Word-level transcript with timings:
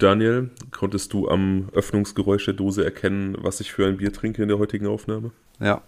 Und 0.00 0.04
Daniel, 0.04 0.48
konntest 0.70 1.12
du 1.12 1.28
am 1.28 1.68
Öffnungsgeräusch 1.74 2.46
der 2.46 2.54
Dose 2.54 2.82
erkennen, 2.82 3.36
was 3.38 3.60
ich 3.60 3.70
für 3.70 3.86
ein 3.86 3.98
Bier 3.98 4.10
trinke 4.14 4.42
in 4.42 4.48
der 4.48 4.58
heutigen 4.58 4.86
Aufnahme? 4.86 5.30
Ja. 5.58 5.82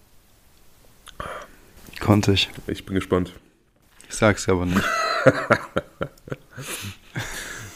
Konnte 1.98 2.32
ich. 2.32 2.50
Ich 2.66 2.84
bin 2.84 2.94
gespannt. 2.94 3.32
Ich 4.10 4.14
sag's 4.16 4.50
aber 4.50 4.66
nicht. 4.66 4.84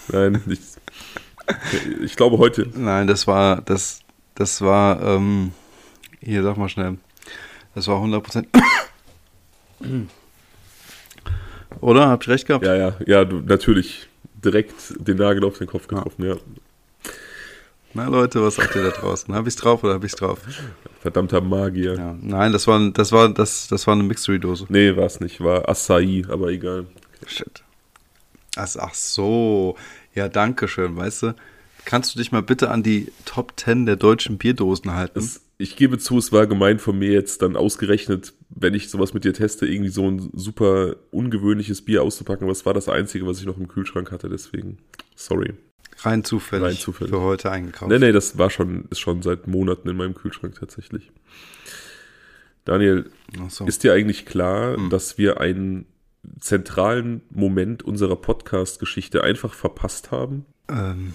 Nein, 0.08 0.42
ich, 0.46 0.60
ich 2.02 2.16
glaube 2.16 2.36
heute. 2.36 2.68
Nein, 2.74 3.06
das 3.06 3.26
war, 3.26 3.62
das, 3.62 4.00
das 4.34 4.60
war, 4.60 5.00
ähm, 5.00 5.52
hier, 6.20 6.42
sag 6.42 6.58
mal 6.58 6.68
schnell. 6.68 6.98
Das 7.74 7.88
war 7.88 7.96
100%. 8.04 8.44
Oder? 11.80 12.08
Habt 12.08 12.26
ihr 12.28 12.34
recht 12.34 12.46
gehabt? 12.46 12.66
Ja, 12.66 12.74
ja, 12.74 12.94
ja, 13.06 13.24
du, 13.24 13.40
natürlich 13.40 14.10
direkt 14.46 14.74
den 14.98 15.18
Nagel 15.18 15.44
auf 15.44 15.58
den 15.58 15.66
Kopf 15.66 15.88
getroffen, 15.88 16.24
ja. 16.24 16.34
ja. 16.34 16.40
Na 17.94 18.08
Leute, 18.08 18.42
was 18.42 18.56
sagt 18.56 18.74
ihr 18.76 18.82
da 18.82 18.90
draußen? 18.90 19.34
Hab 19.34 19.46
ich's 19.46 19.56
drauf 19.56 19.82
oder 19.82 19.94
hab 19.94 20.04
ich's 20.04 20.16
drauf? 20.16 20.40
Verdammter 21.00 21.40
Magier. 21.40 21.94
Ja, 21.94 22.16
nein, 22.20 22.52
das 22.52 22.66
war, 22.66 22.90
das 22.90 23.10
war, 23.10 23.28
das, 23.30 23.68
das 23.68 23.86
war 23.86 23.94
eine 23.94 24.02
Mixery-Dose. 24.02 24.66
Nee, 24.68 24.96
war 24.96 25.06
es 25.06 25.20
nicht. 25.20 25.40
War 25.40 25.68
Acai, 25.68 26.22
aber 26.28 26.48
egal. 26.48 26.86
Shit. 27.26 27.62
Ach 28.56 28.94
so. 28.94 29.76
Ja, 30.14 30.28
danke 30.28 30.68
schön, 30.68 30.96
weißt 30.96 31.22
du. 31.22 31.34
Kannst 31.86 32.14
du 32.14 32.18
dich 32.18 32.32
mal 32.32 32.42
bitte 32.42 32.70
an 32.70 32.82
die 32.82 33.12
Top 33.24 33.54
10 33.56 33.86
der 33.86 33.96
deutschen 33.96 34.38
Bierdosen 34.38 34.94
halten? 34.94 35.20
Es, 35.20 35.40
ich 35.58 35.76
gebe 35.76 35.98
zu, 35.98 36.18
es 36.18 36.32
war 36.32 36.46
gemein 36.46 36.78
von 36.78 36.98
mir 36.98 37.12
jetzt 37.12 37.40
dann 37.42 37.56
ausgerechnet, 37.56 38.34
wenn 38.50 38.74
ich 38.74 38.90
sowas 38.90 39.14
mit 39.14 39.24
dir 39.24 39.32
teste, 39.32 39.66
irgendwie 39.66 39.90
so 39.90 40.08
ein 40.08 40.30
super 40.34 40.96
ungewöhnliches 41.10 41.82
Bier 41.82 42.02
auszupacken. 42.02 42.44
Aber 42.44 42.52
es 42.52 42.66
war 42.66 42.74
das 42.74 42.88
Einzige, 42.88 43.26
was 43.26 43.40
ich 43.40 43.46
noch 43.46 43.56
im 43.56 43.68
Kühlschrank 43.68 44.10
hatte, 44.12 44.28
deswegen 44.28 44.78
sorry. 45.14 45.54
Rein 46.00 46.24
zufällig, 46.24 46.66
Rein 46.66 46.76
zufällig. 46.76 47.10
für 47.10 47.22
heute 47.22 47.50
eingekauft. 47.50 47.90
Nee, 47.90 47.98
nee, 47.98 48.12
das 48.12 48.36
war 48.36 48.50
schon, 48.50 48.84
ist 48.90 49.00
schon 49.00 49.22
seit 49.22 49.46
Monaten 49.46 49.88
in 49.88 49.96
meinem 49.96 50.14
Kühlschrank 50.14 50.56
tatsächlich. 50.60 51.10
Daniel, 52.66 53.10
so. 53.48 53.64
ist 53.64 53.82
dir 53.82 53.94
eigentlich 53.94 54.26
klar, 54.26 54.76
hm. 54.76 54.90
dass 54.90 55.16
wir 55.16 55.40
einen 55.40 55.86
zentralen 56.40 57.22
Moment 57.30 57.82
unserer 57.82 58.16
Podcast-Geschichte 58.16 59.24
einfach 59.24 59.54
verpasst 59.54 60.10
haben? 60.10 60.44
Ähm, 60.68 61.14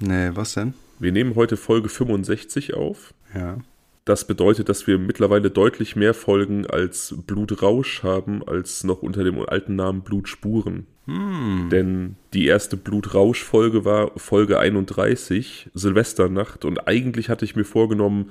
nee, 0.00 0.30
was 0.34 0.54
denn? 0.54 0.74
Wir 0.98 1.12
nehmen 1.12 1.36
heute 1.36 1.56
Folge 1.56 1.88
65 1.88 2.74
auf. 2.74 3.14
Ja. 3.34 3.58
Das 4.04 4.26
bedeutet, 4.26 4.68
dass 4.68 4.86
wir 4.86 4.98
mittlerweile 4.98 5.50
deutlich 5.50 5.96
mehr 5.96 6.12
Folgen 6.12 6.66
als 6.66 7.14
Blutrausch 7.26 8.02
haben, 8.02 8.46
als 8.46 8.84
noch 8.84 9.00
unter 9.02 9.24
dem 9.24 9.40
alten 9.40 9.76
Namen 9.76 10.02
Blutspuren. 10.02 10.86
Hm. 11.06 11.68
Denn 11.70 12.16
die 12.34 12.46
erste 12.46 12.76
Blutrausch-Folge 12.76 13.86
war 13.86 14.12
Folge 14.16 14.58
31, 14.58 15.70
Silvesternacht. 15.72 16.66
Und 16.66 16.86
eigentlich 16.86 17.30
hatte 17.30 17.46
ich 17.46 17.56
mir 17.56 17.64
vorgenommen, 17.64 18.30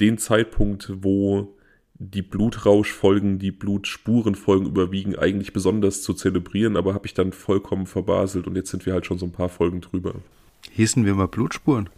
den 0.00 0.18
Zeitpunkt, 0.18 0.92
wo 1.02 1.56
die 1.94 2.22
Blutrausch-Folgen, 2.22 3.40
die 3.40 3.50
Blutspuren-Folgen 3.50 4.66
überwiegen, 4.66 5.16
eigentlich 5.16 5.52
besonders 5.52 6.02
zu 6.02 6.14
zelebrieren, 6.14 6.76
aber 6.76 6.94
habe 6.94 7.06
ich 7.06 7.14
dann 7.14 7.32
vollkommen 7.32 7.86
verbaselt 7.86 8.46
und 8.46 8.54
jetzt 8.54 8.70
sind 8.70 8.86
wir 8.86 8.92
halt 8.92 9.04
schon 9.04 9.18
so 9.18 9.26
ein 9.26 9.32
paar 9.32 9.48
Folgen 9.48 9.80
drüber. 9.80 10.14
Hießen 10.70 11.04
wir 11.04 11.14
mal 11.14 11.26
Blutspuren? 11.26 11.90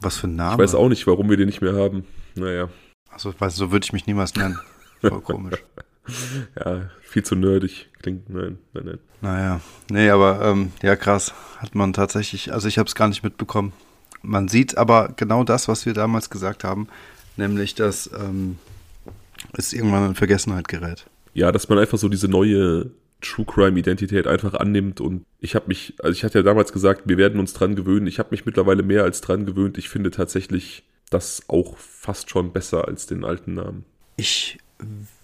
Was 0.00 0.16
für 0.16 0.28
ein 0.28 0.36
Name? 0.36 0.54
Ich 0.54 0.58
weiß 0.58 0.74
auch 0.74 0.88
nicht, 0.88 1.06
warum 1.06 1.28
wir 1.28 1.36
den 1.36 1.46
nicht 1.46 1.60
mehr 1.60 1.74
haben. 1.74 2.04
Naja. 2.34 2.68
Also, 3.10 3.34
weißt, 3.38 3.56
so 3.56 3.72
würde 3.72 3.84
ich 3.84 3.92
mich 3.92 4.06
niemals 4.06 4.34
nennen. 4.34 4.58
Voll 5.00 5.20
komisch. 5.20 5.62
ja, 6.56 6.90
viel 7.02 7.24
zu 7.24 7.34
nerdig. 7.34 7.88
Klingt, 8.00 8.28
nein, 8.30 8.58
nein, 8.72 8.84
nein. 8.84 8.98
Naja, 9.20 9.60
nee, 9.90 10.10
aber 10.10 10.40
ähm, 10.42 10.72
ja, 10.82 10.96
krass. 10.96 11.34
Hat 11.58 11.74
man 11.74 11.92
tatsächlich, 11.92 12.52
also 12.52 12.68
ich 12.68 12.78
habe 12.78 12.86
es 12.86 12.94
gar 12.94 13.08
nicht 13.08 13.24
mitbekommen. 13.24 13.72
Man 14.22 14.48
sieht 14.48 14.76
aber 14.78 15.12
genau 15.16 15.44
das, 15.44 15.68
was 15.68 15.86
wir 15.86 15.94
damals 15.94 16.30
gesagt 16.30 16.64
haben, 16.64 16.88
nämlich, 17.36 17.74
dass 17.74 18.10
ähm, 18.18 18.58
es 19.52 19.72
irgendwann 19.72 20.06
in 20.06 20.14
Vergessenheit 20.14 20.68
gerät. 20.68 21.06
Ja, 21.34 21.52
dass 21.52 21.68
man 21.68 21.78
einfach 21.78 21.98
so 21.98 22.08
diese 22.08 22.28
neue 22.28 22.90
True 23.20 23.46
Crime 23.46 23.78
Identität 23.78 24.26
einfach 24.26 24.54
annimmt 24.54 25.00
und 25.00 25.24
ich 25.40 25.54
habe 25.54 25.66
mich, 25.68 25.94
also 25.98 26.12
ich 26.12 26.24
hatte 26.24 26.38
ja 26.38 26.42
damals 26.42 26.72
gesagt, 26.72 27.02
wir 27.06 27.16
werden 27.16 27.40
uns 27.40 27.52
dran 27.52 27.74
gewöhnen. 27.74 28.06
Ich 28.06 28.18
habe 28.18 28.30
mich 28.30 28.46
mittlerweile 28.46 28.82
mehr 28.82 29.02
als 29.02 29.20
dran 29.20 29.46
gewöhnt. 29.46 29.78
Ich 29.78 29.88
finde 29.88 30.10
tatsächlich 30.10 30.84
das 31.10 31.42
auch 31.48 31.76
fast 31.78 32.30
schon 32.30 32.52
besser 32.52 32.86
als 32.86 33.06
den 33.06 33.24
alten 33.24 33.54
Namen. 33.54 33.84
Ich 34.16 34.58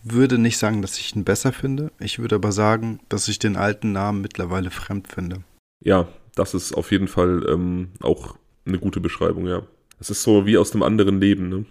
würde 0.03 0.38
nicht 0.38 0.59
sagen, 0.59 0.83
dass 0.83 0.99
ich 0.99 1.15
ihn 1.15 1.25
besser 1.25 1.53
finde. 1.53 1.93
Ich 2.00 2.19
würde 2.19 2.37
aber 2.37 2.53
sagen, 2.53 3.00
dass 3.09 3.28
ich 3.28 3.38
den 3.38 3.56
alten 3.56 3.93
Namen 3.93 4.21
mittlerweile 4.21 4.71
fremd 4.71 5.09
finde. 5.09 5.44
Ja, 5.81 6.09
das 6.34 6.54
ist 6.54 6.72
auf 6.72 6.91
jeden 6.91 7.09
Fall 7.09 7.47
ähm, 7.49 7.91
auch 8.00 8.37
eine 8.66 8.78
gute 8.78 9.00
Beschreibung, 9.00 9.47
ja. 9.47 9.62
Es 10.00 10.10
ist 10.10 10.22
so 10.22 10.47
wie 10.47 10.59
aus 10.59 10.72
einem 10.72 10.83
anderen 10.83 11.21
Leben, 11.21 11.49
ne? 11.49 11.65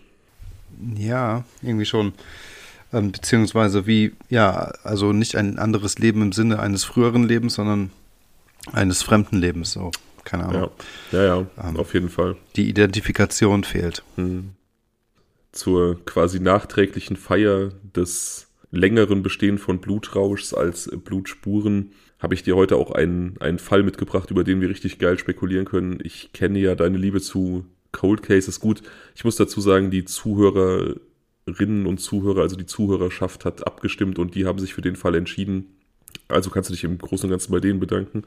Ja, 0.96 1.44
irgendwie 1.62 1.86
schon. 1.86 2.14
Ähm, 2.94 3.12
beziehungsweise 3.12 3.88
wie, 3.88 4.14
ja, 4.30 4.72
also 4.84 5.14
nicht 5.14 5.36
ein 5.36 5.58
anderes 5.58 5.98
Leben 5.98 6.22
im 6.22 6.32
Sinne 6.32 6.60
eines 6.60 6.84
früheren 6.84 7.28
Lebens, 7.28 7.56
sondern 7.56 7.90
eines 8.72 9.02
fremden 9.02 9.38
Lebens, 9.38 9.72
so. 9.72 9.92
Keine 10.24 10.46
Ahnung. 10.46 10.72
Ja, 11.12 11.24
ja, 11.24 11.26
ja 11.26 11.70
ähm, 11.70 11.78
auf 11.78 11.94
jeden 11.94 12.10
Fall. 12.10 12.38
Die 12.56 12.70
Identifikation 12.70 13.64
fehlt. 13.64 14.04
Hm. 14.16 14.52
Zur 15.52 16.04
quasi 16.06 16.40
nachträglichen 16.40 17.18
Feier 17.18 17.72
des 17.96 18.48
längeren 18.72 19.22
Bestehen 19.22 19.58
von 19.58 19.80
Blutrauschs 19.80 20.54
als 20.54 20.90
Blutspuren 21.04 21.92
habe 22.20 22.36
ich 22.36 22.44
dir 22.44 22.56
heute 22.56 22.78
auch 22.78 22.92
einen, 22.92 23.36
einen 23.42 23.60
Fall 23.60 23.84
mitgebracht, 23.84 24.32
über 24.32 24.46
den 24.46 24.62
wir 24.62 24.70
richtig 24.70 24.98
geil 24.98 25.20
spekulieren 25.20 25.66
können. 25.66 26.00
Ich 26.02 26.32
kenne 26.32 26.58
ja 26.60 26.74
deine 26.74 26.98
Liebe 26.98 27.20
zu 27.20 27.66
Cold 27.92 28.24
Cases. 28.24 28.62
Gut, 28.62 28.82
ich 29.14 29.26
muss 29.26 29.36
dazu 29.36 29.60
sagen, 29.60 29.92
die 29.92 30.06
Zuhörer 30.06 30.96
Zuhörerinnen 31.46 31.86
und 31.86 32.00
Zuhörer, 32.00 32.42
also 32.42 32.56
die 32.56 32.66
Zuhörerschaft 32.66 33.46
hat 33.46 33.66
abgestimmt 33.68 34.20
und 34.20 34.36
die 34.36 34.46
haben 34.46 34.60
sich 34.60 34.74
für 34.74 34.82
den 34.82 34.96
Fall 34.96 35.16
entschieden. 35.16 35.78
Also 36.28 36.50
kannst 36.50 36.70
du 36.70 36.74
dich 36.74 36.84
im 36.84 36.98
Großen 36.98 37.26
und 37.26 37.32
Ganzen 37.32 37.52
bei 37.52 37.60
denen 37.60 37.80
bedanken. 37.80 38.24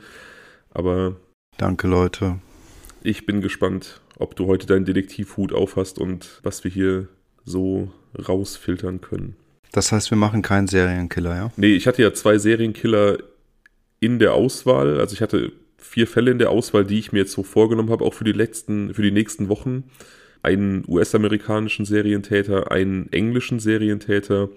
Aber. 0.70 1.16
Danke, 1.56 1.88
Leute. 1.88 2.38
Ich 3.02 3.24
bin 3.24 3.40
gespannt, 3.40 4.00
ob 4.18 4.36
du 4.36 4.46
heute 4.46 4.66
deinen 4.66 4.84
Detektivhut 4.84 5.52
aufhast 5.52 5.98
und 5.98 6.40
was 6.42 6.64
wir 6.64 6.70
hier 6.70 7.08
so 7.44 7.90
rausfiltern 8.28 9.00
können. 9.00 9.36
Das 9.72 9.92
heißt, 9.92 10.10
wir 10.10 10.18
machen 10.18 10.42
keinen 10.42 10.68
Serienkiller, 10.68 11.36
ja? 11.36 11.52
Nee, 11.56 11.74
ich 11.74 11.86
hatte 11.86 12.02
ja 12.02 12.12
zwei 12.12 12.38
Serienkiller 12.38 13.18
in 14.00 14.18
der 14.18 14.34
Auswahl. 14.34 15.00
Also 15.00 15.14
ich 15.14 15.22
hatte 15.22 15.52
vier 15.78 16.06
Fälle 16.06 16.30
in 16.30 16.38
der 16.38 16.50
Auswahl, 16.50 16.84
die 16.84 16.98
ich 16.98 17.12
mir 17.12 17.20
jetzt 17.20 17.32
so 17.32 17.42
vorgenommen 17.42 17.90
habe, 17.90 18.04
auch 18.04 18.14
für 18.14 18.24
die 18.24 18.32
letzten, 18.32 18.92
für 18.92 19.02
die 19.02 19.10
nächsten 19.10 19.48
Wochen 19.48 19.84
einen 20.46 20.84
US-amerikanischen 20.86 21.84
Serientäter, 21.84 22.70
einen 22.70 23.12
englischen 23.12 23.58
Serientäter 23.58 24.48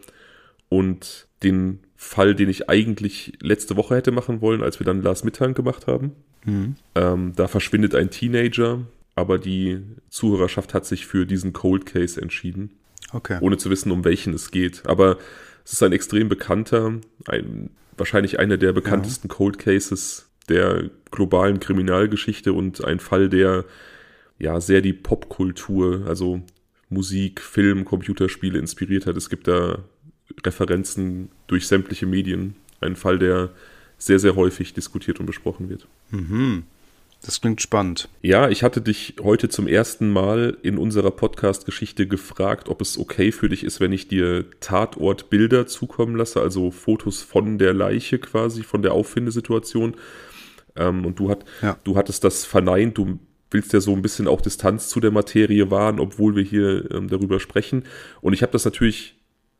und 0.69 1.27
den 1.41 1.79
Fall, 1.95 2.35
den 2.35 2.47
ich 2.47 2.69
eigentlich 2.69 3.33
letzte 3.41 3.75
Woche 3.75 3.95
hätte 3.95 4.11
machen 4.11 4.39
wollen, 4.39 4.61
als 4.61 4.79
wir 4.79 4.85
dann 4.85 5.01
Lars 5.01 5.23
Mittank 5.23 5.57
gemacht 5.57 5.87
haben. 5.87 6.11
Mhm. 6.45 6.75
Ähm, 6.93 7.33
da 7.35 7.47
verschwindet 7.47 7.95
ein 7.95 8.11
Teenager, 8.11 8.81
aber 9.15 9.39
die 9.39 9.81
Zuhörerschaft 10.09 10.75
hat 10.75 10.85
sich 10.85 11.07
für 11.07 11.25
diesen 11.25 11.53
Cold 11.53 11.87
Case 11.87 12.21
entschieden. 12.21 12.69
Okay. 13.11 13.39
Ohne 13.41 13.57
zu 13.57 13.71
wissen, 13.71 13.91
um 13.91 14.05
welchen 14.05 14.33
es 14.35 14.51
geht. 14.51 14.83
Aber 14.85 15.17
es 15.65 15.73
ist 15.73 15.81
ein 15.81 15.91
extrem 15.91 16.29
bekannter, 16.29 16.93
ein, 17.27 17.71
wahrscheinlich 17.97 18.37
einer 18.37 18.57
der 18.57 18.73
bekanntesten 18.73 19.27
ja. 19.27 19.33
Cold 19.33 19.57
Cases 19.57 20.29
der 20.49 20.89
globalen 21.09 21.59
Kriminalgeschichte 21.59 22.53
und 22.53 22.85
ein 22.85 22.99
Fall, 22.99 23.27
der 23.27 23.65
ja 24.39 24.59
sehr 24.61 24.81
die 24.81 24.93
Popkultur, 24.93 26.05
also 26.07 26.41
Musik, 26.89 27.41
Film, 27.41 27.85
Computerspiele 27.85 28.57
inspiriert 28.57 29.05
hat. 29.05 29.15
Es 29.15 29.29
gibt 29.29 29.47
da 29.47 29.83
Referenzen 30.45 31.29
durch 31.47 31.67
sämtliche 31.67 32.05
Medien. 32.05 32.55
Ein 32.81 32.95
Fall, 32.95 33.19
der 33.19 33.51
sehr, 33.97 34.19
sehr 34.19 34.35
häufig 34.35 34.73
diskutiert 34.73 35.19
und 35.19 35.25
besprochen 35.25 35.69
wird. 35.69 35.87
Mhm. 36.11 36.63
Das 37.21 37.41
klingt 37.41 37.61
spannend. 37.61 38.07
Ja, 38.21 38.47
ich 38.47 38.63
hatte 38.63 38.79
dich 38.79 39.15
heute 39.21 39.49
zum 39.49 39.67
ersten 39.67 40.09
Mal 40.09 40.57
in 40.61 40.77
unserer 40.77 41.11
Podcast-Geschichte 41.11 42.07
gefragt, 42.07 42.69
ob 42.69 42.81
es 42.81 42.97
okay 42.97 43.33
für 43.33 43.49
dich 43.49 43.65
ist, 43.65 43.81
wenn 43.81 43.91
ich 43.91 44.07
dir 44.07 44.45
Tatortbilder 44.61 45.67
zukommen 45.67 46.15
lasse, 46.15 46.39
also 46.39 46.71
Fotos 46.71 47.21
von 47.21 47.57
der 47.57 47.73
Leiche 47.73 48.19
quasi, 48.19 48.63
von 48.63 48.81
der 48.81 48.93
Auffindesituation. 48.93 49.97
Ähm, 50.77 51.05
und 51.05 51.19
du, 51.19 51.29
hat, 51.29 51.43
ja. 51.61 51.77
du 51.83 51.97
hattest 51.97 52.23
das 52.23 52.45
verneint, 52.45 52.97
du 52.97 53.19
willst 53.51 53.73
ja 53.73 53.81
so 53.81 53.93
ein 53.93 54.01
bisschen 54.01 54.27
auch 54.27 54.41
Distanz 54.41 54.89
zu 54.89 54.99
der 54.99 55.11
Materie 55.11 55.71
wahren, 55.71 55.99
obwohl 55.99 56.35
wir 56.35 56.43
hier 56.43 56.89
ähm, 56.91 57.07
darüber 57.07 57.39
sprechen. 57.39 57.83
Und 58.21 58.33
ich 58.33 58.41
habe 58.41 58.51
das 58.51 58.65
natürlich 58.65 59.15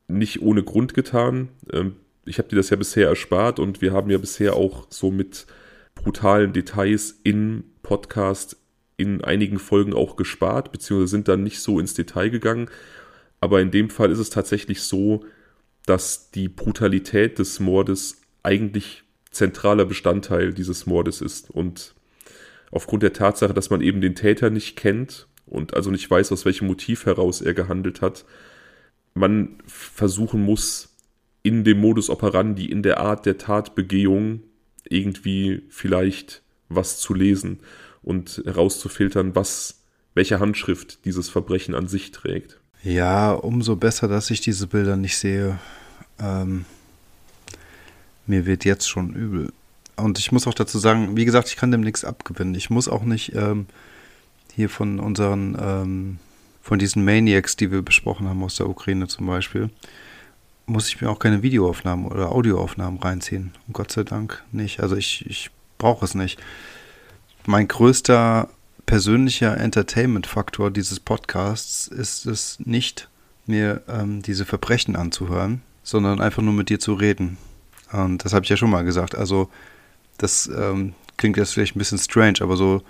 nicht 0.07 0.41
ohne 0.41 0.63
Grund 0.63 0.93
getan. 0.93 1.49
Ähm, 1.71 1.95
ich 2.25 2.37
habe 2.37 2.49
dir 2.49 2.57
das 2.57 2.69
ja 2.69 2.77
bisher 2.77 3.07
erspart 3.07 3.59
und 3.59 3.81
wir 3.81 3.93
haben 3.93 4.09
ja 4.09 4.17
bisher 4.17 4.55
auch 4.55 4.85
so 4.89 5.09
mit 5.11 5.47
brutalen 5.95 6.53
Details 6.53 7.19
im 7.23 7.63
Podcast 7.81 8.57
in 8.97 9.23
einigen 9.23 9.59
Folgen 9.59 9.93
auch 9.93 10.15
gespart, 10.15 10.71
beziehungsweise 10.71 11.09
sind 11.09 11.27
dann 11.27 11.43
nicht 11.43 11.61
so 11.61 11.79
ins 11.79 11.93
Detail 11.93 12.29
gegangen. 12.29 12.69
Aber 13.39 13.61
in 13.61 13.71
dem 13.71 13.89
Fall 13.89 14.11
ist 14.11 14.19
es 14.19 14.29
tatsächlich 14.29 14.81
so, 14.81 15.25
dass 15.85 16.31
die 16.31 16.49
Brutalität 16.49 17.39
des 17.39 17.59
Mordes 17.59 18.21
eigentlich 18.43 19.03
zentraler 19.31 19.85
Bestandteil 19.85 20.53
dieses 20.53 20.85
Mordes 20.85 21.21
ist. 21.21 21.49
Und 21.49 21.95
aufgrund 22.71 23.03
der 23.03 23.13
Tatsache, 23.13 23.53
dass 23.53 23.69
man 23.69 23.81
eben 23.81 24.01
den 24.01 24.15
Täter 24.15 24.49
nicht 24.49 24.75
kennt 24.75 25.27
und 25.45 25.73
also 25.73 25.91
nicht 25.91 26.09
weiß, 26.09 26.31
aus 26.31 26.45
welchem 26.45 26.67
Motiv 26.67 27.05
heraus 27.05 27.41
er 27.41 27.53
gehandelt 27.53 28.01
hat, 28.01 28.25
man 29.13 29.57
versuchen 29.65 30.41
muss, 30.41 30.95
in 31.41 31.63
dem 31.63 31.79
Modus 31.79 32.09
operandi, 32.09 32.65
in 32.65 32.83
der 32.83 32.99
Art 32.99 33.25
der 33.25 33.37
Tatbegehung 33.37 34.43
irgendwie 34.87 35.63
vielleicht 35.69 36.41
was 36.67 36.99
zu 36.99 37.13
lesen 37.13 37.59
und 38.01 38.41
herauszufiltern, 38.45 39.35
was, 39.35 39.83
welche 40.13 40.39
Handschrift 40.39 41.05
dieses 41.05 41.29
Verbrechen 41.29 41.75
an 41.75 41.87
sich 41.87 42.11
trägt. 42.11 42.59
Ja, 42.83 43.31
umso 43.31 43.75
besser, 43.75 44.07
dass 44.07 44.29
ich 44.29 44.41
diese 44.41 44.67
Bilder 44.67 44.95
nicht 44.95 45.17
sehe. 45.17 45.59
Ähm, 46.19 46.65
mir 48.25 48.45
wird 48.45 48.63
jetzt 48.63 48.87
schon 48.87 49.13
übel. 49.13 49.51
Und 49.99 50.19
ich 50.19 50.31
muss 50.31 50.47
auch 50.47 50.53
dazu 50.53 50.79
sagen, 50.79 51.15
wie 51.15 51.25
gesagt, 51.25 51.49
ich 51.49 51.55
kann 51.55 51.71
dem 51.71 51.81
nichts 51.81 52.05
abgewinnen. 52.05 52.55
Ich 52.55 52.69
muss 52.69 52.87
auch 52.87 53.03
nicht 53.03 53.35
ähm, 53.35 53.67
hier 54.55 54.69
von 54.69 54.99
unseren, 54.99 55.57
ähm, 55.59 56.19
von 56.61 56.79
diesen 56.79 57.05
Maniacs, 57.05 57.55
die 57.55 57.71
wir 57.71 57.81
besprochen 57.81 58.27
haben 58.27 58.43
aus 58.43 58.55
der 58.55 58.69
Ukraine 58.69 59.07
zum 59.07 59.27
Beispiel, 59.27 59.69
muss 60.65 60.87
ich 60.87 61.01
mir 61.01 61.09
auch 61.09 61.19
keine 61.19 61.41
Videoaufnahmen 61.41 62.05
oder 62.05 62.31
Audioaufnahmen 62.31 62.99
reinziehen. 62.99 63.53
Und 63.67 63.73
Gott 63.73 63.91
sei 63.91 64.03
Dank 64.03 64.43
nicht. 64.51 64.81
Also 64.81 64.95
ich, 64.95 65.25
ich 65.25 65.49
brauche 65.77 66.05
es 66.05 66.15
nicht. 66.15 66.39
Mein 67.45 67.67
größter 67.67 68.49
persönlicher 68.85 69.57
Entertainment-Faktor 69.57 70.71
dieses 70.71 70.99
Podcasts 70.99 71.87
ist 71.87 72.25
es 72.25 72.59
nicht, 72.59 73.07
mir 73.45 73.81
ähm, 73.87 74.21
diese 74.21 74.45
Verbrechen 74.45 74.95
anzuhören, 74.95 75.61
sondern 75.83 76.21
einfach 76.21 76.41
nur 76.41 76.53
mit 76.53 76.69
dir 76.69 76.79
zu 76.79 76.93
reden. 76.93 77.37
Und 77.91 78.23
das 78.25 78.33
habe 78.33 78.45
ich 78.45 78.49
ja 78.49 78.57
schon 78.57 78.69
mal 78.69 78.83
gesagt. 78.83 79.15
Also, 79.15 79.49
das 80.19 80.49
ähm, 80.55 80.93
klingt 81.17 81.37
jetzt 81.37 81.53
vielleicht 81.53 81.75
ein 81.75 81.79
bisschen 81.79 81.97
strange, 81.97 82.35
aber 82.41 82.55
so, 82.55 82.81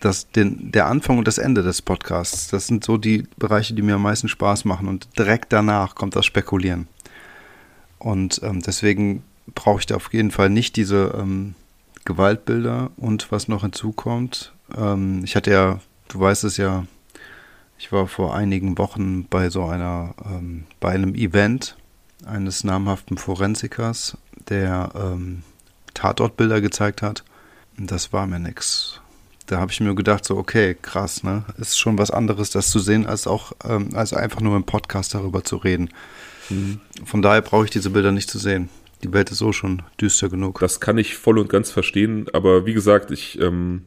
dass 0.00 0.30
den, 0.30 0.72
der 0.72 0.86
Anfang 0.86 1.18
und 1.18 1.28
das 1.28 1.38
Ende 1.38 1.62
des 1.62 1.82
Podcasts, 1.82 2.48
das 2.48 2.66
sind 2.66 2.84
so 2.84 2.96
die 2.96 3.26
Bereiche, 3.38 3.74
die 3.74 3.82
mir 3.82 3.94
am 3.94 4.02
meisten 4.02 4.28
Spaß 4.28 4.64
machen. 4.64 4.88
Und 4.88 5.08
direkt 5.18 5.52
danach 5.52 5.94
kommt 5.94 6.16
das 6.16 6.26
Spekulieren. 6.26 6.88
Und 7.98 8.40
ähm, 8.42 8.62
deswegen 8.62 9.22
brauche 9.54 9.80
ich 9.80 9.86
da 9.86 9.96
auf 9.96 10.12
jeden 10.12 10.30
Fall 10.30 10.48
nicht 10.48 10.76
diese 10.76 11.14
ähm, 11.18 11.54
Gewaltbilder. 12.06 12.90
Und 12.96 13.30
was 13.30 13.46
noch 13.46 13.62
hinzukommt, 13.62 14.52
ähm, 14.76 15.22
ich 15.24 15.36
hatte 15.36 15.50
ja, 15.50 15.80
du 16.08 16.20
weißt 16.20 16.44
es 16.44 16.56
ja, 16.56 16.86
ich 17.78 17.92
war 17.92 18.06
vor 18.06 18.34
einigen 18.34 18.78
Wochen 18.78 19.26
bei 19.26 19.50
so 19.50 19.64
einer, 19.64 20.14
ähm, 20.24 20.64
bei 20.80 20.90
einem 20.90 21.14
Event 21.14 21.76
eines 22.26 22.64
namhaften 22.64 23.16
Forensikers, 23.16 24.16
der 24.48 24.90
ähm, 24.94 25.42
Tatortbilder 25.94 26.60
gezeigt 26.60 27.02
hat. 27.02 27.24
Das 27.76 28.12
war 28.12 28.26
mir 28.26 28.38
nix. 28.38 29.00
Da 29.46 29.58
habe 29.58 29.72
ich 29.72 29.80
mir 29.80 29.94
gedacht, 29.94 30.24
so, 30.24 30.36
okay, 30.36 30.76
krass, 30.80 31.24
ne? 31.24 31.44
Ist 31.58 31.78
schon 31.78 31.98
was 31.98 32.10
anderes, 32.10 32.50
das 32.50 32.70
zu 32.70 32.78
sehen, 32.78 33.06
als 33.06 33.26
auch, 33.26 33.52
ähm, 33.64 33.90
als 33.94 34.12
einfach 34.12 34.40
nur 34.40 34.56
im 34.56 34.64
Podcast 34.64 35.14
darüber 35.14 35.42
zu 35.42 35.56
reden. 35.56 35.90
Mhm. 36.50 36.80
Von 37.04 37.22
daher 37.22 37.42
brauche 37.42 37.64
ich 37.64 37.70
diese 37.70 37.90
Bilder 37.90 38.12
nicht 38.12 38.30
zu 38.30 38.38
sehen. 38.38 38.68
Die 39.02 39.12
Welt 39.12 39.30
ist 39.30 39.38
so 39.38 39.52
schon 39.52 39.82
düster 40.00 40.28
genug. 40.28 40.60
Das 40.60 40.78
kann 40.78 40.98
ich 40.98 41.16
voll 41.16 41.38
und 41.38 41.48
ganz 41.48 41.70
verstehen, 41.70 42.26
aber 42.32 42.66
wie 42.66 42.74
gesagt, 42.74 43.10
ich 43.10 43.40
ähm, 43.40 43.86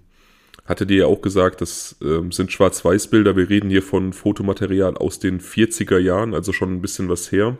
hatte 0.66 0.86
dir 0.86 0.98
ja 0.98 1.06
auch 1.06 1.22
gesagt, 1.22 1.62
das 1.62 1.96
ähm, 2.02 2.32
sind 2.32 2.52
Schwarz-Weiß-Bilder. 2.52 3.36
Wir 3.36 3.50
reden 3.50 3.70
hier 3.70 3.84
von 3.84 4.14
Fotomaterial 4.14 4.98
aus 4.98 5.20
den 5.20 5.40
40er 5.40 6.00
Jahren, 6.00 6.34
also 6.34 6.52
schon 6.52 6.74
ein 6.74 6.82
bisschen 6.82 7.10
was 7.10 7.32
her. 7.32 7.58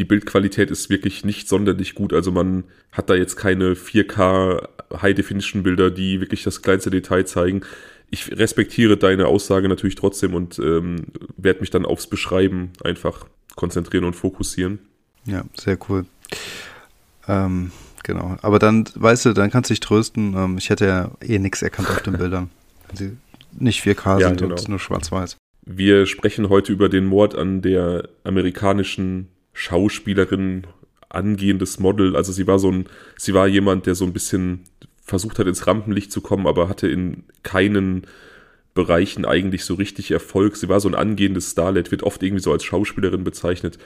Die 0.00 0.04
Bildqualität 0.04 0.70
ist 0.70 0.88
wirklich 0.88 1.26
nicht 1.26 1.46
sonderlich 1.46 1.94
gut. 1.94 2.14
Also 2.14 2.32
man 2.32 2.64
hat 2.90 3.10
da 3.10 3.14
jetzt 3.14 3.36
keine 3.36 3.74
4K 3.74 4.66
High-Definition-Bilder, 5.00 5.90
die 5.90 6.22
wirklich 6.22 6.42
das 6.42 6.62
kleinste 6.62 6.90
Detail 6.90 7.26
zeigen. 7.26 7.60
Ich 8.08 8.32
respektiere 8.32 8.96
deine 8.96 9.26
Aussage 9.26 9.68
natürlich 9.68 9.96
trotzdem 9.96 10.32
und 10.32 10.58
ähm, 10.58 11.04
werde 11.36 11.60
mich 11.60 11.68
dann 11.68 11.84
aufs 11.84 12.06
Beschreiben 12.06 12.70
einfach 12.82 13.26
konzentrieren 13.56 14.04
und 14.04 14.16
fokussieren. 14.16 14.78
Ja, 15.26 15.44
sehr 15.54 15.78
cool. 15.88 16.06
Ähm, 17.28 17.70
Genau. 18.02 18.38
Aber 18.40 18.58
dann, 18.58 18.86
weißt 18.94 19.26
du, 19.26 19.32
dann 19.34 19.50
kannst 19.50 19.68
du 19.68 19.74
dich 19.74 19.80
trösten. 19.80 20.34
Ähm, 20.34 20.56
ich 20.58 20.70
hätte 20.70 20.86
ja 20.86 21.10
eh 21.20 21.38
nichts 21.38 21.60
erkannt 21.60 21.90
auf 21.90 22.02
den 22.02 22.14
Bildern. 22.18 22.50
Wenn 22.88 22.96
sie 22.96 23.16
nicht 23.52 23.84
4K 23.84 24.20
ja, 24.20 24.28
sind 24.28 24.40
genau. 24.40 24.54
und 24.56 24.68
nur 24.68 24.78
schwarz-weiß. 24.78 25.36
Wir 25.66 26.06
sprechen 26.06 26.48
heute 26.48 26.72
über 26.72 26.88
den 26.88 27.04
Mord 27.04 27.34
an 27.34 27.60
der 27.60 28.08
amerikanischen 28.24 29.28
Schauspielerin, 29.60 30.66
angehendes 31.10 31.78
Model. 31.78 32.16
Also 32.16 32.32
sie 32.32 32.46
war 32.46 32.58
so 32.58 32.72
ein, 32.72 32.86
sie 33.18 33.34
war 33.34 33.46
jemand, 33.46 33.84
der 33.84 33.94
so 33.94 34.06
ein 34.06 34.14
bisschen 34.14 34.64
versucht 35.02 35.38
hat, 35.38 35.46
ins 35.46 35.66
Rampenlicht 35.66 36.10
zu 36.10 36.22
kommen, 36.22 36.46
aber 36.46 36.66
hatte 36.68 36.88
in 36.88 37.24
keinen 37.42 38.06
Bereichen 38.72 39.26
eigentlich 39.26 39.66
so 39.66 39.74
richtig 39.74 40.12
Erfolg. 40.12 40.56
Sie 40.56 40.70
war 40.70 40.80
so 40.80 40.88
ein 40.88 40.94
angehendes 40.94 41.50
Starlet, 41.50 41.90
wird 41.90 42.04
oft 42.04 42.22
irgendwie 42.22 42.42
so 42.42 42.52
als 42.52 42.64
Schauspielerin 42.64 43.22
bezeichnet 43.22 43.78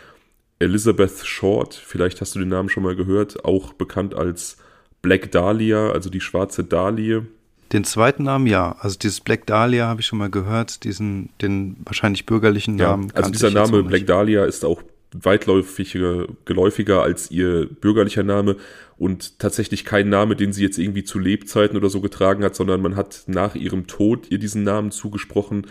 Elizabeth 0.61 1.27
Short, 1.27 1.75
vielleicht 1.75 2.21
hast 2.21 2.37
du 2.37 2.39
den 2.39 2.51
Namen 2.51 2.69
schon 2.69 2.85
mal 2.85 2.95
gehört, 2.95 3.45
auch 3.45 3.73
bekannt 3.73 4.15
als 4.15 4.59
Black 5.03 5.33
Dahlia, 5.33 5.91
also 5.91 6.09
die 6.09 6.21
schwarze 6.21 6.63
Dahlie. 6.63 7.27
Den 7.73 7.83
zweiten 7.83 8.23
Namen 8.23 8.47
ja, 8.47 8.77
also 8.79 8.97
dieses 8.97 9.21
Black 9.21 9.47
Dahlia 9.47 9.89
habe 9.89 10.03
ich 10.03 10.07
schon 10.07 10.21
mal 10.21 10.31
gehört, 10.31 10.85
diesen, 10.85 11.31
den 11.43 11.77
wahrscheinlich 11.85 12.27
bürgerlichen 12.27 12.77
Namen. 12.77 13.09
Ja, 13.09 13.15
also 13.17 13.31
dieser 13.31 13.51
Name 13.51 13.83
Black 13.83 14.07
Dahlia 14.07 14.45
ist 14.45 14.65
auch 14.65 14.81
weitläufiger, 15.15 16.27
geläufiger 16.45 17.03
als 17.03 17.31
ihr 17.31 17.67
bürgerlicher 17.67 18.25
Name 18.25 18.57
und 18.97 19.39
tatsächlich 19.39 19.85
kein 19.85 20.09
Name, 20.09 20.35
den 20.35 20.53
sie 20.53 20.63
jetzt 20.63 20.79
irgendwie 20.79 21.05
zu 21.05 21.19
Lebzeiten 21.19 21.77
oder 21.77 21.89
so 21.89 22.01
getragen 22.01 22.43
hat, 22.45 22.57
sondern 22.57 22.83
man 22.83 22.97
hat 22.97 23.23
nach 23.27 23.55
ihrem 23.55 23.87
Tod 23.87 24.31
ihr 24.31 24.39
diesen 24.39 24.65
Namen 24.65 24.91
zugesprochen. 24.91 25.69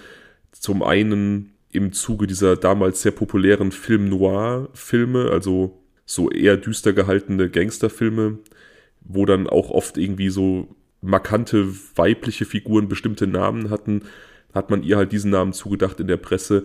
Zum 0.51 0.81
einen 0.81 1.53
im 1.71 1.91
Zuge 1.91 2.25
dieser 2.25 2.55
damals 2.55 3.01
sehr 3.01 3.11
populären 3.11 3.71
Film-Noir-Filme, 3.71 5.29
also 5.29 5.83
so 6.05 6.29
eher 6.29 6.55
düster 6.55 6.93
gehaltene 6.93 7.49
Gangsterfilme, 7.49 8.39
wo 9.01 9.25
dann 9.25 9.47
auch 9.47 9.71
oft 9.71 9.97
irgendwie 9.97 10.29
so 10.29 10.73
markante 11.01 11.67
weibliche 11.95 12.45
Figuren 12.45 12.87
bestimmte 12.87 13.27
Namen 13.27 13.69
hatten, 13.69 14.03
hat 14.53 14.69
man 14.69 14.83
ihr 14.83 14.97
halt 14.97 15.11
diesen 15.11 15.31
Namen 15.31 15.51
zugedacht 15.51 15.99
in 15.99 16.07
der 16.07 16.17
Presse. 16.17 16.63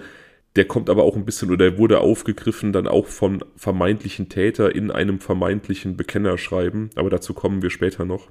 Der 0.57 0.65
kommt 0.65 0.91
aber 0.91 1.05
auch 1.05 1.17
ein 1.17 1.25
bisschen 1.25 1.51
oder 1.51 1.71
der 1.71 1.79
wurde 1.79 2.01
aufgegriffen 2.01 2.73
dann 2.73 2.89
auch 2.89 3.07
von 3.07 3.45
vermeintlichen 3.57 4.29
Täter 4.29 4.75
in 4.75 4.91
einem 4.91 5.21
vermeintlichen 5.21 5.97
Bekennerschreiben, 5.97 6.91
aber 6.97 7.11
dazu 7.11 7.35
kommen 7.35 7.63
wir 7.63 7.71
später 7.71 8.05
noch. 8.05 8.29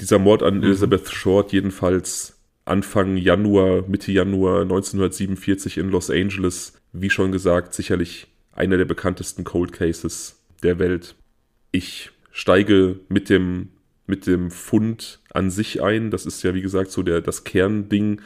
Dieser 0.00 0.18
Mord 0.18 0.42
an 0.42 0.58
mhm. 0.58 0.64
Elizabeth 0.64 1.08
Short 1.08 1.52
jedenfalls 1.52 2.36
Anfang 2.66 3.16
Januar, 3.16 3.84
Mitte 3.86 4.10
Januar 4.10 4.62
1947 4.62 5.78
in 5.78 5.88
Los 5.88 6.10
Angeles. 6.10 6.74
Wie 6.92 7.10
schon 7.10 7.30
gesagt, 7.30 7.74
sicherlich 7.74 8.26
einer 8.52 8.76
der 8.76 8.84
bekanntesten 8.84 9.44
Cold 9.44 9.72
Cases 9.72 10.42
der 10.62 10.78
Welt. 10.78 11.14
Ich 11.70 12.10
steige 12.32 12.98
mit 13.08 13.30
dem, 13.30 13.68
mit 14.06 14.26
dem 14.26 14.50
Fund 14.50 15.20
an 15.32 15.50
sich 15.50 15.80
ein. 15.80 16.10
Das 16.10 16.26
ist 16.26 16.42
ja, 16.42 16.54
wie 16.54 16.62
gesagt, 16.62 16.90
so 16.90 17.02
der, 17.02 17.20
das 17.20 17.44
Kernding, 17.44 18.20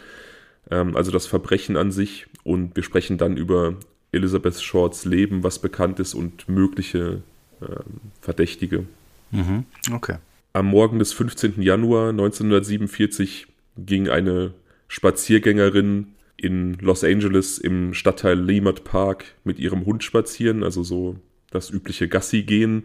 ähm, 0.70 0.96
also 0.96 1.10
das 1.10 1.26
Verbrechen 1.26 1.76
an 1.76 1.90
sich. 1.92 2.26
Und 2.44 2.76
wir 2.76 2.82
sprechen 2.82 3.18
dann 3.18 3.36
über 3.36 3.76
Elizabeth 4.12 4.60
Shorts 4.60 5.04
Leben, 5.04 5.42
was 5.42 5.58
bekannt 5.58 6.00
ist 6.00 6.14
und 6.14 6.48
mögliche 6.48 7.22
ähm, 7.60 8.00
Verdächtige. 8.20 8.86
Mhm, 9.30 9.64
okay. 9.92 10.16
Am 10.52 10.66
Morgen 10.66 10.98
des 10.98 11.12
15. 11.12 11.62
Januar 11.62 12.10
1947 12.10 13.46
ging 13.76 14.08
eine 14.08 14.52
Spaziergängerin 14.88 16.08
in 16.36 16.74
Los 16.80 17.04
Angeles 17.04 17.58
im 17.58 17.94
Stadtteil 17.94 18.40
Lemert 18.40 18.82
Park 18.82 19.26
mit 19.44 19.58
ihrem 19.58 19.86
Hund 19.86 20.02
spazieren, 20.02 20.64
also 20.64 20.82
so 20.82 21.16
das 21.50 21.70
übliche 21.70 22.08
Gassi 22.08 22.42
gehen, 22.42 22.84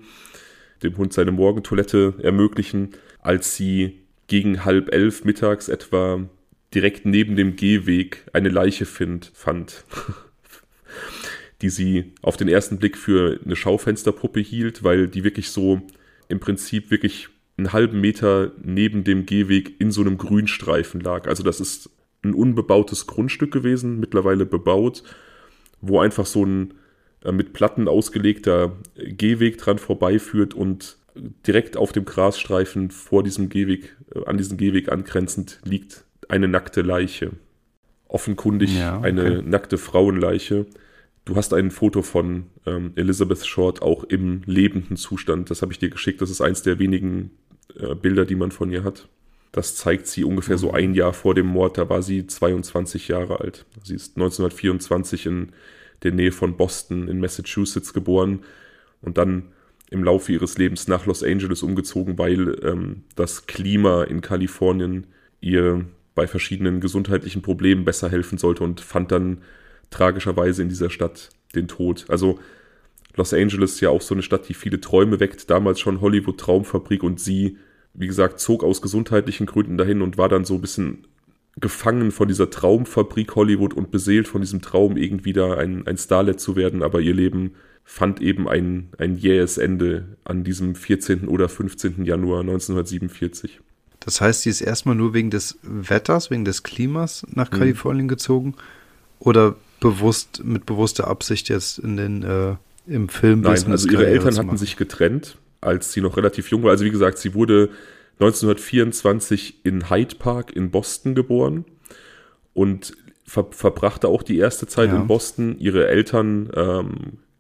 dem 0.83 0.97
Hund 0.97 1.13
seine 1.13 1.31
Morgentoilette 1.31 2.15
ermöglichen, 2.21 2.89
als 3.21 3.55
sie 3.55 3.99
gegen 4.27 4.65
halb 4.65 4.93
elf 4.93 5.23
mittags 5.23 5.69
etwa 5.69 6.27
direkt 6.75 7.05
neben 7.05 7.35
dem 7.35 7.55
Gehweg 7.55 8.25
eine 8.33 8.49
Leiche 8.49 8.85
find, 8.85 9.31
fand, 9.33 9.85
die 11.61 11.69
sie 11.69 12.13
auf 12.21 12.37
den 12.37 12.49
ersten 12.49 12.77
Blick 12.77 12.97
für 12.97 13.39
eine 13.43 13.55
Schaufensterpuppe 13.55 14.41
hielt, 14.41 14.83
weil 14.83 15.07
die 15.07 15.23
wirklich 15.23 15.49
so 15.49 15.81
im 16.27 16.39
Prinzip 16.39 16.91
wirklich 16.91 17.29
einen 17.57 17.71
halben 17.71 18.01
Meter 18.01 18.51
neben 18.61 19.05
dem 19.05 19.25
Gehweg 19.25 19.79
in 19.79 19.91
so 19.91 20.01
einem 20.01 20.17
Grünstreifen 20.17 20.99
lag. 20.99 21.27
Also 21.27 21.43
das 21.43 21.61
ist 21.61 21.89
ein 22.23 22.33
unbebautes 22.33 23.07
Grundstück 23.07 23.51
gewesen, 23.51 23.99
mittlerweile 23.99 24.45
bebaut, 24.45 25.03
wo 25.79 25.99
einfach 25.99 26.25
so 26.25 26.45
ein 26.45 26.73
äh, 27.23 27.31
mit 27.31 27.53
Platten 27.53 27.87
ausgelegter 27.87 28.75
Gehweg 28.95 29.57
dran 29.57 29.77
vorbeiführt 29.77 30.53
und 30.53 30.97
direkt 31.47 31.77
auf 31.77 31.93
dem 31.93 32.03
Grasstreifen 32.03 32.91
vor 32.91 33.23
diesem 33.23 33.47
Gehweg, 33.47 33.95
äh, 34.13 34.25
an 34.25 34.37
diesen 34.37 34.57
Gehweg 34.57 34.91
angrenzend 34.91 35.61
liegt 35.63 36.04
eine 36.29 36.47
nackte 36.47 36.81
Leiche. 36.81 37.31
Offenkundig 38.07 38.77
ja, 38.77 38.97
okay. 38.97 39.07
eine 39.07 39.41
nackte 39.43 39.77
Frauenleiche. 39.77 40.65
Du 41.25 41.35
hast 41.35 41.53
ein 41.53 41.71
Foto 41.71 42.01
von 42.01 42.45
ähm, 42.65 42.93
Elizabeth 42.95 43.45
Short 43.45 43.81
auch 43.81 44.03
im 44.03 44.41
lebenden 44.45 44.95
Zustand. 44.95 45.49
Das 45.49 45.61
habe 45.61 45.71
ich 45.71 45.79
dir 45.79 45.89
geschickt. 45.89 46.21
Das 46.21 46.29
ist 46.29 46.41
eins 46.41 46.61
der 46.61 46.77
wenigen 46.79 47.31
äh, 47.79 47.95
Bilder, 47.95 48.25
die 48.25 48.35
man 48.35 48.51
von 48.51 48.71
ihr 48.71 48.83
hat. 48.83 49.07
Das 49.51 49.75
zeigt 49.75 50.07
sie 50.07 50.23
ungefähr 50.25 50.57
so 50.57 50.71
ein 50.71 50.93
Jahr 50.93 51.13
vor 51.13 51.33
dem 51.33 51.47
Mord, 51.47 51.77
da 51.77 51.87
war 51.87 52.01
sie 52.01 52.27
22 52.27 53.07
Jahre 53.07 53.39
alt. 53.39 53.65
Sie 53.83 53.95
ist 53.95 54.17
1924 54.17 55.25
in 55.27 55.53
der 56.03 56.11
Nähe 56.11 56.33
von 56.33 56.57
Boston 56.57 57.07
in 57.07 57.21
Massachusetts 57.21 57.93
geboren 57.93 58.41
und 59.01 59.17
dann 59.17 59.53
im 59.89 60.03
Laufe 60.03 60.33
ihres 60.33 60.57
Lebens 60.57 60.89
nach 60.89 61.05
Los 61.05 61.23
Angeles 61.23 61.63
umgezogen, 61.63 62.17
weil 62.17 62.59
ähm, 62.63 63.03
das 63.15 63.47
Klima 63.47 64.03
in 64.03 64.19
Kalifornien 64.19 65.07
ihr 65.39 65.85
bei 66.15 66.27
verschiedenen 66.27 66.79
gesundheitlichen 66.79 67.41
Problemen 67.41 67.85
besser 67.85 68.09
helfen 68.09 68.37
sollte 68.37 68.63
und 68.63 68.81
fand 68.81 69.11
dann 69.11 69.39
tragischerweise 69.89 70.61
in 70.61 70.69
dieser 70.69 70.89
Stadt 70.89 71.29
den 71.53 71.67
Tod. 71.67 72.05
Also 72.09 72.39
Los 73.15 73.33
Angeles 73.33 73.73
ist 73.73 73.81
ja 73.81 73.89
auch 73.89 74.01
so 74.01 74.13
eine 74.13 74.23
Stadt, 74.23 74.47
die 74.49 74.53
viele 74.53 74.81
Träume 74.81 75.19
weckt, 75.19 75.49
damals 75.49 75.79
schon 75.79 76.01
Hollywood 76.01 76.37
Traumfabrik 76.37 77.03
und 77.03 77.19
sie, 77.19 77.57
wie 77.93 78.07
gesagt, 78.07 78.39
zog 78.39 78.63
aus 78.63 78.81
gesundheitlichen 78.81 79.45
Gründen 79.45 79.77
dahin 79.77 80.01
und 80.01 80.17
war 80.17 80.27
dann 80.29 80.45
so 80.45 80.55
ein 80.55 80.61
bisschen 80.61 81.07
gefangen 81.57 82.11
von 82.11 82.27
dieser 82.27 82.49
Traumfabrik 82.49 83.35
Hollywood 83.35 83.73
und 83.73 83.91
beseelt 83.91 84.27
von 84.27 84.41
diesem 84.41 84.61
Traum, 84.61 84.97
irgendwie 84.97 85.31
da 85.31 85.53
ein, 85.53 85.87
ein 85.87 85.97
Starlet 85.97 86.39
zu 86.39 86.57
werden, 86.57 86.83
aber 86.83 86.99
ihr 86.99 87.13
Leben 87.13 87.53
fand 87.85 88.21
eben 88.21 88.49
ein, 88.49 88.89
ein 88.97 89.15
jähes 89.15 89.57
Ende 89.57 90.17
an 90.25 90.43
diesem 90.43 90.75
14. 90.75 91.27
oder 91.29 91.47
15. 91.47 92.03
Januar 92.03 92.41
1947. 92.41 93.61
Das 94.05 94.21
heißt, 94.21 94.43
sie 94.43 94.51
ist 94.51 94.61
erstmal 94.61 94.95
nur 94.95 95.13
wegen 95.15 95.31
des 95.31 95.57
Wetters, 95.63 96.29
wegen 96.29 96.45
des 96.45 96.61
Klimas 96.61 97.25
nach 97.33 97.51
mhm. 97.51 97.57
Kalifornien 97.57 98.07
gezogen 98.07 98.53
oder 99.19 99.55
bewusst, 99.79 100.43
mit 100.43 100.67
bewusster 100.67 101.07
Absicht 101.07 101.49
jetzt 101.49 101.79
in 101.79 101.97
den, 101.97 102.23
äh, 102.23 102.55
im 102.87 103.09
Film? 103.09 103.41
Nein, 103.41 103.71
also 103.71 103.89
ihre 103.89 104.05
Eltern 104.05 104.37
hatten 104.37 104.57
sich 104.57 104.77
getrennt, 104.77 105.37
als 105.59 105.91
sie 105.91 106.01
noch 106.01 106.17
relativ 106.17 106.51
jung 106.51 106.61
war. 106.63 106.69
Also 106.69 106.85
wie 106.85 106.91
gesagt, 106.91 107.17
sie 107.17 107.33
wurde 107.33 107.69
1924 108.19 109.65
in 109.65 109.89
Hyde 109.89 110.15
Park 110.15 110.55
in 110.55 110.69
Boston 110.69 111.15
geboren 111.15 111.65
und 112.53 112.95
ver 113.25 113.47
verbrachte 113.49 114.07
auch 114.07 114.21
die 114.21 114.37
erste 114.37 114.67
Zeit 114.67 114.89
ja. 114.89 114.95
in 114.97 115.07
Boston. 115.07 115.57
Ihre 115.57 115.87
Eltern 115.87 116.51
ähm, 116.55 116.93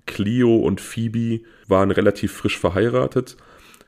Cleo 0.07 0.55
und 0.57 0.81
Phoebe 0.81 1.41
waren 1.67 1.91
relativ 1.91 2.33
frisch 2.33 2.57
verheiratet. 2.57 3.37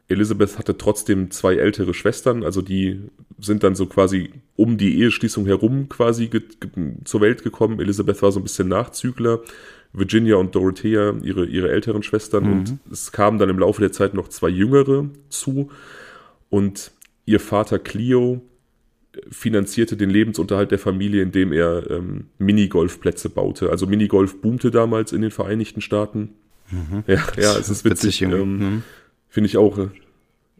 Elizabeth 0.09 0.57
hatte 0.57 0.77
trotzdem 0.77 1.31
zwei 1.31 1.55
ältere 1.55 1.93
Schwestern, 1.93 2.43
also 2.43 2.61
die 2.61 3.01
sind 3.39 3.63
dann 3.63 3.75
so 3.75 3.87
quasi 3.87 4.31
um 4.55 4.77
die 4.77 4.99
Eheschließung 5.01 5.45
herum 5.45 5.89
quasi 5.89 6.29
zur 7.03 7.21
Welt 7.21 7.43
gekommen. 7.43 7.79
Elizabeth 7.79 8.21
war 8.21 8.31
so 8.31 8.39
ein 8.39 8.43
bisschen 8.43 8.69
Nachzügler. 8.69 9.41
Virginia 9.93 10.35
und 10.35 10.53
Dorothea, 10.53 11.15
ihre, 11.23 11.45
ihre 11.45 11.71
älteren 11.71 12.03
Schwestern. 12.03 12.45
Mhm. 12.45 12.51
Und 12.51 12.79
es 12.91 13.11
kamen 13.11 13.39
dann 13.39 13.49
im 13.49 13.59
Laufe 13.59 13.81
der 13.81 13.91
Zeit 13.91 14.13
noch 14.13 14.27
zwei 14.27 14.49
jüngere 14.49 15.09
zu. 15.29 15.69
Und 16.49 16.91
ihr 17.25 17.39
Vater 17.39 17.79
Clio 17.79 18.41
finanzierte 19.29 19.97
den 19.97 20.09
Lebensunterhalt 20.09 20.71
der 20.71 20.79
Familie, 20.79 21.23
indem 21.23 21.51
er 21.51 21.89
ähm, 21.89 22.25
Minigolfplätze 22.37 23.29
baute. 23.29 23.69
Also 23.69 23.87
Minigolf 23.87 24.41
boomte 24.41 24.71
damals 24.71 25.11
in 25.11 25.21
den 25.21 25.31
Vereinigten 25.31 25.81
Staaten. 25.81 26.35
Mhm. 26.69 27.03
Ja, 27.07 27.23
ja, 27.37 27.57
es 27.57 27.69
ist 27.69 27.85
witzig. 27.85 28.21
witzig 28.21 28.39
ähm, 28.39 28.57
mhm. 28.57 28.83
Finde 29.37 29.49
ich 29.49 29.57
auch. 29.57 29.77
Äh, 29.77 29.89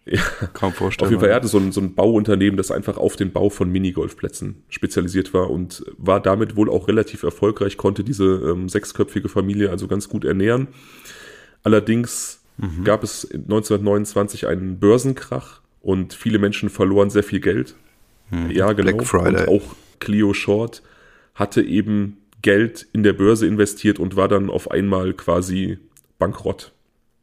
ja, 0.05 0.21
Kaum 0.53 0.71
vorstellen. 0.71 1.07
Auf 1.07 1.09
jeden 1.09 1.19
Fall, 1.19 1.31
er 1.31 1.37
hatte 1.37 1.47
so 1.47 1.57
ein, 1.57 1.71
so 1.71 1.81
ein 1.81 1.95
Bauunternehmen, 1.95 2.57
das 2.57 2.69
einfach 2.69 2.97
auf 2.97 3.15
den 3.15 3.31
Bau 3.31 3.49
von 3.49 3.71
Minigolfplätzen 3.71 4.61
spezialisiert 4.69 5.33
war 5.33 5.49
und 5.49 5.83
war 5.97 6.19
damit 6.19 6.55
wohl 6.55 6.69
auch 6.69 6.87
relativ 6.87 7.23
erfolgreich, 7.23 7.75
konnte 7.75 8.03
diese 8.03 8.25
ähm, 8.25 8.69
sechsköpfige 8.69 9.29
Familie 9.29 9.71
also 9.71 9.87
ganz 9.87 10.09
gut 10.09 10.25
ernähren. 10.25 10.67
Allerdings 11.63 12.43
mhm. 12.57 12.83
gab 12.83 13.03
es 13.03 13.27
1929 13.31 14.45
einen 14.45 14.77
Börsenkrach 14.77 15.61
und 15.81 16.13
viele 16.13 16.37
Menschen 16.37 16.69
verloren 16.69 17.09
sehr 17.09 17.23
viel 17.23 17.39
Geld. 17.39 17.73
Mhm. 18.29 18.51
Ja, 18.51 18.73
genau. 18.73 18.91
Black 18.91 19.07
Friday. 19.07 19.47
Und 19.47 19.49
auch 19.49 19.75
Clio 19.97 20.35
Short 20.35 20.83
hatte 21.33 21.63
eben 21.63 22.17
Geld 22.43 22.85
in 22.93 23.01
der 23.01 23.13
Börse 23.13 23.47
investiert 23.47 23.97
und 23.97 24.15
war 24.15 24.27
dann 24.27 24.51
auf 24.51 24.69
einmal 24.69 25.15
quasi 25.15 25.79
bankrott. 26.19 26.73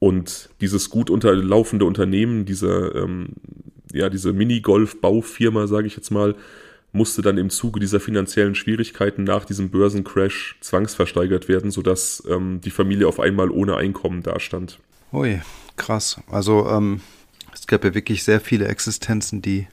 Und 0.04 0.50
dieses 0.60 0.90
gut 0.90 1.08
unterlaufende 1.08 1.86
Unternehmen, 1.86 2.44
diese, 2.44 2.92
ähm, 2.94 3.28
ja, 3.90 4.10
diese 4.10 4.34
Minigolf-Baufirma, 4.34 5.66
sage 5.66 5.86
ich 5.86 5.96
jetzt 5.96 6.10
mal, 6.10 6.34
musste 6.92 7.22
dann 7.22 7.38
im 7.38 7.48
Zuge 7.48 7.80
dieser 7.80 8.00
finanziellen 8.00 8.54
Schwierigkeiten 8.54 9.24
nach 9.24 9.46
diesem 9.46 9.70
Börsencrash 9.70 10.58
zwangsversteigert 10.60 11.48
werden, 11.48 11.70
sodass 11.70 12.22
ähm, 12.28 12.60
die 12.60 12.70
Familie 12.70 13.08
auf 13.08 13.18
einmal 13.18 13.48
ohne 13.48 13.76
Einkommen 13.76 14.22
dastand. 14.22 14.78
Ui, 15.10 15.40
krass. 15.76 16.20
Also 16.30 16.68
ähm, 16.68 17.00
es 17.54 17.66
gab 17.66 17.82
ja 17.82 17.94
wirklich 17.94 18.24
sehr 18.24 18.40
viele 18.40 18.68
Existenzen, 18.68 19.40
die 19.40 19.68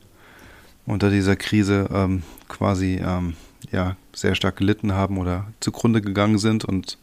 unter 0.86 1.10
dieser 1.10 1.36
Krise 1.36 1.90
ähm, 1.92 2.24
quasi 2.48 3.02
ähm, 3.06 3.34
ja, 3.74 3.98
sehr 4.14 4.36
stark 4.36 4.56
gelitten 4.56 4.94
haben 4.94 5.18
oder 5.18 5.52
zugrunde 5.60 6.00
gegangen 6.00 6.38
sind 6.38 6.64
und 6.64 6.98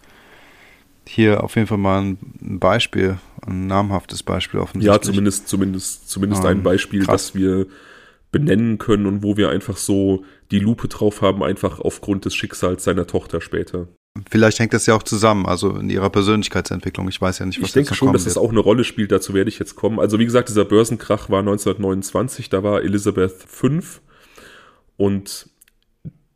hier 1.09 1.43
auf 1.43 1.57
jeden 1.57 1.67
Fall 1.67 1.79
mal 1.79 2.03
ein 2.03 2.59
Beispiel, 2.59 3.19
ein 3.47 3.67
namhaftes 3.67 4.23
Beispiel 4.23 4.61
offensichtlich. 4.61 4.95
Ja, 4.95 5.01
zumindest, 5.01 5.49
zumindest, 5.49 6.11
zumindest 6.11 6.43
ähm, 6.43 6.51
ein 6.51 6.63
Beispiel, 6.63 7.05
krass. 7.05 7.29
das 7.29 7.35
wir 7.35 7.67
benennen 8.31 8.79
können 8.79 9.07
und 9.07 9.23
wo 9.23 9.37
wir 9.37 9.49
einfach 9.49 9.77
so 9.77 10.25
die 10.51 10.59
Lupe 10.59 10.89
drauf 10.89 11.23
haben, 11.23 11.43
einfach 11.43 11.81
aufgrund 11.81 12.27
des 12.27 12.35
Schicksals 12.35 12.85
seiner 12.85 13.07
Tochter 13.07 13.41
später. 13.41 13.89
Vielleicht 14.31 14.59
hängt 14.59 14.75
das 14.75 14.87
ja 14.87 14.95
auch 14.95 15.03
zusammen, 15.03 15.47
also 15.47 15.77
in 15.77 15.91
ihrer 15.91 16.11
Persönlichkeitsentwicklung. 16.11 17.09
Ich 17.09 17.21
weiß 17.21 17.39
ja 17.39 17.47
nicht, 17.47 17.61
was 17.61 17.69
Ich 17.69 17.73
denke 17.75 17.95
schon, 17.95 18.13
dass 18.13 18.25
das 18.25 18.37
auch 18.37 18.51
eine 18.51 18.61
Rolle 18.61 18.85
spielt, 18.85 19.13
dazu 19.13 19.33
werde 19.33 19.49
ich 19.49 19.59
jetzt 19.59 19.77
kommen. 19.77 20.01
Also 20.01 20.19
wie 20.19 20.25
gesagt, 20.25 20.49
dieser 20.49 20.65
Börsenkrach 20.65 21.31
war 21.31 21.41
1929, 21.41 22.51
da 22.51 22.63
war 22.63 22.83
Elizabeth 22.83 23.33
fünf 23.47 24.01
und 24.97 25.49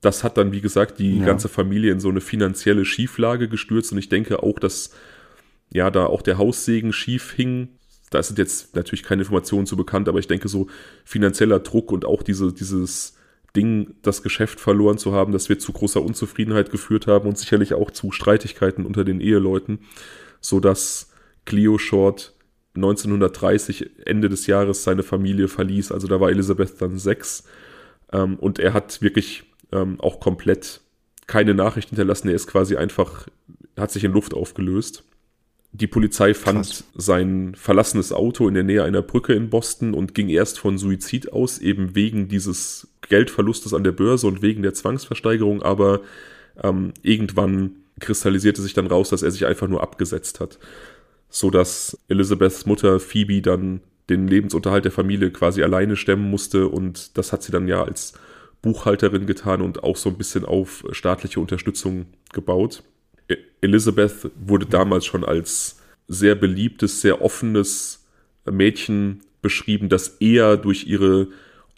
das 0.02 0.24
hat 0.24 0.36
dann, 0.36 0.52
wie 0.52 0.60
gesagt, 0.60 0.98
die 0.98 1.18
ja. 1.18 1.24
ganze 1.24 1.48
Familie 1.48 1.92
in 1.92 2.00
so 2.00 2.10
eine 2.10 2.20
finanzielle 2.20 2.84
Schieflage 2.84 3.48
gestürzt 3.48 3.92
und 3.92 3.98
ich 3.98 4.08
denke 4.08 4.42
auch, 4.42 4.58
dass 4.58 4.90
ja 5.72 5.90
da 5.90 6.06
auch 6.06 6.22
der 6.22 6.38
Haussegen 6.38 6.92
schief 6.92 7.32
hing. 7.32 7.68
Da 8.10 8.22
sind 8.22 8.38
jetzt 8.38 8.74
natürlich 8.74 9.04
keine 9.04 9.22
Informationen 9.22 9.64
zu 9.64 9.76
bekannt, 9.76 10.08
aber 10.08 10.18
ich 10.18 10.26
denke 10.26 10.48
so 10.48 10.66
finanzieller 11.04 11.60
Druck 11.60 11.92
und 11.92 12.04
auch 12.04 12.22
diese, 12.22 12.52
dieses 12.52 13.16
Ding, 13.54 13.94
das 14.02 14.22
Geschäft 14.24 14.60
verloren 14.60 14.98
zu 14.98 15.12
haben, 15.12 15.32
das 15.32 15.48
wird 15.48 15.62
zu 15.62 15.72
großer 15.72 16.02
Unzufriedenheit 16.02 16.70
geführt 16.70 17.06
haben 17.06 17.28
und 17.28 17.38
sicherlich 17.38 17.72
auch 17.74 17.90
zu 17.92 18.10
Streitigkeiten 18.10 18.84
unter 18.84 19.04
den 19.04 19.20
Eheleuten, 19.20 19.78
so 20.40 20.58
dass 20.58 21.12
Cleo 21.44 21.78
Short 21.78 22.34
1930 22.74 24.06
Ende 24.06 24.28
des 24.28 24.48
Jahres 24.48 24.82
seine 24.82 25.04
Familie 25.04 25.46
verließ. 25.46 25.92
Also 25.92 26.08
da 26.08 26.20
war 26.20 26.30
Elizabeth 26.30 26.80
dann 26.80 26.98
sechs 26.98 27.44
ähm, 28.12 28.36
und 28.36 28.58
er 28.58 28.74
hat 28.74 29.00
wirklich 29.00 29.44
ähm, 29.72 30.00
auch 30.00 30.20
komplett 30.20 30.80
keine 31.26 31.54
Nachricht 31.54 31.88
hinterlassen. 31.88 32.28
Er 32.28 32.34
ist 32.34 32.46
quasi 32.46 32.76
einfach, 32.76 33.28
hat 33.76 33.90
sich 33.90 34.04
in 34.04 34.12
Luft 34.12 34.34
aufgelöst. 34.34 35.04
Die 35.74 35.86
Polizei 35.86 36.34
fand 36.34 36.66
Krass. 36.66 36.84
sein 36.94 37.54
verlassenes 37.54 38.12
Auto 38.12 38.46
in 38.46 38.54
der 38.54 38.62
Nähe 38.62 38.84
einer 38.84 39.00
Brücke 39.00 39.32
in 39.32 39.48
Boston 39.48 39.94
und 39.94 40.14
ging 40.14 40.28
erst 40.28 40.58
von 40.58 40.76
Suizid 40.76 41.32
aus, 41.32 41.58
eben 41.58 41.94
wegen 41.94 42.28
dieses 42.28 42.88
Geldverlustes 43.08 43.72
an 43.72 43.82
der 43.82 43.92
Börse 43.92 44.26
und 44.26 44.42
wegen 44.42 44.62
der 44.62 44.74
Zwangsversteigerung, 44.74 45.62
aber 45.62 46.02
ähm, 46.62 46.92
irgendwann 47.02 47.76
kristallisierte 48.00 48.60
sich 48.60 48.74
dann 48.74 48.86
raus, 48.86 49.08
dass 49.08 49.22
er 49.22 49.30
sich 49.30 49.46
einfach 49.46 49.68
nur 49.68 49.82
abgesetzt 49.82 50.40
hat. 50.40 50.58
So 51.30 51.48
dass 51.48 51.98
Elizabeths 52.08 52.66
Mutter 52.66 53.00
Phoebe 53.00 53.40
dann 53.40 53.80
den 54.10 54.28
Lebensunterhalt 54.28 54.84
der 54.84 54.92
Familie 54.92 55.30
quasi 55.30 55.62
alleine 55.62 55.96
stemmen 55.96 56.28
musste 56.28 56.68
und 56.68 57.16
das 57.16 57.32
hat 57.32 57.42
sie 57.42 57.52
dann 57.52 57.68
ja 57.68 57.82
als 57.82 58.12
Buchhalterin 58.62 59.26
getan 59.26 59.60
und 59.60 59.82
auch 59.82 59.96
so 59.96 60.08
ein 60.08 60.16
bisschen 60.16 60.44
auf 60.44 60.84
staatliche 60.92 61.40
Unterstützung 61.40 62.06
gebaut. 62.32 62.82
Elizabeth 63.60 64.30
wurde 64.36 64.66
damals 64.66 65.04
schon 65.04 65.24
als 65.24 65.80
sehr 66.08 66.34
beliebtes, 66.34 67.00
sehr 67.00 67.22
offenes 67.22 68.06
Mädchen 68.50 69.20
beschrieben, 69.40 69.88
das 69.88 70.16
eher 70.20 70.56
durch 70.56 70.86
ihre 70.86 71.28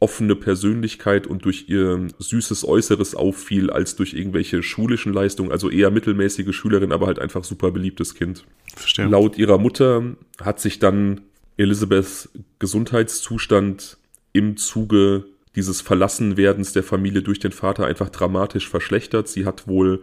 offene 0.00 0.36
Persönlichkeit 0.36 1.26
und 1.26 1.44
durch 1.44 1.66
ihr 1.68 2.08
süßes 2.18 2.66
Äußeres 2.66 3.14
auffiel, 3.14 3.70
als 3.70 3.96
durch 3.96 4.12
irgendwelche 4.12 4.62
schulischen 4.62 5.14
Leistungen, 5.14 5.50
also 5.50 5.70
eher 5.70 5.90
mittelmäßige 5.90 6.54
Schülerin, 6.54 6.92
aber 6.92 7.06
halt 7.06 7.18
einfach 7.18 7.44
super 7.44 7.70
beliebtes 7.70 8.14
Kind. 8.14 8.44
Verstehe. 8.74 9.06
Laut 9.06 9.38
ihrer 9.38 9.56
Mutter 9.56 10.16
hat 10.40 10.60
sich 10.60 10.78
dann 10.78 11.22
Elizabeths 11.56 12.28
Gesundheitszustand 12.58 13.96
im 14.32 14.56
Zuge 14.56 15.24
dieses 15.56 15.80
Verlassenwerdens 15.80 16.72
der 16.72 16.82
Familie 16.82 17.22
durch 17.22 17.38
den 17.38 17.52
Vater 17.52 17.86
einfach 17.86 18.08
dramatisch 18.08 18.68
verschlechtert. 18.68 19.28
Sie 19.28 19.46
hat 19.46 19.68
wohl 19.68 20.02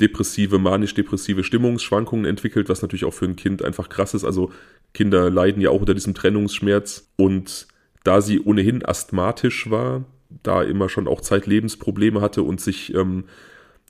depressive, 0.00 0.58
manisch-depressive 0.58 1.44
Stimmungsschwankungen 1.44 2.24
entwickelt, 2.24 2.68
was 2.68 2.82
natürlich 2.82 3.04
auch 3.04 3.14
für 3.14 3.26
ein 3.26 3.36
Kind 3.36 3.64
einfach 3.64 3.88
krass 3.88 4.14
ist. 4.14 4.24
Also 4.24 4.50
Kinder 4.94 5.30
leiden 5.30 5.60
ja 5.60 5.70
auch 5.70 5.80
unter 5.80 5.94
diesem 5.94 6.14
Trennungsschmerz 6.14 7.08
und 7.16 7.68
da 8.02 8.20
sie 8.20 8.40
ohnehin 8.40 8.84
asthmatisch 8.84 9.70
war, 9.70 10.04
da 10.42 10.62
immer 10.62 10.88
schon 10.88 11.06
auch 11.06 11.20
Zeitlebensprobleme 11.20 12.20
hatte 12.20 12.42
und 12.42 12.60
sich 12.60 12.94
ähm, 12.94 13.24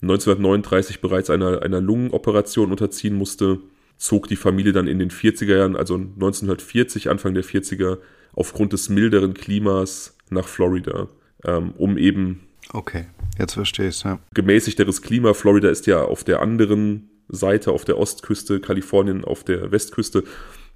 1939 0.02 1.00
bereits 1.00 1.30
einer, 1.30 1.62
einer 1.62 1.80
Lungenoperation 1.80 2.70
unterziehen 2.70 3.14
musste, 3.14 3.60
zog 3.98 4.28
die 4.28 4.36
Familie 4.36 4.72
dann 4.72 4.86
in 4.86 4.98
den 4.98 5.10
40er 5.10 5.56
Jahren, 5.56 5.76
also 5.76 5.94
1940, 5.94 7.10
Anfang 7.10 7.34
der 7.34 7.44
40er, 7.44 7.98
aufgrund 8.32 8.72
des 8.72 8.88
milderen 8.88 9.34
Klimas 9.34 10.16
nach 10.30 10.48
Florida, 10.48 11.08
ähm, 11.44 11.72
um 11.76 11.98
eben 11.98 12.40
Okay, 12.72 13.06
jetzt 13.38 13.54
verstehe 13.54 13.88
ich 13.88 14.02
ja. 14.04 14.20
gemäßigteres 14.34 15.02
Klima. 15.02 15.34
Florida 15.34 15.68
ist 15.68 15.86
ja 15.86 16.02
auf 16.02 16.22
der 16.22 16.40
anderen 16.40 17.10
Seite, 17.28 17.72
auf 17.72 17.84
der 17.84 17.98
Ostküste, 17.98 18.60
Kalifornien 18.60 19.24
auf 19.24 19.44
der 19.44 19.72
Westküste. 19.72 20.24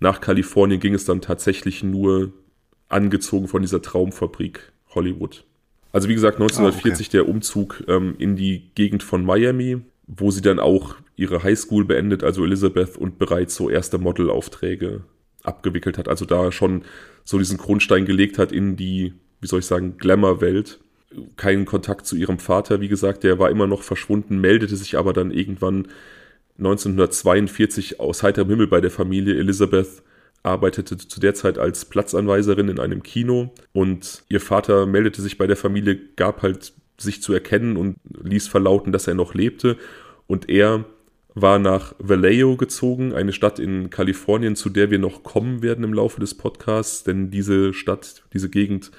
Nach 0.01 0.21
Kalifornien 0.21 0.81
ging 0.81 0.95
es 0.95 1.05
dann 1.05 1.21
tatsächlich 1.21 1.83
nur 1.83 2.33
angezogen 2.89 3.49
von 3.49 3.63
dieser 3.63 3.83
Traumfabrik 3.83 4.73
Hollywood. 4.95 5.45
Also 5.93 6.09
wie 6.09 6.15
gesagt, 6.15 6.37
1940 6.37 7.07
ah, 7.07 7.09
okay. 7.09 7.17
der 7.19 7.29
Umzug 7.29 7.85
ähm, 7.87 8.17
in 8.19 8.35
die 8.37 8.71
Gegend 8.75 9.03
von 9.03 9.25
Miami, 9.25 9.79
wo 10.07 10.31
sie 10.31 10.43
dann 10.43 10.59
auch 10.59 10.97
ihre 11.17 11.43
Highschool 11.45 11.85
beendet, 11.85 12.25
also 12.25 12.45
Elizabeth, 12.45 12.97
und 12.97 13.19
bereits 13.19 13.55
so 13.55 13.71
erste 13.71 13.99
Modelaufträge 13.99 15.05
abgewickelt 15.45 15.99
hat. 15.99 16.09
Also 16.09 16.25
da 16.25 16.51
schon 16.51 16.83
so 17.23 17.39
diesen 17.39 17.59
Grundstein 17.59 18.05
gelegt 18.05 18.39
hat 18.39 18.51
in 18.51 18.77
die, 18.77 19.15
wie 19.45 19.47
soll 19.47 19.61
ich 19.61 19.67
sagen, 19.67 19.99
Glamour-Welt 19.99 20.81
keinen 21.37 21.67
Kontakt 21.67 22.07
zu 22.07 22.17
ihrem 22.17 22.39
Vater, 22.39 22.81
wie 22.81 22.89
gesagt, 22.89 23.25
der 23.25 23.39
war 23.39 23.51
immer 23.51 23.67
noch 23.67 23.83
verschwunden, 23.83 24.41
meldete 24.41 24.75
sich 24.75 24.97
aber 24.97 25.13
dann 25.13 25.31
irgendwann 25.31 25.87
1942 26.59 28.01
aus 28.01 28.23
heiterem 28.23 28.49
Himmel 28.49 28.69
bei 28.69 28.81
der 28.81 28.91
Familie. 28.91 29.37
Elizabeth 29.37 30.03
arbeitete 30.43 30.97
zu 30.97 31.21
der 31.21 31.35
Zeit 31.35 31.59
als 31.59 31.85
Platzanweiserin 31.85 32.71
in 32.71 32.81
einem 32.81 33.03
Kino 33.03 33.53
und 33.75 34.25
ihr 34.31 34.41
Vater 34.41 34.87
meldete 34.87 35.21
sich 35.21 35.37
bei 35.37 35.47
der 35.47 35.57
Familie, 35.57 36.01
gab 36.17 36.41
halt 36.41 36.73
sich 36.97 37.21
zu 37.21 37.35
erkennen 37.35 37.77
und 37.77 37.97
ließ 38.23 38.49
verlauten, 38.49 38.93
dass 38.93 39.07
er 39.07 39.15
noch 39.15 39.35
lebte 39.35 39.77
und 40.27 40.49
er 40.49 40.87
war 41.35 41.59
nach 41.59 41.95
Vallejo 41.99 42.57
gezogen, 42.57 43.13
eine 43.13 43.33
Stadt 43.33 43.59
in 43.59 43.91
Kalifornien, 43.91 44.57
zu 44.57 44.71
der 44.71 44.91
wir 44.91 44.99
noch 44.99 45.23
kommen 45.23 45.63
werden 45.63 45.85
im 45.85 45.93
Laufe 45.93 46.21
des 46.21 46.35
Podcasts, 46.35 47.03
denn 47.05 47.31
diese 47.31 47.75
Stadt, 47.75 48.23
diese 48.33 48.49
Gegend 48.49 48.93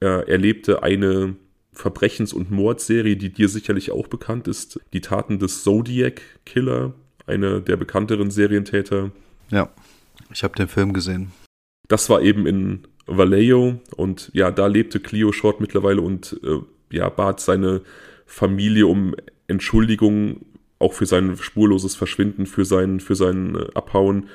äh, 0.00 0.28
erlebte 0.28 0.82
eine 0.82 1.36
Verbrechens- 1.72 2.32
und 2.32 2.50
Mordserie, 2.50 3.16
die 3.16 3.32
dir 3.32 3.48
sicherlich 3.48 3.90
auch 3.90 4.08
bekannt 4.08 4.48
ist. 4.48 4.80
Die 4.92 5.00
Taten 5.00 5.38
des 5.38 5.62
Zodiac 5.62 6.20
Killer, 6.44 6.94
einer 7.26 7.60
der 7.60 7.76
bekannteren 7.76 8.30
Serientäter. 8.30 9.12
Ja, 9.50 9.70
ich 10.32 10.42
habe 10.42 10.56
den 10.56 10.68
Film 10.68 10.92
gesehen. 10.92 11.32
Das 11.88 12.08
war 12.08 12.22
eben 12.22 12.46
in 12.46 12.86
Vallejo 13.06 13.80
und 13.96 14.30
ja, 14.32 14.50
da 14.50 14.66
lebte 14.66 15.00
Cleo 15.00 15.32
Short 15.32 15.60
mittlerweile 15.60 16.00
und 16.00 16.40
äh, 16.44 16.60
ja, 16.96 17.08
bat 17.08 17.40
seine 17.40 17.82
Familie 18.26 18.86
um 18.86 19.14
Entschuldigung 19.48 20.46
auch 20.78 20.92
für 20.92 21.06
sein 21.06 21.36
spurloses 21.36 21.94
Verschwinden, 21.94 22.46
für 22.46 22.64
sein, 22.64 23.00
für 23.00 23.14
sein 23.14 23.56
äh, 23.56 23.66
Abhauen 23.74 24.28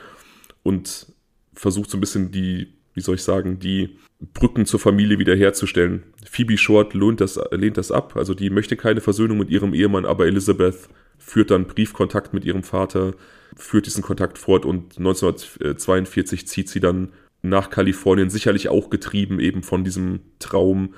und 0.63 1.07
versucht 1.53 1.89
so 1.89 1.97
ein 1.97 2.01
bisschen 2.01 2.31
die, 2.31 2.74
wie 2.95 3.01
soll 3.01 3.15
ich 3.15 3.23
sagen, 3.23 3.59
die 3.59 3.99
Brücken 4.33 4.65
zur 4.65 4.79
Familie 4.79 5.19
wiederherzustellen. 5.19 6.03
Phoebe 6.25 6.57
Short 6.57 6.93
lehnt 6.93 7.21
das, 7.21 7.39
lehnt 7.51 7.77
das 7.77 7.91
ab, 7.91 8.15
also 8.15 8.33
die 8.33 8.49
möchte 8.49 8.77
keine 8.77 9.01
Versöhnung 9.01 9.37
mit 9.37 9.49
ihrem 9.49 9.73
Ehemann, 9.73 10.05
aber 10.05 10.25
Elizabeth 10.25 10.89
führt 11.17 11.51
dann 11.51 11.67
Briefkontakt 11.67 12.33
mit 12.33 12.45
ihrem 12.45 12.63
Vater, 12.63 13.13
führt 13.55 13.85
diesen 13.85 14.03
Kontakt 14.03 14.37
fort 14.37 14.65
und 14.65 14.97
1942 14.97 16.47
zieht 16.47 16.69
sie 16.69 16.79
dann 16.79 17.09
nach 17.41 17.69
Kalifornien, 17.69 18.29
sicherlich 18.29 18.69
auch 18.69 18.89
getrieben 18.89 19.39
eben 19.39 19.61
von 19.61 19.83
diesem 19.83 20.21
Traum, 20.39 20.95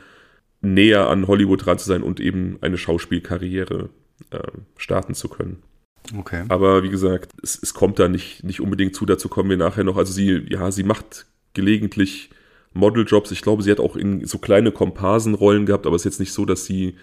näher 0.61 1.09
an 1.09 1.27
Hollywood 1.27 1.65
dran 1.65 1.77
zu 1.77 1.87
sein 1.87 2.03
und 2.03 2.19
eben 2.19 2.57
eine 2.61 2.77
Schauspielkarriere 2.77 3.89
äh, 4.31 4.39
starten 4.77 5.13
zu 5.13 5.29
können. 5.29 5.61
Okay. 6.17 6.45
Aber 6.49 6.83
wie 6.83 6.89
gesagt, 6.89 7.31
es, 7.43 7.61
es 7.61 7.73
kommt 7.73 7.99
da 7.99 8.07
nicht, 8.07 8.43
nicht 8.43 8.61
unbedingt 8.61 8.95
zu, 8.95 9.05
dazu 9.05 9.29
kommen 9.29 9.49
wir 9.49 9.57
nachher 9.57 9.83
noch. 9.83 9.97
Also 9.97 10.13
sie, 10.13 10.45
ja, 10.49 10.71
sie 10.71 10.83
macht 10.83 11.25
gelegentlich 11.57 12.29
Modeljobs. 12.73 13.31
Ich 13.31 13.41
glaube, 13.41 13.63
sie 13.63 13.71
hat 13.71 13.81
auch 13.81 13.97
in 13.97 14.25
so 14.25 14.37
kleine 14.37 14.71
Komparsenrollen 14.71 15.65
gehabt, 15.65 15.85
aber 15.85 15.95
es 15.95 16.03
ist 16.03 16.13
jetzt 16.13 16.19
nicht 16.19 16.31
so, 16.31 16.45
dass 16.45 16.63
sie, 16.63 16.95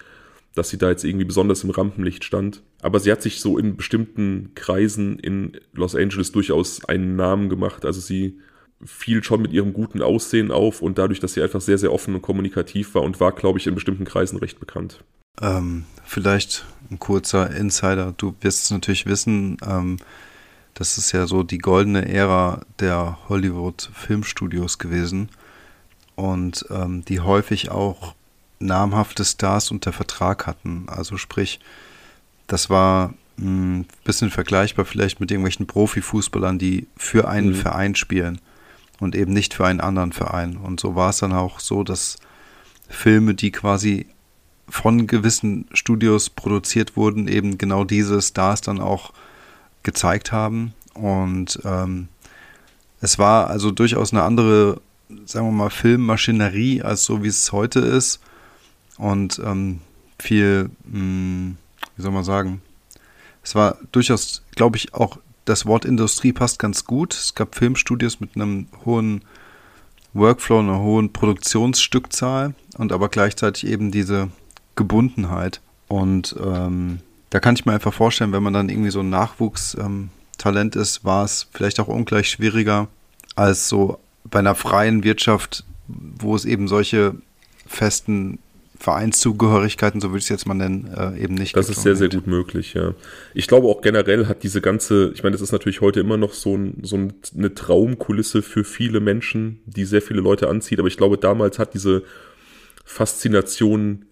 dass 0.54 0.70
sie 0.70 0.78
da 0.78 0.88
jetzt 0.88 1.04
irgendwie 1.04 1.26
besonders 1.26 1.64
im 1.64 1.70
Rampenlicht 1.70 2.24
stand. 2.24 2.62
Aber 2.80 3.00
sie 3.00 3.12
hat 3.12 3.20
sich 3.20 3.40
so 3.40 3.58
in 3.58 3.76
bestimmten 3.76 4.52
Kreisen 4.54 5.18
in 5.18 5.58
Los 5.74 5.94
Angeles 5.94 6.32
durchaus 6.32 6.84
einen 6.84 7.16
Namen 7.16 7.48
gemacht. 7.48 7.84
Also 7.84 8.00
sie 8.00 8.38
fiel 8.84 9.22
schon 9.24 9.42
mit 9.42 9.52
ihrem 9.52 9.72
guten 9.72 10.00
Aussehen 10.00 10.50
auf 10.50 10.80
und 10.80 10.96
dadurch, 10.98 11.20
dass 11.20 11.34
sie 11.34 11.42
einfach 11.42 11.60
sehr, 11.60 11.78
sehr 11.78 11.92
offen 11.92 12.14
und 12.14 12.22
kommunikativ 12.22 12.94
war 12.94 13.02
und 13.02 13.20
war, 13.20 13.32
glaube 13.32 13.58
ich, 13.58 13.66
in 13.66 13.74
bestimmten 13.74 14.04
Kreisen 14.04 14.38
recht 14.38 14.60
bekannt. 14.60 15.02
Ähm, 15.40 15.84
vielleicht 16.04 16.64
ein 16.90 16.98
kurzer 16.98 17.50
Insider. 17.50 18.14
Du 18.16 18.36
wirst 18.40 18.64
es 18.64 18.70
natürlich 18.70 19.06
wissen, 19.06 19.56
ähm, 19.66 19.96
das 20.74 20.98
ist 20.98 21.12
ja 21.12 21.26
so 21.26 21.42
die 21.42 21.58
goldene 21.58 22.08
Ära 22.08 22.62
der 22.80 23.18
Hollywood-Filmstudios 23.28 24.78
gewesen 24.78 25.28
und 26.16 26.66
ähm, 26.70 27.04
die 27.04 27.20
häufig 27.20 27.70
auch 27.70 28.14
namhafte 28.58 29.24
Stars 29.24 29.70
unter 29.70 29.92
Vertrag 29.92 30.46
hatten. 30.46 30.86
Also 30.88 31.16
sprich, 31.16 31.60
das 32.46 32.70
war 32.70 33.14
ein 33.38 33.44
hm, 33.44 33.86
bisschen 34.04 34.30
vergleichbar 34.30 34.84
vielleicht 34.84 35.20
mit 35.20 35.30
irgendwelchen 35.30 35.66
Profifußballern, 35.66 36.58
die 36.58 36.86
für 36.96 37.28
einen 37.28 37.48
mhm. 37.48 37.54
Verein 37.54 37.94
spielen 37.94 38.40
und 39.00 39.14
eben 39.14 39.32
nicht 39.32 39.54
für 39.54 39.66
einen 39.66 39.80
anderen 39.80 40.12
Verein. 40.12 40.56
Und 40.56 40.80
so 40.80 40.94
war 40.94 41.10
es 41.10 41.18
dann 41.18 41.32
auch 41.32 41.60
so, 41.60 41.84
dass 41.84 42.16
Filme, 42.88 43.34
die 43.34 43.50
quasi 43.50 44.06
von 44.68 45.06
gewissen 45.06 45.66
Studios 45.72 46.30
produziert 46.30 46.96
wurden, 46.96 47.28
eben 47.28 47.58
genau 47.58 47.84
diese 47.84 48.22
Stars 48.22 48.60
dann 48.60 48.80
auch 48.80 49.12
gezeigt 49.84 50.32
haben. 50.32 50.74
Und 50.94 51.60
ähm, 51.64 52.08
es 53.00 53.18
war 53.18 53.48
also 53.48 53.70
durchaus 53.70 54.12
eine 54.12 54.22
andere 54.22 54.80
sagen 55.26 55.46
wir 55.46 55.52
mal, 55.52 55.70
Filmmaschinerie 55.70 56.82
als 56.82 57.04
so, 57.04 57.22
wie 57.22 57.28
es 57.28 57.52
heute 57.52 57.80
ist. 57.80 58.20
Und 58.96 59.40
ähm, 59.44 59.80
viel, 60.18 60.70
mh, 60.84 60.98
hm, 60.98 61.56
wie 61.96 62.02
soll 62.02 62.12
man 62.12 62.24
sagen, 62.24 62.62
es 63.42 63.54
war 63.54 63.78
durchaus, 63.92 64.42
glaube 64.54 64.76
ich, 64.76 64.94
auch 64.94 65.18
das 65.44 65.66
Wort 65.66 65.84
Industrie 65.84 66.32
passt 66.32 66.58
ganz 66.58 66.84
gut. 66.84 67.14
Es 67.14 67.34
gab 67.34 67.54
Filmstudios 67.54 68.20
mit 68.20 68.34
einem 68.34 68.66
hohen 68.84 69.22
Workflow, 70.14 70.60
einer 70.60 70.80
hohen 70.80 71.12
Produktionsstückzahl 71.12 72.54
und 72.78 72.92
aber 72.92 73.08
gleichzeitig 73.08 73.66
eben 73.66 73.90
diese 73.90 74.28
Gebundenheit. 74.76 75.60
Und 75.88 76.34
ähm, 76.42 77.00
da 77.34 77.40
kann 77.40 77.56
ich 77.56 77.66
mir 77.66 77.72
einfach 77.72 77.92
vorstellen, 77.92 78.30
wenn 78.30 78.44
man 78.44 78.52
dann 78.52 78.68
irgendwie 78.68 78.92
so 78.92 79.00
ein 79.00 79.10
Nachwuchstalent 79.10 80.76
ähm, 80.76 80.80
ist, 80.80 81.04
war 81.04 81.24
es 81.24 81.48
vielleicht 81.52 81.80
auch 81.80 81.88
ungleich 81.88 82.28
schwieriger, 82.28 82.86
als 83.34 83.68
so 83.68 83.98
bei 84.22 84.38
einer 84.38 84.54
freien 84.54 85.02
Wirtschaft, 85.02 85.64
wo 85.88 86.36
es 86.36 86.44
eben 86.44 86.68
solche 86.68 87.16
festen 87.66 88.38
Vereinszugehörigkeiten, 88.78 90.00
so 90.00 90.10
würde 90.10 90.18
ich 90.18 90.26
es 90.26 90.28
jetzt 90.28 90.46
mal 90.46 90.54
nennen, 90.54 90.94
äh, 90.96 91.20
eben 91.20 91.34
nicht. 91.34 91.56
Das 91.56 91.68
ist 91.68 91.82
sehr, 91.82 91.96
sehr 91.96 92.08
gut 92.08 92.28
möglich, 92.28 92.74
ja. 92.74 92.94
Ich 93.34 93.48
glaube 93.48 93.66
auch 93.66 93.80
generell 93.80 94.28
hat 94.28 94.44
diese 94.44 94.60
ganze, 94.60 95.10
ich 95.12 95.24
meine, 95.24 95.32
das 95.32 95.40
ist 95.40 95.50
natürlich 95.50 95.80
heute 95.80 95.98
immer 95.98 96.16
noch 96.16 96.34
so, 96.34 96.56
ein, 96.56 96.78
so 96.84 96.96
eine 96.96 97.52
Traumkulisse 97.52 98.42
für 98.42 98.62
viele 98.62 99.00
Menschen, 99.00 99.58
die 99.66 99.86
sehr 99.86 100.02
viele 100.02 100.20
Leute 100.20 100.48
anzieht, 100.48 100.78
aber 100.78 100.86
ich 100.86 100.96
glaube, 100.96 101.18
damals 101.18 101.58
hat 101.58 101.74
diese 101.74 102.04
Faszination 102.84 104.04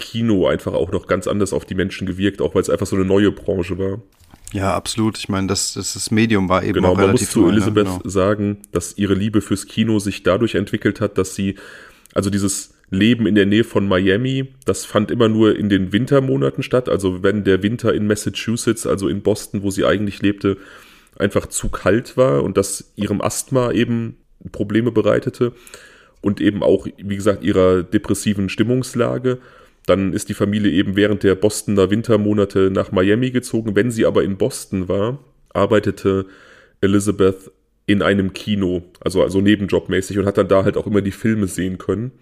Kino 0.00 0.48
einfach 0.48 0.72
auch 0.72 0.90
noch 0.90 1.06
ganz 1.06 1.28
anders 1.28 1.52
auf 1.52 1.64
die 1.64 1.74
Menschen 1.74 2.06
gewirkt, 2.06 2.42
auch 2.42 2.54
weil 2.54 2.62
es 2.62 2.70
einfach 2.70 2.86
so 2.86 2.96
eine 2.96 3.04
neue 3.04 3.30
Branche 3.30 3.78
war. 3.78 4.00
Ja, 4.52 4.74
absolut. 4.74 5.16
Ich 5.18 5.28
meine, 5.28 5.46
das, 5.46 5.74
das, 5.74 5.94
das 5.94 6.10
Medium 6.10 6.48
war 6.48 6.64
eben 6.64 6.74
genau, 6.74 6.92
auch 6.92 6.98
relativ 6.98 7.34
man 7.36 7.44
muss 7.44 7.46
zu 7.46 7.46
ne? 7.46 7.52
Elisabeth 7.52 7.86
genau. 7.86 8.00
sagen, 8.04 8.58
dass 8.72 8.98
ihre 8.98 9.14
Liebe 9.14 9.40
fürs 9.40 9.66
Kino 9.66 9.98
sich 10.00 10.22
dadurch 10.24 10.56
entwickelt 10.56 11.00
hat, 11.00 11.18
dass 11.18 11.34
sie, 11.36 11.54
also 12.14 12.30
dieses 12.30 12.74
Leben 12.90 13.26
in 13.26 13.36
der 13.36 13.46
Nähe 13.46 13.62
von 13.62 13.86
Miami, 13.86 14.48
das 14.64 14.84
fand 14.84 15.12
immer 15.12 15.28
nur 15.28 15.56
in 15.56 15.68
den 15.68 15.92
Wintermonaten 15.92 16.64
statt. 16.64 16.88
Also 16.88 17.22
wenn 17.22 17.44
der 17.44 17.62
Winter 17.62 17.94
in 17.94 18.08
Massachusetts, 18.08 18.86
also 18.86 19.08
in 19.08 19.22
Boston, 19.22 19.62
wo 19.62 19.70
sie 19.70 19.84
eigentlich 19.84 20.20
lebte, 20.20 20.56
einfach 21.16 21.46
zu 21.46 21.68
kalt 21.68 22.16
war 22.16 22.42
und 22.42 22.56
das 22.56 22.92
ihrem 22.96 23.20
Asthma 23.20 23.70
eben 23.70 24.16
Probleme 24.50 24.90
bereitete 24.90 25.52
und 26.20 26.40
eben 26.40 26.62
auch, 26.62 26.86
wie 26.96 27.16
gesagt, 27.16 27.44
ihrer 27.44 27.82
depressiven 27.82 28.48
Stimmungslage 28.48 29.38
dann 29.86 30.12
ist 30.12 30.28
die 30.28 30.34
Familie 30.34 30.70
eben 30.70 30.96
während 30.96 31.22
der 31.22 31.34
Bostoner 31.34 31.90
Wintermonate 31.90 32.70
nach 32.70 32.92
Miami 32.92 33.30
gezogen. 33.30 33.74
Wenn 33.74 33.90
sie 33.90 34.06
aber 34.06 34.22
in 34.22 34.36
Boston 34.36 34.88
war, 34.88 35.18
arbeitete 35.52 36.26
Elizabeth 36.80 37.50
in 37.86 38.02
einem 38.02 38.32
Kino, 38.32 38.82
also, 39.00 39.22
also 39.22 39.40
nebenjobmäßig 39.40 40.18
und 40.18 40.26
hat 40.26 40.38
dann 40.38 40.48
da 40.48 40.64
halt 40.64 40.76
auch 40.76 40.86
immer 40.86 41.02
die 41.02 41.10
Filme 41.10 41.48
sehen 41.48 41.78
können 41.78 42.12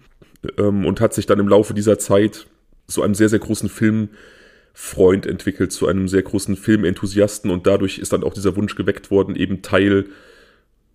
ähm, 0.57 0.85
und 0.85 0.99
hat 0.99 1.13
sich 1.13 1.25
dann 1.25 1.39
im 1.39 1.47
Laufe 1.47 1.73
dieser 1.73 1.99
Zeit 1.99 2.47
zu 2.87 3.03
einem 3.03 3.13
sehr, 3.13 3.29
sehr 3.29 3.39
großen 3.39 3.69
Filmfreund 3.69 5.27
entwickelt, 5.27 5.71
zu 5.71 5.87
einem 5.87 6.07
sehr 6.07 6.23
großen 6.23 6.55
Filmenthusiasten 6.55 7.51
und 7.51 7.67
dadurch 7.67 7.99
ist 7.99 8.13
dann 8.13 8.23
auch 8.23 8.33
dieser 8.33 8.55
Wunsch 8.55 8.75
geweckt 8.75 9.11
worden, 9.11 9.35
eben 9.35 9.61
Teil 9.61 10.05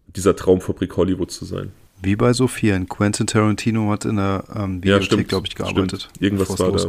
dieser 0.09 0.35
Traumfabrik 0.35 0.97
Hollywood 0.97 1.31
zu 1.31 1.45
sein. 1.45 1.73
Wie 2.05 2.17
bei 2.17 2.33
so 2.33 2.47
vielen. 2.47 2.89
Quentin 2.89 3.27
Tarantino 3.27 3.91
hat 3.91 4.05
in 4.05 4.17
der 4.17 4.45
ähm, 4.55 4.83
Videothek, 4.83 5.19
ja, 5.19 5.23
glaube 5.25 5.47
ich, 5.47 5.55
gearbeitet. 5.55 6.03
Stimmt. 6.03 6.23
Irgendwas 6.23 6.59
war 6.59 6.73
da. 6.73 6.87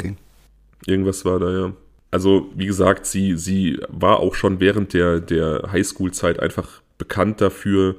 Irgendwas 0.85 1.25
war 1.25 1.39
da, 1.39 1.51
ja. 1.51 1.73
Also, 2.11 2.49
wie 2.55 2.65
gesagt, 2.65 3.05
sie, 3.05 3.35
sie 3.37 3.79
war 3.89 4.19
auch 4.19 4.35
schon 4.35 4.59
während 4.59 4.93
der, 4.93 5.19
der 5.19 5.69
Highschool-Zeit 5.71 6.39
einfach 6.39 6.81
bekannt 6.97 7.41
dafür, 7.41 7.95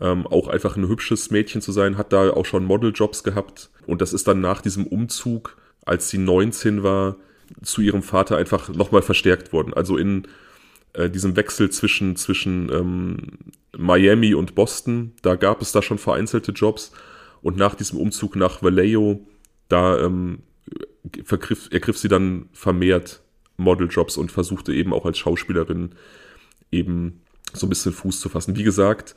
ähm, 0.00 0.26
auch 0.26 0.48
einfach 0.48 0.76
ein 0.76 0.88
hübsches 0.88 1.30
Mädchen 1.30 1.60
zu 1.60 1.72
sein, 1.72 1.98
hat 1.98 2.12
da 2.12 2.30
auch 2.30 2.46
schon 2.46 2.64
Modeljobs 2.64 3.24
gehabt. 3.24 3.70
Und 3.86 4.00
das 4.00 4.12
ist 4.12 4.26
dann 4.28 4.40
nach 4.40 4.62
diesem 4.62 4.86
Umzug, 4.86 5.56
als 5.84 6.08
sie 6.08 6.18
19 6.18 6.82
war, 6.82 7.16
zu 7.62 7.82
ihrem 7.82 8.02
Vater 8.02 8.36
einfach 8.36 8.68
nochmal 8.70 9.02
verstärkt 9.02 9.52
worden. 9.52 9.74
Also 9.74 9.96
in 9.96 10.26
äh, 10.94 11.10
diesem 11.10 11.36
Wechsel 11.36 11.70
zwischen, 11.70 12.16
zwischen 12.16 12.70
ähm, 12.70 13.16
Miami 13.76 14.34
und 14.34 14.54
Boston, 14.54 15.12
da 15.22 15.36
gab 15.36 15.62
es 15.62 15.72
da 15.72 15.82
schon 15.82 15.98
vereinzelte 15.98 16.52
Jobs. 16.52 16.92
Und 17.40 17.56
nach 17.56 17.74
diesem 17.74 17.98
Umzug 17.98 18.36
nach 18.36 18.62
Vallejo, 18.62 19.26
da 19.68 19.98
ähm, 19.98 20.40
vergriff, 21.24 21.68
ergriff 21.72 21.98
sie 21.98 22.08
dann 22.08 22.48
vermehrt 22.52 23.22
Modeljobs 23.56 24.16
und 24.16 24.30
versuchte 24.30 24.72
eben 24.72 24.92
auch 24.92 25.06
als 25.06 25.18
Schauspielerin 25.18 25.90
eben 26.70 27.22
so 27.52 27.66
ein 27.66 27.68
bisschen 27.68 27.92
Fuß 27.92 28.20
zu 28.20 28.28
fassen. 28.28 28.56
Wie 28.56 28.62
gesagt, 28.62 29.14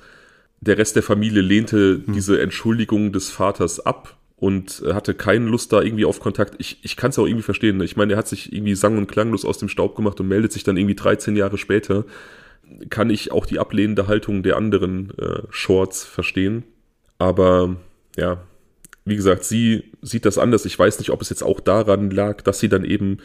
der 0.62 0.78
Rest 0.78 0.96
der 0.96 1.04
Familie 1.04 1.42
lehnte 1.42 2.02
hm. 2.06 2.14
diese 2.14 2.42
Entschuldigung 2.42 3.12
des 3.12 3.30
Vaters 3.30 3.80
ab 3.80 4.18
und 4.46 4.84
hatte 4.94 5.16
keine 5.16 5.48
Lust 5.48 5.74
da 5.74 5.82
irgendwie 5.82 6.06
auf 6.06 6.20
Kontakt. 6.20 6.54
Ich, 6.60 6.78
ich 6.84 6.96
kann 6.96 7.10
es 7.10 7.18
auch 7.18 7.26
irgendwie 7.26 7.42
verstehen. 7.42 7.82
Ich 7.82 7.98
meine, 7.98 8.14
er 8.14 8.20
hat 8.20 8.28
sich 8.28 8.54
irgendwie 8.54 8.76
sang- 8.76 9.00
und 9.00 9.08
klanglos 9.08 9.44
aus 9.44 9.58
dem 9.58 9.70
Staub 9.70 9.96
gemacht 9.96 10.20
und 10.20 10.28
meldet 10.28 10.52
sich 10.52 10.64
dann 10.64 10.78
irgendwie 10.78 10.94
13 10.94 11.36
Jahre 11.36 11.58
später. 11.58 12.06
Kann 12.92 13.10
ich 13.10 13.32
auch 13.32 13.48
die 13.48 13.58
ablehnende 13.58 14.08
Haltung 14.08 14.44
der 14.44 14.58
anderen 14.58 15.18
äh, 15.18 15.42
Shorts 15.50 16.06
verstehen. 16.06 16.64
Aber 17.18 17.78
ja, 18.18 18.44
wie 19.04 19.16
gesagt, 19.16 19.46
sie 19.46 19.86
sieht 20.04 20.26
das 20.26 20.38
anders. 20.38 20.66
Ich 20.66 20.78
weiß 20.78 21.00
nicht, 21.00 21.10
ob 21.10 21.24
es 21.24 21.32
jetzt 21.32 21.42
auch 21.42 21.60
daran 21.60 22.12
lag, 22.12 22.44
dass 22.44 22.60
sie 22.60 22.70
dann 22.70 22.86
eben 22.86 23.18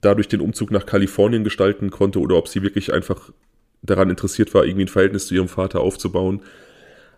dadurch 0.00 0.28
den 0.28 0.40
Umzug 0.40 0.70
nach 0.70 0.86
Kalifornien 0.86 1.44
gestalten 1.44 1.90
konnte 1.90 2.20
oder 2.20 2.36
ob 2.36 2.48
sie 2.48 2.62
wirklich 2.62 2.90
einfach 2.90 3.32
daran 3.82 4.08
interessiert 4.08 4.54
war, 4.54 4.64
irgendwie 4.64 4.86
ein 4.86 4.88
Verhältnis 4.88 5.26
zu 5.26 5.34
ihrem 5.34 5.48
Vater 5.48 5.80
aufzubauen. 5.80 6.40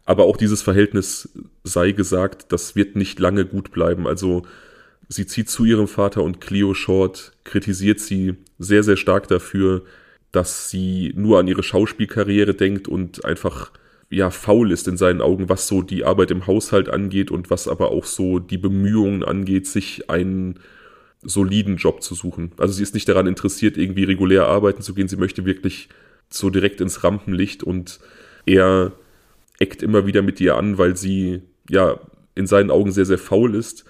Aber 0.06 0.24
auch 0.24 0.36
dieses 0.36 0.62
Verhältnis 0.62 1.28
sei 1.64 1.90
gesagt, 1.90 2.52
das 2.52 2.76
wird 2.76 2.96
nicht 2.96 3.18
lange 3.18 3.44
gut 3.44 3.72
bleiben. 3.72 4.06
Also 4.06 4.42
sie 5.08 5.26
zieht 5.26 5.50
zu 5.50 5.64
ihrem 5.64 5.88
Vater 5.88 6.22
und 6.22 6.40
Cleo 6.40 6.74
Short 6.74 7.32
kritisiert 7.44 8.00
sie 8.00 8.36
sehr, 8.58 8.84
sehr 8.84 8.96
stark 8.96 9.28
dafür, 9.28 9.82
dass 10.30 10.70
sie 10.70 11.12
nur 11.16 11.40
an 11.40 11.48
ihre 11.48 11.62
Schauspielkarriere 11.62 12.54
denkt 12.54 12.88
und 12.88 13.24
einfach 13.24 13.72
ja 14.08 14.30
faul 14.30 14.70
ist 14.70 14.86
in 14.86 14.96
seinen 14.96 15.20
Augen, 15.20 15.48
was 15.48 15.66
so 15.66 15.82
die 15.82 16.04
Arbeit 16.04 16.30
im 16.30 16.46
Haushalt 16.46 16.88
angeht 16.88 17.32
und 17.32 17.50
was 17.50 17.66
aber 17.66 17.90
auch 17.90 18.04
so 18.04 18.38
die 18.38 18.58
Bemühungen 18.58 19.24
angeht, 19.24 19.66
sich 19.66 20.08
einen 20.08 20.60
soliden 21.22 21.76
Job 21.76 22.02
zu 22.02 22.14
suchen. 22.14 22.52
Also 22.58 22.74
sie 22.74 22.84
ist 22.84 22.94
nicht 22.94 23.08
daran 23.08 23.26
interessiert, 23.26 23.76
irgendwie 23.76 24.04
regulär 24.04 24.46
arbeiten 24.46 24.82
zu 24.82 24.94
gehen. 24.94 25.08
Sie 25.08 25.16
möchte 25.16 25.44
wirklich 25.44 25.88
so 26.28 26.50
direkt 26.50 26.80
ins 26.80 27.02
Rampenlicht 27.02 27.64
und 27.64 27.98
er 28.44 28.92
eckt 29.58 29.82
immer 29.82 30.06
wieder 30.06 30.22
mit 30.22 30.40
ihr 30.40 30.56
an, 30.56 30.78
weil 30.78 30.96
sie 30.96 31.42
ja 31.68 31.98
in 32.34 32.46
seinen 32.46 32.70
Augen 32.70 32.92
sehr, 32.92 33.06
sehr 33.06 33.18
faul 33.18 33.54
ist, 33.54 33.84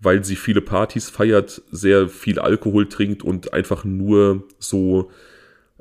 weil 0.00 0.24
sie 0.24 0.36
viele 0.36 0.60
Partys 0.60 1.08
feiert, 1.08 1.62
sehr 1.70 2.08
viel 2.08 2.38
Alkohol 2.38 2.88
trinkt 2.88 3.22
und 3.22 3.52
einfach 3.52 3.84
nur 3.84 4.44
so 4.58 5.10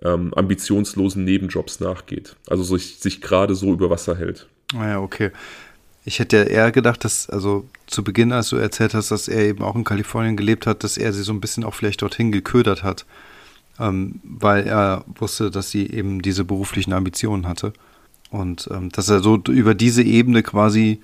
ähm, 0.01 0.33
ambitionslosen 0.33 1.23
Nebenjobs 1.23 1.79
nachgeht. 1.79 2.35
Also 2.47 2.63
sich, 2.63 2.99
sich 2.99 3.21
gerade 3.21 3.55
so 3.55 3.73
über 3.73 3.89
Wasser 3.89 4.15
hält. 4.15 4.47
Ah 4.73 4.87
ja, 4.87 4.99
okay. 4.99 5.31
Ich 6.05 6.19
hätte 6.19 6.37
ja 6.37 6.43
eher 6.43 6.71
gedacht, 6.71 7.03
dass, 7.03 7.29
also 7.29 7.65
zu 7.87 8.03
Beginn, 8.03 8.31
als 8.31 8.49
du 8.49 8.57
erzählt 8.57 8.93
hast, 8.93 9.11
dass 9.11 9.27
er 9.27 9.43
eben 9.43 9.63
auch 9.63 9.75
in 9.75 9.83
Kalifornien 9.83 10.37
gelebt 10.37 10.67
hat, 10.67 10.83
dass 10.83 10.97
er 10.97 11.11
sie 11.13 11.23
so 11.23 11.33
ein 11.33 11.41
bisschen 11.41 11.63
auch 11.63 11.73
vielleicht 11.73 12.01
dorthin 12.01 12.31
geködert 12.31 12.83
hat, 12.83 13.05
ähm, 13.79 14.21
weil 14.23 14.67
er 14.67 15.03
wusste, 15.17 15.49
dass 15.49 15.71
sie 15.71 15.89
eben 15.89 16.21
diese 16.21 16.45
beruflichen 16.45 16.93
Ambitionen 16.93 17.47
hatte. 17.47 17.73
Und 18.29 18.67
ähm, 18.71 18.89
dass 18.89 19.09
er 19.09 19.19
so 19.19 19.41
über 19.47 19.75
diese 19.75 20.03
Ebene 20.03 20.43
quasi 20.43 20.99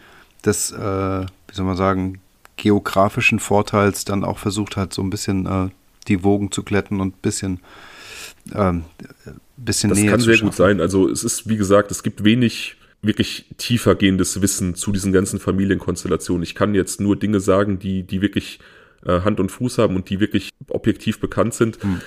des, 0.46 0.72
äh, 0.72 0.78
wie 0.78 1.54
soll 1.54 1.66
man 1.66 1.78
sagen, 1.78 2.20
geografischen 2.58 3.40
Vorteils 3.40 4.06
dann 4.06 4.24
auch 4.24 4.38
versucht 4.38 4.78
hat, 4.78 4.94
so 4.94 5.02
ein 5.02 5.10
bisschen 5.10 5.46
äh, 5.46 5.70
die 6.08 6.24
Wogen 6.24 6.52
zu 6.52 6.64
glätten 6.64 7.00
und 7.00 7.16
ein 7.16 7.22
bisschen, 7.22 7.60
ähm, 8.54 8.84
bisschen 9.58 9.90
das 9.90 10.00
näher 10.00 10.12
Das 10.12 10.26
kann 10.26 10.34
sehr 10.36 10.44
gut 10.44 10.56
sein. 10.56 10.82
Also 10.82 11.10
es 11.10 11.24
ist, 11.24 11.48
wie 11.48 11.58
gesagt, 11.58 11.92
es 11.92 12.04
gibt 12.04 12.24
wenig 12.24 12.76
wirklich 13.02 13.46
tiefergehendes 13.58 14.42
Wissen 14.42 14.76
zu 14.76 14.92
diesen 14.92 15.12
ganzen 15.12 15.40
Familienkonstellationen. 15.40 16.44
Ich 16.44 16.54
kann 16.54 16.76
jetzt 16.76 17.02
nur 17.02 17.16
Dinge 17.16 17.40
sagen, 17.40 17.80
die, 17.80 18.04
die 18.04 18.22
wirklich 18.22 18.60
äh, 19.06 19.22
Hand 19.22 19.40
und 19.40 19.52
Fuß 19.52 19.80
haben 19.80 19.96
und 19.96 20.10
die 20.10 20.20
wirklich 20.20 20.50
objektiv 20.70 21.20
bekannt 21.20 21.54
sind. 21.54 21.82
Hm 21.82 22.02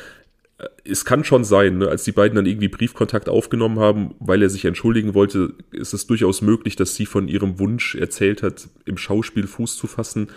es 0.84 1.04
kann 1.04 1.24
schon 1.24 1.44
sein, 1.44 1.78
ne, 1.78 1.88
als 1.88 2.04
die 2.04 2.12
beiden 2.12 2.36
dann 2.36 2.46
irgendwie 2.46 2.68
Briefkontakt 2.68 3.28
aufgenommen 3.28 3.78
haben, 3.78 4.14
weil 4.20 4.42
er 4.42 4.50
sich 4.50 4.64
entschuldigen 4.66 5.14
wollte, 5.14 5.54
ist 5.72 5.94
es 5.94 6.06
durchaus 6.06 6.42
möglich, 6.42 6.76
dass 6.76 6.94
sie 6.94 7.06
von 7.06 7.28
ihrem 7.28 7.58
Wunsch 7.58 7.94
erzählt 7.94 8.42
hat, 8.42 8.68
im 8.84 8.98
Schauspiel 8.98 9.46
Fuß 9.46 9.76
zu 9.76 9.86
fassen 9.86 10.28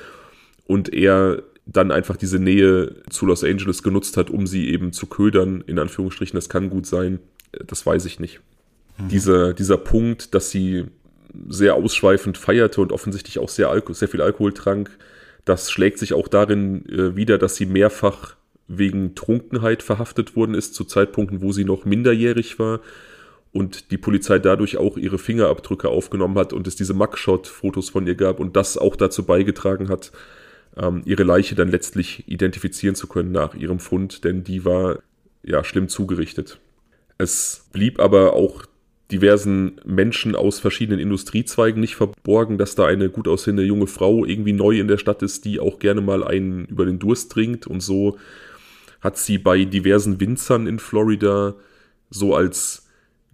und 0.66 0.94
er 0.94 1.44
dann 1.66 1.92
einfach 1.92 2.16
diese 2.16 2.40
Nähe 2.40 2.96
zu 3.10 3.26
Los 3.26 3.44
Angeles 3.44 3.84
genutzt 3.84 4.16
hat, 4.16 4.30
um 4.30 4.48
sie 4.48 4.70
eben 4.70 4.94
zu 4.94 5.08
ködern, 5.08 5.64
in 5.68 5.80
Anführungsstrichen. 5.80 6.38
Das 6.38 6.48
kann 6.48 6.70
gut 6.70 6.86
sein, 6.86 7.20
das 7.66 7.86
weiß 7.86 8.06
ich 8.06 8.22
nicht. 8.22 8.40
Mhm. 8.98 9.10
Dieser, 9.10 9.54
dieser 9.54 9.78
Punkt, 9.78 10.34
dass 10.34 10.50
sie 10.50 10.86
sehr 11.50 11.76
ausschweifend 11.76 12.38
feierte 12.38 12.80
und 12.80 12.94
offensichtlich 12.94 13.38
auch 13.40 13.50
sehr, 13.50 13.70
Alko 13.70 13.92
sehr 13.92 14.08
viel 14.08 14.22
Alkohol 14.22 14.54
trank, 14.54 14.98
das 15.44 15.72
schlägt 15.72 16.00
sich 16.00 16.14
auch 16.14 16.30
darin 16.30 16.88
äh, 16.88 17.18
wieder, 17.18 17.38
dass 17.38 17.58
sie 17.58 17.66
mehrfach 17.66 18.37
wegen 18.68 19.16
Trunkenheit 19.16 19.84
verhaftet 19.84 20.36
worden 20.36 20.56
ist, 20.56 20.76
zu 20.76 20.84
Zeitpunkten, 20.84 21.42
wo 21.42 21.52
sie 21.52 21.66
noch 21.66 21.86
minderjährig 21.86 22.60
war 22.60 22.82
und 23.54 23.92
die 23.92 23.98
Polizei 23.98 24.40
dadurch 24.40 24.78
auch 24.78 24.98
ihre 24.98 25.18
Fingerabdrücke 25.18 25.90
aufgenommen 25.90 26.38
hat 26.38 26.54
und 26.54 26.68
es 26.68 26.76
diese 26.76 26.94
Mugshot-Fotos 26.94 27.90
von 27.90 28.06
ihr 28.06 28.16
gab 28.16 28.40
und 28.40 28.56
das 28.56 28.78
auch 28.78 28.96
dazu 28.96 29.26
beigetragen 29.26 29.90
hat, 29.90 30.12
ähm, 30.76 31.02
ihre 31.06 31.24
Leiche 31.24 31.56
dann 31.56 31.70
letztlich 31.70 32.28
identifizieren 32.28 32.96
zu 32.96 33.08
können 33.08 33.32
nach 33.32 33.56
ihrem 33.56 33.80
Fund, 33.80 34.24
denn 34.24 34.44
die 34.44 34.66
war 34.66 35.00
ja 35.44 35.64
schlimm 35.64 35.88
zugerichtet. 35.88 36.60
Es 37.18 37.68
blieb 37.72 38.00
aber 38.00 38.34
auch 38.34 38.66
diversen 39.12 39.80
Menschen 39.86 40.36
aus 40.36 40.60
verschiedenen 40.60 41.00
Industriezweigen 41.00 41.80
nicht 41.80 41.96
verborgen, 41.96 42.58
dass 42.58 42.76
da 42.76 42.86
eine 42.86 43.10
gut 43.10 43.28
aussehende 43.28 43.64
junge 43.64 43.88
Frau 43.88 44.26
irgendwie 44.26 44.54
neu 44.54 44.80
in 44.80 44.90
der 44.90 44.98
Stadt 44.98 45.24
ist, 45.24 45.46
die 45.46 45.60
auch 45.60 45.80
gerne 45.80 46.02
mal 46.02 46.24
einen 46.24 46.66
über 46.66 46.86
den 46.86 47.00
Durst 47.00 47.32
trinkt 47.32 47.68
und 47.68 47.82
so 47.82 48.18
hat 49.02 49.18
sie 49.18 49.38
bei 49.38 49.66
diversen 49.66 50.20
Winzern 50.20 50.68
in 50.68 50.80
Florida 50.80 51.56
so 52.10 52.36
als 52.36 52.88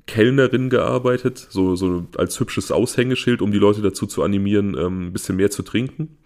Kellnerin 0.05 0.69
gearbeitet, 0.69 1.47
so, 1.49 1.75
so 1.75 2.05
als 2.17 2.39
hübsches 2.39 2.71
Aushängeschild, 2.71 3.41
um 3.41 3.51
die 3.51 3.59
Leute 3.59 3.81
dazu 3.81 4.05
zu 4.05 4.23
animieren, 4.23 4.75
ähm, 4.77 5.07
ein 5.07 5.13
bisschen 5.13 5.37
mehr 5.37 5.49
zu 5.49 5.63
trinken. 5.63 6.17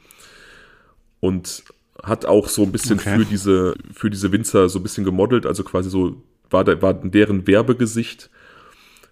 Und 1.20 1.64
hat 2.04 2.26
auch 2.26 2.48
so 2.48 2.64
ein 2.64 2.72
bisschen 2.72 3.00
okay. 3.00 3.18
für 3.18 3.26
diese, 3.26 3.76
für 3.94 4.10
diese 4.10 4.32
Winzer 4.32 4.70
so 4.70 4.80
ein 4.80 4.84
bisschen 4.84 5.04
gemodelt, 5.04 5.46
also 5.46 5.64
quasi 5.64 5.90
so 5.90 6.22
war, 6.50 6.64
da, 6.64 6.82
war 6.82 6.94
deren 6.94 7.46
Werbegesicht 7.48 8.30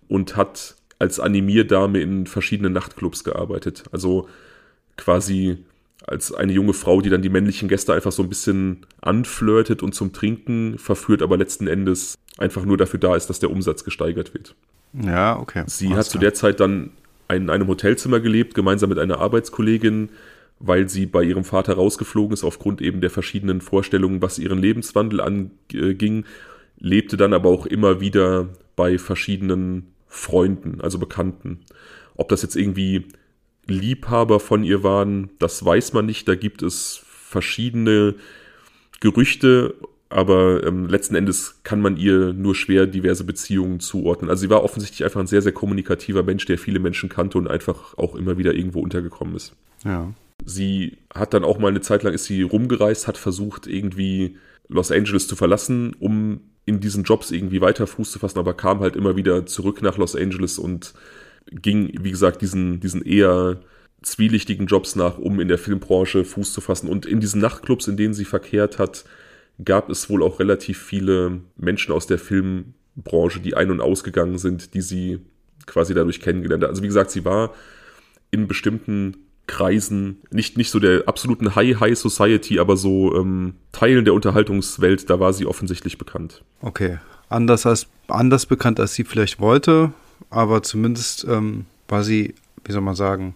und 0.07 0.35
hat 0.35 0.75
als 0.99 1.19
Animierdame 1.19 1.99
in 1.99 2.25
verschiedenen 2.27 2.73
Nachtclubs 2.73 3.23
gearbeitet. 3.23 3.83
Also 3.91 4.29
quasi 4.97 5.57
als 6.07 6.31
eine 6.31 6.53
junge 6.53 6.73
Frau, 6.73 7.01
die 7.01 7.09
dann 7.09 7.21
die 7.21 7.29
männlichen 7.29 7.67
Gäste 7.67 7.93
einfach 7.93 8.11
so 8.11 8.23
ein 8.23 8.29
bisschen 8.29 8.85
anflirtet 9.01 9.81
und 9.81 9.95
zum 9.95 10.13
Trinken 10.13 10.77
verführt, 10.77 11.21
aber 11.21 11.37
letzten 11.37 11.67
Endes 11.67 12.15
einfach 12.37 12.65
nur 12.65 12.77
dafür 12.77 12.99
da 12.99 13.15
ist, 13.15 13.27
dass 13.27 13.39
der 13.39 13.51
Umsatz 13.51 13.83
gesteigert 13.83 14.33
wird. 14.33 14.55
Ja, 14.93 15.37
okay. 15.39 15.63
Sie 15.67 15.87
Alles 15.87 15.97
hat 15.97 16.05
zu 16.11 16.17
der 16.19 16.33
Zeit 16.33 16.59
dann 16.59 16.91
in 17.29 17.49
einem 17.49 17.67
Hotelzimmer 17.67 18.19
gelebt, 18.19 18.53
gemeinsam 18.53 18.89
mit 18.89 18.99
einer 18.99 19.19
Arbeitskollegin, 19.19 20.09
weil 20.59 20.87
sie 20.89 21.05
bei 21.05 21.23
ihrem 21.23 21.43
Vater 21.43 21.73
rausgeflogen 21.73 22.33
ist, 22.33 22.43
aufgrund 22.43 22.81
eben 22.81 23.01
der 23.01 23.09
verschiedenen 23.09 23.61
Vorstellungen, 23.61 24.21
was 24.21 24.39
ihren 24.39 24.59
Lebenswandel 24.59 25.21
anging, 25.21 26.25
lebte 26.77 27.17
dann 27.17 27.33
aber 27.33 27.49
auch 27.49 27.65
immer 27.65 27.99
wieder 27.99 28.49
bei 28.75 28.97
verschiedenen 28.97 29.87
Freunden, 30.07 30.81
also 30.81 30.99
Bekannten. 30.99 31.61
Ob 32.15 32.29
das 32.29 32.41
jetzt 32.41 32.55
irgendwie 32.55 33.05
Liebhaber 33.67 34.39
von 34.39 34.63
ihr 34.63 34.83
waren, 34.83 35.29
das 35.39 35.63
weiß 35.63 35.93
man 35.93 36.05
nicht. 36.05 36.27
Da 36.27 36.35
gibt 36.35 36.61
es 36.61 37.01
verschiedene 37.05 38.15
Gerüchte, 38.99 39.75
aber 40.09 40.65
ähm, 40.65 40.87
letzten 40.87 41.15
Endes 41.15 41.59
kann 41.63 41.81
man 41.81 41.97
ihr 41.97 42.33
nur 42.33 42.55
schwer 42.55 42.85
diverse 42.85 43.23
Beziehungen 43.23 43.79
zuordnen. 43.79 44.29
Also 44.29 44.41
sie 44.41 44.49
war 44.49 44.63
offensichtlich 44.63 45.03
einfach 45.03 45.19
ein 45.19 45.27
sehr, 45.27 45.41
sehr 45.41 45.51
kommunikativer 45.51 46.23
Mensch, 46.23 46.45
der 46.45 46.57
viele 46.57 46.79
Menschen 46.79 47.09
kannte 47.09 47.37
und 47.37 47.47
einfach 47.47 47.97
auch 47.97 48.15
immer 48.15 48.37
wieder 48.37 48.53
irgendwo 48.53 48.81
untergekommen 48.81 49.35
ist. 49.35 49.53
Ja. 49.83 50.13
Sie 50.45 50.97
hat 51.13 51.33
dann 51.33 51.43
auch 51.43 51.57
mal 51.57 51.69
eine 51.69 51.81
Zeit 51.81 52.03
lang 52.03 52.13
ist 52.13 52.25
sie 52.25 52.43
rumgereist, 52.43 53.07
hat 53.07 53.17
versucht 53.17 53.67
irgendwie 53.67 54.37
Los 54.67 54.91
Angeles 54.91 55.27
zu 55.27 55.35
verlassen, 55.35 55.95
um 55.99 56.41
in 56.65 56.79
diesen 56.79 57.03
Jobs 57.03 57.31
irgendwie 57.31 57.61
weiter 57.61 57.87
Fuß 57.87 58.11
zu 58.11 58.19
fassen, 58.19 58.39
aber 58.39 58.55
kam 58.55 58.79
halt 58.79 58.95
immer 58.95 59.15
wieder 59.15 59.45
zurück 59.45 59.81
nach 59.81 59.97
Los 59.97 60.15
Angeles 60.15 60.57
und 60.57 60.93
ging, 61.47 61.91
wie 62.01 62.11
gesagt, 62.11 62.41
diesen, 62.41 62.79
diesen 62.79 63.03
eher 63.03 63.59
zwielichtigen 64.01 64.67
Jobs 64.67 64.95
nach, 64.95 65.17
um 65.17 65.39
in 65.39 65.47
der 65.47 65.57
Filmbranche 65.57 66.23
Fuß 66.23 66.53
zu 66.53 66.61
fassen. 66.61 66.89
Und 66.89 67.05
in 67.05 67.19
diesen 67.19 67.41
Nachtclubs, 67.41 67.87
in 67.87 67.97
denen 67.97 68.13
sie 68.13 68.25
verkehrt 68.25 68.77
hat, 68.79 69.05
gab 69.63 69.89
es 69.89 70.09
wohl 70.09 70.21
auch 70.23 70.39
relativ 70.39 70.81
viele 70.81 71.41
Menschen 71.57 71.93
aus 71.93 72.07
der 72.07 72.19
Filmbranche, 72.19 73.39
die 73.39 73.55
ein- 73.55 73.71
und 73.71 73.81
ausgegangen 73.81 74.37
sind, 74.37 74.73
die 74.73 74.81
sie 74.81 75.19
quasi 75.65 75.93
dadurch 75.93 76.19
kennengelernt. 76.19 76.63
Also 76.63 76.83
wie 76.83 76.87
gesagt, 76.87 77.11
sie 77.11 77.25
war 77.25 77.53
in 78.31 78.47
bestimmten 78.47 79.17
Kreisen, 79.47 80.17
nicht, 80.31 80.57
nicht 80.57 80.71
so 80.71 80.79
der 80.79 81.07
absoluten 81.07 81.55
High 81.55 81.79
High 81.79 81.97
Society, 81.97 82.59
aber 82.59 82.77
so 82.77 83.15
ähm, 83.15 83.55
Teilen 83.71 84.03
der 84.03 84.13
Unterhaltungswelt, 84.13 85.09
da 85.09 85.19
war 85.19 85.33
sie 85.33 85.45
offensichtlich 85.45 85.97
bekannt. 85.97 86.43
Okay, 86.61 86.97
anders 87.29 87.65
als 87.65 87.87
anders 88.07 88.45
bekannt, 88.45 88.79
als 88.79 88.95
sie 88.95 89.03
vielleicht 89.03 89.39
wollte, 89.39 89.93
aber 90.29 90.63
zumindest 90.63 91.25
ähm, 91.29 91.65
war 91.87 92.03
sie, 92.03 92.35
wie 92.63 92.71
soll 92.71 92.81
man 92.81 92.95
sagen, 92.95 93.35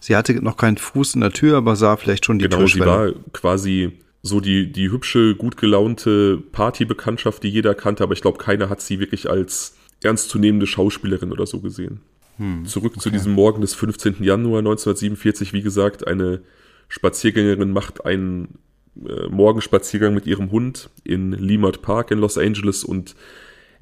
sie 0.00 0.16
hatte 0.16 0.34
noch 0.42 0.56
keinen 0.56 0.78
Fuß 0.78 1.14
in 1.14 1.20
der 1.20 1.32
Tür, 1.32 1.56
aber 1.56 1.76
sah 1.76 1.96
vielleicht 1.96 2.24
schon 2.24 2.38
die 2.38 2.44
genau. 2.44 2.58
Genau, 2.58 2.68
sie 2.68 2.80
war 2.80 3.12
quasi 3.32 3.92
so 4.22 4.40
die, 4.40 4.70
die 4.70 4.90
hübsche, 4.90 5.34
gut 5.34 5.56
gelaunte 5.56 6.38
Partybekanntschaft, 6.52 7.42
die 7.42 7.48
jeder 7.48 7.74
kannte, 7.74 8.04
aber 8.04 8.12
ich 8.12 8.20
glaube, 8.20 8.38
keiner 8.38 8.68
hat 8.68 8.80
sie 8.80 9.00
wirklich 9.00 9.28
als 9.28 9.76
ernstzunehmende 10.02 10.66
Schauspielerin 10.66 11.32
oder 11.32 11.46
so 11.46 11.60
gesehen. 11.60 12.00
Hm, 12.38 12.64
Zurück 12.66 12.92
okay. 12.92 13.00
zu 13.00 13.10
diesem 13.10 13.32
Morgen 13.32 13.60
des 13.60 13.74
15. 13.74 14.16
Januar 14.20 14.58
1947. 14.60 15.52
Wie 15.52 15.62
gesagt, 15.62 16.06
eine 16.06 16.42
Spaziergängerin 16.88 17.72
macht 17.72 18.04
einen 18.04 18.58
äh, 18.96 19.28
Morgenspaziergang 19.28 20.14
mit 20.14 20.26
ihrem 20.26 20.50
Hund 20.50 20.90
in 21.04 21.32
Lemart 21.32 21.82
Park 21.82 22.10
in 22.10 22.18
Los 22.18 22.38
Angeles 22.38 22.84
und 22.84 23.14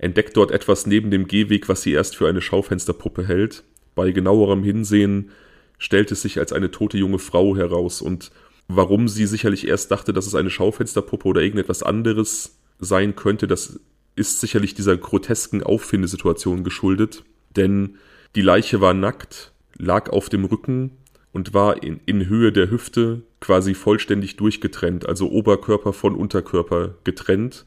entdeckt 0.00 0.36
dort 0.36 0.50
etwas 0.50 0.86
neben 0.86 1.10
dem 1.10 1.26
Gehweg, 1.26 1.68
was 1.68 1.82
sie 1.82 1.92
erst 1.92 2.16
für 2.16 2.28
eine 2.28 2.40
Schaufensterpuppe 2.40 3.26
hält. 3.26 3.64
Bei 3.94 4.10
genauerem 4.12 4.62
Hinsehen 4.62 5.30
stellt 5.78 6.10
es 6.10 6.22
sich 6.22 6.38
als 6.38 6.52
eine 6.52 6.70
tote 6.70 6.96
junge 6.96 7.18
Frau 7.18 7.56
heraus 7.56 8.00
und 8.00 8.30
warum 8.66 9.08
sie 9.08 9.26
sicherlich 9.26 9.66
erst 9.66 9.90
dachte, 9.90 10.12
dass 10.12 10.26
es 10.26 10.34
eine 10.34 10.50
Schaufensterpuppe 10.50 11.28
oder 11.28 11.42
irgendetwas 11.42 11.82
anderes 11.82 12.58
sein 12.78 13.14
könnte, 13.14 13.46
das 13.46 13.78
ist 14.16 14.40
sicherlich 14.40 14.74
dieser 14.74 14.96
grotesken 14.96 15.62
Auffindesituation 15.62 16.64
geschuldet, 16.64 17.24
denn 17.56 17.96
die 18.36 18.42
Leiche 18.42 18.80
war 18.80 18.94
nackt, 18.94 19.52
lag 19.76 20.10
auf 20.10 20.28
dem 20.28 20.44
Rücken 20.44 20.92
und 21.32 21.52
war 21.52 21.82
in, 21.82 22.00
in 22.06 22.26
Höhe 22.26 22.52
der 22.52 22.70
Hüfte 22.70 23.22
quasi 23.40 23.74
vollständig 23.74 24.36
durchgetrennt, 24.36 25.06
also 25.06 25.30
Oberkörper 25.30 25.92
von 25.92 26.14
Unterkörper 26.14 26.94
getrennt. 27.04 27.66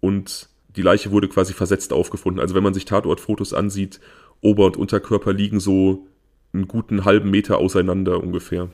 Und 0.00 0.48
die 0.76 0.82
Leiche 0.82 1.10
wurde 1.10 1.28
quasi 1.28 1.52
versetzt 1.52 1.92
aufgefunden. 1.92 2.40
Also 2.40 2.54
wenn 2.54 2.62
man 2.62 2.74
sich 2.74 2.84
Tatortfotos 2.84 3.54
ansieht, 3.54 4.00
Ober- 4.40 4.66
und 4.66 4.76
Unterkörper 4.76 5.32
liegen 5.32 5.60
so 5.60 6.06
einen 6.52 6.68
guten 6.68 7.04
halben 7.04 7.30
Meter 7.30 7.58
auseinander 7.58 8.22
ungefähr. 8.22 8.68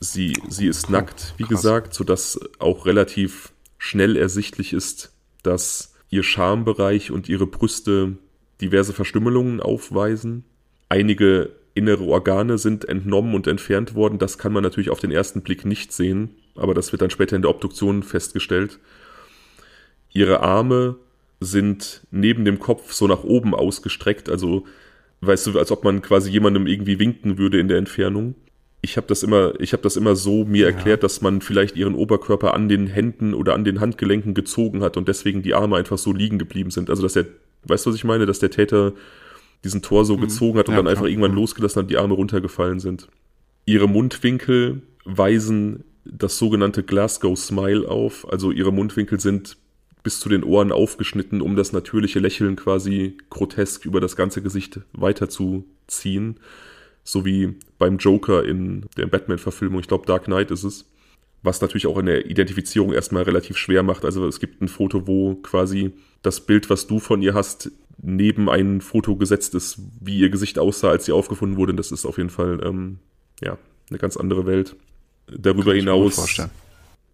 Sie, 0.00 0.34
sie 0.48 0.66
ist 0.66 0.90
nackt, 0.90 1.34
wie 1.38 1.44
Krass. 1.44 1.50
gesagt, 1.50 1.94
sodass 1.94 2.38
auch 2.58 2.86
relativ 2.86 3.52
schnell 3.78 4.16
ersichtlich 4.16 4.72
ist, 4.72 5.12
dass 5.42 5.94
ihr 6.10 6.22
Schambereich 6.22 7.10
und 7.10 7.28
ihre 7.28 7.46
Brüste 7.46 8.16
diverse 8.60 8.92
Verstümmelungen 8.92 9.60
aufweisen. 9.60 10.44
Einige 10.88 11.50
innere 11.74 12.04
Organe 12.04 12.58
sind 12.58 12.88
entnommen 12.88 13.34
und 13.34 13.46
entfernt 13.46 13.94
worden. 13.94 14.18
Das 14.18 14.38
kann 14.38 14.52
man 14.52 14.62
natürlich 14.62 14.90
auf 14.90 15.00
den 15.00 15.10
ersten 15.10 15.42
Blick 15.42 15.64
nicht 15.64 15.92
sehen, 15.92 16.36
aber 16.54 16.74
das 16.74 16.92
wird 16.92 17.02
dann 17.02 17.10
später 17.10 17.36
in 17.36 17.42
der 17.42 17.50
Obduktion 17.50 18.02
festgestellt. 18.02 18.78
Ihre 20.16 20.40
Arme 20.40 20.96
sind 21.40 22.02
neben 22.10 22.44
dem 22.44 22.58
Kopf 22.58 22.92
so 22.92 23.06
nach 23.06 23.24
oben 23.24 23.54
ausgestreckt, 23.54 24.28
also 24.28 24.64
weißt 25.20 25.46
du, 25.48 25.58
als 25.58 25.70
ob 25.70 25.84
man 25.84 26.02
quasi 26.02 26.30
jemandem 26.30 26.66
irgendwie 26.66 26.98
winken 26.98 27.38
würde 27.38 27.58
in 27.60 27.68
der 27.68 27.78
Entfernung. 27.78 28.34
Ich 28.82 28.96
habe 28.96 29.06
das 29.06 29.22
immer, 29.22 29.58
ich 29.60 29.72
habe 29.72 29.82
das 29.82 29.96
immer 29.96 30.14
so 30.14 30.44
mir 30.44 30.66
erklärt, 30.66 31.02
dass 31.02 31.20
man 31.20 31.40
vielleicht 31.40 31.76
ihren 31.76 31.94
Oberkörper 31.94 32.54
an 32.54 32.68
den 32.68 32.86
Händen 32.86 33.34
oder 33.34 33.54
an 33.54 33.64
den 33.64 33.80
Handgelenken 33.80 34.34
gezogen 34.34 34.82
hat 34.82 34.96
und 34.96 35.08
deswegen 35.08 35.42
die 35.42 35.54
Arme 35.54 35.76
einfach 35.76 35.98
so 35.98 36.12
liegen 36.12 36.38
geblieben 36.38 36.70
sind. 36.70 36.90
Also 36.90 37.02
dass 37.02 37.14
der 37.14 37.26
Weißt 37.68 37.86
du, 37.86 37.90
was 37.90 37.96
ich 37.96 38.04
meine? 38.04 38.26
Dass 38.26 38.38
der 38.38 38.50
Täter 38.50 38.92
diesen 39.64 39.82
Tor 39.82 40.04
so 40.04 40.16
mhm. 40.16 40.22
gezogen 40.22 40.58
hat 40.58 40.68
und 40.68 40.74
ja, 40.74 40.78
dann 40.78 40.86
einfach 40.86 41.02
klar. 41.02 41.10
irgendwann 41.10 41.32
mhm. 41.32 41.38
losgelassen 41.38 41.80
hat 41.80 41.84
und 41.84 41.90
die 41.90 41.96
Arme 41.96 42.14
runtergefallen 42.14 42.80
sind. 42.80 43.08
Ihre 43.64 43.88
Mundwinkel 43.88 44.82
weisen 45.04 45.84
das 46.04 46.38
sogenannte 46.38 46.82
Glasgow 46.82 47.36
Smile 47.36 47.88
auf. 47.88 48.30
Also 48.30 48.52
ihre 48.52 48.72
Mundwinkel 48.72 49.18
sind 49.18 49.56
bis 50.06 50.20
zu 50.20 50.28
den 50.28 50.44
Ohren 50.44 50.70
aufgeschnitten, 50.70 51.42
um 51.42 51.56
das 51.56 51.72
natürliche 51.72 52.20
Lächeln 52.20 52.54
quasi 52.54 53.16
grotesk 53.28 53.84
über 53.84 54.00
das 54.00 54.14
ganze 54.14 54.40
Gesicht 54.40 54.78
weiterzuziehen. 54.92 56.38
So 57.02 57.24
wie 57.24 57.56
beim 57.76 57.98
Joker 57.98 58.44
in 58.44 58.86
der 58.96 59.06
Batman-Verfilmung. 59.06 59.80
Ich 59.80 59.88
glaube, 59.88 60.06
Dark 60.06 60.26
Knight 60.26 60.52
ist 60.52 60.62
es 60.62 60.84
was 61.42 61.60
natürlich 61.60 61.88
auch 61.88 61.98
in 61.98 62.06
der 62.06 62.26
Identifizierung 62.26 62.92
erstmal 62.92 63.24
relativ 63.24 63.56
schwer 63.56 63.82
macht. 63.82 64.04
Also 64.04 64.28
es 64.28 64.38
gibt 64.38 64.62
ein 64.62 64.68
Foto, 64.68 65.08
wo 65.08 65.34
quasi 65.34 65.92
das 66.22 66.40
Bild, 66.40 66.70
was 66.70 66.86
du 66.86 67.00
von 67.00 67.20
ihr 67.20 67.34
hast, 67.34 67.72
neben 67.98 68.48
ein 68.48 68.80
Foto 68.80 69.16
gesetzt 69.16 69.56
ist, 69.56 69.80
wie 70.00 70.20
ihr 70.20 70.30
Gesicht 70.30 70.60
aussah, 70.60 70.90
als 70.90 71.06
sie 71.06 71.12
aufgefunden 71.12 71.56
wurde. 71.56 71.74
Das 71.74 71.90
ist 71.90 72.06
auf 72.06 72.18
jeden 72.18 72.30
Fall 72.30 72.60
ähm, 72.64 72.98
ja 73.42 73.58
eine 73.90 73.98
ganz 73.98 74.16
andere 74.16 74.46
Welt. 74.46 74.76
Darüber 75.26 75.74
hinaus 75.74 76.40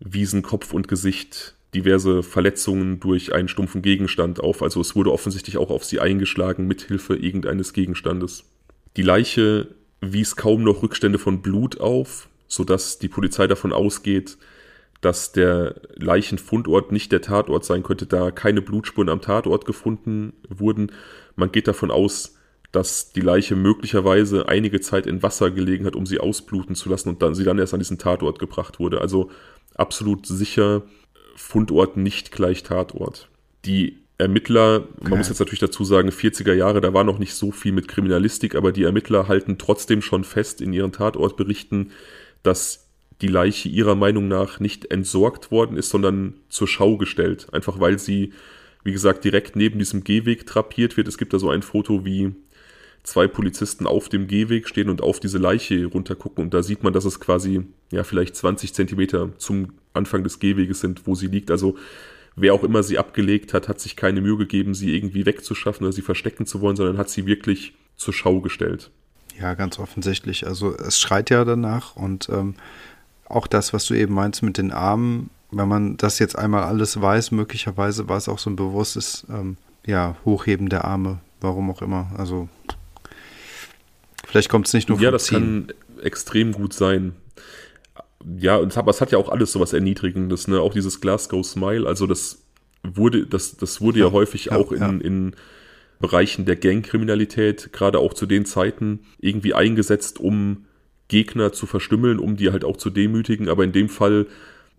wiesen 0.00 0.42
Kopf 0.42 0.74
und 0.74 0.88
Gesicht 0.88 1.55
diverse 1.74 2.22
Verletzungen 2.22 3.00
durch 3.00 3.35
einen 3.35 3.48
stumpfen 3.48 3.82
Gegenstand 3.82 4.40
auf. 4.40 4.62
Also 4.62 4.80
es 4.80 4.94
wurde 4.94 5.12
offensichtlich 5.12 5.56
auch 5.56 5.70
auf 5.70 5.85
sie 5.85 6.00
eingeschlagen 6.00 6.66
mithilfe 6.66 7.16
irgendeines 7.16 7.72
Gegenstandes. 7.72 8.44
Die 8.96 9.02
Leiche 9.02 9.68
wies 10.00 10.37
kaum 10.37 10.62
noch 10.64 10.82
Rückstände 10.82 11.18
von 11.18 11.40
Blut 11.40 11.80
auf, 11.80 12.28
sodass 12.46 12.98
die 12.98 13.08
Polizei 13.08 13.46
davon 13.46 13.72
ausgeht, 13.72 14.37
dass 15.00 15.32
der 15.32 15.80
Leichenfundort 15.96 16.92
nicht 16.92 17.11
der 17.11 17.22
Tatort 17.22 17.64
sein 17.64 17.82
könnte, 17.82 18.06
da 18.06 18.30
keine 18.30 18.62
Blutspuren 18.62 19.08
am 19.08 19.20
Tatort 19.20 19.64
gefunden 19.64 20.35
wurden. 20.48 20.92
Man 21.35 21.50
geht 21.50 21.66
davon 21.66 21.90
aus, 21.90 22.37
dass 22.70 23.12
die 23.12 23.20
Leiche 23.20 23.56
möglicherweise 23.56 24.48
einige 24.48 24.80
Zeit 24.80 25.06
in 25.06 25.22
Wasser 25.22 25.50
gelegen 25.50 25.87
hat, 25.87 25.96
um 25.96 26.06
sie 26.06 26.20
ausbluten 26.20 26.74
zu 26.74 26.88
lassen 26.88 27.08
und 27.08 27.22
dann 27.22 27.35
sie 27.35 27.44
dann 27.44 27.58
erst 27.58 27.74
an 27.74 27.80
diesen 27.80 27.98
Tatort 27.98 28.38
gebracht 28.38 28.78
wurde. 28.78 29.00
Also 29.00 29.30
absolut 29.74 30.26
sicher 30.26 30.82
Fundort 31.37 31.97
nicht 31.97 32.33
gleich 32.33 32.62
Tatort. 32.62 33.29
Die 33.64 34.03
Ermittler, 34.18 34.85
okay. 34.99 35.09
man 35.11 35.18
muss 35.18 35.29
jetzt 35.29 35.40
natürlich 35.40 35.61
dazu 35.61 35.85
sagen, 35.85 36.11
40er 36.11 36.53
Jahre, 36.53 36.81
da 36.81 36.95
war 36.95 37.05
noch 37.05 37.18
nicht 37.18 37.35
so 37.35 37.51
viel 37.51 37.73
mit 37.73 37.88
Kriminalistik, 37.88 38.55
aber 38.55 38.73
die 38.73 38.85
Ermittler 38.85 39.29
halten 39.29 39.59
trotzdem 39.59 40.01
schon 40.03 40.25
fest 40.25 40.61
in 40.61 40.73
ihren 40.73 40.92
Tatortberichten, 40.92 41.90
dass 42.42 42.88
die 43.21 43.29
Leiche 43.29 43.68
ihrer 43.68 43.95
Meinung 43.95 44.29
nach 44.29 44.61
nicht 44.61 44.90
entsorgt 44.90 45.51
worden 45.51 45.77
ist, 45.77 45.90
sondern 45.90 46.35
zur 46.49 46.68
Schau 46.68 46.97
gestellt. 46.97 47.49
Einfach 47.53 47.81
weil 47.81 47.99
sie, 47.99 48.33
wie 48.85 48.92
gesagt, 48.92 49.25
direkt 49.25 49.57
neben 49.57 49.79
diesem 49.79 50.05
Gehweg 50.05 50.47
trapiert 50.47 50.97
wird. 50.97 51.09
Es 51.09 51.18
gibt 51.18 51.33
da 51.33 51.38
so 51.38 51.51
ein 51.51 51.62
Foto, 51.62 52.05
wie 52.05 52.33
zwei 53.03 53.27
Polizisten 53.27 53.87
auf 53.87 54.09
dem 54.09 54.27
Gehweg 54.27 54.68
stehen 54.68 54.88
und 54.88 55.03
auf 55.03 55.21
diese 55.21 55.38
Leiche 55.38 55.87
runtergucken. 55.87 56.45
Und 56.45 56.55
da 56.55 56.62
sieht 56.62 56.83
man, 56.83 56.92
dass 56.92 57.05
es 57.05 57.21
quasi, 57.21 57.62
ja, 57.90 58.05
vielleicht 58.05 58.37
20 58.37 58.75
Zentimeter 58.75 59.31
zum 59.38 59.73
Anfang 59.94 60.24
des 60.24 60.38
Gehweges 60.38 60.81
sind, 60.81 61.07
wo 61.07 61.14
sie 61.14 61.26
liegt. 61.26 61.50
Also 61.50 61.76
wer 62.37 62.55
auch 62.55 62.64
immer 62.64 62.83
sie 62.83 62.98
abgelegt 62.98 63.52
hat, 63.55 63.68
hat 63.68 63.81
sich 63.81 63.96
keine 63.96 64.20
Mühe 64.20 64.37
gegeben, 64.37 64.74
sie 64.74 64.94
irgendwie 64.94 65.26
wegzuschaffen 65.26 65.85
oder 65.85 65.92
sie 65.92 66.02
verstecken 66.02 66.46
zu 66.46 66.61
wollen, 66.61 66.76
sondern 66.76 66.98
hat 66.98 67.11
sie 67.11 67.26
wirklich 67.26 67.74
zur 67.96 68.14
Schau 68.14 68.40
gestellt. 68.40 68.90
Ja, 69.40 69.55
ganz 69.55 69.78
offensichtlich. 69.78 70.46
Also 70.46 70.74
es 70.76 70.98
schreit 71.00 71.31
ja 71.31 71.44
danach 71.44 71.96
und 71.96 72.28
ähm, 72.31 72.55
auch 73.26 73.46
das, 73.46 73.72
was 73.72 73.87
du 73.87 73.94
eben 73.94 74.14
meinst 74.14 74.42
mit 74.42 74.59
den 74.59 74.72
Armen, 74.72 75.31
wenn 75.50 75.68
man 75.68 75.96
das 75.96 76.18
jetzt 76.18 76.37
einmal 76.38 76.64
alles 76.64 77.00
weiß, 77.00 77.31
möglicherweise 77.31 78.09
war 78.09 78.16
es 78.16 78.28
auch 78.28 78.38
so 78.38 78.50
ein 78.50 78.57
bewusstes 78.57 79.26
ähm, 79.31 79.57
ja, 79.87 80.16
Hochheben 80.24 80.68
der 80.68 80.85
Arme, 80.85 81.18
warum 81.40 81.70
auch 81.70 81.83
immer. 81.83 82.11
Also 82.16 82.48
vielleicht 84.26 84.48
kommt 84.48 84.66
es 84.66 84.72
nicht 84.72 84.88
nur 84.88 84.98
vom 84.98 85.05
Ja, 85.05 85.11
das 85.11 85.24
Ziehen. 85.24 85.66
kann 85.68 86.02
extrem 86.05 86.52
gut 86.52 86.72
sein. 86.72 87.14
Ja, 88.38 88.56
und 88.56 88.76
es 88.76 89.00
hat 89.00 89.12
ja 89.12 89.18
auch 89.18 89.28
alles 89.28 89.52
so 89.52 89.61
was 89.61 89.72
Erniedrigendes, 89.72 90.48
ne? 90.48 90.61
Auch 90.61 90.72
dieses 90.72 91.00
Glasgow 91.00 91.44
Smile, 91.44 91.87
also 91.87 92.06
das 92.06 92.46
wurde, 92.82 93.26
das, 93.26 93.56
das 93.56 93.80
wurde 93.80 94.00
ja, 94.00 94.06
ja 94.06 94.12
häufig 94.12 94.46
ja, 94.46 94.56
auch 94.56 94.72
in, 94.72 94.80
ja. 94.80 94.88
in 94.88 95.37
Bereichen 96.00 96.44
der 96.44 96.56
Gangkriminalität, 96.56 97.72
gerade 97.72 97.98
auch 97.98 98.14
zu 98.14 98.26
den 98.26 98.44
Zeiten, 98.44 99.00
irgendwie 99.20 99.54
eingesetzt, 99.54 100.18
um 100.20 100.66
Gegner 101.08 101.52
zu 101.52 101.66
verstümmeln, 101.66 102.18
um 102.18 102.37
die 102.37 102.50
halt 102.50 102.64
auch 102.64 102.76
zu 102.76 102.90
demütigen. 102.90 103.48
Aber 103.48 103.64
in 103.64 103.72
dem 103.72 103.88
Fall, 103.88 104.26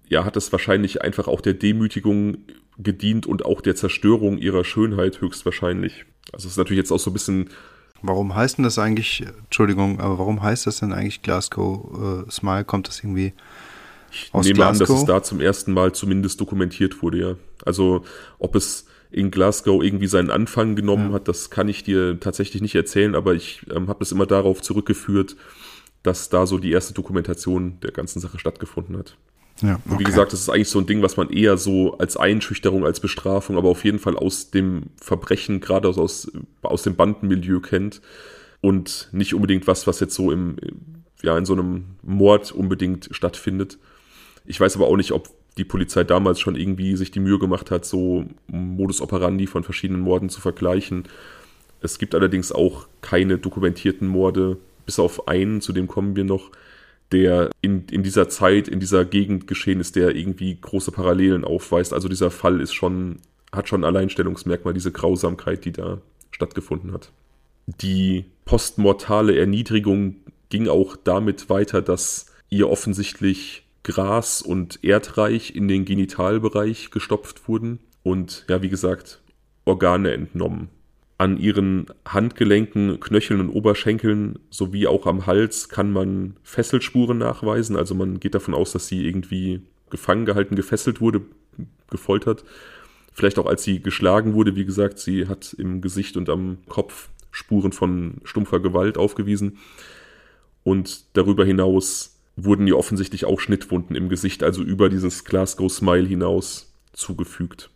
ja, 0.09 0.25
hat 0.25 0.35
es 0.37 0.51
wahrscheinlich 0.51 1.01
einfach 1.01 1.27
auch 1.27 1.41
der 1.41 1.53
Demütigung 1.53 2.39
gedient 2.77 3.25
und 3.25 3.45
auch 3.45 3.61
der 3.61 3.75
Zerstörung 3.75 4.37
ihrer 4.37 4.63
Schönheit 4.63 5.21
höchstwahrscheinlich. 5.21 6.05
Also 6.31 6.47
es 6.47 6.53
ist 6.53 6.57
natürlich 6.57 6.79
jetzt 6.79 6.91
auch 6.91 6.99
so 6.99 7.09
ein 7.09 7.13
bisschen. 7.13 7.49
Warum 8.03 8.35
heißt 8.35 8.57
denn 8.57 8.63
das 8.65 8.77
eigentlich, 8.77 9.25
Entschuldigung, 9.45 10.01
aber 10.01 10.19
warum 10.19 10.43
heißt 10.43 10.67
das 10.67 10.79
denn 10.79 10.91
eigentlich 10.91 11.21
Glasgow 11.21 12.25
äh, 12.27 12.31
Smile? 12.31 12.65
Kommt 12.65 12.89
das 12.89 12.99
irgendwie 12.99 13.31
ich 14.11 14.29
aus 14.33 14.45
nehme 14.45 14.57
Glasgow? 14.57 14.89
an, 14.89 14.93
dass 14.93 15.01
es 15.01 15.05
da 15.05 15.23
zum 15.23 15.39
ersten 15.39 15.71
Mal 15.71 15.93
zumindest 15.93 16.39
dokumentiert 16.41 17.01
wurde, 17.01 17.17
ja. 17.17 17.35
Also 17.65 18.03
ob 18.39 18.55
es 18.55 18.87
in 19.09 19.31
Glasgow 19.31 19.81
irgendwie 19.81 20.07
seinen 20.07 20.31
Anfang 20.31 20.75
genommen 20.75 21.09
ja. 21.09 21.15
hat, 21.15 21.29
das 21.29 21.49
kann 21.49 21.69
ich 21.69 21.83
dir 21.83 22.19
tatsächlich 22.19 22.61
nicht 22.61 22.75
erzählen, 22.75 23.15
aber 23.15 23.35
ich 23.35 23.65
ähm, 23.73 23.87
habe 23.87 23.99
das 23.99 24.11
immer 24.11 24.25
darauf 24.25 24.61
zurückgeführt, 24.61 25.37
dass 26.01 26.27
da 26.27 26.45
so 26.45 26.57
die 26.57 26.71
erste 26.71 26.93
Dokumentation 26.93 27.79
der 27.81 27.91
ganzen 27.91 28.19
Sache 28.19 28.37
stattgefunden 28.37 28.97
hat. 28.97 29.15
Ja, 29.61 29.75
okay. 29.75 29.81
Und 29.91 29.99
wie 29.99 30.03
gesagt, 30.03 30.33
das 30.33 30.41
ist 30.41 30.49
eigentlich 30.49 30.69
so 30.69 30.79
ein 30.79 30.85
Ding, 30.85 31.01
was 31.01 31.17
man 31.17 31.29
eher 31.29 31.57
so 31.57 31.97
als 31.97 32.17
Einschüchterung, 32.17 32.85
als 32.85 32.99
Bestrafung, 32.99 33.57
aber 33.57 33.69
auf 33.69 33.85
jeden 33.85 33.99
Fall 33.99 34.17
aus 34.17 34.51
dem 34.51 34.83
Verbrechen, 34.99 35.59
gerade 35.59 35.87
aus, 35.87 36.31
aus 36.61 36.83
dem 36.83 36.95
Bandenmilieu 36.95 37.59
kennt 37.59 38.01
und 38.61 39.09
nicht 39.11 39.33
unbedingt 39.33 39.67
was, 39.67 39.87
was 39.87 39.99
jetzt 39.99 40.15
so 40.15 40.31
im, 40.31 40.57
ja, 41.21 41.37
in 41.37 41.45
so 41.45 41.53
einem 41.53 41.85
Mord 42.01 42.51
unbedingt 42.51 43.09
stattfindet. 43.11 43.77
Ich 44.45 44.59
weiß 44.59 44.75
aber 44.75 44.87
auch 44.87 44.97
nicht, 44.97 45.11
ob 45.11 45.29
die 45.57 45.63
Polizei 45.63 46.03
damals 46.03 46.39
schon 46.39 46.55
irgendwie 46.55 46.95
sich 46.95 47.11
die 47.11 47.19
Mühe 47.19 47.39
gemacht 47.39 47.71
hat, 47.71 47.85
so 47.85 48.25
Modus 48.47 49.01
operandi 49.01 49.47
von 49.47 49.63
verschiedenen 49.63 50.01
Morden 50.01 50.29
zu 50.29 50.41
vergleichen. 50.41 51.03
Es 51.81 51.99
gibt 51.99 52.15
allerdings 52.15 52.51
auch 52.51 52.87
keine 53.01 53.37
dokumentierten 53.37 54.07
Morde, 54.07 54.57
bis 54.85 54.99
auf 54.99 55.27
einen, 55.27 55.61
zu 55.61 55.73
dem 55.73 55.87
kommen 55.87 56.15
wir 56.15 56.23
noch, 56.23 56.49
der 57.11 57.49
in, 57.61 57.85
in 57.91 58.03
dieser 58.03 58.29
Zeit, 58.29 58.67
in 58.67 58.79
dieser 58.79 59.05
Gegend 59.05 59.47
geschehen 59.47 59.79
ist, 59.79 59.95
der 59.95 60.15
irgendwie 60.15 60.57
große 60.59 60.91
Parallelen 60.91 61.43
aufweist. 61.45 61.93
Also 61.93 62.07
dieser 62.07 62.31
Fall 62.31 62.59
ist 62.59 62.73
schon, 62.73 63.17
hat 63.51 63.69
schon 63.69 63.81
ein 63.81 63.85
Alleinstellungsmerkmal, 63.85 64.73
diese 64.73 64.91
Grausamkeit, 64.91 65.65
die 65.65 65.71
da 65.71 66.01
stattgefunden 66.31 66.91
hat. 66.93 67.11
Die 67.65 68.25
postmortale 68.45 69.37
Erniedrigung 69.37 70.17
ging 70.49 70.67
auch 70.67 70.95
damit 70.95 71.49
weiter, 71.49 71.81
dass 71.81 72.27
ihr 72.49 72.69
offensichtlich 72.69 73.63
Gras 73.83 74.41
und 74.41 74.83
Erdreich 74.83 75.55
in 75.55 75.67
den 75.67 75.85
Genitalbereich 75.85 76.91
gestopft 76.91 77.47
wurden 77.47 77.79
und 78.01 78.45
ja, 78.49 78.61
wie 78.61 78.69
gesagt, 78.69 79.21
Organe 79.65 80.11
entnommen. 80.11 80.69
An 81.17 81.37
ihren 81.37 81.85
Handgelenken, 82.07 82.99
Knöcheln 82.99 83.39
und 83.39 83.49
Oberschenkeln 83.49 84.39
sowie 84.49 84.87
auch 84.87 85.05
am 85.05 85.25
Hals 85.25 85.69
kann 85.69 85.91
man 85.91 86.35
Fesselspuren 86.43 87.17
nachweisen. 87.17 87.75
Also 87.75 87.95
man 87.95 88.19
geht 88.19 88.35
davon 88.35 88.53
aus, 88.53 88.71
dass 88.71 88.87
sie 88.87 89.05
irgendwie 89.05 89.61
gefangen 89.89 90.25
gehalten, 90.25 90.55
gefesselt 90.55 91.01
wurde, 91.01 91.21
gefoltert. 91.89 92.43
Vielleicht 93.13 93.37
auch 93.37 93.45
als 93.45 93.63
sie 93.63 93.79
geschlagen 93.79 94.33
wurde. 94.33 94.55
Wie 94.55 94.65
gesagt, 94.65 94.97
sie 94.97 95.27
hat 95.27 95.53
im 95.53 95.81
Gesicht 95.81 96.17
und 96.17 96.29
am 96.29 96.57
Kopf 96.67 97.09
Spuren 97.31 97.71
von 97.71 98.15
stumpfer 98.23 98.59
Gewalt 98.59 98.97
aufgewiesen. 98.97 99.59
Und 100.63 101.05
darüber 101.13 101.45
hinaus 101.45 102.19
wurden 102.35 102.67
ihr 102.67 102.77
offensichtlich 102.77 103.25
auch 103.25 103.39
Schnittwunden 103.39 103.95
im 103.95 104.09
Gesicht, 104.09 104.43
also 104.43 104.63
über 104.63 104.89
dieses 104.89 105.25
Glasgow 105.25 105.71
Smile 105.71 106.07
hinaus 106.07 106.73
zugefügt. 106.93 107.69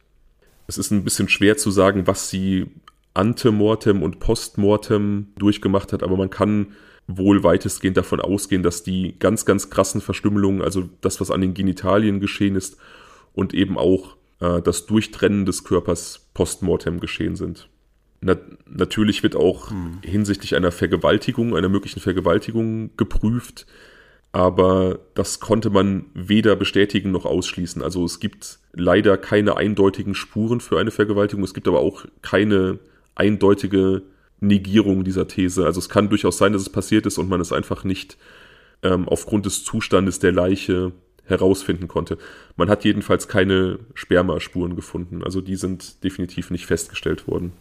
Es 0.68 0.78
ist 0.78 0.92
ein 0.92 1.04
bisschen 1.04 1.30
schwer 1.30 1.58
zu 1.58 1.72
sagen, 1.72 2.08
was 2.08 2.30
sie 2.30 2.68
Antemortem 3.18 4.04
und 4.04 4.20
Postmortem 4.20 5.28
durchgemacht 5.38 5.92
hat, 5.92 6.04
aber 6.04 6.18
man 6.18 6.30
kann 6.30 6.68
wohl 7.08 7.44
weitestgehend 7.44 7.98
davon 7.98 8.20
ausgehen, 8.20 8.64
dass 8.64 8.84
die 8.84 9.16
ganz, 9.18 9.46
ganz 9.46 9.70
krassen 9.70 10.02
Verstümmelungen, 10.02 10.62
also 10.62 10.90
das, 11.02 11.20
was 11.22 11.32
an 11.32 11.42
den 11.42 11.54
Genitalien 11.54 12.20
geschehen 12.20 12.56
ist, 12.56 12.78
und 13.34 13.54
eben 13.54 13.78
auch 13.78 14.18
äh, 14.40 14.62
das 14.62 14.86
Durchtrennen 14.86 15.46
des 15.46 15.64
Körpers 15.64 16.28
postmortem 16.34 17.00
geschehen 17.00 17.36
sind. 17.36 17.70
Na, 18.20 18.36
natürlich 18.66 19.24
wird 19.24 19.36
auch 19.36 19.70
hm. 19.70 20.00
hinsichtlich 20.04 20.56
einer 20.56 20.72
Vergewaltigung, 20.72 21.56
einer 21.56 21.70
möglichen 21.70 22.00
Vergewaltigung 22.00 22.92
geprüft, 22.98 23.68
aber 24.32 25.00
das 25.14 25.40
konnte 25.40 25.70
man 25.70 26.06
weder 26.14 26.56
bestätigen 26.56 27.12
noch 27.12 27.26
ausschließen. 27.26 27.82
Also 27.82 28.04
es 28.04 28.20
gibt 28.20 28.60
leider 28.74 29.18
keine 29.18 29.56
eindeutigen 29.56 30.16
Spuren 30.16 30.60
für 30.60 30.80
eine 30.80 30.92
Vergewaltigung, 30.92 31.44
es 31.44 31.54
gibt 31.54 31.68
aber 31.68 31.80
auch 31.80 32.06
keine 32.22 32.80
eindeutige 33.18 34.04
Negierung 34.40 35.04
dieser 35.04 35.28
These. 35.28 35.66
Also 35.66 35.80
es 35.80 35.90
kann 35.90 36.10
durchaus 36.10 36.38
sein, 36.38 36.54
dass 36.54 36.62
es 36.62 36.70
passiert 36.70 37.06
ist 37.06 37.18
und 37.18 37.30
man 37.30 37.42
es 37.42 37.52
einfach 37.52 37.84
nicht 37.84 38.18
ähm, 38.84 39.08
aufgrund 39.08 39.46
des 39.46 39.64
Zustandes 39.64 40.20
der 40.20 40.32
Leiche 40.32 40.92
herausfinden 41.26 41.88
konnte. 41.88 42.18
Man 42.56 42.70
hat 42.70 42.86
jedenfalls 42.86 43.28
keine 43.28 43.80
Spermaspuren 43.94 44.76
gefunden. 44.76 45.24
Also 45.24 45.42
die 45.42 45.56
sind 45.56 46.04
definitiv 46.04 46.52
nicht 46.52 46.66
festgestellt 46.66 47.28
worden. 47.28 47.52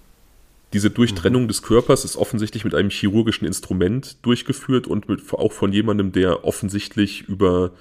Diese 0.73 0.91
Durchtrennung 0.91 1.45
mhm. 1.45 1.49
des 1.49 1.63
Körpers 1.63 2.05
ist 2.05 2.17
offensichtlich 2.17 2.65
mit 2.65 2.75
einem 2.75 2.91
chirurgischen 2.91 3.47
Instrument 3.47 4.25
durchgeführt 4.25 4.87
und 4.87 5.09
mit, 5.09 5.33
auch 5.33 5.53
von 5.53 5.73
jemandem, 5.73 6.13
der 6.13 6.45
offensichtlich 6.45 7.23
über 7.29 7.73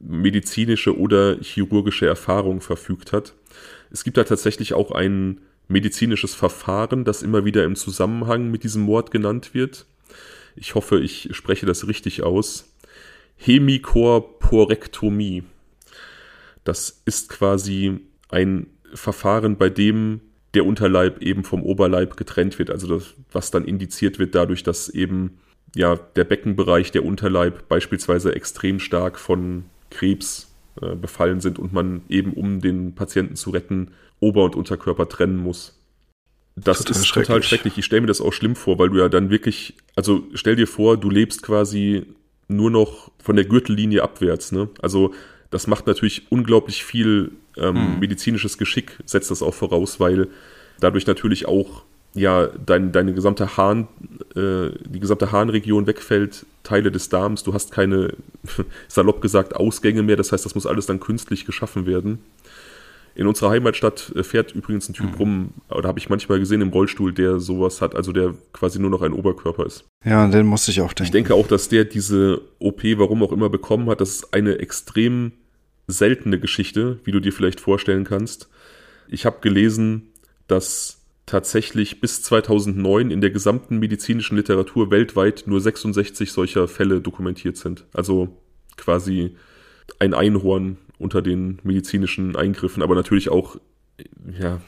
medizinische 0.00 0.98
oder 0.98 1.38
chirurgische 1.40 2.06
Erfahrung 2.06 2.60
verfügt 2.60 3.12
hat. 3.12 3.34
Es 3.90 4.04
gibt 4.04 4.16
da 4.16 4.24
tatsächlich 4.24 4.74
auch 4.74 4.90
einen 4.90 5.40
medizinisches 5.72 6.34
Verfahren, 6.34 7.04
das 7.04 7.22
immer 7.22 7.44
wieder 7.44 7.64
im 7.64 7.76
Zusammenhang 7.76 8.50
mit 8.50 8.64
diesem 8.64 8.82
Mord 8.82 9.10
genannt 9.10 9.52
wird. 9.54 9.86
Ich 10.54 10.74
hoffe, 10.74 11.00
ich 11.00 11.30
spreche 11.32 11.64
das 11.66 11.88
richtig 11.88 12.22
aus. 12.22 12.68
Hemikorporektomie. 13.36 15.44
Das 16.64 17.02
ist 17.04 17.28
quasi 17.28 18.00
ein 18.28 18.68
Verfahren, 18.94 19.56
bei 19.56 19.68
dem 19.68 20.20
der 20.54 20.66
Unterleib 20.66 21.22
eben 21.22 21.44
vom 21.44 21.62
Oberleib 21.62 22.16
getrennt 22.16 22.58
wird, 22.58 22.70
also 22.70 22.86
das, 22.86 23.14
was 23.32 23.50
dann 23.50 23.64
indiziert 23.64 24.18
wird 24.18 24.34
dadurch, 24.34 24.62
dass 24.62 24.90
eben 24.90 25.38
ja 25.74 25.96
der 25.96 26.24
Beckenbereich, 26.24 26.92
der 26.92 27.06
Unterleib 27.06 27.68
beispielsweise 27.68 28.34
extrem 28.34 28.78
stark 28.78 29.18
von 29.18 29.64
Krebs 29.90 30.54
äh, 30.80 30.94
befallen 30.94 31.40
sind 31.40 31.58
und 31.58 31.72
man 31.72 32.02
eben 32.08 32.34
um 32.34 32.60
den 32.60 32.94
Patienten 32.94 33.36
zu 33.36 33.50
retten 33.50 33.92
Ober- 34.22 34.44
und 34.44 34.56
Unterkörper 34.56 35.08
trennen 35.08 35.36
muss. 35.36 35.78
Das 36.54 36.78
total 36.78 36.90
ist 36.92 37.06
schrecklich. 37.06 37.26
total 37.26 37.42
schrecklich. 37.42 37.78
Ich 37.78 37.84
stelle 37.84 38.02
mir 38.02 38.06
das 38.06 38.20
auch 38.20 38.32
schlimm 38.32 38.56
vor, 38.56 38.78
weil 38.78 38.90
du 38.90 38.98
ja 38.98 39.08
dann 39.08 39.30
wirklich, 39.30 39.74
also 39.96 40.22
stell 40.34 40.56
dir 40.56 40.66
vor, 40.66 40.96
du 40.96 41.10
lebst 41.10 41.42
quasi 41.42 42.06
nur 42.48 42.70
noch 42.70 43.10
von 43.22 43.36
der 43.36 43.46
Gürtellinie 43.46 44.02
abwärts. 44.02 44.52
Ne? 44.52 44.68
Also 44.80 45.12
das 45.50 45.66
macht 45.66 45.86
natürlich 45.86 46.30
unglaublich 46.30 46.84
viel 46.84 47.32
ähm, 47.56 47.94
mhm. 47.94 47.98
medizinisches 48.00 48.58
Geschick, 48.58 48.98
setzt 49.06 49.30
das 49.30 49.42
auch 49.42 49.54
voraus, 49.54 49.98
weil 49.98 50.28
dadurch 50.78 51.06
natürlich 51.06 51.46
auch 51.46 51.82
ja 52.14 52.46
dein, 52.46 52.92
deine 52.92 53.14
gesamte 53.14 53.56
Harn, 53.56 53.88
äh, 54.36 54.70
die 54.86 55.00
gesamte 55.00 55.32
Harnregion 55.32 55.86
wegfällt, 55.86 56.44
Teile 56.62 56.90
des 56.90 57.08
Darms, 57.08 57.42
du 57.42 57.54
hast 57.54 57.72
keine, 57.72 58.14
salopp 58.88 59.22
gesagt, 59.22 59.56
Ausgänge 59.56 60.02
mehr, 60.02 60.16
das 60.16 60.32
heißt, 60.32 60.44
das 60.44 60.54
muss 60.54 60.66
alles 60.66 60.86
dann 60.86 61.00
künstlich 61.00 61.44
geschaffen 61.44 61.86
werden. 61.86 62.18
In 63.14 63.26
unserer 63.26 63.50
Heimatstadt 63.50 64.12
äh, 64.16 64.22
fährt 64.22 64.52
übrigens 64.52 64.88
ein 64.88 64.94
Typ 64.94 65.12
mhm. 65.12 65.14
rum, 65.14 65.50
oder 65.68 65.88
habe 65.88 65.98
ich 65.98 66.08
manchmal 66.08 66.38
gesehen 66.38 66.60
im 66.60 66.70
Rollstuhl, 66.70 67.12
der 67.12 67.40
sowas 67.40 67.80
hat, 67.80 67.94
also 67.94 68.12
der 68.12 68.34
quasi 68.52 68.78
nur 68.78 68.90
noch 68.90 69.02
ein 69.02 69.12
Oberkörper 69.12 69.66
ist. 69.66 69.84
Ja, 70.04 70.26
den 70.26 70.46
musste 70.46 70.70
ich 70.70 70.80
auch 70.80 70.92
denken. 70.92 71.04
Ich 71.04 71.10
denke 71.10 71.34
auch, 71.34 71.46
dass 71.46 71.68
der 71.68 71.84
diese 71.84 72.40
OP, 72.58 72.82
warum 72.96 73.22
auch 73.22 73.32
immer, 73.32 73.48
bekommen 73.48 73.88
hat. 73.90 74.00
Das 74.00 74.10
ist 74.10 74.34
eine 74.34 74.58
extrem 74.58 75.32
seltene 75.86 76.38
Geschichte, 76.38 77.00
wie 77.04 77.12
du 77.12 77.20
dir 77.20 77.32
vielleicht 77.32 77.60
vorstellen 77.60 78.04
kannst. 78.04 78.48
Ich 79.08 79.26
habe 79.26 79.40
gelesen, 79.40 80.12
dass 80.46 81.02
tatsächlich 81.26 82.00
bis 82.00 82.22
2009 82.22 83.10
in 83.10 83.20
der 83.20 83.30
gesamten 83.30 83.78
medizinischen 83.78 84.36
Literatur 84.36 84.90
weltweit 84.90 85.44
nur 85.46 85.60
66 85.60 86.32
solcher 86.32 86.68
Fälle 86.68 87.00
dokumentiert 87.00 87.56
sind. 87.56 87.84
Also 87.92 88.40
quasi 88.76 89.36
ein 89.98 90.14
Einhorn 90.14 90.78
unter 90.98 91.22
den 91.22 91.58
medizinischen 91.62 92.36
Eingriffen, 92.36 92.82
aber 92.82 92.94
natürlich 92.94 93.28
auch, 93.28 93.56
ja. 94.38 94.60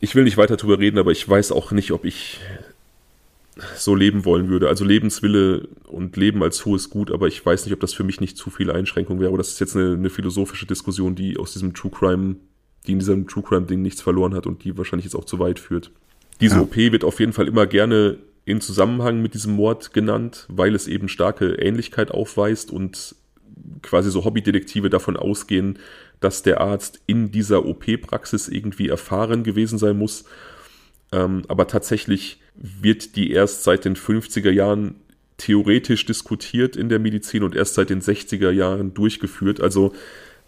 Ich 0.00 0.14
will 0.14 0.24
nicht 0.24 0.36
weiter 0.36 0.56
darüber 0.56 0.78
reden, 0.78 0.98
aber 0.98 1.10
ich 1.10 1.26
weiß 1.26 1.52
auch 1.52 1.72
nicht, 1.72 1.90
ob 1.90 2.04
ich 2.04 2.40
so 3.76 3.94
leben 3.94 4.24
wollen 4.24 4.48
würde. 4.48 4.68
Also 4.68 4.84
Lebenswille 4.84 5.68
und 5.86 6.16
Leben 6.16 6.42
als 6.42 6.64
hohes 6.66 6.90
Gut, 6.90 7.10
aber 7.10 7.26
ich 7.26 7.44
weiß 7.44 7.64
nicht, 7.64 7.72
ob 7.72 7.80
das 7.80 7.94
für 7.94 8.04
mich 8.04 8.20
nicht 8.20 8.36
zu 8.36 8.50
viel 8.50 8.70
Einschränkung 8.70 9.18
wäre. 9.18 9.28
Aber 9.28 9.38
das 9.38 9.48
ist 9.48 9.60
jetzt 9.60 9.76
eine, 9.76 9.94
eine 9.94 10.10
philosophische 10.10 10.66
Diskussion, 10.66 11.14
die 11.14 11.38
aus 11.38 11.54
diesem 11.54 11.72
True 11.72 11.90
Crime, 11.90 12.36
die 12.86 12.92
in 12.92 12.98
diesem 12.98 13.26
True 13.26 13.42
Crime-Ding 13.42 13.80
nichts 13.80 14.02
verloren 14.02 14.34
hat 14.34 14.46
und 14.46 14.64
die 14.64 14.76
wahrscheinlich 14.76 15.06
jetzt 15.06 15.14
auch 15.14 15.24
zu 15.24 15.38
weit 15.38 15.58
führt. 15.58 15.90
Diese 16.40 16.56
ja. 16.56 16.62
OP 16.62 16.76
wird 16.76 17.04
auf 17.04 17.18
jeden 17.18 17.32
Fall 17.32 17.48
immer 17.48 17.66
gerne 17.66 18.18
in 18.46 18.60
Zusammenhang 18.60 19.20
mit 19.20 19.34
diesem 19.34 19.54
Mord 19.54 19.92
genannt, 19.92 20.46
weil 20.48 20.74
es 20.74 20.86
eben 20.86 21.08
starke 21.08 21.56
Ähnlichkeit 21.56 22.12
aufweist 22.12 22.70
und 22.70 23.16
quasi 23.82 24.10
so 24.10 24.24
Hobbydetektive 24.24 24.88
davon 24.88 25.16
ausgehen, 25.16 25.80
dass 26.20 26.42
der 26.42 26.60
Arzt 26.60 27.00
in 27.06 27.32
dieser 27.32 27.66
OP-Praxis 27.66 28.48
irgendwie 28.48 28.88
erfahren 28.88 29.42
gewesen 29.42 29.78
sein 29.78 29.98
muss. 29.98 30.24
Ähm, 31.12 31.42
aber 31.48 31.66
tatsächlich 31.66 32.40
wird 32.54 33.16
die 33.16 33.32
erst 33.32 33.64
seit 33.64 33.84
den 33.84 33.96
50er 33.96 34.50
Jahren 34.50 34.94
theoretisch 35.38 36.06
diskutiert 36.06 36.76
in 36.76 36.88
der 36.88 37.00
Medizin 37.00 37.42
und 37.42 37.54
erst 37.54 37.74
seit 37.74 37.90
den 37.90 38.00
60er 38.00 38.50
Jahren 38.50 38.94
durchgeführt. 38.94 39.60
Also 39.60 39.92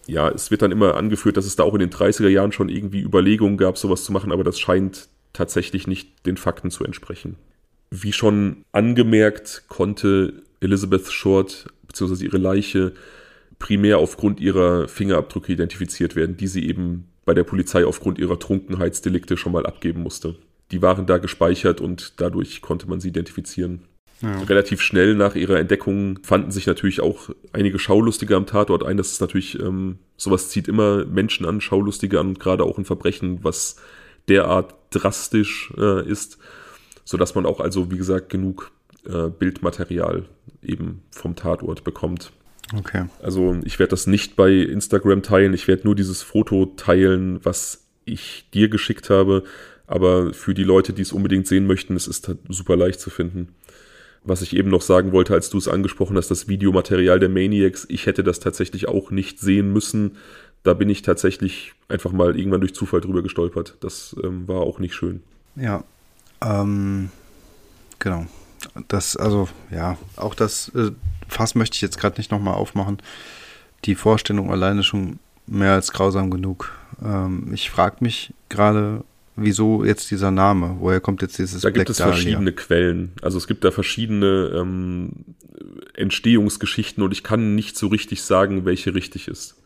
ja, 0.06 0.28
es 0.28 0.52
wird 0.52 0.62
dann 0.62 0.72
immer 0.72 0.94
angeführt, 0.94 1.36
dass 1.36 1.46
es 1.46 1.56
da 1.56 1.64
auch 1.64 1.74
in 1.74 1.80
den 1.80 1.90
30er 1.90 2.28
Jahren 2.28 2.52
schon 2.52 2.68
irgendwie 2.68 3.02
Überlegungen 3.02 3.58
gab, 3.58 3.76
sowas 3.76 4.04
zu 4.04 4.12
machen, 4.12 4.30
aber 4.30 4.44
das 4.44 4.58
scheint 4.58 5.08
tatsächlich 5.32 5.86
nicht 5.88 6.24
den 6.26 6.36
Fakten 6.36 6.70
zu 6.70 6.84
entsprechen. 6.84 7.36
Wie 7.90 8.12
schon 8.12 8.64
angemerkt, 8.72 9.64
konnte 9.68 10.42
Elizabeth 10.60 11.10
Short 11.10 11.66
bzw. 11.86 12.24
ihre 12.24 12.38
Leiche 12.38 12.92
primär 13.58 13.98
aufgrund 13.98 14.40
ihrer 14.40 14.88
Fingerabdrücke 14.88 15.52
identifiziert 15.52 16.14
werden, 16.16 16.36
die 16.36 16.46
sie 16.46 16.66
eben 16.68 17.08
bei 17.24 17.34
der 17.34 17.44
Polizei 17.44 17.84
aufgrund 17.84 18.18
ihrer 18.18 18.38
Trunkenheitsdelikte 18.38 19.36
schon 19.36 19.52
mal 19.52 19.66
abgeben 19.66 20.02
musste. 20.02 20.36
Die 20.70 20.82
waren 20.82 21.06
da 21.06 21.18
gespeichert 21.18 21.80
und 21.80 22.20
dadurch 22.20 22.60
konnte 22.60 22.88
man 22.88 23.00
sie 23.00 23.08
identifizieren. 23.08 23.84
Ja. 24.20 24.42
Relativ 24.42 24.80
schnell 24.80 25.14
nach 25.14 25.34
ihrer 25.34 25.58
Entdeckung 25.58 26.18
fanden 26.22 26.50
sich 26.50 26.66
natürlich 26.66 27.00
auch 27.00 27.30
einige 27.52 27.78
Schaulustige 27.78 28.34
am 28.34 28.46
Tatort 28.46 28.84
ein. 28.84 28.96
Das 28.96 29.12
ist 29.12 29.20
natürlich, 29.20 29.60
ähm, 29.60 29.98
sowas 30.16 30.48
zieht 30.50 30.68
immer 30.68 31.04
Menschen 31.04 31.46
an, 31.46 31.60
Schaulustige 31.60 32.18
an, 32.18 32.34
gerade 32.34 32.64
auch 32.64 32.78
ein 32.78 32.84
Verbrechen, 32.84 33.38
was 33.42 33.76
derart 34.28 34.74
drastisch 34.90 35.72
äh, 35.78 36.06
ist, 36.08 36.38
sodass 37.08 37.34
man 37.34 37.46
auch 37.46 37.58
also, 37.58 37.90
wie 37.90 37.96
gesagt, 37.96 38.28
genug 38.28 38.70
äh, 39.06 39.28
Bildmaterial 39.30 40.26
eben 40.62 41.00
vom 41.10 41.36
Tatort 41.36 41.82
bekommt. 41.82 42.32
Okay. 42.76 43.06
Also 43.22 43.56
ich 43.64 43.78
werde 43.78 43.92
das 43.92 44.06
nicht 44.06 44.36
bei 44.36 44.52
Instagram 44.52 45.22
teilen, 45.22 45.54
ich 45.54 45.68
werde 45.68 45.84
nur 45.84 45.94
dieses 45.94 46.20
Foto 46.20 46.66
teilen, 46.76 47.40
was 47.42 47.86
ich 48.04 48.44
dir 48.52 48.68
geschickt 48.68 49.08
habe, 49.08 49.44
aber 49.86 50.34
für 50.34 50.52
die 50.52 50.64
Leute, 50.64 50.92
die 50.92 51.00
es 51.00 51.14
unbedingt 51.14 51.46
sehen 51.46 51.66
möchten, 51.66 51.96
es 51.96 52.08
ist 52.08 52.28
halt 52.28 52.40
super 52.50 52.76
leicht 52.76 53.00
zu 53.00 53.08
finden. 53.08 53.54
Was 54.22 54.42
ich 54.42 54.54
eben 54.54 54.68
noch 54.68 54.82
sagen 54.82 55.12
wollte, 55.12 55.32
als 55.32 55.48
du 55.48 55.56
es 55.56 55.66
angesprochen 55.66 56.18
hast, 56.18 56.30
das 56.30 56.46
Videomaterial 56.46 57.18
der 57.18 57.30
Maniacs, 57.30 57.86
ich 57.88 58.04
hätte 58.04 58.22
das 58.22 58.38
tatsächlich 58.38 58.86
auch 58.86 59.10
nicht 59.10 59.40
sehen 59.40 59.72
müssen. 59.72 60.16
Da 60.62 60.74
bin 60.74 60.90
ich 60.90 61.00
tatsächlich 61.00 61.72
einfach 61.88 62.12
mal 62.12 62.38
irgendwann 62.38 62.60
durch 62.60 62.74
Zufall 62.74 63.00
drüber 63.00 63.22
gestolpert. 63.22 63.78
Das 63.80 64.14
ähm, 64.22 64.46
war 64.46 64.60
auch 64.60 64.78
nicht 64.78 64.94
schön. 64.94 65.22
Ja, 65.56 65.84
ähm, 66.42 67.10
genau. 67.98 68.26
Das, 68.88 69.16
also, 69.16 69.48
ja, 69.70 69.96
auch 70.16 70.34
das 70.34 70.70
äh, 70.74 70.90
Fass 71.28 71.54
möchte 71.54 71.74
ich 71.76 71.80
jetzt 71.80 71.98
gerade 71.98 72.16
nicht 72.18 72.30
nochmal 72.30 72.54
aufmachen. 72.54 72.98
Die 73.84 73.94
Vorstellung 73.94 74.50
alleine 74.50 74.82
schon 74.82 75.18
mehr 75.46 75.72
als 75.72 75.92
grausam 75.92 76.30
genug. 76.30 76.72
Ähm, 77.02 77.50
ich 77.52 77.70
frage 77.70 77.96
mich 78.00 78.34
gerade, 78.48 79.04
wieso 79.36 79.84
jetzt 79.84 80.10
dieser 80.10 80.30
Name? 80.30 80.76
Woher 80.80 81.00
kommt 81.00 81.22
jetzt 81.22 81.38
dieses 81.38 81.62
Da 81.62 81.68
Black 81.70 81.86
gibt 81.86 81.90
es 81.90 81.96
Dahlia? 81.98 82.14
verschiedene 82.14 82.52
Quellen. 82.52 83.12
Also 83.22 83.38
es 83.38 83.46
gibt 83.46 83.64
da 83.64 83.70
verschiedene 83.70 84.52
ähm, 84.54 85.10
Entstehungsgeschichten 85.94 87.02
und 87.02 87.12
ich 87.12 87.22
kann 87.22 87.54
nicht 87.54 87.76
so 87.76 87.88
richtig 87.88 88.22
sagen, 88.22 88.64
welche 88.64 88.94
richtig 88.94 89.28
ist. 89.28 89.56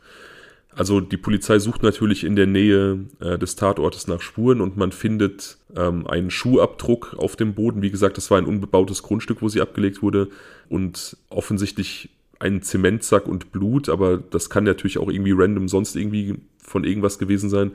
Also 0.74 1.00
die 1.00 1.18
Polizei 1.18 1.58
sucht 1.58 1.82
natürlich 1.82 2.24
in 2.24 2.34
der 2.34 2.46
Nähe 2.46 3.04
äh, 3.20 3.38
des 3.38 3.56
Tatortes 3.56 4.06
nach 4.06 4.22
Spuren 4.22 4.60
und 4.60 4.76
man 4.76 4.90
findet 4.90 5.58
ähm, 5.76 6.06
einen 6.06 6.30
Schuhabdruck 6.30 7.14
auf 7.18 7.36
dem 7.36 7.54
Boden. 7.54 7.82
Wie 7.82 7.90
gesagt, 7.90 8.16
das 8.16 8.30
war 8.30 8.38
ein 8.38 8.46
unbebautes 8.46 9.02
Grundstück, 9.02 9.42
wo 9.42 9.48
sie 9.48 9.60
abgelegt 9.60 10.02
wurde 10.02 10.28
und 10.70 11.16
offensichtlich 11.28 12.08
einen 12.38 12.62
Zementsack 12.62 13.28
und 13.28 13.52
Blut, 13.52 13.88
aber 13.88 14.16
das 14.16 14.50
kann 14.50 14.64
natürlich 14.64 14.98
auch 14.98 15.08
irgendwie 15.08 15.34
random 15.36 15.68
sonst 15.68 15.94
irgendwie 15.94 16.36
von 16.58 16.84
irgendwas 16.84 17.18
gewesen 17.18 17.50
sein. 17.50 17.72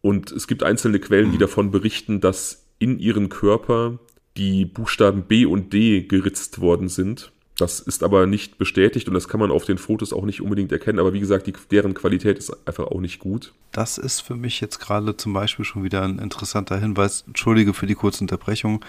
Und 0.00 0.30
es 0.30 0.46
gibt 0.46 0.62
einzelne 0.62 1.00
Quellen, 1.00 1.32
die 1.32 1.38
davon 1.38 1.72
berichten, 1.72 2.20
dass 2.20 2.66
in 2.78 2.98
ihren 2.98 3.28
Körper 3.28 3.98
die 4.36 4.64
Buchstaben 4.64 5.24
B 5.24 5.44
und 5.44 5.72
D 5.72 6.02
geritzt 6.02 6.60
worden 6.60 6.88
sind 6.88 7.32
das 7.56 7.80
ist 7.80 8.04
aber 8.04 8.26
nicht 8.26 8.58
bestätigt 8.58 9.08
und 9.08 9.14
das 9.14 9.28
kann 9.28 9.40
man 9.40 9.50
auf 9.50 9.64
den 9.64 9.78
Fotos 9.78 10.12
auch 10.12 10.24
nicht 10.24 10.42
unbedingt 10.42 10.72
erkennen. 10.72 10.98
Aber 10.98 11.14
wie 11.14 11.20
gesagt, 11.20 11.46
die, 11.46 11.54
deren 11.70 11.94
Qualität 11.94 12.38
ist 12.38 12.54
einfach 12.66 12.86
auch 12.88 13.00
nicht 13.00 13.18
gut. 13.18 13.54
Das 13.72 13.96
ist 13.96 14.20
für 14.20 14.36
mich 14.36 14.60
jetzt 14.60 14.78
gerade 14.78 15.16
zum 15.16 15.32
Beispiel 15.32 15.64
schon 15.64 15.82
wieder 15.82 16.02
ein 16.02 16.18
interessanter 16.18 16.78
Hinweis. 16.78 17.24
Entschuldige 17.26 17.72
für 17.72 17.86
die 17.86 17.94
kurze 17.94 18.22
Unterbrechung. 18.22 18.84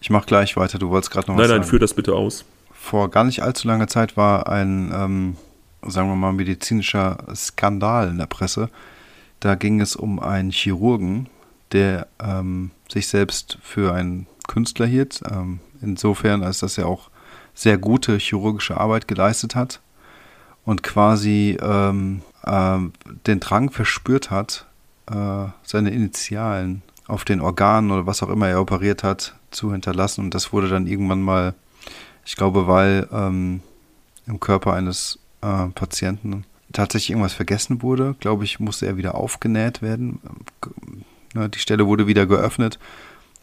Ich 0.00 0.10
mache 0.10 0.26
gleich 0.26 0.56
weiter. 0.56 0.78
Du 0.78 0.90
wolltest 0.90 1.10
gerade 1.10 1.28
noch 1.28 1.36
nein, 1.36 1.44
was 1.44 1.50
Nein, 1.50 1.60
nein, 1.60 1.68
führ 1.68 1.78
das 1.80 1.94
bitte 1.94 2.14
aus. 2.14 2.44
Vor 2.72 3.10
gar 3.10 3.24
nicht 3.24 3.42
allzu 3.42 3.66
langer 3.66 3.88
Zeit 3.88 4.16
war 4.16 4.48
ein, 4.48 4.92
ähm, 4.94 5.36
sagen 5.86 6.08
wir 6.08 6.16
mal, 6.16 6.32
medizinischer 6.32 7.18
Skandal 7.34 8.08
in 8.08 8.18
der 8.18 8.26
Presse. 8.26 8.70
Da 9.40 9.56
ging 9.56 9.80
es 9.80 9.96
um 9.96 10.20
einen 10.20 10.50
Chirurgen, 10.52 11.28
der 11.72 12.06
ähm, 12.20 12.70
sich 12.88 13.08
selbst 13.08 13.58
für 13.62 13.92
einen 13.92 14.28
Künstler 14.46 14.86
hielt. 14.86 15.22
Ähm, 15.28 15.58
insofern, 15.80 16.44
als 16.44 16.60
dass 16.60 16.78
er 16.78 16.86
auch 16.86 17.10
sehr 17.54 17.78
gute 17.78 18.16
chirurgische 18.16 18.78
Arbeit 18.78 19.08
geleistet 19.08 19.54
hat 19.54 19.80
und 20.64 20.82
quasi 20.82 21.56
ähm, 21.60 22.22
äh, 22.44 22.78
den 23.26 23.40
Drang 23.40 23.70
verspürt 23.70 24.30
hat, 24.30 24.66
äh, 25.10 25.46
seine 25.62 25.90
Initialen 25.90 26.82
auf 27.06 27.24
den 27.24 27.40
Organen 27.40 27.90
oder 27.90 28.06
was 28.06 28.22
auch 28.22 28.28
immer 28.28 28.48
er 28.48 28.60
operiert 28.60 29.02
hat, 29.02 29.34
zu 29.50 29.72
hinterlassen. 29.72 30.24
Und 30.24 30.34
das 30.34 30.52
wurde 30.52 30.68
dann 30.68 30.86
irgendwann 30.86 31.20
mal, 31.20 31.54
ich 32.24 32.36
glaube, 32.36 32.66
weil 32.66 33.08
ähm, 33.12 33.60
im 34.26 34.40
Körper 34.40 34.72
eines 34.72 35.18
äh, 35.42 35.66
Patienten 35.74 36.44
tatsächlich 36.72 37.10
irgendwas 37.10 37.34
vergessen 37.34 37.82
wurde, 37.82 38.14
glaube 38.20 38.44
ich, 38.44 38.60
musste 38.60 38.86
er 38.86 38.96
wieder 38.96 39.14
aufgenäht 39.14 39.82
werden. 39.82 40.20
Ne, 41.34 41.48
die 41.48 41.58
Stelle 41.58 41.86
wurde 41.86 42.06
wieder 42.06 42.24
geöffnet 42.26 42.78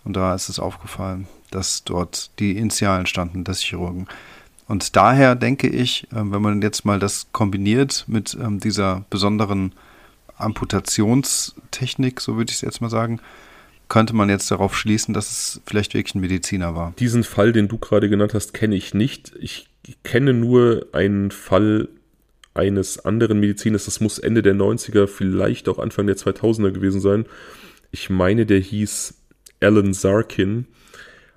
und 0.04 0.16
da 0.16 0.34
ist 0.34 0.50
es 0.50 0.60
aufgefallen 0.60 1.28
dass 1.52 1.84
dort 1.84 2.32
die 2.40 2.58
Initialen 2.58 3.06
standen 3.06 3.44
des 3.44 3.62
Chirurgen. 3.62 4.08
Und 4.68 4.96
daher 4.96 5.36
denke 5.36 5.68
ich, 5.68 6.08
ähm, 6.16 6.32
wenn 6.32 6.42
man 6.42 6.62
jetzt 6.62 6.86
mal 6.86 7.00
das 7.00 7.28
kombiniert 7.32 8.06
mit 8.08 8.38
ähm, 8.40 8.60
dieser 8.60 9.06
besonderen 9.10 9.74
Amputationstechnik, 10.38 12.22
so 12.22 12.38
würde 12.38 12.52
ich 12.52 12.58
es 12.58 12.62
jetzt 12.62 12.80
mal 12.80 12.90
sagen, 12.90 13.20
könnte 13.88 14.16
man 14.16 14.30
jetzt 14.30 14.52
darauf 14.52 14.78
schließen, 14.78 15.14
dass 15.14 15.32
es 15.32 15.62
vielleicht 15.66 15.96
wirklich 15.96 16.16
ein 16.16 16.22
Mediziner 16.22 16.76
war. 16.76 16.94
Diesen 17.00 17.24
Fall, 17.24 17.52
den 17.52 17.68
du 17.68 17.80
gerade 17.80 18.10
genannt 18.10 18.36
hast, 18.36 18.54
kenne 18.54 18.76
ich 18.76 18.94
nicht. 18.94 19.34
Ich 19.40 19.68
kenne 20.04 20.34
nur 20.34 20.88
einen 20.94 21.32
Fall 21.32 21.90
eines 22.54 23.04
anderen 23.04 23.40
Mediziners, 23.40 23.86
das 23.86 24.00
muss 24.00 24.20
Ende 24.20 24.42
der 24.42 24.54
90er, 24.54 25.08
vielleicht 25.08 25.68
auch 25.70 25.80
Anfang 25.80 26.06
der 26.08 26.18
2000er 26.18 26.72
gewesen 26.72 27.02
sein. 27.02 27.26
Ich 27.92 28.10
meine, 28.10 28.46
der 28.46 28.60
hieß 28.60 29.16
Alan 29.62 29.94
Sarkin 29.94 30.68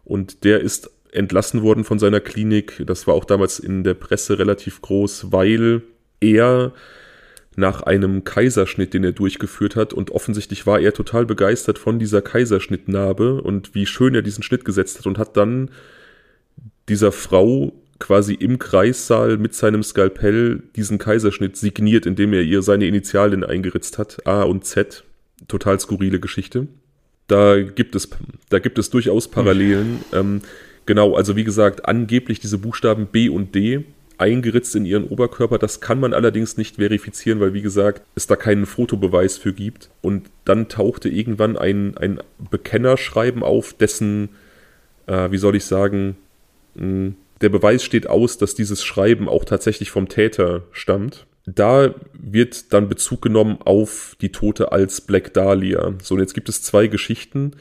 und 0.05 0.45
der 0.45 0.61
ist 0.61 0.91
entlassen 1.13 1.63
worden 1.63 1.85
von 1.85 1.99
seiner 1.99 2.21
Klinik. 2.21 2.83
Das 2.87 3.07
war 3.07 3.15
auch 3.15 3.25
damals 3.25 3.59
in 3.59 3.85
der 3.85 3.95
Presse 3.95 4.39
relativ 4.39 4.81
groß, 4.81 5.31
weil 5.31 5.83
er 6.21 6.73
nach 7.55 7.83
einem 7.83 8.25
Kaiserschnitt, 8.25 8.95
den 8.95 9.05
er 9.05 9.13
durchgeführt 9.13 9.77
hat, 9.77 9.93
und 9.93 10.11
offensichtlich 10.11 10.67
war 10.67 10.81
er 10.81 10.95
total 10.95 11.27
begeistert 11.27 11.79
von 11.79 11.99
dieser 11.99 12.23
Kaiserschnittnarbe 12.23 13.43
und 13.43 13.75
wie 13.75 13.85
schön 13.85 14.15
er 14.15 14.23
diesen 14.23 14.43
Schnitt 14.43 14.65
gesetzt 14.65 14.99
hat 14.99 15.07
und 15.07 15.19
hat 15.19 15.37
dann 15.37 15.71
dieser 16.89 17.13
Frau 17.13 17.75
quasi 17.99 18.35
im 18.35 18.59
Kreissaal 18.59 19.37
mit 19.37 19.55
seinem 19.55 19.83
Skalpell 19.83 20.63
diesen 20.75 20.99
Kaiserschnitt 20.99 21.57
signiert, 21.57 22.07
indem 22.07 22.33
er 22.33 22.43
ihr 22.43 22.63
seine 22.63 22.87
Initialien 22.87 23.45
eingeritzt 23.45 23.99
hat, 23.99 24.27
A 24.27 24.43
und 24.43 24.65
Z. 24.65 25.05
Total 25.47 25.79
skurrile 25.79 26.21
Geschichte 26.21 26.69
da 27.33 27.63
gibt 27.63 27.95
es, 27.95 28.11
da 28.51 28.59
gibt 28.59 28.79
es 28.79 28.91
durchaus 28.91 29.29
Parallelen. 29.29 30.05
Ähm, 30.13 30.43
genau, 30.85 31.15
also 31.15 31.35
wie 31.35 31.45
gesagt, 31.45 31.87
angeblich 31.87 32.41
diese 32.41 32.59
Buchstaben 32.59 33.07
B 33.07 33.29
und 33.29 33.55
D 33.55 33.85
eingeritzt 34.19 34.77
in 34.77 34.85
ihren 34.85 35.05
Oberkörper. 35.05 35.59
Das 35.59 35.81
kann 35.81 35.99
man 35.99 36.13
allerdings 36.13 36.59
nicht 36.59 36.77
verifizieren, 36.77 37.41
weil 37.41 37.55
wie 37.55 37.63
gesagt, 37.63 38.03
es 38.15 38.27
da 38.27 38.37
keinen 38.37 38.67
Fotobeweis 38.67 39.39
für 39.39 39.53
gibt. 39.53 39.89
Und 40.03 40.29
dann 40.45 40.69
tauchte 40.69 41.09
irgendwann 41.09 41.57
ein, 41.57 41.97
ein 41.97 42.21
Bekennerschreiben 42.51 43.43
auf, 43.43 43.73
dessen, 43.73 44.29
äh, 45.07 45.31
wie 45.31 45.39
soll 45.39 45.57
ich 45.57 45.65
sagen, 45.65 46.17
mh, 46.75 46.83
hm, 46.83 47.15
der 47.41 47.49
Beweis 47.49 47.83
steht 47.83 48.09
aus, 48.09 48.39
dass 48.39 48.55
dieses 48.55 48.85
Schreiben 48.85 49.29
auch 49.29 49.45
tatsächlich 49.45 49.91
vom 49.91 50.09
Täter 50.09 50.63
stammt 50.71 51.27
da 51.45 51.95
wird 52.13 52.73
dann 52.73 52.89
Bezug 52.89 53.23
genommen 53.23 53.59
auf 53.65 54.17
die 54.21 54.31
Tote 54.31 54.73
als 54.73 55.01
Black 55.01 55.35
Dahlia. 55.35 55.95
So, 56.03 56.15
und 56.15 56.21
jetzt 56.21 56.35
gibt 56.35 56.49
es 56.49 56.63
zwei 56.63 56.87
Geschichten. 56.87 57.53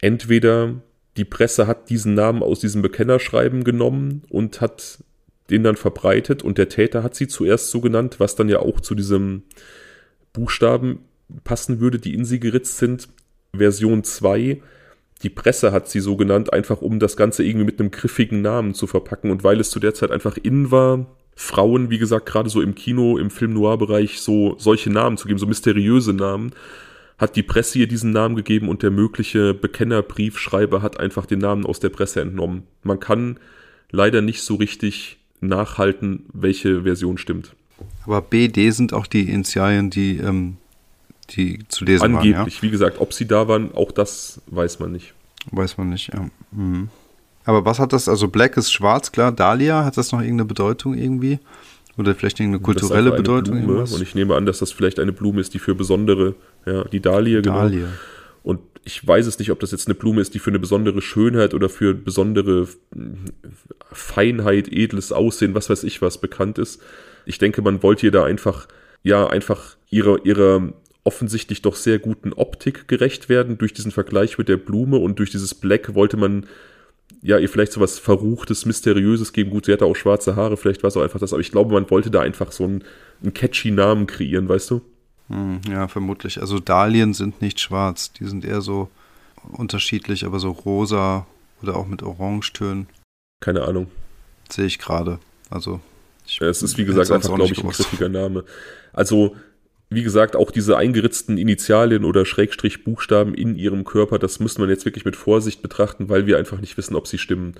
Entweder 0.00 0.74
die 1.16 1.24
Presse 1.24 1.66
hat 1.66 1.90
diesen 1.90 2.14
Namen 2.14 2.42
aus 2.42 2.60
diesem 2.60 2.80
Bekennerschreiben 2.80 3.64
genommen 3.64 4.22
und 4.30 4.60
hat 4.60 4.98
den 5.50 5.62
dann 5.62 5.76
verbreitet 5.76 6.42
und 6.42 6.56
der 6.56 6.70
Täter 6.70 7.02
hat 7.02 7.14
sie 7.14 7.28
zuerst 7.28 7.70
so 7.70 7.80
genannt, 7.82 8.18
was 8.18 8.34
dann 8.34 8.48
ja 8.48 8.60
auch 8.60 8.80
zu 8.80 8.94
diesem 8.94 9.42
Buchstaben 10.32 11.00
passen 11.44 11.80
würde, 11.80 11.98
die 11.98 12.14
in 12.14 12.24
sie 12.24 12.40
geritzt 12.40 12.78
sind. 12.78 13.08
Version 13.54 14.04
2. 14.04 14.62
Die 15.22 15.28
Presse 15.28 15.70
hat 15.70 15.88
sie 15.88 16.00
so 16.00 16.16
genannt, 16.16 16.52
einfach 16.52 16.80
um 16.80 16.98
das 16.98 17.16
Ganze 17.16 17.44
irgendwie 17.44 17.66
mit 17.66 17.78
einem 17.78 17.90
griffigen 17.90 18.40
Namen 18.40 18.72
zu 18.72 18.86
verpacken 18.86 19.30
und 19.30 19.44
weil 19.44 19.60
es 19.60 19.70
zu 19.70 19.78
der 19.78 19.92
Zeit 19.92 20.10
einfach 20.10 20.38
in 20.38 20.70
war, 20.70 21.06
Frauen, 21.34 21.90
wie 21.90 21.98
gesagt, 21.98 22.26
gerade 22.26 22.50
so 22.50 22.60
im 22.60 22.74
Kino, 22.74 23.18
im 23.18 23.30
Film-Noir-Bereich 23.30 24.20
so 24.20 24.56
solche 24.58 24.90
Namen 24.90 25.16
zu 25.16 25.26
geben, 25.26 25.38
so 25.38 25.46
mysteriöse 25.46 26.12
Namen, 26.12 26.52
hat 27.18 27.36
die 27.36 27.42
Presse 27.42 27.78
ihr 27.78 27.86
diesen 27.86 28.10
Namen 28.10 28.36
gegeben 28.36 28.68
und 28.68 28.82
der 28.82 28.90
mögliche 28.90 29.54
Bekennerbriefschreiber 29.54 30.82
hat 30.82 30.98
einfach 30.98 31.26
den 31.26 31.38
Namen 31.38 31.64
aus 31.64 31.80
der 31.80 31.88
Presse 31.88 32.20
entnommen. 32.20 32.64
Man 32.82 33.00
kann 33.00 33.38
leider 33.90 34.22
nicht 34.22 34.42
so 34.42 34.56
richtig 34.56 35.18
nachhalten, 35.40 36.26
welche 36.32 36.82
Version 36.82 37.18
stimmt. 37.18 37.54
Aber 38.04 38.22
BD 38.22 38.70
sind 38.70 38.92
auch 38.92 39.06
die 39.06 39.30
Initialien, 39.30 39.90
die, 39.90 40.18
ähm, 40.18 40.56
die 41.30 41.60
zu 41.68 41.84
lesen 41.84 42.04
Angeblich, 42.04 42.32
waren. 42.32 42.40
Angeblich, 42.40 42.56
ja? 42.56 42.62
wie 42.62 42.70
gesagt, 42.70 43.00
ob 43.00 43.12
sie 43.12 43.26
da 43.26 43.48
waren, 43.48 43.74
auch 43.74 43.92
das 43.92 44.40
weiß 44.46 44.78
man 44.78 44.92
nicht. 44.92 45.14
Weiß 45.50 45.78
man 45.78 45.90
nicht, 45.90 46.12
ja. 46.12 46.28
Mhm. 46.52 46.88
Aber 47.44 47.64
was 47.64 47.78
hat 47.78 47.92
das, 47.92 48.08
also 48.08 48.28
Black 48.28 48.56
ist 48.56 48.72
schwarz, 48.72 49.12
klar, 49.12 49.32
Dahlia, 49.32 49.84
hat 49.84 49.96
das 49.96 50.12
noch 50.12 50.20
irgendeine 50.20 50.46
Bedeutung 50.46 50.94
irgendwie? 50.94 51.38
Oder 51.98 52.14
vielleicht 52.14 52.40
irgendeine 52.40 52.62
kulturelle 52.62 53.10
eine 53.10 53.16
Bedeutung? 53.16 53.64
Blume, 53.64 53.82
und 53.82 54.02
ich 54.02 54.14
nehme 54.14 54.34
an, 54.34 54.46
dass 54.46 54.60
das 54.60 54.72
vielleicht 54.72 54.98
eine 54.98 55.12
Blume 55.12 55.40
ist, 55.40 55.52
die 55.52 55.58
für 55.58 55.74
besondere, 55.74 56.34
ja, 56.64 56.84
die 56.84 57.00
Dahlia, 57.00 57.40
genau. 57.40 57.56
Dahlia. 57.56 57.88
Und 58.42 58.60
ich 58.84 59.06
weiß 59.06 59.26
es 59.26 59.38
nicht, 59.38 59.50
ob 59.50 59.60
das 59.60 59.72
jetzt 59.72 59.86
eine 59.86 59.94
Blume 59.94 60.20
ist, 60.20 60.34
die 60.34 60.38
für 60.38 60.50
eine 60.50 60.58
besondere 60.58 61.02
Schönheit 61.02 61.54
oder 61.54 61.68
für 61.68 61.94
besondere 61.94 62.66
Feinheit, 63.92 64.68
edles 64.68 65.12
Aussehen, 65.12 65.54
was 65.54 65.68
weiß 65.68 65.84
ich 65.84 66.02
was 66.02 66.18
bekannt 66.18 66.58
ist. 66.58 66.80
Ich 67.26 67.38
denke, 67.38 67.62
man 67.62 67.82
wollte 67.82 68.06
ihr 68.06 68.12
da 68.12 68.24
einfach, 68.24 68.66
ja, 69.02 69.26
einfach 69.26 69.76
ihre, 69.90 70.20
ihre 70.24 70.72
offensichtlich 71.04 71.62
doch 71.62 71.74
sehr 71.74 71.98
guten 71.98 72.32
Optik 72.32 72.88
gerecht 72.88 73.28
werden 73.28 73.58
durch 73.58 73.72
diesen 73.72 73.90
Vergleich 73.90 74.38
mit 74.38 74.48
der 74.48 74.56
Blume 74.56 74.98
und 74.98 75.18
durch 75.18 75.30
dieses 75.30 75.54
Black 75.54 75.94
wollte 75.94 76.16
man 76.16 76.46
ja, 77.20 77.38
ihr 77.38 77.48
vielleicht 77.48 77.72
so 77.72 77.80
was 77.80 77.98
Verruchtes, 77.98 78.66
Mysteriöses 78.66 79.32
geben. 79.32 79.50
Gut, 79.50 79.66
sie 79.66 79.72
hatte 79.72 79.84
auch 79.84 79.96
schwarze 79.96 80.36
Haare, 80.36 80.56
vielleicht 80.56 80.82
war 80.82 80.88
es 80.88 80.96
auch 80.96 81.02
einfach 81.02 81.20
das, 81.20 81.32
aber 81.32 81.40
ich 81.40 81.52
glaube, 81.52 81.72
man 81.72 81.90
wollte 81.90 82.10
da 82.10 82.20
einfach 82.20 82.52
so 82.52 82.64
einen, 82.64 82.84
einen 83.22 83.34
catchy 83.34 83.70
Namen 83.70 84.06
kreieren, 84.06 84.48
weißt 84.48 84.70
du? 84.70 84.82
Hm, 85.28 85.60
ja, 85.70 85.88
vermutlich. 85.88 86.40
Also 86.40 86.58
Dahlien 86.58 87.14
sind 87.14 87.40
nicht 87.42 87.60
schwarz, 87.60 88.12
die 88.12 88.26
sind 88.26 88.44
eher 88.44 88.60
so 88.60 88.88
unterschiedlich, 89.50 90.24
aber 90.24 90.38
so 90.38 90.50
rosa 90.50 91.26
oder 91.62 91.76
auch 91.76 91.86
mit 91.86 92.02
Orangetönen. 92.02 92.86
Keine 93.40 93.62
Ahnung. 93.62 93.88
Sehe 94.50 94.66
ich 94.66 94.78
gerade. 94.78 95.18
Also. 95.50 95.80
Ich 96.26 96.40
es 96.40 96.62
ist 96.62 96.78
wie 96.78 96.84
gesagt 96.84 97.10
einfach, 97.10 97.34
glaube 97.34 97.52
ich, 97.52 97.62
ein 97.62 97.70
griffiger 97.70 98.08
Name. 98.08 98.44
Also 98.92 99.36
wie 99.94 100.02
gesagt, 100.02 100.36
auch 100.36 100.50
diese 100.50 100.76
eingeritzten 100.76 101.38
Initialien 101.38 102.04
oder 102.04 102.24
Schrägstrich 102.24 102.84
Buchstaben 102.84 103.34
in 103.34 103.56
ihrem 103.56 103.84
Körper, 103.84 104.18
das 104.18 104.40
müsste 104.40 104.60
man 104.60 104.70
jetzt 104.70 104.84
wirklich 104.84 105.04
mit 105.04 105.16
Vorsicht 105.16 105.62
betrachten, 105.62 106.08
weil 106.08 106.26
wir 106.26 106.38
einfach 106.38 106.60
nicht 106.60 106.76
wissen, 106.76 106.96
ob 106.96 107.06
sie 107.06 107.18
stimmen, 107.18 107.54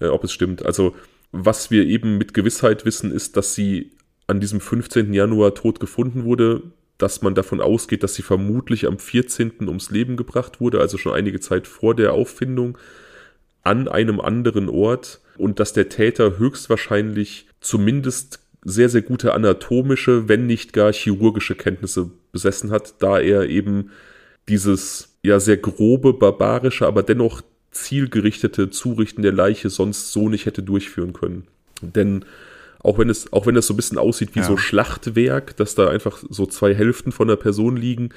äh, 0.00 0.06
ob 0.06 0.24
es 0.24 0.32
stimmt. 0.32 0.64
Also, 0.64 0.94
was 1.32 1.70
wir 1.70 1.86
eben 1.86 2.18
mit 2.18 2.34
Gewissheit 2.34 2.84
wissen, 2.84 3.12
ist, 3.12 3.36
dass 3.36 3.54
sie 3.54 3.92
an 4.26 4.40
diesem 4.40 4.60
15. 4.60 5.12
Januar 5.12 5.54
tot 5.54 5.80
gefunden 5.80 6.24
wurde, 6.24 6.62
dass 6.98 7.22
man 7.22 7.34
davon 7.34 7.60
ausgeht, 7.60 8.02
dass 8.02 8.14
sie 8.14 8.22
vermutlich 8.22 8.86
am 8.86 8.98
14. 8.98 9.52
ums 9.66 9.90
Leben 9.90 10.16
gebracht 10.16 10.60
wurde, 10.60 10.80
also 10.80 10.98
schon 10.98 11.14
einige 11.14 11.40
Zeit 11.40 11.66
vor 11.66 11.94
der 11.94 12.12
Auffindung, 12.12 12.78
an 13.62 13.88
einem 13.88 14.20
anderen 14.20 14.68
Ort 14.68 15.20
und 15.36 15.60
dass 15.60 15.72
der 15.72 15.88
Täter 15.88 16.38
höchstwahrscheinlich 16.38 17.46
zumindest 17.60 18.40
sehr, 18.62 18.88
sehr 18.88 19.02
gute 19.02 19.32
anatomische, 19.32 20.28
wenn 20.28 20.46
nicht 20.46 20.72
gar 20.72 20.92
chirurgische 20.92 21.54
Kenntnisse 21.54 22.10
besessen 22.32 22.70
hat, 22.70 22.94
da 22.98 23.18
er 23.18 23.48
eben 23.48 23.90
dieses 24.48 25.16
ja 25.22 25.40
sehr 25.40 25.56
grobe, 25.56 26.12
barbarische, 26.12 26.86
aber 26.86 27.02
dennoch 27.02 27.42
zielgerichtete 27.70 28.70
Zurichten 28.70 29.22
der 29.22 29.32
Leiche 29.32 29.70
sonst 29.70 30.12
so 30.12 30.28
nicht 30.28 30.46
hätte 30.46 30.62
durchführen 30.62 31.12
können. 31.12 31.46
Denn 31.80 32.24
auch 32.80 32.98
wenn 32.98 33.10
es, 33.10 33.32
auch 33.32 33.46
wenn 33.46 33.56
es 33.56 33.66
so 33.66 33.74
ein 33.74 33.76
bisschen 33.76 33.98
aussieht 33.98 34.34
wie 34.34 34.40
ja. 34.40 34.46
so 34.46 34.56
Schlachtwerk, 34.56 35.56
dass 35.56 35.74
da 35.74 35.88
einfach 35.88 36.22
so 36.28 36.46
zwei 36.46 36.74
Hälften 36.74 37.12
von 37.12 37.28
der 37.28 37.36
Person 37.36 37.76
liegen, 37.76 38.10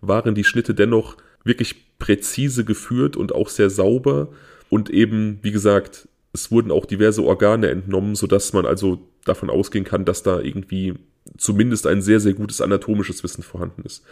waren 0.00 0.34
die 0.34 0.44
Schnitte 0.44 0.74
dennoch 0.74 1.16
wirklich 1.44 1.98
präzise 1.98 2.64
geführt 2.64 3.16
und 3.16 3.34
auch 3.34 3.48
sehr 3.48 3.70
sauber 3.70 4.28
und 4.70 4.90
eben, 4.90 5.38
wie 5.42 5.52
gesagt, 5.52 6.08
es 6.38 6.50
wurden 6.50 6.70
auch 6.70 6.86
diverse 6.86 7.22
Organe 7.22 7.68
entnommen, 7.68 8.14
sodass 8.14 8.52
man 8.52 8.66
also 8.66 9.00
davon 9.24 9.50
ausgehen 9.50 9.84
kann, 9.84 10.04
dass 10.04 10.22
da 10.22 10.40
irgendwie 10.40 10.94
zumindest 11.36 11.86
ein 11.86 12.00
sehr, 12.00 12.20
sehr 12.20 12.34
gutes 12.34 12.60
anatomisches 12.60 13.22
Wissen 13.22 13.42
vorhanden 13.42 13.82
ist. 13.82 14.02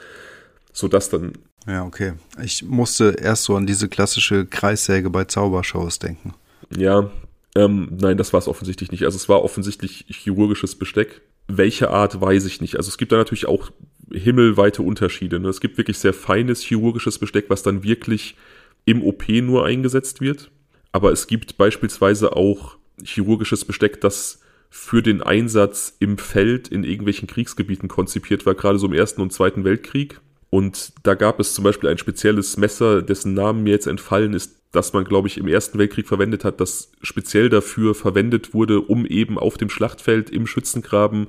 Sodass 0.72 1.08
dann. 1.08 1.32
Ja, 1.66 1.84
okay. 1.84 2.14
Ich 2.42 2.62
musste 2.62 3.16
erst 3.18 3.44
so 3.44 3.56
an 3.56 3.66
diese 3.66 3.88
klassische 3.88 4.44
Kreissäge 4.44 5.08
bei 5.08 5.24
Zaubershows 5.24 5.98
denken. 5.98 6.34
Ja, 6.76 7.10
ähm, 7.54 7.88
nein, 7.98 8.18
das 8.18 8.32
war 8.32 8.38
es 8.38 8.48
offensichtlich 8.48 8.90
nicht. 8.90 9.04
Also 9.04 9.16
es 9.16 9.28
war 9.28 9.42
offensichtlich 9.42 10.04
chirurgisches 10.08 10.74
Besteck. 10.74 11.22
Welche 11.48 11.90
Art 11.90 12.20
weiß 12.20 12.44
ich 12.44 12.60
nicht. 12.60 12.76
Also 12.76 12.88
es 12.88 12.98
gibt 12.98 13.12
da 13.12 13.16
natürlich 13.16 13.46
auch 13.46 13.70
himmelweite 14.12 14.82
Unterschiede. 14.82 15.40
Ne? 15.40 15.48
Es 15.48 15.60
gibt 15.60 15.78
wirklich 15.78 15.98
sehr 15.98 16.12
feines 16.12 16.60
chirurgisches 16.60 17.18
Besteck, 17.18 17.46
was 17.48 17.62
dann 17.62 17.82
wirklich 17.82 18.36
im 18.84 19.02
OP 19.02 19.28
nur 19.28 19.64
eingesetzt 19.64 20.20
wird. 20.20 20.50
Aber 20.96 21.12
es 21.12 21.26
gibt 21.26 21.58
beispielsweise 21.58 22.36
auch 22.36 22.78
chirurgisches 23.04 23.66
Besteck, 23.66 24.00
das 24.00 24.40
für 24.70 25.02
den 25.02 25.20
Einsatz 25.20 25.94
im 25.98 26.16
Feld 26.16 26.68
in 26.68 26.84
irgendwelchen 26.84 27.28
Kriegsgebieten 27.28 27.86
konzipiert 27.86 28.46
war, 28.46 28.54
gerade 28.54 28.78
so 28.78 28.86
im 28.86 28.94
Ersten 28.94 29.20
und 29.20 29.30
Zweiten 29.30 29.64
Weltkrieg. 29.64 30.22
Und 30.48 30.94
da 31.02 31.12
gab 31.12 31.38
es 31.38 31.52
zum 31.52 31.64
Beispiel 31.64 31.90
ein 31.90 31.98
spezielles 31.98 32.56
Messer, 32.56 33.02
dessen 33.02 33.34
Namen 33.34 33.62
mir 33.62 33.74
jetzt 33.74 33.86
entfallen 33.86 34.32
ist, 34.32 34.56
das 34.72 34.94
man, 34.94 35.04
glaube 35.04 35.28
ich, 35.28 35.36
im 35.36 35.48
Ersten 35.48 35.78
Weltkrieg 35.78 36.08
verwendet 36.08 36.44
hat, 36.46 36.62
das 36.62 36.90
speziell 37.02 37.50
dafür 37.50 37.94
verwendet 37.94 38.54
wurde, 38.54 38.80
um 38.80 39.04
eben 39.04 39.38
auf 39.38 39.58
dem 39.58 39.68
Schlachtfeld 39.68 40.30
im 40.30 40.46
Schützengraben 40.46 41.26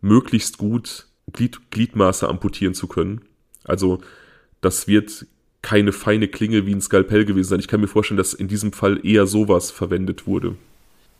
möglichst 0.00 0.58
gut 0.58 1.08
Glied 1.32 1.72
Gliedmaße 1.72 2.28
amputieren 2.28 2.74
zu 2.74 2.86
können. 2.86 3.22
Also 3.64 3.98
das 4.60 4.86
wird 4.86 5.26
keine 5.66 5.90
feine 5.90 6.28
Klinge 6.28 6.64
wie 6.64 6.72
ein 6.72 6.80
Skalpell 6.80 7.24
gewesen 7.24 7.48
sein. 7.48 7.58
Ich 7.58 7.66
kann 7.66 7.80
mir 7.80 7.88
vorstellen, 7.88 8.18
dass 8.18 8.34
in 8.34 8.46
diesem 8.46 8.72
Fall 8.72 9.04
eher 9.04 9.26
sowas 9.26 9.72
verwendet 9.72 10.24
wurde. 10.24 10.54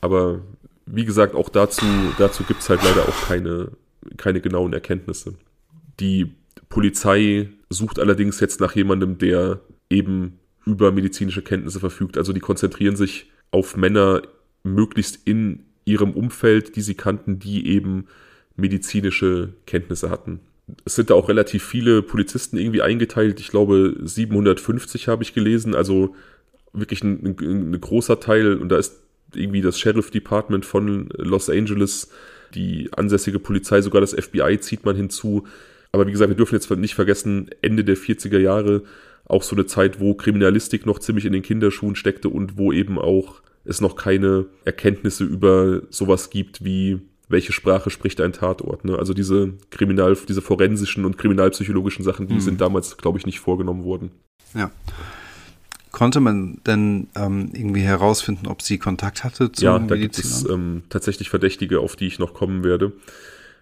Aber 0.01 0.41
wie 0.87 1.05
gesagt, 1.05 1.35
auch 1.35 1.49
dazu, 1.49 1.85
dazu 2.17 2.45
gibt 2.45 2.61
es 2.61 2.71
halt 2.71 2.81
leider 2.85 3.09
auch 3.09 3.27
keine, 3.27 3.73
keine 4.17 4.41
genauen 4.41 4.73
Erkenntnisse. 4.73 5.35
Die 5.99 6.33
Polizei 6.69 7.49
sucht 7.71 7.99
allerdings 7.99 8.39
jetzt 8.39 8.61
nach 8.61 8.77
jemandem, 8.77 9.19
der 9.19 9.59
eben 9.91 10.39
über 10.65 10.93
medizinische 10.93 11.43
Kenntnisse 11.43 11.81
verfügt. 11.81 12.17
Also 12.17 12.33
die 12.33 12.39
konzentrieren 12.39 12.95
sich 12.95 13.29
auf 13.51 13.77
Männer 13.77 14.23
möglichst 14.63 15.27
in 15.27 15.65
ihrem 15.85 16.13
Umfeld, 16.13 16.77
die 16.77 16.83
sie 16.83 16.95
kannten, 16.95 17.41
die 17.41 17.67
eben 17.67 18.07
medizinische 18.55 19.55
Kenntnisse 19.67 20.09
hatten. 20.09 20.39
Es 20.85 20.97
sind 20.97 21.11
da 21.11 21.15
auch 21.15 21.29
relativ 21.29 21.65
viele 21.65 22.03
Polizisten 22.03 22.57
irgendwie 22.57 22.83
eingeteilt. 22.83 23.41
Ich 23.41 23.49
glaube, 23.49 23.95
750 24.03 25.09
habe 25.09 25.23
ich 25.23 25.35
gelesen. 25.35 25.75
Also 25.75 26.15
wirklich 26.73 27.03
ein, 27.03 27.37
ein, 27.41 27.73
ein 27.73 27.81
großer 27.81 28.21
Teil. 28.21 28.57
Und 28.57 28.69
da 28.71 28.79
ist 28.79 29.01
irgendwie 29.35 29.61
das 29.61 29.79
Sheriff 29.79 30.11
Department 30.11 30.65
von 30.65 31.09
Los 31.17 31.51
Angeles, 31.51 32.11
die 32.55 32.89
ansässige 32.93 33.39
Polizei, 33.39 33.81
sogar 33.81 34.01
das 34.01 34.15
FBI 34.15 34.59
zieht 34.61 34.85
man 34.85 34.97
hinzu. 34.97 35.45
Aber 35.93 36.07
wie 36.07 36.13
gesagt, 36.13 36.31
wir 36.31 36.37
dürfen 36.37 36.55
jetzt 36.55 36.71
nicht 36.71 36.95
vergessen, 36.95 37.51
Ende 37.63 37.85
der 37.85 37.97
40er 37.97 38.39
Jahre 38.39 38.83
auch 39.25 39.43
so 39.43 39.57
eine 39.57 39.67
Zeit, 39.67 40.01
wo 40.01 40.15
Kriminalistik 40.15 40.87
noch 40.87 40.99
ziemlich 40.99 41.25
in 41.25 41.33
den 41.33 41.43
Kinderschuhen 41.43 41.97
steckte 41.97 42.29
und 42.29 42.57
wo 42.59 42.73
eben 42.73 42.99
auch 42.99 43.41
es 43.65 43.81
noch 43.81 43.97
keine 43.97 44.47
Erkenntnisse 44.65 45.25
über 45.25 45.83
sowas 45.91 46.31
gibt 46.31 46.65
wie 46.65 47.01
welche 47.29 47.53
Sprache 47.53 47.91
spricht 47.91 48.21
ein 48.21 48.33
Tatort. 48.33 48.85
Ne? 48.85 48.99
Also 48.99 49.15
diese 49.15 49.55
Kriminal, 49.71 50.17
diese 50.29 50.43
forensischen 50.43 51.05
und 51.05 51.19
kriminalpsychologischen 51.19 52.05
Sachen, 52.05 52.29
die 52.29 52.35
mhm. 52.35 52.41
sind 52.41 52.61
damals, 52.61 52.97
glaube 52.97 53.19
ich, 53.19 53.27
nicht 53.27 53.41
vorgenommen 53.41 53.85
worden. 53.85 54.11
Ja. 54.55 54.71
Konnte 55.91 56.21
man 56.21 56.61
denn 56.67 57.09
ähm, 57.17 57.51
irgendwie 57.55 57.81
herausfinden, 57.81 58.47
ob 58.47 58.63
sie 58.63 58.79
Kontakt 58.79 59.25
hatte 59.25 59.51
zu 59.51 59.65
Ja, 59.65 59.79
da 59.79 59.97
gibt 59.97 60.19
es 60.19 60.47
ähm, 60.49 60.83
tatsächlich 60.89 61.31
Verdächtige, 61.31 61.81
auf 61.81 61.97
die 61.97 62.07
ich 62.07 62.19
noch 62.19 62.35
kommen 62.35 62.65
werde. 62.65 62.93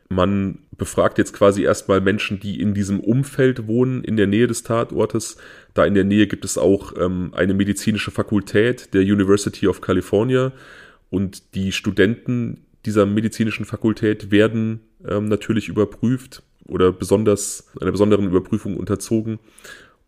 Man 0.08 0.58
befragt 0.76 1.16
jetzt 1.18 1.32
quasi 1.32 1.62
erstmal 1.62 2.00
Menschen, 2.00 2.40
die 2.40 2.60
in 2.60 2.74
diesem 2.74 3.00
Umfeld 3.00 3.66
wohnen, 3.66 4.04
in 4.04 4.16
der 4.16 4.26
Nähe 4.26 4.46
des 4.46 4.62
Tatortes. 4.62 5.36
Da 5.72 5.84
in 5.84 5.94
der 5.94 6.04
Nähe 6.04 6.26
gibt 6.26 6.44
es 6.44 6.58
auch 6.58 6.92
ähm, 6.98 7.32
eine 7.34 7.54
medizinische 7.54 8.10
Fakultät 8.10 8.92
der 8.92 9.02
University 9.02 9.66
of 9.66 9.80
California 9.80 10.52
und 11.10 11.54
die 11.54 11.72
Studenten 11.72 12.64
dieser 12.86 13.06
medizinischen 13.06 13.64
Fakultät 13.64 14.30
werden 14.30 14.80
ähm, 15.06 15.28
natürlich 15.28 15.68
überprüft 15.68 16.42
oder 16.66 16.92
besonders 16.92 17.68
einer 17.80 17.92
besonderen 17.92 18.26
Überprüfung 18.26 18.76
unterzogen 18.76 19.38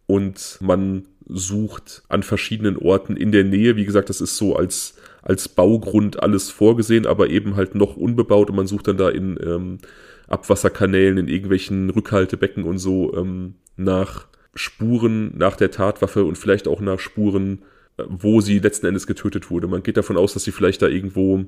und 0.07 0.59
man 0.61 1.07
sucht 1.29 2.03
an 2.09 2.23
verschiedenen 2.23 2.77
Orten 2.77 3.17
in 3.17 3.33
der 3.33 3.45
Nähe. 3.45 3.77
Wie 3.77 3.85
gesagt, 3.85 4.09
das 4.09 4.21
ist 4.21 4.37
so 4.37 4.55
als, 4.55 4.95
als 5.23 5.49
Baugrund 5.49 6.23
alles 6.23 6.51
vorgesehen, 6.51 7.07
aber 7.07 7.29
eben 7.31 7.57
halt 7.57 7.75
noch 7.75 7.97
unbebaut 7.97 8.51
und 8.51 8.57
man 8.57 8.69
sucht 8.69 8.89
dann 8.89 8.97
da 8.97 9.09
in 9.09 9.39
ähm, 9.43 9.79
Abwasserkanälen, 10.29 11.19
in 11.19 11.29
irgendwelchen 11.29 11.91
Rückhaltebecken 11.91 12.65
und 12.65 12.79
so 12.79 13.15
ähm, 13.17 13.55
nach 13.77 14.27
Spuren 14.55 15.37
nach 15.37 15.57
der 15.57 15.71
Tatwaffe 15.71 16.25
und 16.25 16.39
vielleicht 16.39 16.67
auch 16.67 16.81
nach 16.81 16.99
Spuren, 16.99 17.63
äh, 17.99 18.05
wo 18.09 18.41
sie 18.41 18.59
letzten 18.59 18.87
Endes 18.87 19.07
getötet 19.07 19.51
wurde. 19.51 19.69
Man 19.69 19.83
geht 19.83 19.97
davon 19.97 20.17
aus, 20.17 20.33
dass 20.33 20.45
sie 20.45 20.53
vielleicht 20.53 20.83
da 20.83 20.89
irgendwo, 20.89 21.45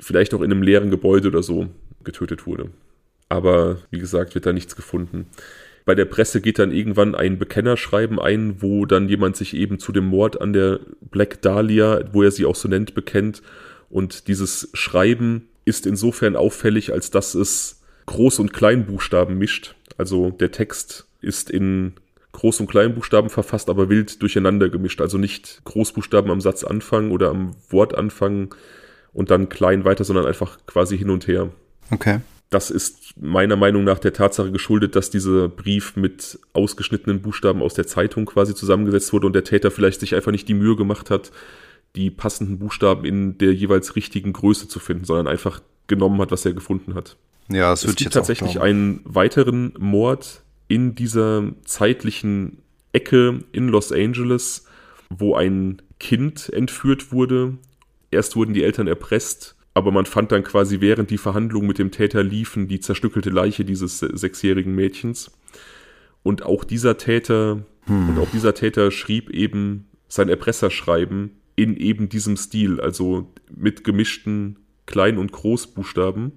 vielleicht 0.00 0.34
auch 0.34 0.40
in 0.40 0.50
einem 0.50 0.62
leeren 0.62 0.90
Gebäude 0.90 1.28
oder 1.28 1.42
so 1.42 1.68
getötet 2.04 2.46
wurde. 2.46 2.70
Aber 3.28 3.78
wie 3.90 3.98
gesagt, 3.98 4.34
wird 4.34 4.46
da 4.46 4.52
nichts 4.52 4.76
gefunden. 4.76 5.26
Bei 5.84 5.94
der 5.94 6.04
Presse 6.04 6.40
geht 6.40 6.58
dann 6.58 6.70
irgendwann 6.70 7.14
ein 7.14 7.38
Bekennerschreiben 7.38 8.20
ein, 8.20 8.62
wo 8.62 8.86
dann 8.86 9.08
jemand 9.08 9.36
sich 9.36 9.54
eben 9.54 9.78
zu 9.78 9.90
dem 9.90 10.04
Mord 10.04 10.40
an 10.40 10.52
der 10.52 10.80
Black 11.00 11.42
Dahlia, 11.42 12.04
wo 12.12 12.22
er 12.22 12.30
sie 12.30 12.44
auch 12.44 12.54
so 12.54 12.68
nennt, 12.68 12.94
bekennt. 12.94 13.42
Und 13.90 14.28
dieses 14.28 14.70
Schreiben 14.74 15.48
ist 15.64 15.86
insofern 15.86 16.36
auffällig, 16.36 16.92
als 16.92 17.10
dass 17.10 17.34
es 17.34 17.82
Groß- 18.06 18.40
und 18.40 18.52
Kleinbuchstaben 18.52 19.36
mischt. 19.36 19.74
Also 19.98 20.30
der 20.30 20.52
Text 20.52 21.06
ist 21.20 21.50
in 21.50 21.94
Groß- 22.32 22.60
und 22.60 22.68
Kleinbuchstaben 22.68 23.30
verfasst, 23.30 23.68
aber 23.68 23.88
wild 23.88 24.22
durcheinander 24.22 24.68
gemischt. 24.68 25.00
Also 25.00 25.18
nicht 25.18 25.62
Großbuchstaben 25.64 26.30
am 26.30 26.40
Satzanfang 26.40 27.10
oder 27.10 27.30
am 27.30 27.52
Wortanfang 27.70 28.54
und 29.12 29.30
dann 29.30 29.48
klein 29.48 29.84
weiter, 29.84 30.04
sondern 30.04 30.26
einfach 30.26 30.58
quasi 30.66 30.96
hin 30.96 31.10
und 31.10 31.26
her. 31.26 31.50
Okay. 31.90 32.20
Das 32.50 32.70
ist 32.70 33.14
meiner 33.20 33.56
Meinung 33.56 33.84
nach 33.84 33.98
der 33.98 34.12
Tatsache 34.12 34.52
geschuldet, 34.52 34.94
dass 34.94 35.10
dieser 35.10 35.48
Brief 35.48 35.96
mit 35.96 36.38
ausgeschnittenen 36.52 37.22
Buchstaben 37.22 37.62
aus 37.62 37.74
der 37.74 37.86
Zeitung 37.86 38.26
quasi 38.26 38.54
zusammengesetzt 38.54 39.12
wurde 39.12 39.26
und 39.26 39.32
der 39.32 39.44
Täter 39.44 39.70
vielleicht 39.70 40.00
sich 40.00 40.14
einfach 40.14 40.32
nicht 40.32 40.48
die 40.48 40.54
Mühe 40.54 40.76
gemacht 40.76 41.10
hat, 41.10 41.32
die 41.96 42.10
passenden 42.10 42.58
Buchstaben 42.58 43.04
in 43.04 43.38
der 43.38 43.54
jeweils 43.54 43.96
richtigen 43.96 44.32
Größe 44.32 44.68
zu 44.68 44.80
finden, 44.80 45.04
sondern 45.04 45.28
einfach 45.28 45.60
genommen 45.86 46.20
hat, 46.20 46.30
was 46.30 46.44
er 46.44 46.52
gefunden 46.52 46.94
hat. 46.94 47.16
Ja, 47.48 47.70
das 47.70 47.80
es 47.80 47.86
würde 47.86 47.92
ich 47.92 47.96
gibt 47.96 48.06
jetzt 48.06 48.14
tatsächlich 48.14 48.60
einen 48.60 49.00
weiteren 49.04 49.74
Mord 49.78 50.42
in 50.68 50.94
dieser 50.94 51.52
zeitlichen 51.64 52.58
Ecke 52.92 53.40
in 53.52 53.68
Los 53.68 53.92
Angeles, 53.92 54.66
wo 55.10 55.34
ein 55.34 55.82
Kind 55.98 56.50
entführt 56.52 57.12
wurde. 57.12 57.54
Erst 58.12 58.36
wurden 58.36 58.54
die 58.54 58.62
Eltern 58.62 58.86
erpresst, 58.86 59.56
aber 59.74 59.90
man 59.90 60.06
fand 60.06 60.30
dann 60.30 60.44
quasi 60.44 60.80
während 60.80 61.10
die 61.10 61.18
Verhandlungen 61.18 61.66
mit 61.66 61.78
dem 61.78 61.90
Täter 61.90 62.22
liefen 62.22 62.68
die 62.68 62.78
zerstückelte 62.78 63.30
Leiche 63.30 63.64
dieses 63.64 63.98
sechsjährigen 63.98 64.74
Mädchens. 64.74 65.32
Und 66.22 66.44
auch 66.44 66.62
dieser 66.62 66.98
Täter 66.98 67.64
und 67.88 68.18
auch 68.18 68.30
dieser 68.30 68.54
Täter 68.54 68.90
schrieb 68.90 69.30
eben 69.30 69.88
sein 70.08 70.28
Erpresserschreiben 70.28 71.32
in 71.56 71.76
eben 71.76 72.08
diesem 72.08 72.36
Stil, 72.36 72.80
also 72.80 73.32
mit 73.50 73.82
gemischten 73.82 74.58
Klein- 74.86 75.18
und 75.18 75.32
Großbuchstaben. 75.32 76.32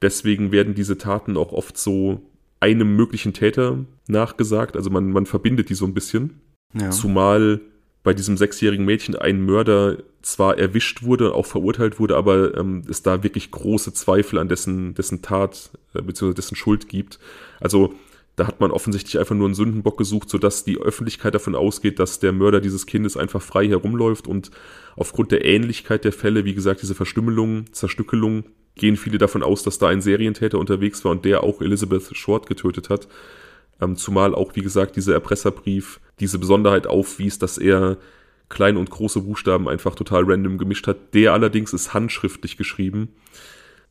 Deswegen 0.00 0.52
werden 0.52 0.74
diese 0.74 0.98
Taten 0.98 1.36
auch 1.36 1.52
oft 1.52 1.76
so 1.76 2.22
einem 2.60 2.96
möglichen 2.96 3.32
Täter 3.32 3.84
nachgesagt. 4.08 4.76
Also 4.76 4.90
man, 4.90 5.10
man 5.10 5.26
verbindet 5.26 5.68
die 5.68 5.74
so 5.74 5.84
ein 5.84 5.94
bisschen. 5.94 6.40
Ja. 6.72 6.90
Zumal 6.90 7.60
bei 8.02 8.14
diesem 8.14 8.36
sechsjährigen 8.36 8.84
Mädchen 8.84 9.14
ein 9.14 9.44
Mörder 9.44 9.98
zwar 10.22 10.58
erwischt 10.58 11.02
wurde, 11.02 11.34
auch 11.34 11.46
verurteilt 11.46 12.00
wurde, 12.00 12.16
aber 12.16 12.56
ähm, 12.56 12.82
es 12.88 13.02
da 13.02 13.22
wirklich 13.22 13.50
große 13.50 13.92
Zweifel 13.92 14.38
an 14.38 14.48
dessen, 14.48 14.94
dessen 14.94 15.22
Tat 15.22 15.70
äh, 15.94 16.02
bzw. 16.02 16.34
dessen 16.34 16.56
Schuld 16.56 16.88
gibt. 16.88 17.18
Also 17.60 17.94
da 18.36 18.46
hat 18.46 18.60
man 18.60 18.70
offensichtlich 18.70 19.18
einfach 19.18 19.34
nur 19.34 19.46
einen 19.46 19.54
Sündenbock 19.54 19.98
gesucht, 19.98 20.30
sodass 20.30 20.64
die 20.64 20.78
Öffentlichkeit 20.78 21.34
davon 21.34 21.54
ausgeht, 21.54 21.98
dass 21.98 22.18
der 22.18 22.32
Mörder 22.32 22.60
dieses 22.60 22.86
Kindes 22.86 23.16
einfach 23.16 23.42
frei 23.42 23.68
herumläuft 23.68 24.26
und 24.26 24.50
aufgrund 24.96 25.32
der 25.32 25.44
Ähnlichkeit 25.44 26.04
der 26.04 26.12
Fälle, 26.12 26.44
wie 26.44 26.54
gesagt, 26.54 26.82
diese 26.82 26.94
Verstümmelung, 26.94 27.72
Zerstückelung, 27.72 28.44
gehen 28.74 28.96
viele 28.96 29.18
davon 29.18 29.42
aus, 29.42 29.62
dass 29.62 29.78
da 29.78 29.88
ein 29.88 30.00
Serientäter 30.00 30.58
unterwegs 30.58 31.04
war 31.04 31.12
und 31.12 31.26
der 31.26 31.42
auch 31.42 31.60
Elizabeth 31.60 32.16
Short 32.16 32.46
getötet 32.46 32.88
hat. 32.88 33.06
Ähm, 33.82 33.96
zumal 33.96 34.34
auch, 34.34 34.54
wie 34.54 34.62
gesagt, 34.62 34.96
dieser 34.96 35.14
Erpresserbrief 35.14 36.00
diese 36.20 36.38
Besonderheit 36.38 36.86
aufwies, 36.86 37.38
dass 37.38 37.58
er 37.58 37.96
kleine 38.48 38.78
und 38.78 38.90
große 38.90 39.22
Buchstaben 39.22 39.68
einfach 39.68 39.94
total 39.94 40.24
random 40.24 40.58
gemischt 40.58 40.86
hat. 40.86 41.14
Der 41.14 41.32
allerdings 41.32 41.72
ist 41.72 41.94
handschriftlich 41.94 42.56
geschrieben. 42.56 43.08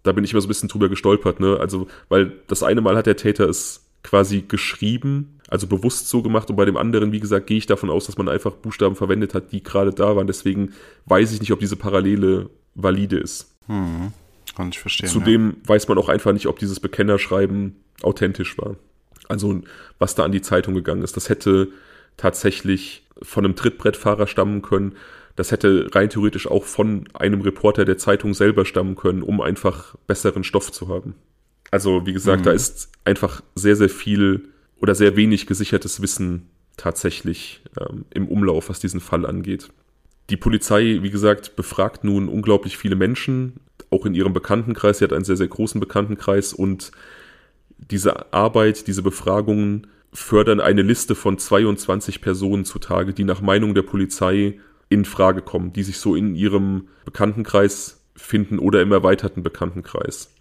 Da 0.04 0.14
bin 0.14 0.24
ich 0.24 0.32
immer 0.32 0.42
so 0.42 0.48
ein 0.48 0.50
bisschen 0.50 0.70
drüber 0.70 0.88
gestolpert, 0.88 1.40
ne? 1.40 1.58
Also, 1.60 1.88
weil 2.10 2.32
das 2.48 2.64
eine 2.64 2.82
Mal 2.82 2.96
hat 2.96 3.06
der 3.06 3.18
Täter 3.18 3.50
es 3.50 3.88
quasi 4.04 4.44
geschrieben, 4.48 5.40
also 5.48 5.68
bewusst 5.68 6.10
so 6.10 6.24
gemacht 6.24 6.50
und 6.50 6.56
bei 6.56 6.66
dem 6.66 6.78
anderen, 6.78 7.12
wie 7.12 7.20
gesagt, 7.20 7.48
gehe 7.48 7.58
ich 7.58 7.68
davon 7.68 7.90
aus, 7.90 8.08
dass 8.08 8.18
man 8.18 8.30
einfach 8.30 8.54
Buchstaben 8.54 8.96
verwendet 8.96 9.36
hat, 9.36 9.52
die 9.52 9.62
gerade 9.62 9.92
da 9.92 10.16
waren. 10.16 10.26
Deswegen 10.26 10.74
weiß 11.06 11.34
ich 11.34 11.40
nicht, 11.40 11.52
ob 11.52 11.60
diese 11.60 11.76
Parallele 11.76 12.50
valide 12.74 13.18
ist. 13.18 13.54
Hm. 13.68 14.12
Kann 14.56 14.70
ich 14.70 14.80
verstehen. 14.80 15.10
Zudem 15.10 15.50
ja. 15.50 15.70
weiß 15.70 15.88
man 15.88 15.98
auch 15.98 16.10
einfach 16.10 16.34
nicht, 16.34 16.48
ob 16.48 16.58
dieses 16.58 16.80
Bekennerschreiben 16.80 17.76
authentisch 18.02 18.58
war. 18.58 18.76
Also 19.32 19.62
was 19.98 20.16
da 20.16 20.24
an 20.24 20.32
die 20.32 20.42
Zeitung 20.42 20.76
gegangen 20.76 21.04
ist. 21.04 21.16
Das 21.16 21.30
hätte 21.30 21.70
tatsächlich 22.18 23.04
von 23.22 23.46
einem 23.46 23.56
Trittbrettfahrer 23.56 24.28
stammen 24.28 24.62
können. 24.62 24.94
Das 25.36 25.52
hätte 25.52 25.90
rein 25.94 26.10
theoretisch 26.10 26.48
auch 26.48 26.66
von 26.66 27.08
einem 27.14 27.42
Reporter 27.42 27.86
der 27.86 27.98
Zeitung 27.98 28.34
selber 28.34 28.66
stammen 28.66 28.96
können, 28.96 29.24
um 29.24 29.42
einfach 29.42 29.96
besseren 30.08 30.44
Stoff 30.44 30.72
zu 30.72 30.90
haben. 30.90 31.16
Also 31.72 32.06
wie 32.06 32.14
gesagt, 32.14 32.42
mhm. 32.42 32.46
da 32.46 32.52
ist 32.52 32.92
einfach 33.06 33.42
sehr, 33.56 33.76
sehr 33.76 33.90
viel 33.90 34.50
oder 34.80 34.94
sehr 34.94 35.16
wenig 35.16 35.48
gesichertes 35.48 36.02
Wissen 36.02 36.50
tatsächlich 36.76 37.62
ähm, 37.80 38.06
im 38.14 38.28
Umlauf, 38.28 38.70
was 38.70 38.80
diesen 38.80 39.00
Fall 39.00 39.26
angeht. 39.26 39.70
Die 40.30 40.38
Polizei, 40.38 41.00
wie 41.02 41.10
gesagt, 41.10 41.56
befragt 41.56 42.04
nun 42.04 42.28
unglaublich 42.28 42.78
viele 42.78 42.96
Menschen, 42.96 43.54
auch 43.90 44.06
in 44.06 44.16
ihrem 44.16 44.34
Bekanntenkreis. 44.34 44.98
Sie 44.98 45.04
hat 45.04 45.14
einen 45.14 45.26
sehr, 45.26 45.38
sehr 45.38 45.48
großen 45.48 45.80
Bekanntenkreis 45.80 46.54
und 46.54 46.92
diese 47.92 48.34
Arbeit, 48.34 48.88
diese 48.88 49.04
Befragungen 49.04 49.88
fördern 50.14 50.60
eine 50.60 50.82
Liste 50.82 51.16
von 51.16 51.38
22 51.38 52.22
Personen 52.22 52.66
zutage, 52.66 53.14
die 53.14 53.24
nach 53.24 53.42
Meinung 53.42 53.74
der 53.74 53.84
Polizei 53.84 54.60
in 54.90 55.06
Frage 55.06 55.42
kommen, 55.42 55.72
die 55.72 55.84
sich 55.84 55.98
so 55.98 56.16
in 56.16 56.36
ihrem 56.36 56.90
Bekanntenkreis 57.06 58.04
finden 58.16 58.60
oder 58.60 58.82
im 58.82 58.92
erweiterten 58.92 59.42
Bekanntenkreis. 59.44 60.34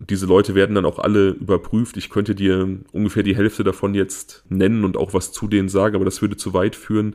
Diese 0.00 0.26
Leute 0.26 0.56
werden 0.56 0.74
dann 0.74 0.84
auch 0.84 0.98
alle 0.98 1.28
überprüft. 1.28 1.96
Ich 1.96 2.10
könnte 2.10 2.34
dir 2.34 2.80
ungefähr 2.90 3.22
die 3.22 3.36
Hälfte 3.36 3.62
davon 3.62 3.94
jetzt 3.94 4.44
nennen 4.48 4.84
und 4.84 4.96
auch 4.96 5.14
was 5.14 5.30
zu 5.30 5.46
denen 5.46 5.68
sagen, 5.68 5.94
aber 5.94 6.04
das 6.04 6.20
würde 6.22 6.36
zu 6.36 6.54
weit 6.54 6.74
führen. 6.74 7.14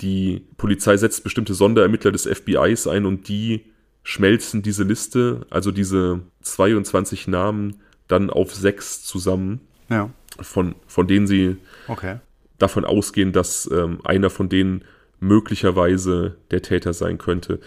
Die 0.00 0.44
Polizei 0.56 0.96
setzt 0.96 1.22
bestimmte 1.22 1.54
Sonderermittler 1.54 2.10
des 2.10 2.26
FBIs 2.26 2.88
ein 2.88 3.06
und 3.06 3.28
die 3.28 3.66
schmelzen 4.02 4.62
diese 4.62 4.82
Liste, 4.82 5.46
also 5.50 5.70
diese 5.70 6.20
22 6.42 7.28
Namen, 7.28 7.80
dann 8.08 8.30
auf 8.30 8.54
sechs 8.54 9.04
zusammen. 9.04 9.60
Ja. 9.88 10.10
Von, 10.40 10.74
von 10.86 11.06
denen 11.06 11.26
sie 11.26 11.56
okay. 11.88 12.18
davon 12.58 12.84
ausgehen, 12.84 13.32
dass 13.32 13.68
ähm, 13.72 14.00
einer 14.04 14.30
von 14.30 14.48
denen 14.48 14.84
möglicherweise 15.20 16.36
der 16.50 16.62
Täter 16.62 16.92
sein 16.92 17.18
könnte. 17.18 17.60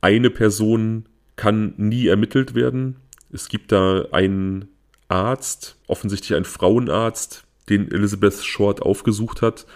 Eine 0.00 0.30
Person 0.30 1.06
kann 1.36 1.74
nie 1.76 2.06
ermittelt 2.06 2.54
werden. 2.54 2.96
Es 3.32 3.48
gibt 3.48 3.72
da 3.72 4.06
einen 4.12 4.68
Arzt, 5.08 5.76
offensichtlich 5.86 6.36
ein 6.36 6.44
Frauenarzt, 6.44 7.44
den 7.68 7.90
Elizabeth 7.90 8.42
Short 8.44 8.82
aufgesucht 8.82 9.42
hat. 9.42 9.66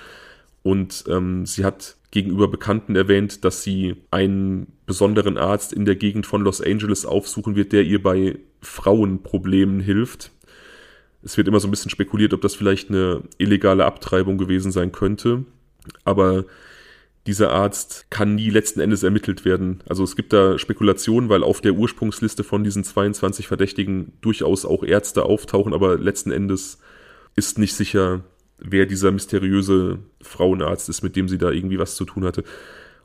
Und 0.62 1.04
ähm, 1.08 1.46
sie 1.46 1.64
hat 1.64 1.96
gegenüber 2.10 2.48
Bekannten 2.48 2.96
erwähnt, 2.96 3.44
dass 3.44 3.62
sie 3.62 3.96
einen 4.10 4.66
besonderen 4.86 5.38
Arzt 5.38 5.72
in 5.72 5.84
der 5.84 5.96
Gegend 5.96 6.26
von 6.26 6.42
Los 6.42 6.60
Angeles 6.60 7.06
aufsuchen 7.06 7.54
wird, 7.54 7.72
der 7.72 7.84
ihr 7.84 8.02
bei 8.02 8.38
Frauenproblemen 8.62 9.80
hilft. 9.80 10.32
Es 11.22 11.36
wird 11.36 11.48
immer 11.48 11.60
so 11.60 11.68
ein 11.68 11.70
bisschen 11.70 11.90
spekuliert, 11.90 12.34
ob 12.34 12.40
das 12.40 12.54
vielleicht 12.54 12.88
eine 12.88 13.22
illegale 13.38 13.84
Abtreibung 13.84 14.38
gewesen 14.38 14.72
sein 14.72 14.90
könnte. 14.90 15.44
Aber 16.04 16.46
dieser 17.26 17.52
Arzt 17.52 18.06
kann 18.10 18.34
nie 18.34 18.50
letzten 18.50 18.80
Endes 18.80 19.02
ermittelt 19.02 19.44
werden. 19.44 19.82
Also 19.88 20.02
es 20.02 20.16
gibt 20.16 20.32
da 20.32 20.58
Spekulationen, 20.58 21.28
weil 21.28 21.42
auf 21.42 21.60
der 21.60 21.74
Ursprungsliste 21.74 22.42
von 22.42 22.64
diesen 22.64 22.82
22 22.82 23.46
Verdächtigen 23.46 24.12
durchaus 24.20 24.64
auch 24.64 24.82
Ärzte 24.82 25.24
auftauchen, 25.24 25.74
aber 25.74 25.98
letzten 25.98 26.32
Endes 26.32 26.78
ist 27.36 27.58
nicht 27.58 27.74
sicher, 27.74 28.24
wer 28.62 28.86
dieser 28.86 29.10
mysteriöse 29.10 29.98
Frauenarzt 30.22 30.88
ist, 30.88 31.02
mit 31.02 31.16
dem 31.16 31.28
sie 31.28 31.38
da 31.38 31.50
irgendwie 31.50 31.78
was 31.78 31.96
zu 31.96 32.04
tun 32.04 32.24
hatte. 32.24 32.44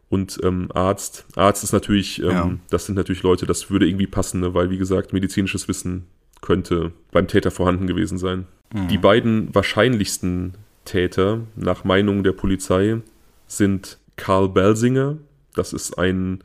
Und 0.09 0.39
ähm, 0.43 0.69
Arzt, 0.73 1.25
Arzt 1.35 1.63
ist 1.63 1.73
natürlich, 1.73 2.21
ähm, 2.21 2.29
ja. 2.29 2.57
das 2.69 2.85
sind 2.85 2.95
natürlich 2.95 3.23
Leute, 3.23 3.45
das 3.45 3.71
würde 3.71 3.87
irgendwie 3.87 4.07
passen, 4.07 4.41
ne? 4.41 4.53
weil 4.53 4.69
wie 4.69 4.77
gesagt, 4.77 5.13
medizinisches 5.13 5.67
Wissen 5.67 6.05
könnte 6.41 6.91
beim 7.11 7.27
Täter 7.27 7.51
vorhanden 7.51 7.87
gewesen 7.87 8.17
sein. 8.17 8.45
Mhm. 8.73 8.87
Die 8.87 8.97
beiden 8.97 9.53
wahrscheinlichsten 9.53 10.53
Täter, 10.85 11.41
nach 11.55 11.83
Meinung 11.83 12.23
der 12.23 12.33
Polizei, 12.33 13.01
sind 13.47 13.97
Carl 14.15 14.49
Belsinger. 14.49 15.17
Das 15.53 15.73
ist 15.73 15.97
ein 15.97 16.43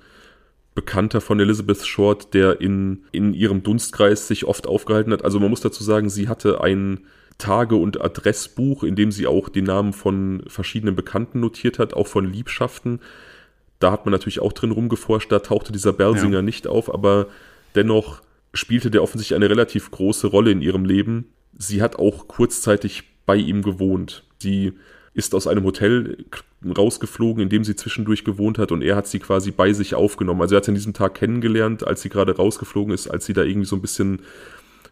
Bekannter 0.74 1.20
von 1.20 1.38
Elizabeth 1.40 1.84
Short, 1.84 2.32
der 2.32 2.60
in, 2.60 3.04
in 3.12 3.34
ihrem 3.34 3.62
Dunstkreis 3.62 4.28
sich 4.28 4.46
oft 4.46 4.66
aufgehalten 4.66 5.12
hat. 5.12 5.24
Also 5.24 5.38
man 5.38 5.50
muss 5.50 5.60
dazu 5.60 5.84
sagen, 5.84 6.08
sie 6.08 6.28
hatte 6.28 6.62
ein 6.62 7.00
Tage- 7.40 7.74
und 7.74 8.00
Adressbuch, 8.00 8.84
in 8.84 8.94
dem 8.94 9.10
sie 9.10 9.26
auch 9.26 9.48
die 9.48 9.62
Namen 9.62 9.92
von 9.92 10.44
verschiedenen 10.46 10.94
Bekannten 10.94 11.40
notiert 11.40 11.80
hat, 11.80 11.94
auch 11.94 12.06
von 12.06 12.30
Liebschaften. 12.30 13.00
Da 13.80 13.90
hat 13.90 14.06
man 14.06 14.12
natürlich 14.12 14.40
auch 14.40 14.52
drin 14.52 14.70
rumgeforscht, 14.70 15.32
da 15.32 15.40
tauchte 15.40 15.72
dieser 15.72 15.92
Belsinger 15.92 16.36
ja. 16.36 16.42
nicht 16.42 16.68
auf, 16.68 16.92
aber 16.92 17.26
dennoch 17.74 18.22
spielte 18.52 18.90
der 18.90 19.02
offensichtlich 19.02 19.36
eine 19.36 19.50
relativ 19.50 19.90
große 19.90 20.28
Rolle 20.28 20.52
in 20.52 20.60
ihrem 20.60 20.84
Leben. 20.84 21.32
Sie 21.56 21.82
hat 21.82 21.96
auch 21.96 22.28
kurzzeitig 22.28 23.04
bei 23.26 23.36
ihm 23.36 23.62
gewohnt. 23.62 24.24
Sie 24.38 24.74
ist 25.14 25.34
aus 25.34 25.46
einem 25.46 25.64
Hotel 25.64 26.24
rausgeflogen, 26.64 27.42
in 27.42 27.48
dem 27.48 27.64
sie 27.64 27.74
zwischendurch 27.74 28.24
gewohnt 28.24 28.58
hat 28.58 28.70
und 28.70 28.82
er 28.82 28.96
hat 28.96 29.06
sie 29.06 29.18
quasi 29.18 29.50
bei 29.50 29.72
sich 29.72 29.94
aufgenommen. 29.94 30.42
Also 30.42 30.54
er 30.54 30.58
hat 30.58 30.66
sie 30.66 30.70
an 30.70 30.76
diesem 30.76 30.94
Tag 30.94 31.14
kennengelernt, 31.14 31.86
als 31.86 32.02
sie 32.02 32.10
gerade 32.10 32.36
rausgeflogen 32.36 32.94
ist, 32.94 33.08
als 33.08 33.26
sie 33.26 33.32
da 33.32 33.42
irgendwie 33.42 33.66
so 33.66 33.76
ein 33.76 33.82
bisschen 33.82 34.20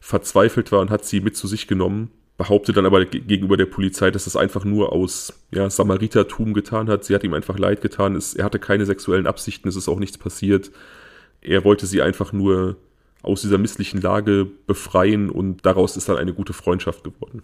verzweifelt 0.00 0.72
war 0.72 0.80
und 0.80 0.90
hat 0.90 1.04
sie 1.04 1.20
mit 1.20 1.36
zu 1.36 1.46
sich 1.46 1.66
genommen 1.66 2.10
behauptet 2.38 2.76
dann 2.76 2.86
aber 2.86 3.04
gegenüber 3.04 3.56
der 3.56 3.66
Polizei, 3.66 4.12
dass 4.12 4.28
es 4.28 4.36
einfach 4.36 4.64
nur 4.64 4.92
aus 4.92 5.34
ja, 5.50 5.68
Samaritertum 5.68 6.54
getan 6.54 6.88
hat. 6.88 7.04
Sie 7.04 7.14
hat 7.14 7.24
ihm 7.24 7.34
einfach 7.34 7.58
leid 7.58 7.82
getan. 7.82 8.14
Es, 8.14 8.34
er 8.34 8.44
hatte 8.44 8.60
keine 8.60 8.86
sexuellen 8.86 9.26
Absichten, 9.26 9.68
es 9.68 9.76
ist 9.76 9.88
auch 9.88 9.98
nichts 9.98 10.16
passiert. 10.16 10.70
Er 11.42 11.64
wollte 11.64 11.86
sie 11.86 12.00
einfach 12.00 12.32
nur 12.32 12.76
aus 13.22 13.42
dieser 13.42 13.58
misslichen 13.58 14.00
Lage 14.00 14.46
befreien 14.66 15.30
und 15.30 15.66
daraus 15.66 15.96
ist 15.96 16.08
dann 16.08 16.16
eine 16.16 16.32
gute 16.32 16.52
Freundschaft 16.52 17.02
geworden. 17.02 17.42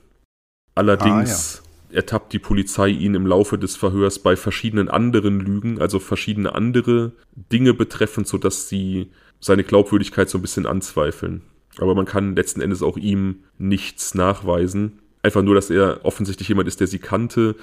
Allerdings 0.76 1.62
ah, 1.64 1.68
ja. 1.90 1.96
ertappt 1.96 2.32
die 2.32 2.38
Polizei 2.38 2.88
ihn 2.88 3.16
im 3.16 3.26
Laufe 3.26 3.58
des 3.58 3.74
Verhörs 3.74 4.20
bei 4.20 4.36
verschiedenen 4.36 4.88
anderen 4.88 5.40
Lügen, 5.40 5.80
also 5.80 5.98
verschiedene 5.98 6.54
andere 6.54 7.12
Dinge 7.34 7.74
betreffend, 7.74 8.28
sodass 8.28 8.68
sie 8.68 9.10
seine 9.40 9.64
Glaubwürdigkeit 9.64 10.30
so 10.30 10.38
ein 10.38 10.42
bisschen 10.42 10.66
anzweifeln. 10.66 11.42
Aber 11.78 11.94
man 11.94 12.06
kann 12.06 12.36
letzten 12.36 12.60
Endes 12.60 12.82
auch 12.82 12.96
ihm 12.96 13.44
nichts 13.58 14.14
nachweisen. 14.14 15.00
Einfach 15.22 15.42
nur, 15.42 15.54
dass 15.54 15.70
er 15.70 16.04
offensichtlich 16.04 16.48
jemand 16.48 16.68
ist, 16.68 16.80
der 16.80 16.86
sie 16.86 16.98
kannte, 16.98 17.56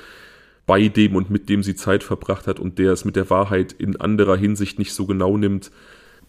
bei 0.65 0.87
dem 0.87 1.15
und 1.15 1.29
mit 1.29 1.49
dem 1.49 1.63
sie 1.63 1.75
Zeit 1.75 2.03
verbracht 2.03 2.47
hat 2.47 2.59
und 2.59 2.79
der 2.79 2.93
es 2.93 3.05
mit 3.05 3.15
der 3.15 3.29
Wahrheit 3.29 3.73
in 3.73 3.99
anderer 3.99 4.37
Hinsicht 4.37 4.79
nicht 4.79 4.93
so 4.93 5.05
genau 5.05 5.37
nimmt, 5.37 5.71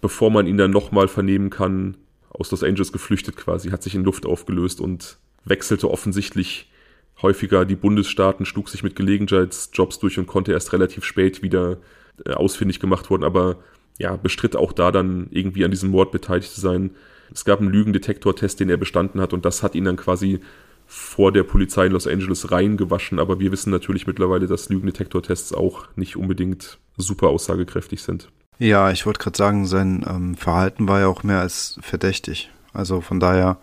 bevor 0.00 0.30
man 0.30 0.46
ihn 0.46 0.56
dann 0.56 0.70
nochmal 0.70 1.08
vernehmen 1.08 1.50
kann, 1.50 1.96
aus 2.30 2.50
Los 2.50 2.62
Angeles 2.62 2.92
geflüchtet 2.92 3.36
quasi, 3.36 3.70
hat 3.70 3.82
sich 3.82 3.94
in 3.94 4.04
Luft 4.04 4.26
aufgelöst 4.26 4.80
und 4.80 5.18
wechselte 5.44 5.90
offensichtlich 5.90 6.70
häufiger 7.20 7.64
die 7.64 7.76
Bundesstaaten, 7.76 8.46
schlug 8.46 8.68
sich 8.68 8.82
mit 8.82 8.96
Gelegenheitsjobs 8.96 9.98
durch 9.98 10.18
und 10.18 10.26
konnte 10.26 10.52
erst 10.52 10.72
relativ 10.72 11.04
spät 11.04 11.42
wieder 11.42 11.78
äh, 12.24 12.32
ausfindig 12.32 12.80
gemacht 12.80 13.10
worden, 13.10 13.24
aber 13.24 13.58
ja, 13.98 14.16
bestritt 14.16 14.56
auch 14.56 14.72
da 14.72 14.90
dann 14.90 15.28
irgendwie 15.30 15.64
an 15.64 15.70
diesem 15.70 15.90
Mord 15.90 16.10
beteiligt 16.10 16.50
zu 16.50 16.60
sein. 16.60 16.90
Es 17.34 17.44
gab 17.44 17.60
einen 17.60 17.70
Lügendetektor-Test, 17.70 18.60
den 18.60 18.70
er 18.70 18.76
bestanden 18.76 19.20
hat 19.20 19.32
und 19.32 19.44
das 19.44 19.62
hat 19.62 19.74
ihn 19.74 19.84
dann 19.84 19.96
quasi 19.96 20.40
vor 20.86 21.32
der 21.32 21.42
Polizei 21.42 21.86
in 21.86 21.92
Los 21.92 22.06
Angeles 22.06 22.50
reingewaschen, 22.50 23.18
aber 23.18 23.40
wir 23.40 23.50
wissen 23.50 23.70
natürlich 23.70 24.06
mittlerweile, 24.06 24.46
dass 24.46 24.68
Lügendetektor-Tests 24.68 25.54
auch 25.54 25.86
nicht 25.96 26.16
unbedingt 26.16 26.78
super 26.98 27.28
aussagekräftig 27.28 28.02
sind. 28.02 28.28
Ja, 28.58 28.90
ich 28.90 29.06
wollte 29.06 29.20
gerade 29.20 29.36
sagen, 29.36 29.66
sein 29.66 30.04
ähm, 30.08 30.34
Verhalten 30.36 30.88
war 30.88 31.00
ja 31.00 31.06
auch 31.06 31.22
mehr 31.22 31.40
als 31.40 31.78
verdächtig. 31.80 32.50
Also 32.72 33.00
von 33.00 33.20
daher, 33.20 33.58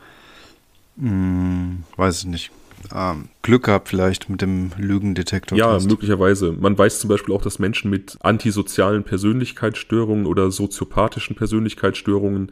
mh, 0.98 1.10
hm, 1.10 1.84
weiß 1.96 2.20
ich 2.20 2.26
nicht. 2.26 2.52
Ähm, 2.94 3.30
Glück 3.42 3.64
gehabt 3.66 3.90
vielleicht 3.90 4.30
mit 4.30 4.42
dem 4.42 4.72
Lügendetektor. 4.78 5.58
Ja, 5.58 5.78
möglicherweise. 5.80 6.54
Man 6.54 6.78
weiß 6.78 7.00
zum 7.00 7.10
Beispiel 7.10 7.36
auch, 7.36 7.42
dass 7.42 7.60
Menschen 7.60 7.92
mit 7.92 8.18
antisozialen 8.22 9.04
Persönlichkeitsstörungen 9.04 10.26
oder 10.26 10.50
soziopathischen 10.50 11.36
Persönlichkeitsstörungen 11.36 12.52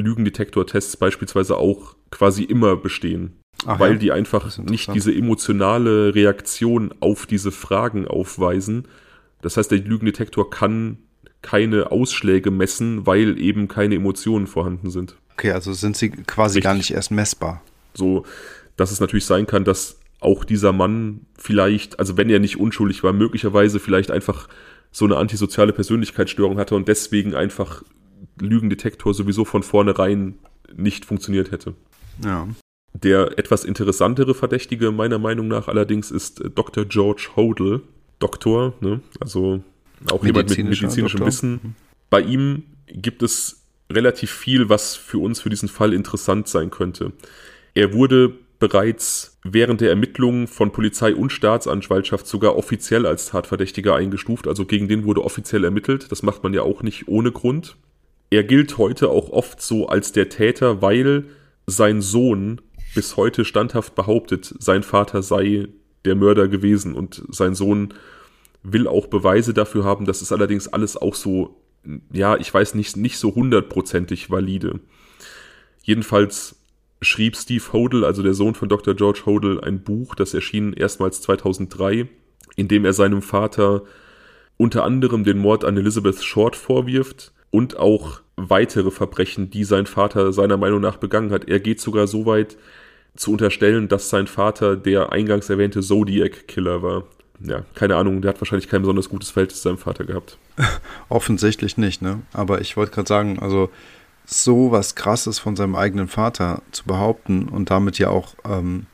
Lügendetektor-Tests 0.00 0.96
beispielsweise 0.96 1.56
auch 1.56 1.96
quasi 2.10 2.44
immer 2.44 2.76
bestehen. 2.76 3.32
Ach 3.66 3.78
weil 3.78 3.92
ja, 3.92 3.98
die 3.98 4.12
einfach 4.12 4.58
nicht 4.58 4.92
diese 4.94 5.14
emotionale 5.14 6.14
Reaktion 6.14 6.92
auf 7.00 7.26
diese 7.26 7.52
Fragen 7.52 8.06
aufweisen. 8.06 8.86
Das 9.42 9.56
heißt, 9.56 9.70
der 9.70 9.78
Lügendetektor 9.78 10.50
kann 10.50 10.98
keine 11.40 11.92
Ausschläge 11.92 12.50
messen, 12.50 13.06
weil 13.06 13.38
eben 13.38 13.68
keine 13.68 13.94
Emotionen 13.94 14.46
vorhanden 14.46 14.90
sind. 14.90 15.16
Okay, 15.34 15.52
also 15.52 15.72
sind 15.72 15.96
sie 15.96 16.10
quasi 16.10 16.58
Richtig. 16.58 16.64
gar 16.64 16.74
nicht 16.74 16.90
erst 16.90 17.10
messbar. 17.10 17.62
So, 17.94 18.24
dass 18.76 18.90
es 18.90 19.00
natürlich 19.00 19.26
sein 19.26 19.46
kann, 19.46 19.64
dass 19.64 19.98
auch 20.20 20.44
dieser 20.44 20.72
Mann 20.72 21.26
vielleicht, 21.36 21.98
also 21.98 22.16
wenn 22.16 22.30
er 22.30 22.38
nicht 22.38 22.58
unschuldig 22.58 23.02
war, 23.04 23.12
möglicherweise 23.12 23.78
vielleicht 23.78 24.10
einfach 24.10 24.48
so 24.90 25.04
eine 25.04 25.16
antisoziale 25.16 25.72
Persönlichkeitsstörung 25.72 26.58
hatte 26.58 26.74
und 26.74 26.88
deswegen 26.88 27.34
einfach 27.34 27.82
Lügendetektor 28.40 29.14
sowieso 29.14 29.44
von 29.44 29.62
vornherein 29.62 30.38
nicht 30.74 31.04
funktioniert 31.04 31.50
hätte. 31.50 31.74
Ja. 32.22 32.48
Der 32.94 33.38
etwas 33.38 33.64
interessantere 33.64 34.34
Verdächtige 34.34 34.92
meiner 34.92 35.18
Meinung 35.18 35.48
nach 35.48 35.68
allerdings 35.68 36.10
ist 36.10 36.40
äh, 36.40 36.50
Dr. 36.50 36.84
George 36.84 37.30
Hodel. 37.36 37.82
Doktor, 38.20 38.74
ne? 38.80 39.00
also 39.20 39.60
auch 40.10 40.24
jemand 40.24 40.48
mit 40.48 40.58
medizinischem 40.58 41.18
Doktor. 41.18 41.26
Wissen. 41.26 41.76
Bei 42.10 42.20
ihm 42.20 42.62
gibt 42.86 43.22
es 43.22 43.64
relativ 43.90 44.30
viel, 44.30 44.68
was 44.68 44.96
für 44.96 45.18
uns 45.18 45.40
für 45.40 45.50
diesen 45.50 45.68
Fall 45.68 45.92
interessant 45.92 46.48
sein 46.48 46.70
könnte. 46.70 47.12
Er 47.74 47.92
wurde 47.92 48.32
bereits 48.58 49.38
während 49.42 49.80
der 49.80 49.90
Ermittlungen 49.90 50.46
von 50.46 50.72
Polizei 50.72 51.14
und 51.14 51.32
Staatsanwaltschaft 51.32 52.26
sogar 52.26 52.56
offiziell 52.56 53.04
als 53.04 53.26
Tatverdächtiger 53.26 53.94
eingestuft, 53.94 54.46
also 54.46 54.64
gegen 54.64 54.88
den 54.88 55.04
wurde 55.04 55.24
offiziell 55.24 55.64
ermittelt. 55.64 56.10
Das 56.10 56.22
macht 56.22 56.42
man 56.42 56.54
ja 56.54 56.62
auch 56.62 56.82
nicht 56.82 57.08
ohne 57.08 57.32
Grund. 57.32 57.76
Er 58.34 58.42
gilt 58.42 58.78
heute 58.78 59.10
auch 59.10 59.30
oft 59.30 59.62
so 59.62 59.86
als 59.86 60.10
der 60.10 60.28
Täter, 60.28 60.82
weil 60.82 61.26
sein 61.68 62.02
Sohn 62.02 62.60
bis 62.92 63.16
heute 63.16 63.44
standhaft 63.44 63.94
behauptet, 63.94 64.56
sein 64.58 64.82
Vater 64.82 65.22
sei 65.22 65.68
der 66.04 66.16
Mörder 66.16 66.48
gewesen 66.48 66.94
und 66.96 67.22
sein 67.28 67.54
Sohn 67.54 67.94
will 68.64 68.88
auch 68.88 69.06
Beweise 69.06 69.54
dafür 69.54 69.84
haben. 69.84 70.04
Das 70.04 70.20
ist 70.20 70.32
allerdings 70.32 70.66
alles 70.66 70.96
auch 70.96 71.14
so, 71.14 71.62
ja, 72.12 72.36
ich 72.36 72.52
weiß 72.52 72.74
nicht, 72.74 72.96
nicht 72.96 73.18
so 73.18 73.36
hundertprozentig 73.36 74.32
valide. 74.32 74.80
Jedenfalls 75.84 76.56
schrieb 77.02 77.36
Steve 77.36 77.72
Hodel, 77.72 78.04
also 78.04 78.24
der 78.24 78.34
Sohn 78.34 78.56
von 78.56 78.68
Dr. 78.68 78.94
George 78.94 79.22
Hodel, 79.26 79.60
ein 79.60 79.84
Buch, 79.84 80.16
das 80.16 80.34
erschien 80.34 80.72
erstmals 80.72 81.22
2003, 81.22 82.08
in 82.56 82.66
dem 82.66 82.84
er 82.84 82.94
seinem 82.94 83.22
Vater 83.22 83.84
unter 84.56 84.82
anderem 84.82 85.22
den 85.22 85.38
Mord 85.38 85.64
an 85.64 85.76
Elizabeth 85.76 86.20
Short 86.24 86.56
vorwirft 86.56 87.32
und 87.52 87.76
auch 87.76 88.23
weitere 88.36 88.90
Verbrechen, 88.90 89.50
die 89.50 89.64
sein 89.64 89.86
Vater 89.86 90.32
seiner 90.32 90.56
Meinung 90.56 90.80
nach 90.80 90.96
begangen 90.96 91.30
hat. 91.30 91.48
Er 91.48 91.60
geht 91.60 91.80
sogar 91.80 92.06
so 92.06 92.26
weit, 92.26 92.56
zu 93.16 93.32
unterstellen, 93.32 93.88
dass 93.88 94.10
sein 94.10 94.26
Vater 94.26 94.76
der 94.76 95.12
eingangs 95.12 95.48
erwähnte 95.48 95.80
Zodiac-Killer 95.80 96.82
war. 96.82 97.04
Ja, 97.40 97.64
keine 97.74 97.96
Ahnung, 97.96 98.22
der 98.22 98.30
hat 98.30 98.40
wahrscheinlich 98.40 98.68
kein 98.68 98.82
besonders 98.82 99.08
gutes 99.08 99.30
Verhältnis 99.30 99.60
zu 99.60 99.68
seinem 99.68 99.78
Vater 99.78 100.04
gehabt. 100.04 100.38
Offensichtlich 101.08 101.76
nicht, 101.76 102.00
ne? 102.00 102.22
Aber 102.32 102.60
ich 102.60 102.76
wollte 102.76 102.92
gerade 102.92 103.08
sagen, 103.08 103.38
also 103.40 103.70
so 104.24 104.70
was 104.70 104.94
Krasses 104.94 105.38
von 105.38 105.54
seinem 105.54 105.74
eigenen 105.74 106.08
Vater 106.08 106.62
zu 106.70 106.84
behaupten 106.84 107.48
und 107.48 107.70
damit 107.70 107.98
ja 107.98 108.08
auch 108.08 108.34
ähm, 108.44 108.86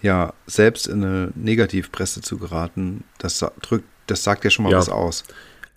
ja 0.00 0.32
selbst 0.46 0.88
in 0.88 1.04
eine 1.04 1.32
Negativpresse 1.34 2.20
zu 2.22 2.38
geraten, 2.38 3.04
das 3.18 3.44
drückt, 3.62 3.86
das 4.06 4.24
sagt 4.24 4.44
ja 4.44 4.50
schon 4.50 4.64
mal 4.64 4.72
ja. 4.72 4.78
was 4.78 4.88
aus. 4.88 5.24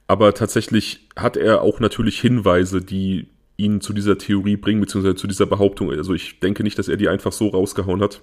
Aber 0.08 0.34
tatsächlich 0.34 1.08
hat 1.16 1.38
er 1.38 1.62
auch 1.62 1.80
natürlich 1.80 2.20
Hinweise, 2.20 2.82
die 2.82 3.28
ihn 3.58 3.82
zu 3.82 3.93
dieser 3.93 4.18
Theorie 4.18 4.58
bringen, 4.58 4.82
beziehungsweise 4.82 5.16
zu 5.16 5.28
dieser 5.28 5.45
Behauptung. 5.45 5.91
Also 5.91 6.14
ich 6.14 6.39
denke 6.39 6.64
nicht, 6.64 6.78
dass 6.78 6.88
er 6.88 6.97
die 6.97 7.10
einfach 7.10 7.32
so 7.32 7.47
rausgehauen 7.47 8.01
hat. 8.01 8.22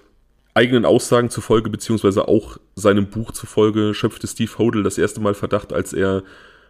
Eigenen 0.53 0.85
Aussagen 0.85 1.29
zufolge, 1.29 1.69
beziehungsweise 1.69 2.27
auch 2.27 2.57
seinem 2.75 3.07
Buch 3.07 3.31
zufolge, 3.31 3.93
schöpfte 3.93 4.27
Steve 4.27 4.51
Hodel 4.59 4.83
das 4.83 4.99
erste 4.99 5.19
Mal 5.19 5.33
Verdacht, 5.33 5.73
als 5.73 5.93
er 5.93 6.23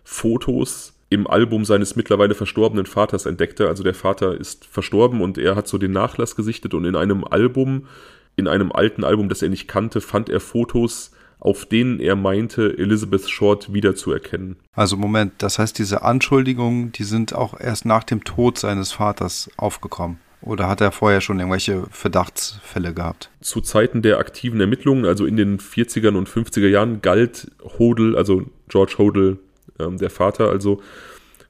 Fotos 0.03 0.93
im 1.09 1.28
Album 1.28 1.66
seines 1.66 1.95
mittlerweile 1.95 2.34
verstorbenen 2.34 2.86
Vaters 2.86 3.26
entdeckte. 3.26 3.68
Also 3.68 3.84
der 3.84 3.93
Vater 3.93 4.39
ist 4.39 4.66
verstorben 4.66 5.22
und 5.22 5.38
er 5.38 5.55
hat 5.55 5.68
so 5.68 5.78
den 5.78 5.91
Nachlass 5.91 6.36
gesichtet 6.36 6.74
und 6.74 6.86
in 6.86 6.95
einem 6.95 7.26
Album, 7.26 7.88
in 8.36 8.47
einem 8.47 8.72
alten 8.72 9.03
Album, 9.03 9.30
das 9.30 9.41
er 9.41 9.49
nicht 9.49 9.68
kannte, 9.68 10.01
fand 10.01 10.30
er 10.30 10.39
Fotos 10.39 11.11
auf 11.43 11.65
denen 11.65 11.99
er 11.99 12.15
meinte, 12.15 12.77
Elizabeth 12.77 13.29
Short 13.29 13.73
wiederzuerkennen. 13.73 14.55
Also 14.73 14.95
Moment, 14.95 15.33
das 15.39 15.59
heißt, 15.59 15.77
diese 15.77 16.01
Anschuldigungen, 16.01 16.93
die 16.93 17.03
sind 17.03 17.35
auch 17.35 17.59
erst 17.59 17.85
nach 17.85 18.05
dem 18.05 18.23
Tod 18.23 18.57
seines 18.57 18.93
Vaters 18.93 19.49
aufgekommen. 19.57 20.19
Oder 20.41 20.69
hat 20.69 20.79
er 20.79 20.93
vorher 20.93 21.19
schon 21.19 21.39
irgendwelche 21.39 21.83
Verdachtsfälle 21.91 22.93
gehabt? 22.93 23.29
Zu 23.41 23.59
Zeiten 23.59 24.01
der 24.01 24.19
aktiven 24.19 24.61
Ermittlungen, 24.61 25.05
also 25.05 25.25
in 25.25 25.35
den 25.35 25.59
40er 25.59 26.15
und 26.15 26.29
50er 26.29 26.67
Jahren, 26.67 27.01
galt 27.01 27.51
Hodel, 27.77 28.15
also 28.15 28.43
George 28.69 28.95
Hodel, 28.97 29.37
ähm, 29.79 29.97
der 29.97 30.09
Vater, 30.09 30.49
also 30.49 30.81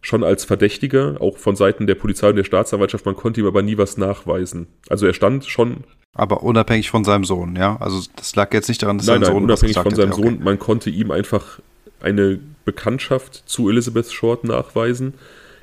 schon 0.03 0.23
als 0.23 0.45
Verdächtiger, 0.45 1.17
auch 1.19 1.37
von 1.37 1.55
Seiten 1.55 1.87
der 1.87 1.95
Polizei 1.95 2.29
und 2.29 2.35
der 2.35 2.43
Staatsanwaltschaft. 2.43 3.05
Man 3.05 3.15
konnte 3.15 3.41
ihm 3.41 3.47
aber 3.47 3.63
nie 3.63 3.77
was 3.77 3.97
nachweisen. 3.97 4.67
Also 4.89 5.07
er 5.07 5.13
stand 5.13 5.45
schon 5.45 5.85
aber 6.15 6.43
unabhängig 6.43 6.91
von 6.91 7.03
seinem 7.03 7.25
Sohn, 7.25 7.55
ja? 7.55 7.77
Also 7.77 7.99
das 8.15 8.35
lag 8.35 8.53
jetzt 8.53 8.67
nicht 8.67 8.83
daran, 8.83 8.99
dass 8.99 9.07
nein, 9.07 9.15
sein 9.15 9.21
nein, 9.21 9.33
Sohn 9.33 9.43
unabhängig 9.45 9.79
von 9.79 9.95
seinem 9.95 10.09
hätte. 10.11 10.21
Sohn. 10.21 10.33
Okay. 10.35 10.43
Man 10.43 10.59
konnte 10.59 10.89
ihm 10.91 11.09
einfach 11.09 11.59
eine 12.01 12.39
Bekanntschaft 12.65 13.43
zu 13.47 13.69
Elizabeth 13.69 14.11
Short 14.11 14.43
nachweisen. 14.43 15.15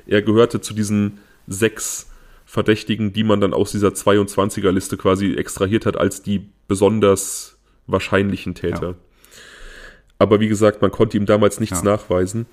Er 0.07 0.21
gehörte 0.21 0.59
zu 0.59 0.73
diesen 0.73 1.19
sechs 1.47 2.09
Verdächtigen, 2.45 3.13
die 3.13 3.23
man 3.23 3.39
dann 3.39 3.53
aus 3.53 3.71
dieser 3.71 3.89
22er-Liste 3.89 4.97
quasi 4.97 5.35
extrahiert 5.35 5.85
hat 5.85 5.95
als 5.95 6.21
die 6.21 6.49
besonders 6.67 7.57
wahrscheinlichen 7.87 8.53
Täter. 8.53 8.87
Ja. 8.89 8.95
Aber 10.19 10.41
wie 10.41 10.49
gesagt, 10.49 10.81
man 10.81 10.91
konnte 10.91 11.15
ihm 11.15 11.25
damals 11.25 11.61
nichts 11.61 11.79
ja. 11.79 11.85
nachweisen. 11.85 12.45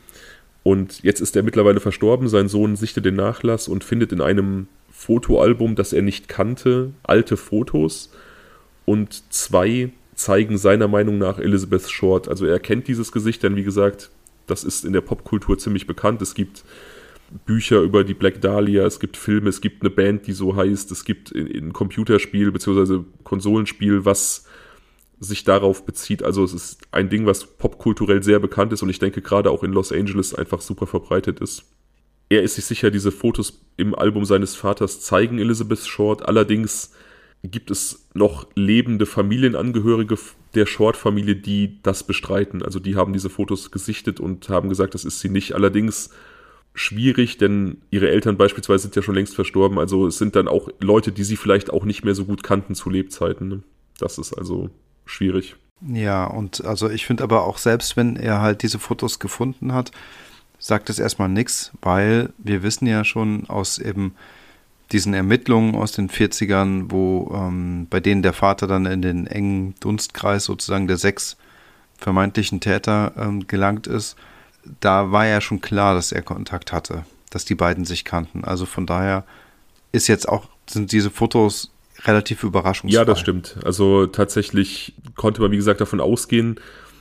Und 0.63 1.03
jetzt 1.03 1.21
ist 1.21 1.37
er 1.37 1.43
mittlerweile 1.43 1.81
verstorben. 1.81 2.29
Sein 2.29 2.49
Sohn 2.49 2.77
sichtet 2.77 3.05
den 3.05 3.15
Nachlass 3.15 3.69
und 3.69 3.85
findet 3.85 4.13
in 4.13 4.21
einem 4.21 4.69
Fotoalbum, 4.91 5.77
das 5.77 5.93
er 5.93 6.03
nicht 6.03 6.29
kannte, 6.29 6.93
alte 7.05 7.37
Fotos 7.37 8.11
und 8.85 9.33
zwei 9.33 9.91
zeigen 10.15 10.59
seiner 10.59 10.89
Meinung 10.89 11.19
nach 11.19 11.39
Elizabeth 11.39 11.89
Short. 11.89 12.29
Also 12.29 12.47
er 12.47 12.59
kennt 12.59 12.89
dieses 12.89 13.13
Gesicht, 13.13 13.43
denn 13.43 13.55
wie 13.55 13.63
gesagt, 13.63 14.11
das 14.47 14.65
ist 14.65 14.85
in 14.85 14.93
der 14.93 15.01
Popkultur 15.01 15.59
ziemlich 15.59 15.87
bekannt. 15.87 16.21
Es 16.23 16.35
gibt 16.35 16.65
Bücher 17.47 17.83
über 17.83 18.03
die 18.03 18.15
Black 18.15 18.41
Dahlia, 18.41 18.85
es 18.87 18.99
gibt 18.99 19.17
Filme, 19.17 19.51
es 19.51 19.61
gibt 19.61 19.83
eine 19.83 19.91
Band, 19.91 20.27
die 20.27 20.33
so 20.33 20.57
heißt, 20.57 20.91
es 20.91 21.05
gibt 21.05 21.33
ein 21.33 21.73
Computerspiel 21.73 22.51
bzw. 22.51 23.05
Konsolenspiel, 23.23 24.05
was 24.05 24.48
sich 25.21 25.45
darauf 25.45 25.85
bezieht. 25.85 26.23
Also 26.23 26.45
es 26.45 26.53
ist 26.53 26.79
ein 26.93 27.09
Ding, 27.09 27.27
was 27.27 27.47
popkulturell 27.47 28.23
sehr 28.23 28.39
bekannt 28.39 28.73
ist 28.73 28.83
und 28.83 28.89
ich 28.89 28.99
denke 28.99 29.23
gerade 29.23 29.51
auch 29.51 29.63
in 29.63 29.73
Los 29.73 29.93
Angeles 29.93 30.35
einfach 30.35 30.61
super 30.61 30.87
verbreitet 30.87 31.41
ist. 31.41 31.65
Er 32.29 32.43
ist 32.43 32.57
sich 32.57 32.67
sicher, 32.67 32.91
diese 32.91 33.11
Fotos 33.11 33.61
im 33.77 33.95
Album 33.95 34.25
seines 34.25 34.55
Vaters 34.55 35.01
zeigen 35.01 35.39
Elizabeth 35.39 35.81
Short. 35.81 36.29
Allerdings 36.29 36.93
gibt 37.43 37.71
es 37.71 38.09
noch 38.15 38.47
lebende 38.55 39.07
Familienangehörige 39.07 40.19
der 40.55 40.67
Short-Familie, 40.67 41.37
die 41.37 41.81
das 41.83 42.03
bestreiten. 42.03 42.63
Also 42.63 42.81
die 42.81 42.97
haben 42.97 43.13
diese 43.13 43.31
Fotos 43.31 43.71
gesichtet 43.71 44.21
und 44.21 44.49
haben 44.49 44.69
gesagt, 44.69 44.95
das 44.95 45.05
ist 45.05 45.21
sie 45.21 45.29
nicht. 45.31 45.55
Allerdings 45.55 46.11
schwierig, 46.75 47.39
denn 47.39 47.79
ihre 47.91 48.11
Eltern 48.11 48.37
beispielsweise 48.37 48.83
sind 48.83 48.97
ja 48.97 49.03
schon 49.03 49.15
längst 49.15 49.35
verstorben. 49.35 49.79
Also 49.79 50.07
es 50.07 50.19
sind 50.19 50.37
dann 50.37 50.49
auch 50.49 50.69
Leute, 50.81 51.13
die 51.13 51.25
sie 51.25 51.37
vielleicht 51.37 51.71
auch 51.71 51.85
nicht 51.85 52.05
mehr 52.05 52.15
so 52.15 52.25
gut 52.25 52.43
kannten 52.43 52.75
zu 52.75 52.91
Lebzeiten. 52.91 53.49
Ne? 53.49 53.63
Das 53.99 54.19
ist 54.19 54.35
also 54.35 54.71
schwierig. 55.09 55.57
Ja, 55.81 56.25
und 56.25 56.65
also 56.65 56.91
ich 56.91 57.07
finde 57.07 57.23
aber 57.23 57.45
auch 57.45 57.59
selbst, 57.59 57.97
wenn 57.97 58.17
er 58.17 58.41
halt 58.41 58.63
diese 58.63 58.79
Fotos 58.79 59.19
gefunden 59.19 59.73
hat, 59.73 59.93
sagt 60.59 60.91
es 60.91 60.99
erstmal 60.99 61.29
nichts, 61.29 61.73
weil 61.83 62.33
wir 62.39 62.63
wissen 62.63 62.87
ja 62.87 63.05
schon 63.05 63.49
aus 63.49 63.79
eben 63.79 64.15
diesen 64.91 65.15
Ermittlungen 65.15 65.75
aus 65.75 65.93
den 65.93 66.09
40ern, 66.09 66.87
wo 66.89 67.33
ähm, 67.35 67.87
bei 67.91 68.01
denen 68.01 68.23
der 68.23 68.33
Vater 68.33 68.67
dann 68.67 68.87
in 68.87 69.03
den 69.03 69.27
engen 69.27 69.75
Dunstkreis 69.81 70.45
sozusagen 70.45 70.89
der 70.89 70.97
sechs 70.97 71.37
vermeintlichen 71.97 72.61
Täter 72.61 73.13
ähm, 73.17 73.47
gelangt 73.47 73.87
ist, 73.87 74.17
da 74.81 75.13
war 75.13 75.27
ja 75.27 75.41
schon 75.41 75.61
klar, 75.61 75.95
dass 75.95 76.13
er 76.13 76.23
Kontakt 76.23 76.73
hatte, 76.73 77.05
dass 77.31 77.45
die 77.45 77.55
beiden 77.55 77.85
sich 77.85 78.05
kannten. 78.05 78.45
Also 78.45 78.67
von 78.67 78.87
daher 78.87 79.25
ist 79.93 80.09
jetzt 80.09 80.29
auch, 80.29 80.49
sind 80.69 80.93
diese 80.93 81.11
Fotos 81.11 81.71
relativ 82.05 82.45
überraschungsfrei. 82.45 83.01
Ja, 83.01 83.05
das 83.05 83.21
stimmt. 83.21 83.57
Also 83.65 84.07
tatsächlich 84.07 84.95
konnte 85.17 85.41
man, 85.41 85.51
wie 85.51 85.57
gesagt, 85.57 85.81
davon 85.81 86.01
ausgehen, 86.01 86.61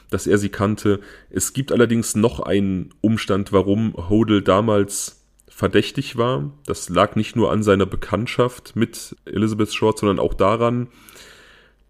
dass 0.09 0.27
er 0.27 0.37
sie 0.37 0.49
kannte. 0.49 0.99
Es 1.29 1.53
gibt 1.53 1.71
allerdings 1.71 2.15
noch 2.15 2.39
einen 2.39 2.93
Umstand, 3.01 3.51
warum 3.51 3.93
Hodel 4.09 4.41
damals 4.41 5.23
verdächtig 5.47 6.17
war. 6.17 6.51
Das 6.65 6.89
lag 6.89 7.15
nicht 7.15 7.35
nur 7.35 7.51
an 7.51 7.63
seiner 7.63 7.85
Bekanntschaft 7.85 8.75
mit 8.75 9.15
Elizabeth 9.25 9.73
Short, 9.73 9.99
sondern 9.99 10.19
auch 10.19 10.33
daran, 10.33 10.87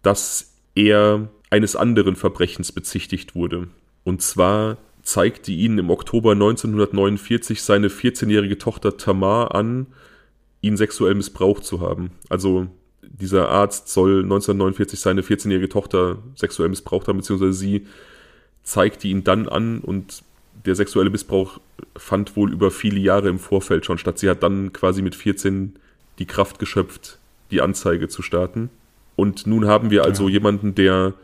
dass 0.02 0.54
er 0.74 1.28
eines 1.50 1.76
anderen 1.76 2.16
Verbrechens 2.16 2.72
bezichtigt 2.72 3.34
wurde. 3.34 3.68
Und 4.04 4.22
zwar 4.22 4.78
zeigte 5.02 5.52
ihn 5.52 5.78
im 5.78 5.90
Oktober 5.90 6.32
1949 6.32 7.62
seine 7.62 7.88
14-jährige 7.88 8.58
Tochter 8.58 8.96
Tamar 8.96 9.54
an, 9.54 9.86
ihn 10.60 10.76
sexuell 10.76 11.14
missbraucht 11.14 11.64
zu 11.64 11.80
haben. 11.80 12.10
Also 12.28 12.68
dieser 13.20 13.48
Arzt 13.48 13.88
soll 13.88 14.22
1949 14.22 15.00
seine 15.00 15.22
14-jährige 15.22 15.68
Tochter 15.68 16.18
sexuell 16.34 16.68
missbraucht 16.68 17.08
haben, 17.08 17.18
beziehungsweise 17.18 17.52
sie 17.52 17.86
zeigte 18.62 19.08
ihn 19.08 19.24
dann 19.24 19.48
an 19.48 19.80
und 19.80 20.22
der 20.66 20.74
sexuelle 20.74 21.10
Missbrauch 21.10 21.60
fand 21.96 22.36
wohl 22.36 22.52
über 22.52 22.70
viele 22.70 22.98
Jahre 22.98 23.28
im 23.28 23.38
Vorfeld 23.38 23.86
schon 23.86 23.98
statt. 23.98 24.18
Sie 24.18 24.28
hat 24.28 24.42
dann 24.42 24.72
quasi 24.72 25.02
mit 25.02 25.14
14 25.14 25.76
die 26.18 26.26
Kraft 26.26 26.58
geschöpft, 26.58 27.18
die 27.50 27.60
Anzeige 27.60 28.08
zu 28.08 28.22
starten. 28.22 28.70
Und 29.16 29.46
nun 29.46 29.66
haben 29.66 29.90
wir 29.90 30.04
also 30.04 30.28
ja. 30.28 30.34
jemanden, 30.34 30.74
der 30.74 31.14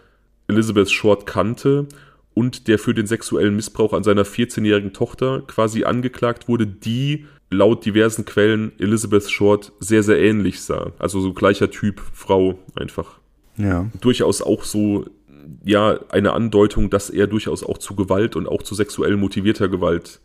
Elizabeth 0.48 0.90
Short 0.90 1.26
kannte 1.26 1.86
und 2.34 2.68
der 2.68 2.78
für 2.78 2.94
den 2.94 3.06
sexuellen 3.06 3.56
Missbrauch 3.56 3.92
an 3.92 4.02
seiner 4.02 4.24
14-jährigen 4.24 4.92
Tochter 4.92 5.42
quasi 5.46 5.84
angeklagt 5.84 6.48
wurde, 6.48 6.66
die 6.66 7.26
laut 7.50 7.84
diversen 7.84 8.24
Quellen 8.24 8.72
Elizabeth 8.78 9.30
Short 9.30 9.72
sehr, 9.80 10.02
sehr 10.02 10.20
ähnlich 10.20 10.60
sah. 10.60 10.92
Also 10.98 11.20
so 11.20 11.32
gleicher 11.32 11.70
Typ 11.70 12.00
Frau 12.12 12.58
einfach. 12.74 13.18
Ja. 13.56 13.90
Durchaus 14.00 14.42
auch 14.42 14.64
so, 14.64 15.06
ja, 15.64 16.00
eine 16.08 16.32
Andeutung, 16.32 16.90
dass 16.90 17.10
er 17.10 17.26
durchaus 17.26 17.62
auch 17.62 17.78
zu 17.78 17.94
Gewalt 17.94 18.36
und 18.36 18.48
auch 18.48 18.62
zu 18.62 18.74
sexuell 18.74 19.16
motivierter 19.16 19.68
Gewalt 19.68 20.20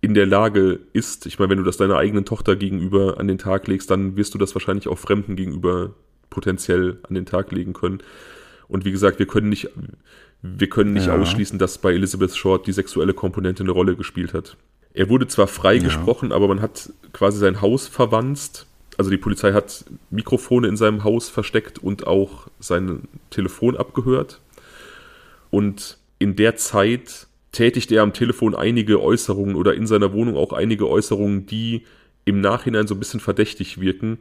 in 0.00 0.14
der 0.14 0.26
Lage 0.26 0.80
ist. 0.92 1.26
Ich 1.26 1.38
meine, 1.38 1.50
wenn 1.50 1.58
du 1.58 1.64
das 1.64 1.76
deiner 1.76 1.96
eigenen 1.96 2.24
Tochter 2.24 2.56
gegenüber 2.56 3.18
an 3.18 3.28
den 3.28 3.38
Tag 3.38 3.66
legst, 3.68 3.90
dann 3.90 4.16
wirst 4.16 4.34
du 4.34 4.38
das 4.38 4.54
wahrscheinlich 4.54 4.88
auch 4.88 4.98
Fremden 4.98 5.36
gegenüber 5.36 5.94
potenziell 6.30 6.98
an 7.06 7.14
den 7.14 7.26
Tag 7.26 7.52
legen 7.52 7.72
können. 7.72 8.02
Und 8.68 8.84
wie 8.84 8.92
gesagt, 8.92 9.18
wir 9.18 9.26
können 9.26 9.48
nicht, 9.48 9.68
wir 10.42 10.68
können 10.70 10.94
nicht 10.94 11.08
ja. 11.08 11.16
ausschließen, 11.16 11.58
dass 11.58 11.78
bei 11.78 11.92
Elizabeth 11.92 12.34
Short 12.34 12.66
die 12.66 12.72
sexuelle 12.72 13.12
Komponente 13.12 13.62
eine 13.62 13.72
Rolle 13.72 13.96
gespielt 13.96 14.32
hat. 14.32 14.56
Er 14.92 15.08
wurde 15.08 15.28
zwar 15.28 15.46
freigesprochen, 15.46 16.30
ja. 16.30 16.36
aber 16.36 16.48
man 16.48 16.60
hat 16.60 16.92
quasi 17.12 17.38
sein 17.38 17.60
Haus 17.60 17.86
verwanzt. 17.86 18.66
Also 18.98 19.10
die 19.10 19.18
Polizei 19.18 19.52
hat 19.52 19.84
Mikrofone 20.10 20.68
in 20.68 20.76
seinem 20.76 21.04
Haus 21.04 21.28
versteckt 21.28 21.78
und 21.78 22.06
auch 22.06 22.48
sein 22.58 23.08
Telefon 23.30 23.76
abgehört. 23.76 24.40
Und 25.50 25.98
in 26.18 26.36
der 26.36 26.56
Zeit 26.56 27.26
tätigt 27.52 27.90
er 27.92 28.02
am 28.02 28.12
Telefon 28.12 28.54
einige 28.54 29.00
Äußerungen 29.00 29.56
oder 29.56 29.74
in 29.74 29.86
seiner 29.86 30.12
Wohnung 30.12 30.36
auch 30.36 30.52
einige 30.52 30.88
Äußerungen, 30.88 31.46
die 31.46 31.84
im 32.24 32.40
Nachhinein 32.40 32.86
so 32.86 32.94
ein 32.94 33.00
bisschen 33.00 33.20
verdächtig 33.20 33.80
wirken. 33.80 34.18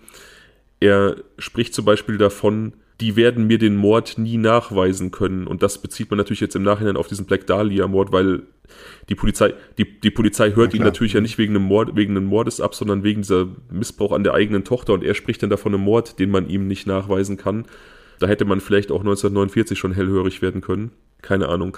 Er 0.79 1.17
spricht 1.37 1.73
zum 1.73 1.85
Beispiel 1.85 2.17
davon, 2.17 2.73
die 3.01 3.15
werden 3.15 3.47
mir 3.47 3.57
den 3.57 3.75
Mord 3.75 4.17
nie 4.17 4.37
nachweisen 4.37 5.11
können. 5.11 5.47
Und 5.47 5.63
das 5.63 5.77
bezieht 5.81 6.09
man 6.09 6.17
natürlich 6.17 6.41
jetzt 6.41 6.55
im 6.55 6.63
Nachhinein 6.63 6.97
auf 6.97 7.07
diesen 7.07 7.25
Black 7.25 7.47
Dahlia-Mord, 7.47 8.11
weil 8.11 8.43
die 9.07 9.15
Polizei, 9.15 9.53
die, 9.77 9.99
die 9.99 10.11
Polizei 10.11 10.51
hört 10.51 10.73
ihn 10.73 10.83
natürlich 10.83 11.13
ja 11.13 11.21
nicht 11.21 11.37
wegen 11.37 11.55
einem 11.55 11.65
Mord, 11.65 11.95
wegen 11.95 12.15
einem 12.15 12.25
Mordes 12.25 12.59
ab, 12.59 12.75
sondern 12.75 13.03
wegen 13.03 13.21
dieser 13.21 13.47
Missbrauch 13.71 14.11
an 14.11 14.23
der 14.23 14.33
eigenen 14.33 14.63
Tochter 14.63 14.93
und 14.93 15.03
er 15.03 15.15
spricht 15.15 15.41
dann 15.41 15.49
davon 15.49 15.73
einem 15.73 15.83
Mord, 15.83 16.19
den 16.19 16.29
man 16.29 16.49
ihm 16.49 16.67
nicht 16.67 16.87
nachweisen 16.87 17.37
kann. 17.37 17.65
Da 18.19 18.27
hätte 18.27 18.45
man 18.45 18.59
vielleicht 18.59 18.91
auch 18.91 18.99
1949 18.99 19.79
schon 19.79 19.93
hellhörig 19.93 20.41
werden 20.41 20.61
können. 20.61 20.91
Keine 21.21 21.47
Ahnung. 21.47 21.77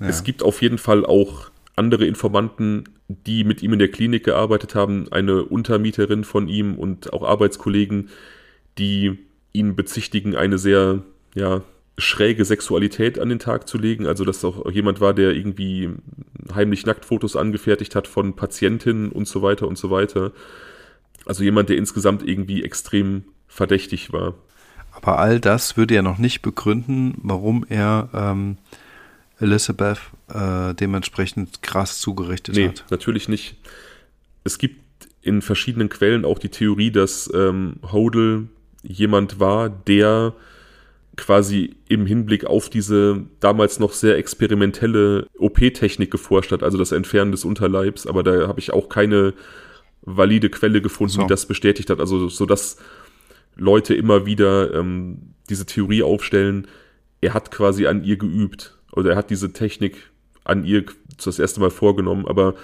Ja. 0.00 0.08
Es 0.08 0.24
gibt 0.24 0.42
auf 0.42 0.60
jeden 0.62 0.78
Fall 0.78 1.06
auch 1.06 1.50
andere 1.76 2.06
Informanten, 2.06 2.84
die 3.08 3.44
mit 3.44 3.62
ihm 3.62 3.72
in 3.72 3.78
der 3.78 3.90
Klinik 3.90 4.24
gearbeitet 4.24 4.74
haben, 4.74 5.06
eine 5.12 5.44
Untermieterin 5.44 6.24
von 6.24 6.48
ihm 6.48 6.74
und 6.74 7.12
auch 7.12 7.22
Arbeitskollegen, 7.22 8.08
die 8.78 9.18
ihn 9.52 9.76
bezichtigen, 9.76 10.36
eine 10.36 10.58
sehr, 10.58 11.02
ja, 11.34 11.62
schräge 11.98 12.44
Sexualität 12.44 13.18
an 13.18 13.28
den 13.28 13.38
Tag 13.38 13.68
zu 13.68 13.78
legen. 13.78 14.06
Also, 14.06 14.24
dass 14.24 14.44
auch 14.44 14.70
jemand 14.70 15.00
war, 15.00 15.14
der 15.14 15.32
irgendwie 15.32 15.90
heimlich 16.54 16.86
Nacktfotos 16.86 17.36
angefertigt 17.36 17.94
hat 17.94 18.06
von 18.06 18.34
Patientinnen 18.36 19.12
und 19.12 19.28
so 19.28 19.42
weiter 19.42 19.68
und 19.68 19.76
so 19.76 19.90
weiter. 19.90 20.32
Also 21.26 21.44
jemand, 21.44 21.68
der 21.68 21.76
insgesamt 21.76 22.26
irgendwie 22.26 22.64
extrem 22.64 23.24
verdächtig 23.46 24.12
war. 24.12 24.34
Aber 24.92 25.18
all 25.18 25.40
das 25.40 25.76
würde 25.76 25.94
ja 25.94 26.02
noch 26.02 26.18
nicht 26.18 26.42
begründen, 26.42 27.14
warum 27.22 27.64
er 27.68 28.08
ähm, 28.12 28.56
Elizabeth 29.38 30.00
äh, 30.28 30.74
dementsprechend 30.74 31.62
krass 31.62 32.00
zugerichtet 32.00 32.56
nee, 32.56 32.68
hat. 32.68 32.84
Natürlich 32.90 33.28
nicht. 33.28 33.56
Es 34.44 34.58
gibt 34.58 34.80
in 35.22 35.42
verschiedenen 35.42 35.88
Quellen 35.88 36.24
auch 36.24 36.38
die 36.38 36.48
Theorie, 36.48 36.90
dass 36.90 37.30
ähm, 37.34 37.76
Hodel 37.92 38.48
jemand 38.82 39.40
war, 39.40 39.68
der 39.68 40.34
quasi 41.16 41.76
im 41.88 42.06
Hinblick 42.06 42.46
auf 42.46 42.70
diese 42.70 43.26
damals 43.40 43.78
noch 43.78 43.92
sehr 43.92 44.16
experimentelle 44.16 45.26
OP-Technik 45.38 46.10
geforscht 46.10 46.52
hat, 46.52 46.62
also 46.62 46.78
das 46.78 46.92
Entfernen 46.92 47.32
des 47.32 47.44
Unterleibs, 47.44 48.06
aber 48.06 48.22
da 48.22 48.48
habe 48.48 48.60
ich 48.60 48.72
auch 48.72 48.88
keine 48.88 49.34
valide 50.02 50.48
Quelle 50.48 50.80
gefunden, 50.80 51.12
so. 51.12 51.22
die 51.22 51.26
das 51.26 51.46
bestätigt 51.46 51.90
hat. 51.90 52.00
Also 52.00 52.28
so 52.28 52.46
dass 52.46 52.78
Leute 53.56 53.94
immer 53.94 54.24
wieder 54.24 54.72
ähm, 54.74 55.34
diese 55.50 55.66
Theorie 55.66 56.02
aufstellen, 56.02 56.66
er 57.20 57.34
hat 57.34 57.50
quasi 57.50 57.86
an 57.86 58.02
ihr 58.02 58.16
geübt 58.16 58.78
oder 58.92 59.10
er 59.10 59.16
hat 59.16 59.30
diese 59.30 59.52
Technik 59.52 60.10
an 60.44 60.64
ihr 60.64 60.86
das 61.22 61.38
erste 61.38 61.60
Mal 61.60 61.70
vorgenommen, 61.70 62.26
aber 62.26 62.54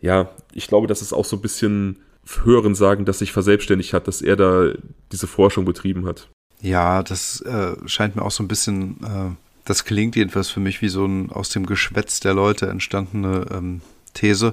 ja, 0.00 0.30
ich 0.52 0.66
glaube, 0.66 0.86
das 0.86 1.02
ist 1.02 1.12
auch 1.12 1.24
so 1.24 1.36
ein 1.36 1.42
bisschen 1.42 1.98
Hören 2.44 2.74
sagen, 2.74 3.04
dass 3.04 3.20
sich 3.20 3.32
verselbstständigt 3.32 3.92
hat, 3.92 4.06
dass 4.08 4.22
er 4.22 4.36
da 4.36 4.72
diese 5.12 5.26
Forschung 5.26 5.64
betrieben 5.64 6.06
hat. 6.06 6.28
Ja, 6.60 7.02
das 7.02 7.40
äh, 7.42 7.76
scheint 7.86 8.16
mir 8.16 8.22
auch 8.22 8.30
so 8.30 8.42
ein 8.42 8.48
bisschen, 8.48 8.98
äh, 9.02 9.34
das 9.64 9.84
klingt 9.84 10.16
jedenfalls 10.16 10.50
für 10.50 10.60
mich 10.60 10.82
wie 10.82 10.88
so 10.88 11.04
ein 11.04 11.30
aus 11.30 11.50
dem 11.50 11.66
Geschwätz 11.66 12.20
der 12.20 12.34
Leute 12.34 12.68
entstandene 12.68 13.46
ähm, 13.50 13.80
These. 14.14 14.52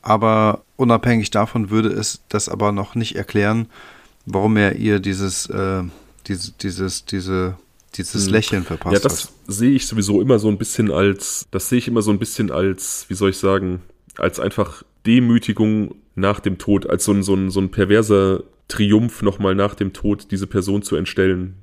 Aber 0.00 0.64
unabhängig 0.76 1.30
davon 1.30 1.70
würde 1.70 1.90
es 1.90 2.22
das 2.28 2.48
aber 2.48 2.72
noch 2.72 2.94
nicht 2.94 3.14
erklären, 3.14 3.68
warum 4.26 4.56
er 4.56 4.76
ihr 4.76 4.98
dieses, 4.98 5.46
äh, 5.46 5.82
diese, 6.26 6.52
dieses, 6.52 7.04
diese, 7.04 7.56
dieses 7.94 8.26
hm. 8.26 8.32
Lächeln 8.32 8.64
verpasst 8.64 8.96
hat. 8.96 9.02
Ja, 9.02 9.08
das 9.08 9.24
hat. 9.24 9.32
sehe 9.46 9.72
ich 9.72 9.86
sowieso 9.86 10.20
immer 10.20 10.38
so 10.38 10.48
ein 10.48 10.58
bisschen 10.58 10.90
als, 10.90 11.46
das 11.50 11.68
sehe 11.68 11.78
ich 11.78 11.88
immer 11.88 12.02
so 12.02 12.10
ein 12.10 12.18
bisschen 12.18 12.50
als, 12.50 13.04
wie 13.08 13.14
soll 13.14 13.30
ich 13.30 13.38
sagen, 13.38 13.82
als 14.16 14.40
einfach 14.40 14.82
Demütigung 15.06 15.94
nach 16.14 16.40
dem 16.40 16.58
Tod, 16.58 16.88
als 16.88 17.04
so 17.04 17.12
ein, 17.12 17.22
so 17.22 17.34
ein, 17.34 17.50
so 17.50 17.60
ein 17.60 17.70
perverser 17.70 18.42
Triumph 18.68 19.22
nochmal 19.22 19.54
nach 19.54 19.74
dem 19.74 19.92
Tod, 19.92 20.30
diese 20.30 20.46
Person 20.46 20.82
zu 20.82 20.96
entstellen. 20.96 21.54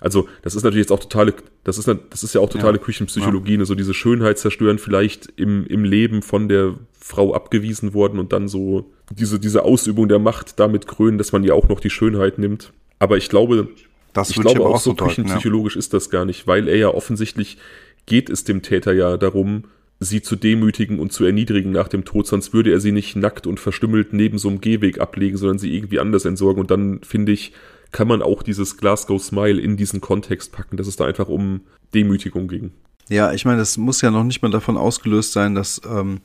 Also, 0.00 0.28
das 0.42 0.54
ist 0.54 0.64
natürlich 0.64 0.84
jetzt 0.84 0.92
auch 0.92 1.00
totale, 1.00 1.34
das 1.64 1.78
ist, 1.78 1.88
das 1.88 2.22
ist 2.22 2.34
ja 2.34 2.40
auch 2.40 2.50
totale 2.50 2.76
ja. 2.76 2.82
Küchenpsychologie, 2.82 3.56
ne? 3.56 3.64
so 3.64 3.74
diese 3.74 3.94
Schönheit 3.94 4.38
zerstören, 4.38 4.78
vielleicht 4.78 5.32
im, 5.36 5.66
im 5.66 5.84
Leben 5.84 6.20
von 6.20 6.48
der 6.48 6.74
Frau 6.92 7.32
abgewiesen 7.32 7.94
worden 7.94 8.18
und 8.18 8.32
dann 8.32 8.46
so 8.46 8.90
diese, 9.10 9.40
diese 9.40 9.62
Ausübung 9.64 10.08
der 10.08 10.18
Macht 10.18 10.60
damit 10.60 10.86
krönen, 10.86 11.16
dass 11.16 11.32
man 11.32 11.42
ja 11.42 11.54
auch 11.54 11.68
noch 11.68 11.80
die 11.80 11.90
Schönheit 11.90 12.38
nimmt. 12.38 12.72
Aber 12.98 13.16
ich 13.16 13.30
glaube, 13.30 13.68
das 14.12 14.30
ich 14.30 14.36
glaube 14.36 14.60
auch, 14.60 14.74
auch 14.74 14.80
so 14.80 14.94
küchenpsychologisch 14.94 15.74
ja. 15.74 15.78
ist 15.78 15.94
das 15.94 16.10
gar 16.10 16.24
nicht, 16.24 16.46
weil 16.46 16.68
er 16.68 16.76
ja 16.76 16.88
offensichtlich 16.88 17.58
geht 18.06 18.28
es 18.28 18.44
dem 18.44 18.62
Täter 18.62 18.92
ja 18.92 19.16
darum, 19.16 19.64
sie 20.04 20.22
zu 20.22 20.36
demütigen 20.36 20.98
und 20.98 21.12
zu 21.12 21.24
erniedrigen 21.24 21.72
nach 21.72 21.88
dem 21.88 22.04
Tod, 22.04 22.26
sonst 22.26 22.52
würde 22.52 22.72
er 22.72 22.80
sie 22.80 22.92
nicht 22.92 23.16
nackt 23.16 23.46
und 23.46 23.60
verstümmelt 23.60 24.12
neben 24.12 24.38
so 24.38 24.48
einem 24.48 24.60
Gehweg 24.60 25.00
ablegen, 25.00 25.36
sondern 25.36 25.58
sie 25.58 25.74
irgendwie 25.74 25.98
anders 25.98 26.24
entsorgen. 26.24 26.60
Und 26.60 26.70
dann, 26.70 27.00
finde 27.02 27.32
ich, 27.32 27.52
kann 27.92 28.08
man 28.08 28.22
auch 28.22 28.42
dieses 28.42 28.76
Glasgow 28.76 29.22
Smile 29.22 29.60
in 29.60 29.76
diesen 29.76 30.00
Kontext 30.00 30.52
packen, 30.52 30.76
dass 30.76 30.86
es 30.86 30.96
da 30.96 31.06
einfach 31.06 31.28
um 31.28 31.60
Demütigung 31.94 32.48
ging. 32.48 32.72
Ja, 33.08 33.32
ich 33.32 33.44
meine, 33.44 33.58
das 33.58 33.76
muss 33.76 34.00
ja 34.00 34.10
noch 34.10 34.24
nicht 34.24 34.42
mal 34.42 34.50
davon 34.50 34.76
ausgelöst 34.76 35.32
sein, 35.32 35.54
dass 35.54 35.80
ähm, 35.88 36.20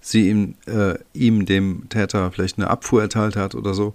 sie 0.00 0.28
ihm, 0.28 0.54
äh, 0.66 0.94
ihm, 1.12 1.46
dem 1.46 1.88
Täter, 1.88 2.30
vielleicht 2.30 2.58
eine 2.58 2.68
Abfuhr 2.68 3.00
erteilt 3.00 3.36
hat 3.36 3.54
oder 3.54 3.72
so. 3.72 3.94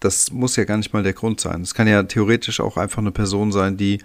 Das 0.00 0.32
muss 0.32 0.56
ja 0.56 0.64
gar 0.64 0.76
nicht 0.76 0.92
mal 0.92 1.02
der 1.02 1.12
Grund 1.12 1.40
sein. 1.40 1.62
Es 1.62 1.74
kann 1.74 1.86
ja 1.86 2.02
theoretisch 2.02 2.60
auch 2.60 2.76
einfach 2.76 2.98
eine 2.98 3.12
Person 3.12 3.52
sein, 3.52 3.76
die 3.76 3.98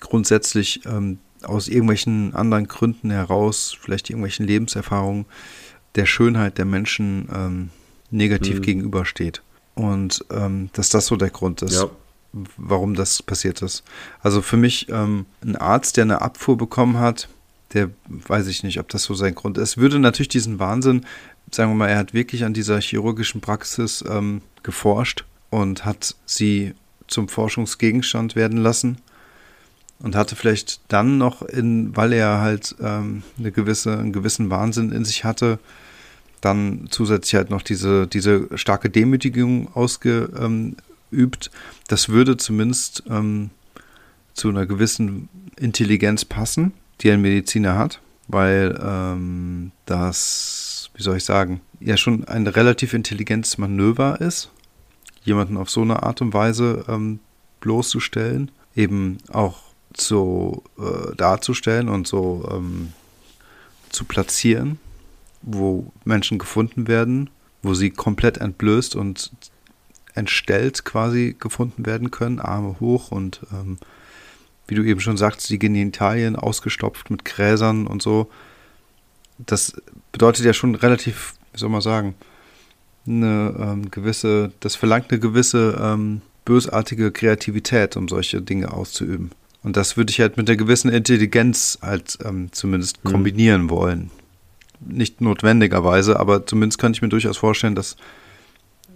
grundsätzlich 0.00 0.82
ähm, 0.84 1.18
aus 1.44 1.68
irgendwelchen 1.68 2.34
anderen 2.34 2.68
Gründen 2.68 3.10
heraus, 3.10 3.76
vielleicht 3.78 4.10
irgendwelchen 4.10 4.46
Lebenserfahrungen, 4.46 5.26
der 5.94 6.06
Schönheit 6.06 6.58
der 6.58 6.64
Menschen 6.64 7.28
ähm, 7.34 7.70
negativ 8.10 8.58
mhm. 8.58 8.62
gegenübersteht. 8.62 9.42
Und 9.74 10.24
ähm, 10.30 10.70
dass 10.72 10.90
das 10.90 11.06
so 11.06 11.16
der 11.16 11.30
Grund 11.30 11.62
ist, 11.62 11.74
ja. 11.74 11.90
warum 12.56 12.94
das 12.94 13.22
passiert 13.22 13.62
ist. 13.62 13.84
Also 14.20 14.42
für 14.42 14.56
mich 14.56 14.88
ähm, 14.90 15.26
ein 15.42 15.56
Arzt, 15.56 15.96
der 15.96 16.04
eine 16.04 16.22
Abfuhr 16.22 16.56
bekommen 16.56 16.98
hat, 16.98 17.28
der 17.72 17.90
weiß 18.08 18.48
ich 18.48 18.62
nicht, 18.64 18.78
ob 18.80 18.88
das 18.88 19.04
so 19.04 19.14
sein 19.14 19.34
Grund 19.34 19.56
ist. 19.56 19.78
Würde 19.78 19.98
natürlich 19.98 20.28
diesen 20.28 20.58
Wahnsinn, 20.58 21.06
sagen 21.50 21.70
wir 21.70 21.76
mal, 21.76 21.88
er 21.88 21.98
hat 21.98 22.12
wirklich 22.12 22.44
an 22.44 22.52
dieser 22.52 22.80
chirurgischen 22.80 23.40
Praxis 23.40 24.04
ähm, 24.06 24.42
geforscht 24.62 25.24
und 25.50 25.86
hat 25.86 26.16
sie 26.26 26.74
zum 27.06 27.28
Forschungsgegenstand 27.28 28.36
werden 28.36 28.58
lassen 28.58 28.98
und 30.02 30.16
hatte 30.16 30.36
vielleicht 30.36 30.80
dann 30.88 31.16
noch 31.16 31.42
in, 31.42 31.96
weil 31.96 32.12
er 32.12 32.40
halt 32.40 32.74
ähm, 32.80 33.22
eine 33.38 33.52
gewisse, 33.52 33.96
einen 33.98 34.12
gewissen 34.12 34.50
Wahnsinn 34.50 34.90
in 34.90 35.04
sich 35.04 35.24
hatte, 35.24 35.58
dann 36.40 36.88
zusätzlich 36.90 37.36
halt 37.36 37.50
noch 37.50 37.62
diese, 37.62 38.08
diese 38.08 38.48
starke 38.58 38.90
Demütigung 38.90 39.72
ausgeübt. 39.74 40.34
Ähm, 40.40 40.76
das 41.86 42.08
würde 42.08 42.36
zumindest 42.36 43.04
ähm, 43.08 43.50
zu 44.34 44.48
einer 44.48 44.66
gewissen 44.66 45.28
Intelligenz 45.56 46.24
passen, 46.24 46.72
die 47.00 47.10
ein 47.12 47.22
Mediziner 47.22 47.78
hat, 47.78 48.00
weil 48.26 48.78
ähm, 48.82 49.70
das, 49.86 50.90
wie 50.94 51.02
soll 51.02 51.18
ich 51.18 51.24
sagen, 51.24 51.60
ja 51.78 51.96
schon 51.96 52.24
ein 52.26 52.48
relativ 52.48 52.92
intelligentes 52.92 53.56
Manöver 53.56 54.20
ist, 54.20 54.50
jemanden 55.22 55.56
auf 55.56 55.70
so 55.70 55.82
eine 55.82 56.02
Art 56.02 56.20
und 56.22 56.34
Weise 56.34 56.84
ähm, 56.88 57.20
bloßzustellen, 57.60 58.50
eben 58.74 59.18
auch 59.30 59.71
so 59.96 60.62
äh, 60.78 61.14
darzustellen 61.16 61.88
und 61.88 62.06
so 62.06 62.48
ähm, 62.50 62.92
zu 63.90 64.04
platzieren 64.04 64.78
wo 65.42 65.92
Menschen 66.04 66.38
gefunden 66.38 66.88
werden, 66.88 67.30
wo 67.62 67.74
sie 67.74 67.90
komplett 67.90 68.38
entblößt 68.38 68.96
und 68.96 69.32
entstellt 70.14 70.84
quasi 70.84 71.36
gefunden 71.38 71.84
werden 71.86 72.10
können, 72.10 72.40
Arme 72.40 72.76
hoch 72.80 73.10
und 73.10 73.40
ähm, 73.52 73.78
wie 74.68 74.74
du 74.74 74.82
eben 74.84 75.00
schon 75.00 75.16
sagst, 75.16 75.50
die 75.50 75.58
Genitalien 75.58 76.36
ausgestopft 76.36 77.10
mit 77.10 77.24
Gräsern 77.24 77.86
und 77.86 78.02
so. 78.02 78.30
Das 79.38 79.74
bedeutet 80.12 80.44
ja 80.44 80.52
schon 80.52 80.74
relativ, 80.74 81.34
wie 81.52 81.58
soll 81.58 81.68
man 81.68 81.80
sagen, 81.80 82.14
eine 83.06 83.56
ähm, 83.58 83.90
gewisse, 83.90 84.52
das 84.60 84.76
verlangt 84.76 85.10
eine 85.10 85.18
gewisse 85.18 85.76
ähm, 85.80 86.22
bösartige 86.44 87.10
Kreativität, 87.10 87.96
um 87.96 88.08
solche 88.08 88.40
Dinge 88.40 88.72
auszuüben. 88.72 89.32
Und 89.62 89.76
das 89.76 89.96
würde 89.96 90.10
ich 90.10 90.20
halt 90.20 90.36
mit 90.36 90.48
einer 90.48 90.56
gewissen 90.56 90.90
Intelligenz 90.90 91.78
halt 91.82 92.18
ähm, 92.24 92.48
zumindest 92.52 93.04
mhm. 93.04 93.10
kombinieren 93.10 93.70
wollen 93.70 94.10
nicht 94.86 95.20
notwendigerweise, 95.20 96.18
aber 96.18 96.46
zumindest 96.46 96.78
könnte 96.80 96.96
ich 96.96 97.02
mir 97.02 97.08
durchaus 97.08 97.36
vorstellen, 97.36 97.74
dass, 97.74 97.96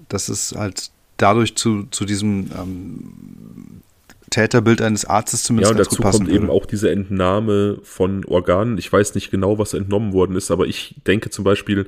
dass 0.09 0.29
es 0.29 0.55
halt 0.57 0.91
dadurch 1.17 1.57
zu, 1.57 1.85
zu 1.91 2.05
diesem 2.05 2.51
ähm, 2.59 3.83
Täterbild 4.31 4.83
eines 4.83 5.05
Arztes 5.05 5.45
zumindest 5.45 5.75
ja, 5.75 5.79
und 5.79 5.87
dazu 5.87 6.03
kommt 6.03 6.27
würde. 6.27 6.33
eben 6.33 6.51
auch 6.51 6.67
diese 6.67 6.91
Entnahme 6.91 7.79
von 7.83 8.25
Organen. 8.25 8.77
Ich 8.79 8.93
weiß 8.93 9.15
nicht 9.15 9.31
genau, 9.31 9.59
was 9.59 9.73
entnommen 9.73 10.13
worden 10.13 10.37
ist, 10.37 10.51
aber 10.51 10.67
ich 10.67 10.97
denke 11.07 11.31
zum 11.31 11.45
Beispiel, 11.45 11.87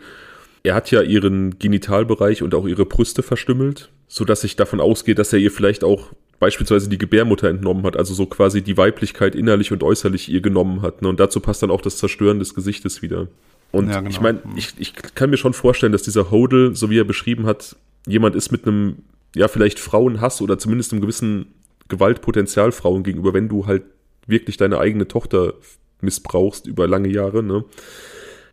er 0.63 0.75
hat 0.75 0.91
ja 0.91 1.03
ihren 1.03 1.59
Genitalbereich 1.59 2.43
und 2.43 2.55
auch 2.55 2.67
ihre 2.67 2.87
Brüste 2.87 3.23
verstümmelt, 3.23 3.91
sodass 4.07 4.45
ich 4.45 4.57
davon 4.57 4.81
ausgehe, 4.81 5.15
dass 5.15 5.33
er 5.33 5.39
ihr 5.39 5.51
vielleicht 5.51 5.85
auch 5.85 6.13
beispielsweise 6.39 6.89
die 6.89 6.99
Gebärmutter 6.99 7.49
entnommen 7.49 7.85
hat, 7.85 7.97
also 7.97 8.15
so 8.15 8.27
quasi 8.27 8.63
die 8.63 8.77
Weiblichkeit 8.77 9.35
innerlich 9.35 9.73
und 9.73 9.83
äußerlich 9.83 10.29
ihr 10.29 10.41
genommen 10.41 10.83
hat. 10.83 11.03
Ne? 11.03 11.09
Und 11.09 11.21
dazu 11.21 11.41
passt 11.41 11.63
dann 11.63 11.71
auch 11.71 11.81
das 11.81 11.99
Zerstören 11.99 12.39
des 12.39 12.55
Gesichtes 12.55 13.03
wieder. 13.03 13.29
Und 13.71 13.91
ja, 13.91 13.99
genau. 13.99 14.11
ich 14.11 14.21
meine, 14.21 14.41
ich, 14.57 14.75
ich 14.79 14.95
kann 14.95 15.31
mir 15.31 15.37
schon 15.37 15.53
vorstellen, 15.53 15.93
dass 15.93 16.03
dieser 16.03 16.31
Hodel, 16.31 16.75
so 16.75 16.91
wie 16.91 16.99
er 16.99 17.05
beschrieben 17.05 17.47
hat, 17.47 17.77
jemand 18.07 18.35
ist 18.35 18.51
mit 18.53 18.67
einem, 18.67 18.99
ja, 19.35 19.49
vielleicht 19.49 19.79
Frauenhass 19.79 20.41
oder 20.41 20.59
zumindest 20.59 20.93
einem 20.93 21.03
gewissen 21.03 21.55
Gewaltpotenzial 21.89 22.73
Frauen 22.73 23.03
gegenüber, 23.03 23.35
wenn 23.35 23.49
du 23.49 23.67
halt 23.67 23.83
wirklich 24.27 24.57
deine 24.57 24.79
eigene 24.79 25.09
Tochter 25.09 25.55
missbrauchst 26.01 26.67
über 26.67 26.87
lange 26.87 27.09
Jahre, 27.09 27.43
ne? 27.43 27.65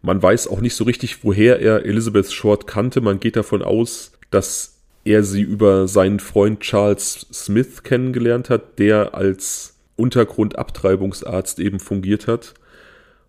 Man 0.02 0.22
weiß 0.22 0.48
auch 0.50 0.62
nicht 0.62 0.76
so 0.76 0.84
richtig, 0.84 1.24
woher 1.24 1.60
er 1.60 1.84
Elizabeth 1.84 2.32
Short 2.32 2.68
kannte. 2.68 3.02
Man 3.02 3.20
geht 3.20 3.36
davon 3.36 3.64
aus, 3.64 4.12
dass 4.30 4.75
er 5.06 5.24
sie 5.24 5.42
über 5.42 5.88
seinen 5.88 6.20
Freund 6.20 6.60
Charles 6.60 7.28
Smith 7.32 7.84
kennengelernt 7.84 8.50
hat, 8.50 8.80
der 8.80 9.14
als 9.14 9.78
Untergrundabtreibungsarzt 9.96 11.60
eben 11.60 11.80
fungiert 11.80 12.28
hat. 12.28 12.56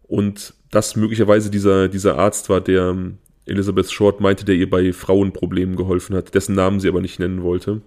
Und 0.08 0.54
das 0.70 0.96
möglicherweise 0.96 1.50
dieser, 1.50 1.88
dieser 1.88 2.18
Arzt 2.18 2.48
war, 2.48 2.60
der 2.60 2.88
ähm, 2.88 3.18
Elizabeth 3.44 3.90
Short 3.92 4.20
meinte, 4.20 4.44
der 4.44 4.56
ihr 4.56 4.68
bei 4.68 4.92
Frauenproblemen 4.92 5.76
geholfen 5.76 6.16
hat, 6.16 6.34
dessen 6.34 6.54
Namen 6.54 6.80
sie 6.80 6.88
aber 6.88 7.02
nicht 7.02 7.20
nennen 7.20 7.42
wollte. 7.42 7.82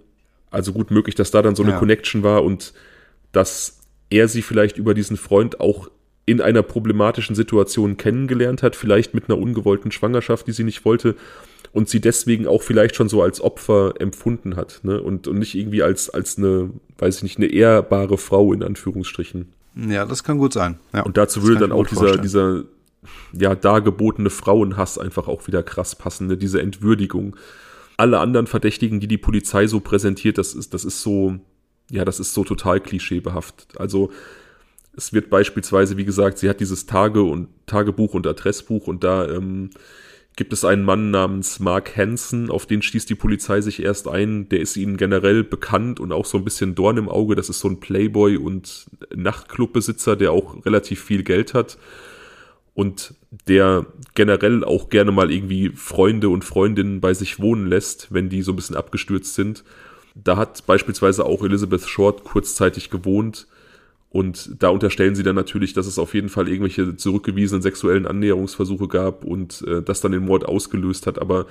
Also 0.50 0.72
gut 0.72 0.90
möglich, 0.90 1.16
dass 1.16 1.30
da 1.30 1.42
dann 1.42 1.56
so 1.56 1.62
eine 1.62 1.72
ja. 1.72 1.78
Connection 1.78 2.22
war 2.22 2.44
und 2.44 2.72
dass 3.32 3.80
er 4.08 4.28
sie 4.28 4.42
vielleicht 4.42 4.78
über 4.78 4.94
diesen 4.94 5.16
Freund 5.16 5.60
auch 5.60 5.90
in 6.30 6.40
einer 6.40 6.62
problematischen 6.62 7.34
Situation 7.34 7.96
kennengelernt 7.96 8.62
hat, 8.62 8.76
vielleicht 8.76 9.14
mit 9.14 9.28
einer 9.28 9.38
ungewollten 9.38 9.90
Schwangerschaft, 9.90 10.46
die 10.46 10.52
sie 10.52 10.64
nicht 10.64 10.84
wollte 10.84 11.16
und 11.72 11.88
sie 11.88 12.00
deswegen 12.00 12.46
auch 12.46 12.62
vielleicht 12.62 12.96
schon 12.96 13.08
so 13.08 13.22
als 13.22 13.40
Opfer 13.40 13.94
empfunden 13.98 14.56
hat 14.56 14.80
ne? 14.82 15.00
und, 15.00 15.28
und 15.28 15.38
nicht 15.38 15.54
irgendwie 15.54 15.82
als, 15.82 16.10
als 16.10 16.38
eine, 16.38 16.70
weiß 16.98 17.18
ich 17.18 17.22
nicht, 17.22 17.38
eine 17.38 17.46
ehrbare 17.46 18.18
Frau 18.18 18.52
in 18.52 18.62
Anführungsstrichen. 18.62 19.52
Ja, 19.88 20.04
das 20.04 20.24
kann 20.24 20.38
gut 20.38 20.52
sein. 20.52 20.80
Ja, 20.92 21.02
und 21.02 21.16
dazu 21.16 21.42
würde 21.42 21.60
dann 21.60 21.72
auch 21.72 21.86
dieser, 21.86 22.16
dieser 22.18 22.64
ja, 23.32 23.54
dargebotene 23.54 24.30
Frauenhass 24.30 24.98
einfach 24.98 25.28
auch 25.28 25.46
wieder 25.46 25.62
krass 25.62 25.94
passen, 25.94 26.26
ne? 26.26 26.36
diese 26.36 26.60
Entwürdigung. 26.60 27.36
Alle 27.96 28.18
anderen 28.18 28.46
Verdächtigen, 28.46 28.98
die 28.98 29.08
die 29.08 29.18
Polizei 29.18 29.66
so 29.66 29.80
präsentiert, 29.80 30.38
das 30.38 30.54
ist, 30.54 30.74
das 30.74 30.84
ist 30.84 31.02
so, 31.02 31.36
ja, 31.90 32.04
das 32.04 32.18
ist 32.18 32.34
so 32.34 32.44
total 32.44 32.80
klischeebehaftet. 32.80 33.78
Also, 33.78 34.10
es 34.96 35.12
wird 35.12 35.30
beispielsweise, 35.30 35.96
wie 35.96 36.04
gesagt, 36.04 36.38
sie 36.38 36.48
hat 36.48 36.60
dieses 36.60 36.86
Tage- 36.86 37.22
und 37.22 37.48
Tagebuch 37.66 38.14
und 38.14 38.26
Adressbuch 38.26 38.86
und 38.86 39.04
da 39.04 39.28
ähm, 39.28 39.70
gibt 40.36 40.52
es 40.52 40.64
einen 40.64 40.84
Mann 40.84 41.10
namens 41.10 41.60
Mark 41.60 41.96
Hansen, 41.96 42.50
auf 42.50 42.66
den 42.66 42.82
stieß 42.82 43.06
die 43.06 43.14
Polizei 43.14 43.60
sich 43.60 43.82
erst 43.82 44.08
ein. 44.08 44.48
Der 44.48 44.60
ist 44.60 44.76
ihnen 44.76 44.96
generell 44.96 45.44
bekannt 45.44 46.00
und 46.00 46.12
auch 46.12 46.24
so 46.24 46.38
ein 46.38 46.44
bisschen 46.44 46.74
Dorn 46.74 46.96
im 46.96 47.08
Auge. 47.08 47.34
Das 47.34 47.48
ist 47.48 47.60
so 47.60 47.68
ein 47.68 47.80
Playboy 47.80 48.36
und 48.36 48.86
Nachtclubbesitzer, 49.14 50.16
der 50.16 50.32
auch 50.32 50.64
relativ 50.64 51.04
viel 51.04 51.24
Geld 51.24 51.54
hat 51.54 51.78
und 52.74 53.14
der 53.48 53.86
generell 54.14 54.64
auch 54.64 54.88
gerne 54.88 55.12
mal 55.12 55.30
irgendwie 55.30 55.70
Freunde 55.70 56.30
und 56.30 56.44
Freundinnen 56.44 57.00
bei 57.00 57.12
sich 57.14 57.38
wohnen 57.40 57.66
lässt, 57.66 58.12
wenn 58.12 58.28
die 58.28 58.42
so 58.42 58.52
ein 58.52 58.56
bisschen 58.56 58.76
abgestürzt 58.76 59.34
sind. 59.34 59.64
Da 60.14 60.36
hat 60.36 60.66
beispielsweise 60.66 61.26
auch 61.26 61.44
Elizabeth 61.44 61.86
Short 61.86 62.24
kurzzeitig 62.24 62.90
gewohnt 62.90 63.46
und 64.10 64.62
da 64.62 64.68
unterstellen 64.68 65.14
sie 65.14 65.22
dann 65.22 65.36
natürlich, 65.36 65.72
dass 65.72 65.86
es 65.86 65.98
auf 65.98 66.14
jeden 66.14 66.28
Fall 66.28 66.48
irgendwelche 66.48 66.96
zurückgewiesenen 66.96 67.62
sexuellen 67.62 68.06
Annäherungsversuche 68.06 68.88
gab 68.88 69.24
und 69.24 69.62
äh, 69.66 69.82
das 69.82 70.00
dann 70.00 70.12
den 70.12 70.24
Mord 70.24 70.44
ausgelöst 70.44 71.06
hat, 71.06 71.20
aber 71.20 71.46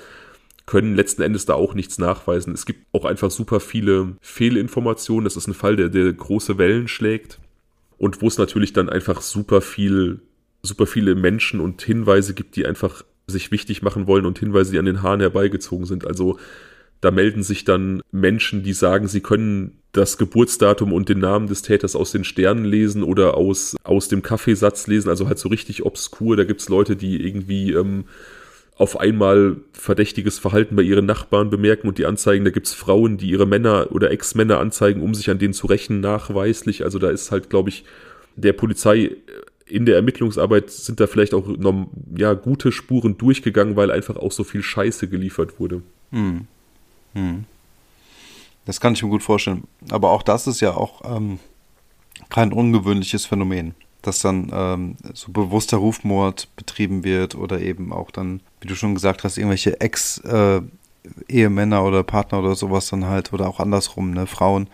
können 0.65 0.95
letzten 0.95 1.23
Endes 1.23 1.45
da 1.45 1.53
auch 1.55 1.73
nichts 1.73 1.97
nachweisen. 1.97 2.53
Es 2.53 2.65
gibt 2.65 2.85
auch 2.91 3.05
einfach 3.05 3.31
super 3.31 3.59
viele 3.59 4.17
Fehlinformationen. 4.21 5.23
Das 5.23 5.35
ist 5.35 5.47
ein 5.47 5.55
Fall, 5.55 5.77
der, 5.77 5.89
der 5.89 6.13
große 6.13 6.59
Wellen 6.59 6.87
schlägt 6.87 7.39
und 7.97 8.21
wo 8.21 8.27
es 8.27 8.37
natürlich 8.37 8.73
dann 8.73 8.87
einfach 8.87 9.21
super 9.21 9.61
viel 9.61 10.19
super 10.61 10.85
viele 10.85 11.15
Menschen 11.15 11.59
und 11.59 11.81
Hinweise 11.81 12.33
gibt, 12.33 12.55
die 12.55 12.65
einfach 12.65 13.03
sich 13.27 13.51
wichtig 13.51 13.81
machen 13.81 14.07
wollen 14.07 14.25
und 14.25 14.39
Hinweise, 14.39 14.71
die 14.71 14.79
an 14.79 14.85
den 14.85 15.01
Haaren 15.01 15.21
herbeigezogen 15.21 15.85
sind. 15.85 16.05
Also 16.05 16.37
da 17.01 17.11
melden 17.11 17.43
sich 17.43 17.63
dann 17.63 18.01
Menschen, 18.11 18.63
die 18.63 18.73
sagen, 18.73 19.07
sie 19.07 19.21
können 19.21 19.79
das 19.91 20.17
Geburtsdatum 20.17 20.93
und 20.93 21.09
den 21.09 21.19
Namen 21.19 21.47
des 21.47 21.61
Täters 21.61 21.95
aus 21.95 22.11
den 22.11 22.23
Sternen 22.23 22.65
lesen 22.65 23.03
oder 23.03 23.35
aus, 23.35 23.75
aus 23.83 24.07
dem 24.07 24.21
Kaffeesatz 24.21 24.87
lesen, 24.87 25.09
also 25.09 25.27
halt 25.27 25.39
so 25.39 25.49
richtig 25.49 25.83
obskur. 25.85 26.37
Da 26.37 26.43
gibt's 26.43 26.69
Leute, 26.69 26.95
die 26.95 27.25
irgendwie 27.25 27.73
ähm, 27.73 28.05
auf 28.75 28.99
einmal 28.99 29.57
verdächtiges 29.73 30.37
Verhalten 30.39 30.75
bei 30.75 30.83
ihren 30.83 31.05
Nachbarn 31.05 31.49
bemerken 31.49 31.87
und 31.87 31.97
die 31.97 32.05
anzeigen. 32.05 32.45
Da 32.45 32.51
gibt's 32.51 32.73
Frauen, 32.73 33.17
die 33.17 33.29
ihre 33.29 33.47
Männer 33.47 33.87
oder 33.91 34.11
Ex-Männer 34.11 34.59
anzeigen, 34.59 35.01
um 35.01 35.15
sich 35.15 35.29
an 35.29 35.39
denen 35.39 35.53
zu 35.53 35.67
rächen, 35.67 36.01
nachweislich. 36.01 36.83
Also 36.83 36.99
da 36.99 37.09
ist 37.09 37.31
halt, 37.31 37.49
glaube 37.49 37.69
ich, 37.69 37.83
der 38.35 38.53
Polizei 38.53 39.17
in 39.65 39.85
der 39.85 39.95
Ermittlungsarbeit 39.95 40.69
sind 40.69 40.99
da 40.99 41.07
vielleicht 41.07 41.33
auch 41.33 41.47
noch, 41.47 41.87
ja, 42.15 42.33
gute 42.33 42.71
Spuren 42.71 43.17
durchgegangen, 43.17 43.75
weil 43.75 43.91
einfach 43.91 44.17
auch 44.17 44.31
so 44.31 44.43
viel 44.43 44.63
Scheiße 44.63 45.07
geliefert 45.07 45.59
wurde. 45.59 45.81
Hm. 46.11 46.47
Hm. 47.13 47.45
Das 48.65 48.79
kann 48.79 48.93
ich 48.93 49.03
mir 49.03 49.09
gut 49.09 49.23
vorstellen. 49.23 49.63
Aber 49.89 50.11
auch 50.11 50.23
das 50.23 50.47
ist 50.47 50.59
ja 50.61 50.75
auch 50.75 51.01
ähm, 51.03 51.39
kein 52.29 52.53
ungewöhnliches 52.53 53.25
Phänomen. 53.25 53.73
dass 54.01 54.19
dann 54.19 54.49
ähm, 54.53 54.95
so 55.13 55.31
bewusster 55.31 55.77
Rufmord 55.77 56.47
betrieben 56.55 57.03
wird 57.03 57.35
oder 57.35 57.59
eben 57.61 57.91
auch 57.91 58.11
dann, 58.11 58.39
wie 58.61 58.67
du 58.67 58.75
schon 58.75 58.93
gesagt 58.93 59.23
hast, 59.23 59.37
irgendwelche 59.37 59.81
Ex-Ehemänner 59.81 61.77
äh, 61.77 61.81
oder 61.81 62.03
Partner 62.03 62.39
oder 62.39 62.55
sowas 62.55 62.87
dann 62.89 63.05
halt 63.05 63.33
oder 63.33 63.47
auch 63.47 63.59
andersrum, 63.59 64.11
ne, 64.11 64.25
Frauen 64.25 64.69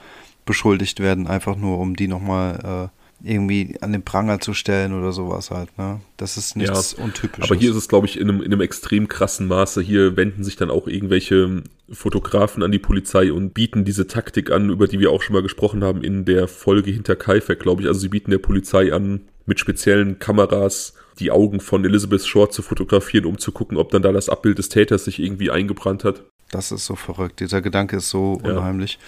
beschuldigt 0.46 1.00
werden, 1.00 1.26
einfach 1.28 1.56
nur 1.56 1.80
um 1.80 1.96
die 1.96 2.08
nochmal 2.08 2.92
äh, 2.94 2.95
irgendwie 3.24 3.76
an 3.82 3.92
den 3.92 4.04
Pranger 4.04 4.40
zu 4.40 4.54
stellen 4.54 4.94
oder 4.94 5.12
sowas 5.12 5.52
halt. 5.52 5.76
Ne? 5.78 6.02
Das 6.18 6.38
ist 6.38 6.56
nichts 6.56 6.96
ja, 6.98 7.04
Untypisches. 7.04 7.50
Aber 7.50 7.60
hier 7.60 7.72
ist 7.72 7.78
es, 7.78 7.88
glaube 7.88 8.08
ich, 8.08 8.20
in 8.20 8.30
einem, 8.30 8.42
in 8.42 8.52
einem 8.52 8.62
extrem 8.62 9.08
krassen 9.08 9.48
Maße. 9.48 9.82
Hier 9.82 10.16
wenden 10.18 10.44
sich 10.44 10.56
dann 10.56 10.70
auch 10.70 10.88
irgendwelche 10.88 11.64
Fotografen 11.92 12.64
an 12.64 12.72
die 12.72 12.80
Polizei 12.80 13.32
und 13.32 13.54
bieten 13.54 13.86
diese 13.86 14.08
Taktik 14.08 14.52
an, 14.52 14.70
über 14.70 14.88
die 14.88 15.00
wir 15.00 15.12
auch 15.12 15.22
schon 15.22 15.34
mal 15.34 15.44
gesprochen 15.44 15.84
haben 15.84 16.04
in 16.04 16.26
der 16.26 16.48
Folge 16.48 16.92
hinter 16.92 17.16
Kaifek, 17.16 17.60
glaube 17.60 17.82
ich. 17.82 17.88
Also 17.88 18.00
sie 18.00 18.10
bieten 18.10 18.32
der 18.32 18.40
Polizei 18.40 18.94
an, 18.94 19.22
mit 19.46 19.60
speziellen 19.60 20.20
Kameras 20.20 20.94
die 21.20 21.32
Augen 21.32 21.60
von 21.60 21.86
Elizabeth 21.86 22.26
Short 22.26 22.54
zu 22.54 22.62
fotografieren, 22.62 23.26
um 23.26 23.38
zu 23.38 23.52
gucken, 23.52 23.78
ob 23.78 23.92
dann 23.92 24.02
da 24.02 24.12
das 24.12 24.30
Abbild 24.30 24.58
des 24.58 24.70
Täters 24.70 25.06
sich 25.06 25.20
irgendwie 25.20 25.50
eingebrannt 25.50 26.04
hat. 26.04 26.24
Das 26.52 26.72
ist 26.72 26.86
so 26.86 26.96
verrückt. 26.96 27.40
Dieser 27.40 27.62
Gedanke 27.62 27.98
ist 27.98 28.10
so 28.10 28.42
ja. 28.44 28.52
unheimlich 28.52 29.00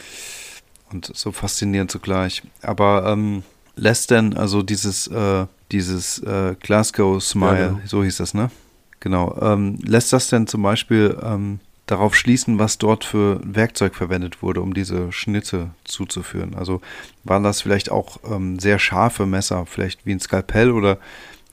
und 0.92 1.12
so 1.14 1.32
faszinierend 1.32 1.92
zugleich. 1.92 2.44
Aber 2.62 3.06
ähm, 3.08 3.44
lässt 3.78 4.12
denn 4.12 4.36
also 4.36 4.64
dieses, 4.64 5.08
äh, 5.08 5.46
dieses 5.72 6.20
äh, 6.20 6.56
Glasgow 6.60 7.22
Smile, 7.24 7.60
ja, 7.60 7.68
genau. 7.70 7.80
so 7.86 8.04
hieß 8.04 8.18
das, 8.18 8.34
ne? 8.34 8.52
Genau. 9.00 9.38
Ähm, 9.42 9.80
lässt 9.84 10.12
das 10.12 10.28
denn 10.28 10.48
zum 10.48 10.64
Beispiel 10.64 11.18
ähm, 11.24 11.60
darauf 11.86 12.16
schließen, 12.16 12.60
was 12.60 12.78
dort 12.78 13.06
für 13.06 13.40
Werkzeug 13.44 13.96
verwendet 13.96 14.42
wurde, 14.42 14.62
um 14.62 14.74
diese 14.74 15.12
Schnitte 15.12 15.70
zuzuführen? 15.84 16.56
Also 16.56 16.82
waren 17.24 17.44
das 17.44 17.62
vielleicht 17.62 17.92
auch 17.92 18.18
ähm, 18.30 18.60
sehr 18.60 18.80
scharfe 18.80 19.26
Messer, 19.26 19.66
vielleicht 19.66 20.06
wie 20.06 20.12
ein 20.12 20.20
Skalpell 20.20 20.72
oder 20.72 20.98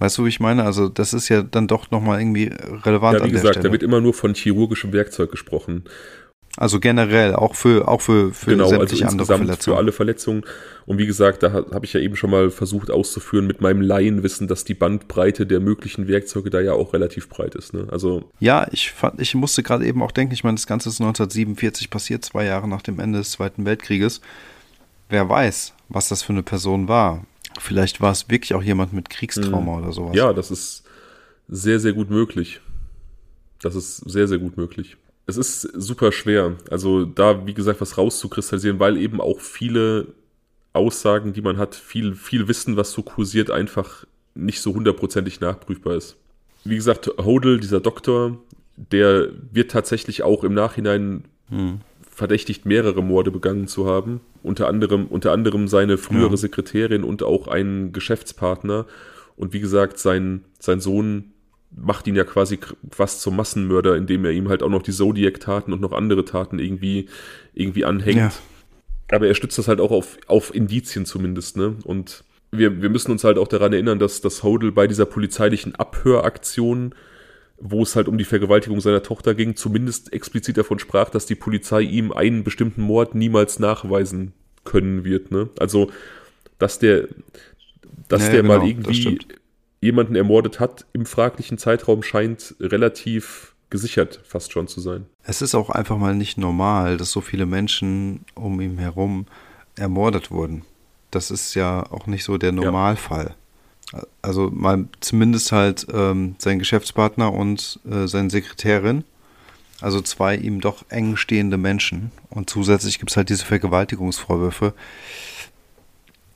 Weißt 0.00 0.18
du, 0.18 0.24
wie 0.24 0.28
ich 0.28 0.40
meine? 0.40 0.64
Also, 0.64 0.88
das 0.88 1.14
ist 1.14 1.28
ja 1.28 1.42
dann 1.42 1.68
doch 1.68 1.90
nochmal 1.90 2.20
irgendwie 2.20 2.50
relevant. 2.84 3.20
Ja, 3.20 3.26
wie 3.26 3.30
gesagt, 3.30 3.64
da 3.64 3.70
wird 3.70 3.82
immer 3.82 4.00
nur 4.00 4.12
von 4.12 4.34
chirurgischem 4.34 4.92
Werkzeug 4.92 5.30
gesprochen. 5.30 5.84
Also 6.56 6.78
generell, 6.78 7.34
auch 7.34 7.56
für, 7.56 7.88
auch 7.88 8.00
für, 8.00 8.32
für 8.32 8.50
genau, 8.50 8.68
sämtliche 8.68 9.04
also 9.04 9.12
andere 9.12 9.26
Verletzungen. 9.26 9.74
Für 9.74 9.78
alle 9.78 9.92
Verletzungen. 9.92 10.44
Und 10.86 10.98
wie 10.98 11.06
gesagt, 11.06 11.42
da 11.42 11.52
habe 11.52 11.84
ich 11.84 11.92
ja 11.92 12.00
eben 12.00 12.14
schon 12.14 12.30
mal 12.30 12.50
versucht 12.50 12.90
auszuführen 12.90 13.46
mit 13.46 13.60
meinem 13.60 13.80
Laienwissen, 13.80 14.46
dass 14.46 14.64
die 14.64 14.74
Bandbreite 14.74 15.46
der 15.46 15.58
möglichen 15.58 16.06
Werkzeuge 16.06 16.50
da 16.50 16.60
ja 16.60 16.74
auch 16.74 16.92
relativ 16.92 17.28
breit 17.28 17.56
ist. 17.56 17.74
Ne? 17.74 17.88
Also 17.90 18.30
ja, 18.38 18.68
ich, 18.70 18.92
fand, 18.92 19.20
ich 19.20 19.34
musste 19.34 19.64
gerade 19.64 19.84
eben 19.84 20.02
auch 20.02 20.12
denken, 20.12 20.32
ich 20.32 20.44
meine, 20.44 20.54
das 20.54 20.68
Ganze 20.68 20.90
ist 20.90 21.00
1947 21.00 21.90
passiert, 21.90 22.24
zwei 22.24 22.44
Jahre 22.44 22.68
nach 22.68 22.82
dem 22.82 23.00
Ende 23.00 23.18
des 23.18 23.32
Zweiten 23.32 23.64
Weltkrieges. 23.64 24.20
Wer 25.08 25.28
weiß, 25.28 25.72
was 25.88 26.08
das 26.08 26.22
für 26.22 26.32
eine 26.32 26.44
Person 26.44 26.86
war. 26.86 27.24
Vielleicht 27.58 28.00
war 28.00 28.12
es 28.12 28.28
wirklich 28.28 28.54
auch 28.54 28.62
jemand 28.62 28.92
mit 28.92 29.10
Kriegstrauma 29.10 29.76
hm. 29.76 29.82
oder 29.82 29.92
sowas. 29.92 30.16
Ja, 30.16 30.32
das 30.32 30.52
ist 30.52 30.84
sehr, 31.48 31.80
sehr 31.80 31.94
gut 31.94 32.10
möglich. 32.10 32.60
Das 33.60 33.74
ist 33.74 33.96
sehr, 33.96 34.28
sehr 34.28 34.38
gut 34.38 34.56
möglich 34.56 34.96
es 35.26 35.36
ist 35.36 35.62
super 35.62 36.12
schwer. 36.12 36.56
Also 36.70 37.04
da, 37.04 37.46
wie 37.46 37.54
gesagt, 37.54 37.80
was 37.80 37.96
rauszukristallisieren, 37.96 38.78
weil 38.78 38.96
eben 38.96 39.20
auch 39.20 39.40
viele 39.40 40.08
Aussagen, 40.72 41.32
die 41.32 41.40
man 41.40 41.56
hat, 41.56 41.74
viel, 41.74 42.14
viel 42.14 42.48
Wissen, 42.48 42.76
was 42.76 42.92
so 42.92 43.02
kursiert, 43.02 43.50
einfach 43.50 44.04
nicht 44.34 44.60
so 44.60 44.74
hundertprozentig 44.74 45.40
nachprüfbar 45.40 45.94
ist. 45.94 46.16
Wie 46.64 46.76
gesagt, 46.76 47.10
Hodel, 47.18 47.60
dieser 47.60 47.80
Doktor, 47.80 48.38
der 48.76 49.28
wird 49.52 49.70
tatsächlich 49.70 50.22
auch 50.22 50.44
im 50.44 50.54
Nachhinein 50.54 51.24
hm. 51.48 51.80
verdächtigt, 52.10 52.66
mehrere 52.66 53.02
Morde 53.02 53.30
begangen 53.30 53.68
zu 53.68 53.86
haben. 53.86 54.20
Unter 54.42 54.66
anderem, 54.66 55.06
unter 55.06 55.32
anderem 55.32 55.68
seine 55.68 55.96
frühere 55.96 56.30
ja. 56.30 56.36
Sekretärin 56.36 57.04
und 57.04 57.22
auch 57.22 57.48
einen 57.48 57.92
Geschäftspartner. 57.92 58.86
Und 59.36 59.52
wie 59.52 59.60
gesagt, 59.60 59.98
sein, 59.98 60.44
sein 60.58 60.80
Sohn 60.80 61.33
macht 61.76 62.06
ihn 62.06 62.16
ja 62.16 62.24
quasi 62.24 62.58
fast 62.90 63.20
zum 63.20 63.36
Massenmörder, 63.36 63.96
indem 63.96 64.24
er 64.24 64.32
ihm 64.32 64.48
halt 64.48 64.62
auch 64.62 64.68
noch 64.68 64.82
die 64.82 64.92
Zodiac-Taten 64.92 65.72
und 65.72 65.80
noch 65.80 65.92
andere 65.92 66.24
Taten 66.24 66.58
irgendwie, 66.58 67.08
irgendwie 67.52 67.84
anhängt. 67.84 68.16
Ja. 68.16 68.32
Aber 69.10 69.26
er 69.26 69.34
stützt 69.34 69.58
das 69.58 69.68
halt 69.68 69.80
auch 69.80 69.90
auf, 69.90 70.16
auf 70.26 70.54
Indizien 70.54 71.04
zumindest, 71.04 71.56
ne? 71.56 71.76
Und 71.84 72.24
wir, 72.50 72.82
wir 72.82 72.88
müssen 72.88 73.10
uns 73.10 73.24
halt 73.24 73.38
auch 73.38 73.48
daran 73.48 73.72
erinnern, 73.72 73.98
dass 73.98 74.20
das 74.20 74.42
Hodel 74.42 74.72
bei 74.72 74.86
dieser 74.86 75.06
polizeilichen 75.06 75.74
Abhöraktion, 75.74 76.94
wo 77.58 77.82
es 77.82 77.96
halt 77.96 78.08
um 78.08 78.18
die 78.18 78.24
Vergewaltigung 78.24 78.80
seiner 78.80 79.02
Tochter 79.02 79.34
ging, 79.34 79.56
zumindest 79.56 80.12
explizit 80.12 80.56
davon 80.56 80.78
sprach, 80.78 81.10
dass 81.10 81.26
die 81.26 81.34
Polizei 81.34 81.82
ihm 81.82 82.12
einen 82.12 82.44
bestimmten 82.44 82.82
Mord 82.82 83.14
niemals 83.14 83.58
nachweisen 83.58 84.32
können 84.64 85.04
wird, 85.04 85.30
ne? 85.30 85.50
Also, 85.58 85.90
dass 86.58 86.78
der, 86.78 87.08
dass 88.08 88.22
ja, 88.22 88.30
der 88.30 88.42
genau, 88.42 88.58
mal 88.58 88.66
irgendwie 88.66 89.18
jemanden 89.84 90.16
ermordet 90.16 90.60
hat 90.60 90.86
im 90.94 91.04
fraglichen 91.04 91.58
Zeitraum, 91.58 92.02
scheint 92.02 92.54
relativ 92.58 93.54
gesichert 93.68 94.20
fast 94.24 94.52
schon 94.52 94.66
zu 94.66 94.80
sein. 94.80 95.06
Es 95.22 95.42
ist 95.42 95.54
auch 95.54 95.68
einfach 95.68 95.98
mal 95.98 96.14
nicht 96.14 96.38
normal, 96.38 96.96
dass 96.96 97.10
so 97.10 97.20
viele 97.20 97.44
Menschen 97.44 98.24
um 98.34 98.60
ihn 98.60 98.78
herum 98.78 99.26
ermordet 99.76 100.30
wurden. 100.30 100.62
Das 101.10 101.30
ist 101.30 101.54
ja 101.54 101.84
auch 101.90 102.06
nicht 102.06 102.24
so 102.24 102.38
der 102.38 102.52
Normalfall. 102.52 103.34
Ja. 103.92 104.02
Also 104.22 104.50
mal 104.50 104.86
zumindest 105.00 105.52
halt 105.52 105.86
ähm, 105.92 106.36
sein 106.38 106.58
Geschäftspartner 106.58 107.32
und 107.32 107.78
äh, 107.88 108.06
seine 108.06 108.30
Sekretärin. 108.30 109.04
Also 109.80 110.00
zwei 110.00 110.36
ihm 110.36 110.60
doch 110.60 110.84
eng 110.88 111.16
stehende 111.16 111.58
Menschen. 111.58 112.10
Und 112.30 112.48
zusätzlich 112.48 112.98
gibt 112.98 113.10
es 113.10 113.16
halt 113.16 113.28
diese 113.28 113.44
Vergewaltigungsvorwürfe. 113.44 114.72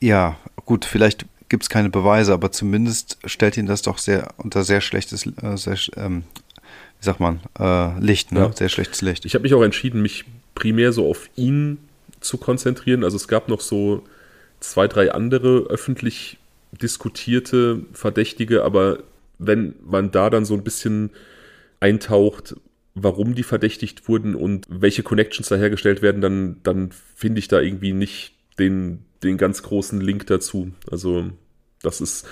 Ja, 0.00 0.36
gut, 0.66 0.84
vielleicht 0.84 1.24
gibt 1.48 1.62
es 1.62 1.68
keine 1.68 1.90
Beweise, 1.90 2.32
aber 2.32 2.52
zumindest 2.52 3.18
stellt 3.24 3.56
ihn 3.56 3.66
das 3.66 3.82
doch 3.82 3.98
sehr 3.98 4.34
unter 4.36 4.64
sehr 4.64 4.80
schlechtes, 4.80 5.26
äh, 5.26 5.56
sehr, 5.56 5.78
ähm, 5.96 6.24
wie 7.00 7.04
sagt 7.04 7.20
man, 7.20 7.40
äh, 7.58 7.98
Licht, 8.00 8.32
ne? 8.32 8.40
Ja. 8.40 8.52
Sehr 8.52 8.68
schlechtes 8.68 9.02
Licht. 9.02 9.24
Ich 9.24 9.34
habe 9.34 9.42
mich 9.42 9.54
auch 9.54 9.62
entschieden, 9.62 10.02
mich 10.02 10.24
primär 10.54 10.92
so 10.92 11.08
auf 11.08 11.30
ihn 11.36 11.78
zu 12.20 12.38
konzentrieren. 12.38 13.04
Also 13.04 13.16
es 13.16 13.28
gab 13.28 13.48
noch 13.48 13.60
so 13.60 14.02
zwei, 14.60 14.88
drei 14.88 15.12
andere 15.12 15.66
öffentlich 15.68 16.38
diskutierte 16.72 17.82
Verdächtige, 17.92 18.64
aber 18.64 18.98
wenn 19.38 19.74
man 19.84 20.10
da 20.10 20.30
dann 20.30 20.44
so 20.44 20.54
ein 20.54 20.64
bisschen 20.64 21.10
eintaucht, 21.80 22.56
warum 22.94 23.34
die 23.34 23.44
verdächtigt 23.44 24.08
wurden 24.08 24.34
und 24.34 24.66
welche 24.68 25.02
Connections 25.02 25.48
da 25.48 25.56
hergestellt 25.56 26.02
werden, 26.02 26.20
dann, 26.20 26.56
dann 26.62 26.90
finde 27.14 27.38
ich 27.38 27.48
da 27.48 27.60
irgendwie 27.60 27.92
nicht 27.92 28.34
den, 28.58 29.04
den 29.22 29.36
ganz 29.36 29.62
großen 29.62 30.00
Link 30.00 30.26
dazu. 30.26 30.72
Also, 30.90 31.26
das 31.82 32.00
ist 32.00 32.26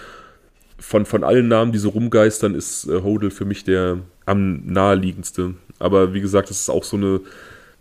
von, 0.79 1.07
von 1.07 1.25
allen 1.25 1.49
Namen, 1.49 1.73
die 1.73 1.79
so 1.79 1.91
rumgeistern, 1.91 2.55
ist 2.55 2.87
äh, 2.87 3.03
Hodel 3.03 3.31
für 3.31 3.45
mich 3.45 3.65
der 3.65 4.01
am 4.27 4.67
naheliegendste. 4.67 5.55
Aber 5.79 6.15
wie 6.15 6.21
gesagt, 6.21 6.51
das 6.51 6.61
ist 6.61 6.69
auch 6.69 6.85
so 6.85 6.97
eine, 6.97 7.21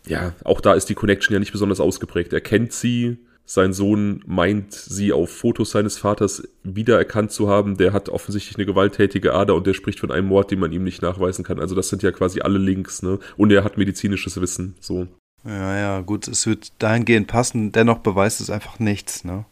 ja, 0.07 0.33
auch 0.43 0.61
da 0.61 0.73
ist 0.73 0.89
die 0.89 0.95
Connection 0.95 1.33
ja 1.33 1.39
nicht 1.39 1.51
besonders 1.51 1.79
ausgeprägt. 1.79 2.33
Er 2.33 2.41
kennt 2.41 2.71
sie, 2.71 3.17
sein 3.45 3.73
Sohn 3.73 4.23
meint, 4.25 4.73
sie 4.73 5.11
auf 5.11 5.29
Fotos 5.29 5.71
seines 5.71 5.97
Vaters 5.97 6.47
wiedererkannt 6.63 7.31
zu 7.31 7.49
haben. 7.49 7.77
Der 7.77 7.93
hat 7.93 8.09
offensichtlich 8.09 8.57
eine 8.57 8.65
gewalttätige 8.65 9.33
Ader 9.33 9.55
und 9.55 9.67
der 9.67 9.73
spricht 9.73 9.99
von 9.99 10.11
einem 10.11 10.27
Mord, 10.27 10.51
den 10.51 10.59
man 10.59 10.71
ihm 10.71 10.83
nicht 10.83 11.01
nachweisen 11.01 11.43
kann. 11.43 11.59
Also 11.59 11.75
das 11.75 11.89
sind 11.89 12.03
ja 12.03 12.11
quasi 12.11 12.41
alle 12.41 12.57
Links, 12.57 13.03
ne? 13.03 13.19
Und 13.37 13.51
er 13.51 13.63
hat 13.63 13.77
medizinisches 13.77 14.39
Wissen, 14.39 14.75
so. 14.79 15.07
Ja, 15.45 15.77
ja, 15.77 16.01
gut, 16.01 16.27
es 16.27 16.47
wird 16.47 16.71
dahingehend 16.79 17.27
passen, 17.27 17.71
dennoch 17.71 17.99
beweist 17.99 18.41
es 18.41 18.49
einfach 18.49 18.79
nichts. 18.79 19.23
Ne? 19.23 19.45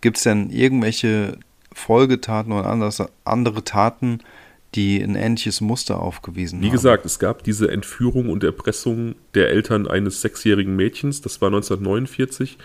Gibt 0.00 0.16
es 0.16 0.24
denn 0.24 0.50
irgendwelche 0.50 1.38
Folgetaten 1.72 2.52
oder 2.52 2.68
anders, 2.68 3.02
andere 3.24 3.62
Taten, 3.62 4.20
die 4.74 5.00
ein 5.00 5.14
ähnliches 5.14 5.60
Muster 5.60 6.00
aufgewiesen 6.00 6.60
Wie 6.60 6.64
haben? 6.64 6.72
Wie 6.72 6.76
gesagt, 6.76 7.06
es 7.06 7.18
gab 7.18 7.44
diese 7.44 7.70
Entführung 7.70 8.28
und 8.28 8.42
Erpressung 8.42 9.14
der 9.34 9.50
Eltern 9.50 9.86
eines 9.86 10.20
sechsjährigen 10.20 10.74
Mädchens, 10.74 11.20
das 11.20 11.40
war 11.40 11.48
1949. 11.48 12.58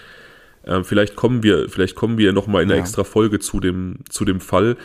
Ähm, 0.66 0.84
vielleicht 0.84 1.16
kommen 1.16 1.44
wir, 1.44 1.70
vielleicht 1.70 1.96
kommen 1.96 2.18
wir 2.18 2.34
nochmal 2.34 2.64
in 2.64 2.70
einer 2.70 2.78
ja. 2.78 2.82
extra 2.82 3.04
Folge 3.04 3.40
zu 3.40 3.60
dem, 3.60 3.98
zu 4.10 4.26
dem 4.26 4.40
Fall. 4.40 4.78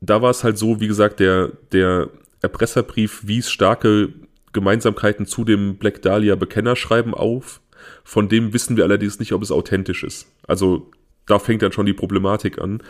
Da 0.00 0.20
war 0.20 0.30
es 0.30 0.44
halt 0.44 0.58
so, 0.58 0.80
wie 0.80 0.88
gesagt, 0.88 1.20
der, 1.20 1.52
der 1.72 2.10
Erpresserbrief 2.42 3.26
wies 3.26 3.50
starke 3.50 4.10
Gemeinsamkeiten 4.52 5.26
zu 5.26 5.44
dem 5.44 5.76
Black 5.76 6.02
Dahlia 6.02 6.36
Bekennerschreiben 6.36 7.14
auf. 7.14 7.60
Von 8.04 8.28
dem 8.28 8.52
wissen 8.52 8.76
wir 8.76 8.84
allerdings 8.84 9.18
nicht, 9.18 9.32
ob 9.32 9.42
es 9.42 9.50
authentisch 9.50 10.04
ist. 10.04 10.26
Also 10.46 10.90
da 11.26 11.38
fängt 11.38 11.62
dann 11.62 11.72
schon 11.72 11.86
die 11.86 11.92
Problematik 11.92 12.60
an. 12.60 12.82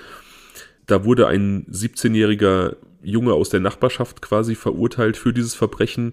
Da 0.87 1.05
wurde 1.05 1.29
ein 1.29 1.67
17-jähriger 1.67 2.77
Junge 3.03 3.35
aus 3.35 3.49
der 3.49 3.61
Nachbarschaft 3.61 4.23
quasi 4.23 4.55
verurteilt 4.55 5.17
für 5.17 5.33
dieses 5.33 5.55
Verbrechen. 5.55 6.13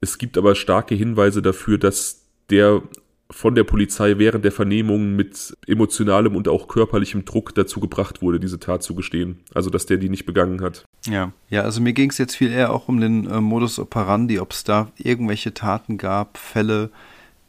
Es 0.00 0.18
gibt 0.18 0.36
aber 0.36 0.54
starke 0.54 0.94
Hinweise 0.94 1.42
dafür, 1.42 1.78
dass 1.78 2.26
der 2.50 2.82
von 3.30 3.54
der 3.54 3.64
Polizei 3.64 4.18
während 4.18 4.44
der 4.44 4.52
Vernehmung 4.52 5.16
mit 5.16 5.56
emotionalem 5.66 6.36
und 6.36 6.46
auch 6.46 6.68
körperlichem 6.68 7.24
Druck 7.24 7.54
dazu 7.54 7.80
gebracht 7.80 8.22
wurde, 8.22 8.38
diese 8.38 8.60
Tat 8.60 8.82
zu 8.82 8.94
gestehen. 8.94 9.40
Also, 9.54 9.70
dass 9.70 9.86
der 9.86 9.96
die 9.96 10.08
nicht 10.08 10.26
begangen 10.26 10.60
hat. 10.60 10.84
Ja, 11.06 11.32
ja, 11.48 11.62
also 11.62 11.80
mir 11.80 11.92
ging 11.92 12.10
es 12.10 12.18
jetzt 12.18 12.36
viel 12.36 12.52
eher 12.52 12.72
auch 12.72 12.88
um 12.88 13.00
den 13.00 13.26
äh, 13.28 13.40
Modus 13.40 13.78
operandi, 13.78 14.38
ob 14.38 14.52
es 14.52 14.64
da 14.64 14.92
irgendwelche 14.96 15.54
Taten 15.54 15.98
gab, 15.98 16.38
Fälle, 16.38 16.90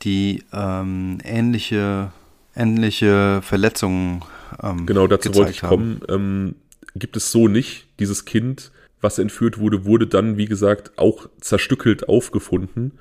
die 0.02 0.44
ähm, 0.54 1.20
ähnliche, 1.24 2.12
ähnliche 2.56 3.42
Verletzungen 3.42 4.24
ähm, 4.62 4.86
Genau, 4.86 5.08
dazu 5.08 5.34
wollte 5.36 5.52
ich 5.52 5.64
haben. 5.64 6.00
kommen. 6.00 6.02
Ähm, 6.10 6.56
gibt 6.96 7.18
es 7.18 7.32
so 7.32 7.48
nicht. 7.48 7.88
Dieses 8.00 8.26
Kind, 8.26 8.72
was 9.02 9.20
entführt 9.20 9.58
wurde, 9.58 9.86
wurde 9.86 10.08
dann, 10.08 10.38
wie 10.38 10.46
gesagt, 10.46 10.98
auch 10.98 11.28
zerstückelt 11.42 12.08
aufgefunden. 12.08 12.94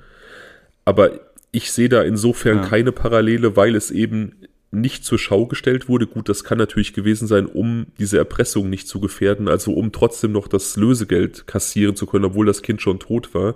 Aber 0.83 1.19
ich 1.55 1.71
sehe 1.71 1.87
da 1.87 2.01
insofern 2.01 2.57
ja. 2.57 2.67
keine 2.67 2.91
Parallele, 2.91 3.55
weil 3.55 3.75
es 3.75 3.89
eben 3.89 4.33
nicht 4.71 5.05
zur 5.05 5.17
Schau 5.17 5.45
gestellt 5.45 5.87
wurde. 5.87 6.05
Gut, 6.05 6.27
das 6.27 6.43
kann 6.43 6.57
natürlich 6.57 6.93
gewesen 6.93 7.27
sein, 7.27 7.45
um 7.45 7.87
diese 7.97 8.17
Erpressung 8.17 8.69
nicht 8.69 8.89
zu 8.89 8.99
gefährden, 8.99 9.47
also 9.47 9.71
um 9.73 9.93
trotzdem 9.93 10.33
noch 10.33 10.49
das 10.49 10.75
Lösegeld 10.75 11.47
kassieren 11.47 11.95
zu 11.95 12.07
können, 12.07 12.25
obwohl 12.25 12.45
das 12.45 12.61
Kind 12.61 12.81
schon 12.81 12.99
tot 12.99 13.33
war. 13.33 13.55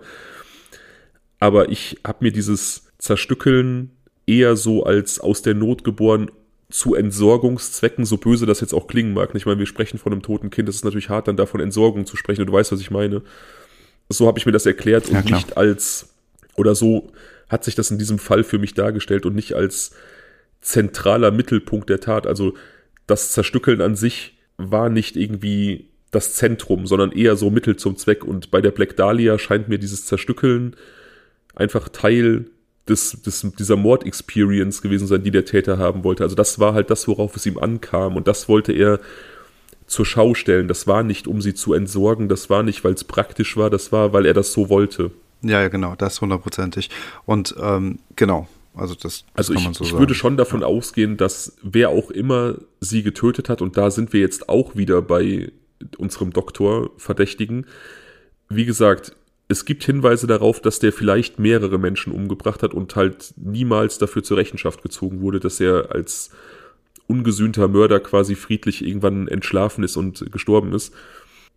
Aber 1.40 1.70
ich 1.70 1.98
habe 2.06 2.20
mir 2.22 2.32
dieses 2.32 2.88
Zerstückeln 3.00 3.92
eher 4.26 4.56
so 4.56 4.84
als 4.84 5.20
aus 5.20 5.42
der 5.42 5.56
Not 5.56 5.84
geboren 5.84 6.32
zu 6.70 6.96
Entsorgungszwecken, 6.96 8.06
so 8.06 8.16
böse 8.16 8.46
das 8.46 8.62
jetzt 8.62 8.74
auch 8.74 8.88
klingen 8.88 9.14
mag. 9.14 9.32
Ich 9.34 9.46
meine, 9.46 9.60
wir 9.60 9.66
sprechen 9.66 9.98
von 9.98 10.14
einem 10.14 10.22
toten 10.22 10.52
Kind, 10.52 10.70
das 10.70 10.76
ist 10.76 10.86
natürlich 10.86 11.10
hart, 11.10 11.28
dann 11.28 11.36
davon 11.36 11.60
Entsorgung 11.60 12.06
zu 12.06 12.16
sprechen, 12.16 12.42
und 12.42 12.48
du 12.48 12.54
weißt, 12.54 12.72
was 12.72 12.80
ich 12.80 12.92
meine. 12.92 13.24
So 14.08 14.28
habe 14.28 14.40
ich 14.40 14.46
mir 14.46 14.52
das 14.52 14.66
erklärt 14.66 15.10
und 15.10 15.30
ja, 15.30 15.36
nicht 15.36 15.58
als, 15.58 16.14
oder 16.56 16.76
so 16.76 17.12
hat 17.50 17.64
sich 17.64 17.76
das 17.76 17.92
in 17.92 17.98
diesem 17.98 18.20
Fall 18.20 18.44
für 18.44 18.60
mich 18.60 18.74
dargestellt 18.74 19.26
und 19.26 19.36
nicht 19.36 19.54
als 19.54 19.92
zentraler 20.62 21.32
Mittelpunkt 21.32 21.90
der 21.90 22.00
Tat. 22.00 22.28
Also 22.28 22.54
das 23.08 23.32
Zerstückeln 23.32 23.82
an 23.82 23.96
sich 23.96 24.38
war 24.58 24.90
nicht 24.90 25.16
irgendwie 25.16 25.90
das 26.12 26.36
Zentrum, 26.36 26.88
sondern 26.88 27.12
eher 27.12 27.36
so 27.36 27.50
Mittel 27.50 27.76
zum 27.76 27.96
Zweck. 27.96 28.24
Und 28.24 28.52
bei 28.52 28.62
der 28.62 28.72
Black 28.72 28.96
Dahlia 28.96 29.38
scheint 29.40 29.70
mir 29.70 29.80
dieses 29.80 30.06
Zerstückeln 30.06 30.76
einfach 31.56 31.90
Teil 31.90 32.46
des, 32.88 33.22
des, 33.22 33.46
dieser 33.58 33.76
Mord-Experience 33.76 34.82
gewesen 34.82 35.08
sein, 35.08 35.24
die 35.24 35.32
der 35.32 35.46
Täter 35.46 35.78
haben 35.78 36.04
wollte. 36.04 36.24
Also 36.24 36.36
das 36.36 36.60
war 36.60 36.74
halt 36.74 36.90
das, 36.90 37.08
worauf 37.08 37.36
es 37.36 37.46
ihm 37.46 37.58
ankam. 37.58 38.16
Und 38.16 38.28
das 38.28 38.50
wollte 38.50 38.74
er 38.74 39.00
zur 39.86 40.06
Schau 40.06 40.34
stellen. 40.34 40.68
Das 40.68 40.88
war 40.88 41.04
nicht, 41.04 41.28
um 41.28 41.42
sie 41.42 41.54
zu 41.54 41.74
entsorgen. 41.74 42.30
Das 42.30 42.50
war 42.50 42.64
nicht, 42.64 42.84
weil 42.84 42.94
es 42.94 43.04
praktisch 43.04 43.58
war. 43.58 43.70
Das 43.70 43.92
war, 43.92 44.14
weil 44.14 44.26
er 44.26 44.34
das 44.34 44.54
so 44.54 44.70
wollte. 44.70 45.12
Ja, 45.42 45.62
ja, 45.62 45.68
genau. 45.70 45.96
Das 45.96 46.22
hundertprozentig. 46.22 46.90
Und 47.26 47.56
ähm, 47.62 48.00
genau. 48.16 48.48
Also 48.76 48.94
das, 48.94 49.26
das 49.36 49.50
also 49.50 49.54
ich, 49.54 49.78
so 49.78 49.84
ich 49.84 49.94
würde 49.94 50.14
schon 50.14 50.38
davon 50.38 50.62
ja. 50.62 50.68
ausgehen, 50.68 51.18
dass 51.18 51.58
wer 51.64 51.90
auch 51.90 52.12
immer 52.12 52.56
sie 52.80 53.04
getötet 53.04 53.50
hat, 53.50 53.62
und 53.62 53.78
da 53.78 53.92
sind 53.92 54.14
wir 54.14 54.22
jetzt 54.22 54.48
auch 54.48 54.76
wieder 54.76 55.02
bei 55.02 55.52
unserem 55.98 56.32
Doktor 56.32 56.92
Verdächtigen. 56.98 57.66
Wie 58.48 58.66
gesagt, 58.66 59.16
es 59.48 59.66
gibt 59.66 59.84
Hinweise 59.84 60.28
darauf, 60.28 60.62
dass 60.62 60.80
der 60.80 60.94
vielleicht 60.94 61.40
mehrere 61.40 61.80
Menschen 61.80 62.14
umgebracht 62.14 62.62
hat 62.62 62.74
und 62.74 62.96
halt 62.96 63.34
niemals 63.36 63.98
dafür 63.98 64.24
zur 64.24 64.38
Rechenschaft 64.38 64.84
gezogen 64.84 65.22
wurde, 65.22 65.40
dass 65.40 65.60
er 65.60 65.92
als 65.92 66.30
ungesühnter 67.08 67.68
Mörder 67.68 68.00
quasi 68.00 68.36
friedlich 68.36 68.86
irgendwann 68.86 69.28
entschlafen 69.28 69.84
ist 69.84 69.98
und 69.98 70.32
gestorben 70.32 70.74
ist. 70.74 70.94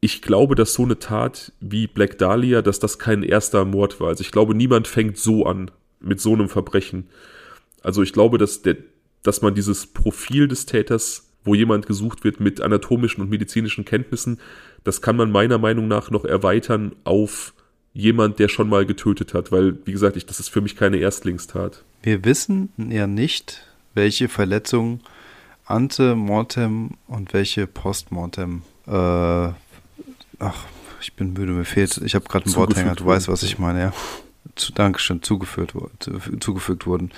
Ich 0.04 0.20
glaube, 0.20 0.56
dass 0.56 0.74
so 0.74 0.82
eine 0.82 0.98
Tat 0.98 1.52
wie 1.60 1.86
Black 1.86 2.18
Dahlia, 2.18 2.60
dass 2.60 2.80
das 2.80 2.98
kein 2.98 3.22
erster 3.22 3.64
Mord 3.64 4.00
war. 4.00 4.08
Also 4.08 4.22
ich 4.22 4.32
glaube, 4.32 4.52
niemand 4.52 4.88
fängt 4.88 5.16
so 5.16 5.46
an 5.46 5.70
mit 6.00 6.20
so 6.20 6.32
einem 6.32 6.48
Verbrechen. 6.48 7.08
Also 7.82 8.02
ich 8.02 8.12
glaube, 8.12 8.36
dass 8.36 8.62
der, 8.62 8.78
dass 9.22 9.42
man 9.42 9.54
dieses 9.54 9.86
Profil 9.86 10.48
des 10.48 10.66
Täters, 10.66 11.30
wo 11.44 11.54
jemand 11.54 11.86
gesucht 11.86 12.24
wird 12.24 12.40
mit 12.40 12.60
anatomischen 12.60 13.22
und 13.22 13.30
medizinischen 13.30 13.84
Kenntnissen, 13.84 14.40
das 14.82 15.02
kann 15.02 15.14
man 15.14 15.30
meiner 15.30 15.58
Meinung 15.58 15.86
nach 15.86 16.10
noch 16.10 16.24
erweitern 16.24 16.96
auf 17.04 17.54
jemand, 17.92 18.40
der 18.40 18.48
schon 18.48 18.68
mal 18.68 18.84
getötet 18.84 19.34
hat, 19.34 19.52
weil, 19.52 19.78
wie 19.84 19.92
gesagt, 19.92 20.16
ich, 20.16 20.26
das 20.26 20.40
ist 20.40 20.48
für 20.48 20.62
mich 20.62 20.74
keine 20.74 20.96
Erstlingstat. 20.96 21.84
Wir 22.02 22.24
wissen 22.24 22.70
ja 22.76 23.06
nicht, 23.06 23.64
welche 23.94 24.28
Verletzungen 24.28 25.00
ante 25.64 26.16
mortem 26.16 26.96
und 27.06 27.32
welche 27.32 27.68
postmortem, 27.68 28.62
äh, 28.88 29.50
ach, 30.42 30.64
ich 31.00 31.14
bin 31.14 31.32
müde, 31.32 31.52
mir 31.52 31.64
fehlt, 31.64 32.00
ich 32.04 32.14
habe 32.14 32.26
gerade 32.26 32.46
einen 32.46 32.54
Worthänger, 32.54 32.94
du 32.94 33.06
weißt, 33.06 33.28
was 33.28 33.42
ich 33.42 33.58
meine, 33.58 33.80
ja. 33.80 33.92
Zu, 34.54 34.72
Dankeschön, 34.72 35.22
zugeführt, 35.22 35.72
zugefügt 36.40 36.86
wurden. 36.86 37.10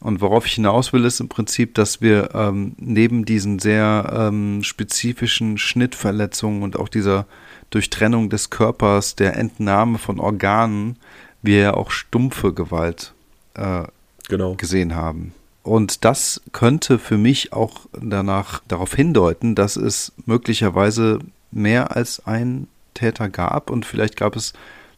Und 0.00 0.20
worauf 0.20 0.46
ich 0.46 0.54
hinaus 0.54 0.92
will, 0.92 1.04
ist 1.04 1.20
im 1.20 1.28
Prinzip, 1.28 1.74
dass 1.74 2.00
wir 2.00 2.34
ähm, 2.34 2.74
neben 2.76 3.24
diesen 3.24 3.60
sehr 3.60 4.12
ähm, 4.12 4.64
spezifischen 4.64 5.58
Schnittverletzungen 5.58 6.62
und 6.62 6.76
auch 6.76 6.88
dieser 6.88 7.26
Durchtrennung 7.70 8.28
des 8.28 8.50
Körpers, 8.50 9.14
der 9.14 9.36
Entnahme 9.36 9.98
von 9.98 10.18
Organen, 10.18 10.96
wir 11.40 11.58
ja 11.58 11.74
auch 11.74 11.92
stumpfe 11.92 12.52
Gewalt 12.52 13.14
äh, 13.54 13.84
genau. 14.28 14.54
gesehen 14.56 14.96
haben. 14.96 15.34
Und 15.62 16.04
das 16.04 16.42
könnte 16.50 16.98
für 16.98 17.16
mich 17.16 17.52
auch 17.52 17.86
danach 17.92 18.60
darauf 18.66 18.94
hindeuten, 18.94 19.54
dass 19.54 19.76
es 19.76 20.12
möglicherweise 20.26 21.20
mehr 21.52 21.94
als 21.96 22.26
ein 22.26 22.66
Täter 22.94 23.28
gab 23.28 23.70
und 23.70 23.86
vielleicht 23.86 24.16
gab 24.16 24.36
es 24.36 24.52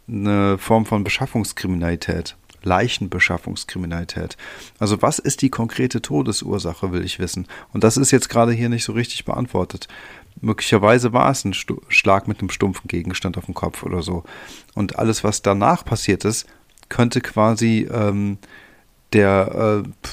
eine 0.08 0.58
Form 0.58 0.86
von 0.86 1.04
Beschaffungskriminalität. 1.04 2.36
Leichenbeschaffungskriminalität. 2.64 4.36
Also 4.78 5.02
was 5.02 5.18
ist 5.18 5.42
die 5.42 5.50
konkrete 5.50 6.02
Todesursache, 6.02 6.92
will 6.92 7.04
ich 7.04 7.18
wissen. 7.18 7.46
Und 7.72 7.84
das 7.84 7.96
ist 7.96 8.10
jetzt 8.10 8.28
gerade 8.28 8.52
hier 8.52 8.68
nicht 8.68 8.84
so 8.84 8.92
richtig 8.92 9.24
beantwortet. 9.24 9.86
Möglicherweise 10.40 11.12
war 11.12 11.30
es 11.30 11.44
ein 11.44 11.54
Schlag 11.54 12.26
mit 12.26 12.40
einem 12.40 12.50
stumpfen 12.50 12.88
Gegenstand 12.88 13.38
auf 13.38 13.44
dem 13.46 13.54
Kopf 13.54 13.82
oder 13.82 14.02
so. 14.02 14.24
Und 14.74 14.98
alles, 14.98 15.24
was 15.24 15.42
danach 15.42 15.84
passiert 15.84 16.24
ist, 16.24 16.46
könnte 16.88 17.20
quasi 17.20 17.88
ähm, 17.90 18.38
der 19.12 19.84
äh, 19.84 20.10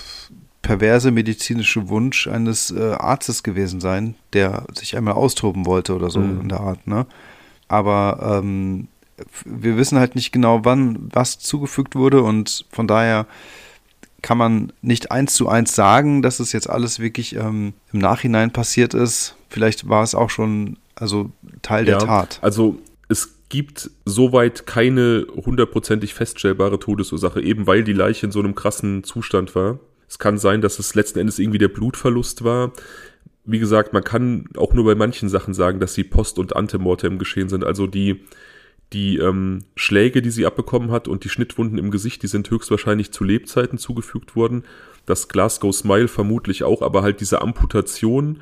perverse 0.62 1.12
medizinische 1.12 1.90
Wunsch 1.90 2.28
eines 2.28 2.72
äh, 2.72 2.94
Arztes 2.94 3.44
gewesen 3.44 3.82
sein, 3.82 4.16
der 4.34 4.66
sich 4.74 4.96
einmal 4.96 5.16
austoben 5.16 5.66
wollte 5.66 5.96
oder 5.96 6.10
so 6.10 6.20
mhm. 6.20 6.42
in 6.42 6.50
der 6.50 6.60
Art. 6.60 6.86
Ne? 6.88 7.08
Aber 7.72 8.42
ähm, 8.44 8.90
wir 9.46 9.78
wissen 9.78 9.98
halt 9.98 10.16
nicht 10.16 10.32
genau, 10.32 10.66
wann 10.66 11.10
was 11.14 11.40
zugefügt 11.40 11.96
wurde 11.96 12.22
und 12.22 12.66
von 12.70 12.88
daher 12.88 13.28
kann 14.22 14.38
man 14.38 14.74
nicht 14.82 15.12
eins 15.12 15.34
zu 15.34 15.48
eins 15.48 15.74
sagen, 15.74 16.22
dass 16.22 16.40
es 16.40 16.52
jetzt 16.52 16.70
alles 16.70 17.00
wirklich 17.00 17.36
ähm, 17.36 17.74
im 17.92 18.00
Nachhinein 18.00 18.52
passiert 18.52 18.94
ist. 18.94 19.36
Vielleicht 19.50 19.90
war 19.90 20.04
es 20.04 20.14
auch 20.14 20.30
schon 20.30 20.78
also 20.96 21.32
Teil 21.62 21.88
ja, 21.88 21.98
der 21.98 22.08
Tat. 22.08 22.40
Also 22.42 22.78
es 23.08 23.36
gibt 23.50 23.90
soweit 24.06 24.68
keine 24.68 25.26
hundertprozentig 25.34 26.14
feststellbare 26.14 26.78
Todesursache, 26.78 27.42
eben 27.42 27.68
weil 27.68 27.84
die 27.84 27.94
Leiche 27.94 28.26
in 28.26 28.32
so 28.32 28.40
einem 28.40 28.54
krassen 28.54 29.04
Zustand 29.04 29.56
war. 29.56 29.80
Es 30.08 30.20
kann 30.20 30.38
sein, 30.38 30.62
dass 30.62 30.78
es 30.78 30.94
letzten 30.94 31.20
Endes 31.20 31.40
irgendwie 31.40 31.58
der 31.58 31.70
Blutverlust 31.70 32.44
war. 32.44 32.74
Wie 33.44 33.60
gesagt, 33.60 33.94
man 33.94 34.04
kann 34.04 34.46
auch 34.56 34.74
nur 34.74 34.86
bei 34.86 34.96
manchen 34.96 35.30
Sachen 35.30 35.54
sagen, 35.54 35.80
dass 35.80 35.94
sie 35.94 36.04
post- 36.04 36.40
und 36.40 36.56
antemortem 36.56 37.18
geschehen 37.18 37.50
sind. 37.50 37.64
Also 37.64 37.88
die 37.88 38.22
die 38.94 39.18
ähm, 39.18 39.64
Schläge, 39.76 40.22
die 40.22 40.32
sie 40.32 40.46
abbekommen 40.46 40.92
hat 40.92 41.08
und 41.08 41.24
die 41.24 41.30
Schnittwunden 41.30 41.78
im 41.78 41.92
Gesicht, 41.92 42.24
die 42.24 42.28
sind 42.28 42.50
höchstwahrscheinlich 42.50 43.12
zu 43.12 43.24
Lebzeiten 43.24 43.78
zugefügt 43.78 44.36
worden. 44.36 44.64
Das 45.06 45.30
Glasgow 45.30 45.74
Smile 45.74 46.08
vermutlich 46.08 46.64
auch, 46.64 46.82
aber 46.82 47.02
halt 47.02 47.22
diese 47.22 47.42
Amputation 47.42 48.42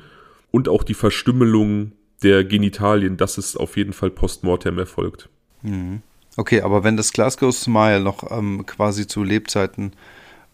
und 0.50 0.68
auch 0.68 0.82
die 0.82 0.94
Verstümmelung 0.94 1.92
der 2.22 2.44
Genitalien, 2.44 3.16
das 3.16 3.38
ist 3.38 3.56
auf 3.56 3.76
jeden 3.76 3.92
Fall 3.92 4.10
postmortem 4.10 4.78
erfolgt. 4.78 5.28
Mhm. 5.62 6.02
Okay, 6.36 6.62
aber 6.62 6.84
wenn 6.84 6.96
das 6.96 7.12
Glasgow 7.12 7.54
Smile 7.54 8.00
noch 8.00 8.30
ähm, 8.30 8.66
quasi 8.66 9.06
zu 9.06 9.22
Lebzeiten 9.22 9.92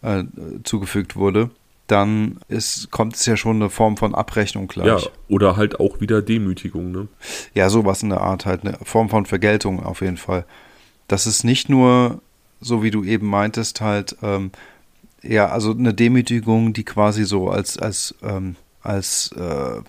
äh, 0.03 0.25
zugefügt 0.65 1.17
wurde, 1.17 1.51
dann 1.87 2.39
ist, 2.49 2.91
kommt 2.91 3.15
es 3.17 3.27
ja 3.27 3.37
schon 3.37 3.57
eine 3.57 3.71
Form 3.71 3.97
von 3.97 4.15
Abrechnung 4.15 4.67
gleich. 4.69 4.87
Ja, 4.87 5.11
oder 5.29 5.57
halt 5.57 5.79
auch 5.79 6.01
wieder 6.01 6.23
Demütigung, 6.23 6.91
ne? 6.91 7.09
Ja, 7.55 7.71
sowas 7.71 8.03
in 8.03 8.11
der 8.11 8.21
Art 8.21 8.47
halt, 8.47 8.65
eine 8.65 8.79
Form 8.83 9.09
von 9.09 9.27
Vergeltung 9.27 9.85
auf 9.85 10.01
jeden 10.01 10.17
Fall. 10.17 10.45
Das 11.09 11.27
ist 11.27 11.45
nicht 11.45 11.69
nur, 11.69 12.21
so 12.61 12.83
wie 12.83 12.91
du 12.91 13.05
eben 13.05 13.29
meintest, 13.29 13.81
halt, 13.81 14.17
ähm, 14.23 14.51
ja, 15.23 15.49
also 15.49 15.73
eine 15.73 15.95
Demütigung, 15.95 16.73
die 16.73 16.85
quasi 16.85 17.25
so 17.25 17.49
als, 17.49 17.79
als, 17.79 18.15
ähm, 18.23 18.57
als 18.83 19.31
äh, 19.37 19.81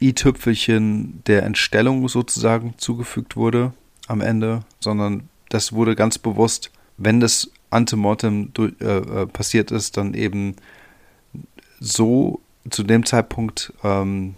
i-Tüpfelchen 0.00 1.22
der 1.26 1.44
Entstellung 1.44 2.08
sozusagen 2.08 2.74
zugefügt 2.76 3.36
wurde 3.36 3.72
am 4.06 4.20
Ende, 4.20 4.60
sondern 4.80 5.28
das 5.48 5.72
wurde 5.72 5.94
ganz 5.94 6.18
bewusst, 6.18 6.70
wenn 6.96 7.20
das 7.20 7.50
Antemortem 7.70 8.52
äh, 8.58 8.84
äh, 8.84 9.26
passiert 9.26 9.70
ist, 9.70 9.96
dann 9.96 10.14
eben 10.14 10.56
so 11.84 12.40
zu 12.70 12.82
dem 12.82 13.04
Zeitpunkt 13.04 13.72
ähm, 13.82 14.34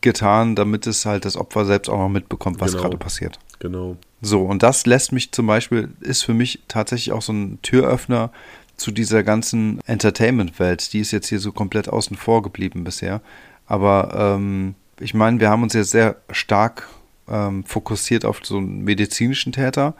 getan, 0.00 0.56
damit 0.56 0.86
es 0.86 1.04
halt 1.04 1.24
das 1.24 1.36
Opfer 1.36 1.66
selbst 1.66 1.88
auch 1.88 1.98
noch 1.98 2.08
mitbekommt, 2.08 2.60
was 2.60 2.72
genau. 2.72 2.84
gerade 2.84 2.96
passiert. 2.96 3.38
Genau. 3.58 3.96
So, 4.22 4.42
und 4.42 4.62
das 4.62 4.86
lässt 4.86 5.12
mich 5.12 5.30
zum 5.32 5.46
Beispiel, 5.46 5.90
ist 6.00 6.22
für 6.22 6.34
mich 6.34 6.60
tatsächlich 6.68 7.12
auch 7.12 7.22
so 7.22 7.32
ein 7.32 7.58
Türöffner 7.62 8.30
zu 8.76 8.90
dieser 8.90 9.22
ganzen 9.22 9.80
Entertainment-Welt. 9.86 10.92
Die 10.92 11.00
ist 11.00 11.12
jetzt 11.12 11.28
hier 11.28 11.40
so 11.40 11.52
komplett 11.52 11.88
außen 11.88 12.16
vor 12.16 12.42
geblieben 12.42 12.84
bisher. 12.84 13.20
Aber 13.66 14.36
ähm, 14.36 14.74
ich 15.00 15.14
meine, 15.14 15.40
wir 15.40 15.50
haben 15.50 15.62
uns 15.62 15.74
jetzt 15.74 15.90
sehr 15.90 16.16
stark 16.30 16.88
ähm, 17.28 17.64
fokussiert 17.64 18.24
auf 18.24 18.40
so 18.42 18.56
einen 18.56 18.82
medizinischen 18.84 19.52
Täter. 19.52 19.94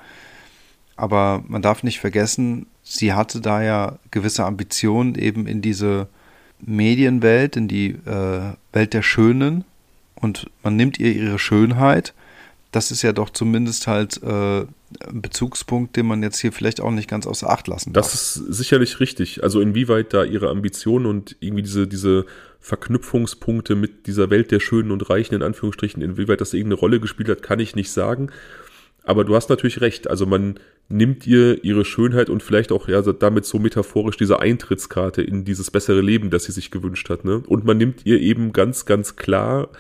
Aber 0.97 1.45
man 1.47 1.62
darf 1.62 1.83
nicht 1.83 2.01
vergessen, 2.01 2.66
sie 2.83 3.12
hatte 3.12 3.41
da 3.41 3.62
ja 3.62 3.99
gewisse 4.11 4.45
Ambitionen 4.45 5.15
eben 5.15 5.47
in 5.47 5.61
diese 5.61 6.09
Medienwelt, 6.60 7.56
in 7.56 7.68
die 7.68 7.90
äh, 7.90 8.52
Welt 8.72 8.94
der 8.94 9.02
Schönen 9.02 9.64
und 10.16 10.51
man 10.62 10.76
nimmt 10.76 10.98
ihr 10.98 11.12
ihre 11.12 11.39
Schönheit, 11.39 12.14
das 12.72 12.90
ist 12.90 13.02
ja 13.02 13.12
doch 13.12 13.30
zumindest 13.30 13.86
halt 13.86 14.22
äh, 14.22 14.60
ein 14.60 14.66
Bezugspunkt, 15.22 15.97
den 15.97 16.06
man 16.06 16.22
jetzt 16.22 16.39
hier 16.39 16.52
vielleicht 16.52 16.80
auch 16.80 16.90
nicht 16.90 17.09
ganz 17.09 17.26
außer 17.26 17.48
Acht 17.48 17.66
lassen 17.66 17.93
darf. 17.93 18.05
Das 18.05 18.14
ist 18.14 18.35
sicherlich 18.35 19.01
richtig. 19.01 19.43
Also 19.43 19.60
inwieweit 19.60 20.12
da 20.12 20.24
ihre 20.24 20.51
Ambitionen 20.51 21.06
und 21.06 21.36
irgendwie 21.40 21.62
diese, 21.62 21.86
diese 21.86 22.26
Verknüpfungspunkte 22.60 23.74
mit 23.74 24.06
dieser 24.06 24.28
Welt 24.28 24.51
der 24.51 24.60
Schönen 24.60 24.90
und 24.90 25.09
Reichen 25.09 25.35
in 25.35 25.43
Anführungsstrichen, 25.43 26.02
inwieweit 26.02 26.40
das 26.40 26.52
irgendeine 26.52 26.80
Rolle 26.80 27.01
gespielt 27.01 27.30
hat, 27.30 27.43
kann 27.43 27.60
ich 27.60 27.74
nicht 27.74 27.90
sagen. 27.90 28.30
Aber 29.09 29.24
du 29.24 29.35
hast 29.35 29.48
natürlich 29.48 29.80
recht. 29.80 30.10
Also 30.10 30.26
man 30.26 30.60
nimmt 30.90 31.26
ihr 31.26 31.64
ihre 31.64 31.86
Schönheit 31.86 32.28
und 32.28 32.43
vielleicht 32.43 32.70
auch 32.70 32.89
ja 32.89 33.01
damit 33.01 33.47
so 33.47 33.59
metaphorisch 33.59 34.18
diese 34.18 34.40
Eintrittskarte 34.40 35.22
in 35.22 35.47
dieses 35.47 35.70
bessere 35.70 36.02
Leben, 36.02 36.28
das 36.28 36.44
sie 36.44 36.52
sich 36.52 36.70
gewünscht 36.70 37.09
hat. 37.09 37.24
Ne? 37.24 37.43
Und 37.47 37.64
man 37.64 37.78
nimmt 37.78 38.05
ihr 38.05 38.20
eben 38.20 38.52
ganz, 38.52 38.85
ganz 38.85 39.16
klar 39.16 39.70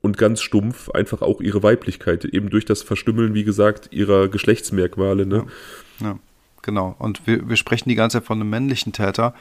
und 0.00 0.16
ganz 0.16 0.40
stumpf 0.40 0.88
einfach 0.92 1.20
auch 1.20 1.42
ihre 1.42 1.62
Weiblichkeit, 1.62 2.24
eben 2.24 2.48
durch 2.48 2.64
das 2.64 2.82
Verstümmeln, 2.82 3.34
wie 3.34 3.44
gesagt, 3.44 3.90
ihrer 3.92 4.28
Geschlechtsmerkmale. 4.28 5.26
Ne? 5.26 5.44
Ja, 5.98 6.06
ja 6.06 6.18
genau. 6.62 6.96
Und 6.98 7.26
wir, 7.26 7.50
wir 7.50 7.56
sprechen 7.56 7.90
die 7.90 7.96
ganze 7.96 8.16
Zeit 8.16 8.26
von 8.26 8.40
einem 8.40 8.48
männlichen 8.48 8.94
Täter. 8.94 9.34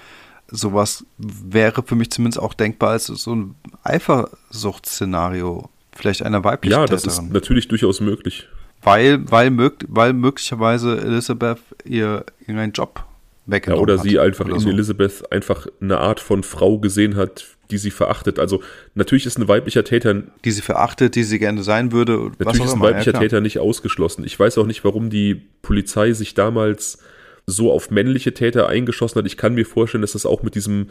Sowas 0.49 1.05
wäre 1.17 1.81
für 1.83 1.95
mich 1.95 2.11
zumindest 2.11 2.41
auch 2.41 2.53
denkbar 2.53 2.89
als 2.89 3.05
so 3.05 3.33
ein 3.33 3.55
Eifersuchtsszenario 3.83 5.69
vielleicht 5.95 6.23
einer 6.23 6.43
weiblichen 6.43 6.77
Ja, 6.77 6.85
das 6.85 7.03
Täterin. 7.03 7.27
ist 7.27 7.33
natürlich 7.33 7.69
durchaus 7.69 8.01
möglich 8.01 8.49
weil, 8.81 9.29
weil, 9.29 9.49
mög 9.51 9.85
weil 9.87 10.13
möglicherweise 10.13 10.99
Elizabeth 10.99 11.59
ihr 11.83 12.25
ihren 12.47 12.71
Job 12.71 13.03
weggenommen 13.45 13.87
ja, 13.87 13.93
oder 13.93 14.01
sie 14.01 14.19
einfach 14.19 14.45
oder 14.45 14.55
in 14.55 14.59
so. 14.59 14.69
Elizabeth 14.69 15.31
einfach 15.31 15.67
eine 15.81 15.97
Art 15.97 16.19
von 16.19 16.43
Frau 16.43 16.77
gesehen 16.77 17.15
hat, 17.15 17.45
die 17.71 17.77
sie 17.77 17.91
verachtet. 17.91 18.39
Also 18.39 18.61
natürlich 18.95 19.25
ist 19.25 19.37
ein 19.37 19.47
weiblicher 19.47 19.83
Täter. 19.83 20.23
Die 20.45 20.51
sie 20.51 20.61
verachtet, 20.61 21.15
die 21.15 21.23
sie 21.23 21.39
gerne 21.39 21.63
sein 21.63 21.91
würde. 21.91 22.31
Natürlich 22.39 22.65
ist 22.65 22.73
ein 22.73 22.81
weiblicher 22.81 23.13
ja, 23.13 23.19
Täter 23.19 23.41
nicht 23.41 23.59
ausgeschlossen. 23.59 24.23
Ich 24.25 24.39
weiß 24.39 24.57
auch 24.57 24.65
nicht, 24.65 24.83
warum 24.83 25.09
die 25.09 25.41
Polizei 25.61 26.13
sich 26.13 26.33
damals 26.33 26.99
so 27.45 27.71
auf 27.71 27.91
männliche 27.91 28.33
Täter 28.33 28.67
eingeschossen 28.67 29.19
hat. 29.19 29.25
Ich 29.25 29.37
kann 29.37 29.55
mir 29.55 29.65
vorstellen, 29.65 30.01
dass 30.01 30.13
das 30.13 30.25
auch 30.25 30.43
mit 30.43 30.55
diesem 30.55 30.87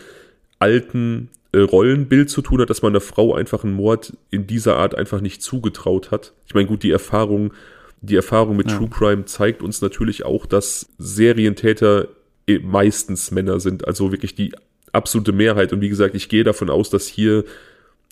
alten 0.58 1.30
äh, 1.52 1.60
Rollenbild 1.60 2.30
zu 2.30 2.42
tun 2.42 2.60
hat, 2.60 2.70
dass 2.70 2.82
man 2.82 2.92
einer 2.92 3.00
Frau 3.00 3.34
einfach 3.34 3.64
einen 3.64 3.74
Mord 3.74 4.12
in 4.30 4.46
dieser 4.46 4.76
Art 4.76 4.94
einfach 4.94 5.20
nicht 5.20 5.42
zugetraut 5.42 6.10
hat. 6.10 6.32
Ich 6.46 6.54
meine, 6.54 6.66
gut, 6.66 6.82
die 6.82 6.90
Erfahrung 6.90 7.52
die 8.00 8.16
Erfahrung 8.16 8.56
mit 8.56 8.70
ja. 8.70 8.76
True 8.76 8.88
Crime 8.88 9.24
zeigt 9.24 9.62
uns 9.62 9.80
natürlich 9.80 10.24
auch, 10.24 10.46
dass 10.46 10.88
Serientäter 10.98 12.08
eh 12.46 12.58
meistens 12.58 13.30
Männer 13.30 13.60
sind, 13.60 13.86
also 13.86 14.12
wirklich 14.12 14.34
die 14.34 14.52
absolute 14.92 15.32
Mehrheit. 15.32 15.72
Und 15.72 15.80
wie 15.80 15.88
gesagt, 15.88 16.14
ich 16.14 16.28
gehe 16.28 16.44
davon 16.44 16.70
aus, 16.70 16.90
dass 16.90 17.06
hier 17.06 17.44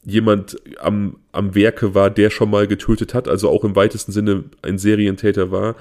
jemand 0.05 0.57
am, 0.79 1.17
am 1.33 1.55
Werke 1.55 1.95
war, 1.95 2.11
der 2.11 2.31
schon 2.31 2.51
mal 2.51 2.67
getötet 2.67 3.15
hat, 3.15 3.29
also 3.29 3.49
auch 3.49 3.65
im 3.65 3.75
weitesten 3.75 4.13
Sinne 4.13 4.45
ein 4.63 4.79
Serientäter 4.79 5.51
war. 5.51 5.75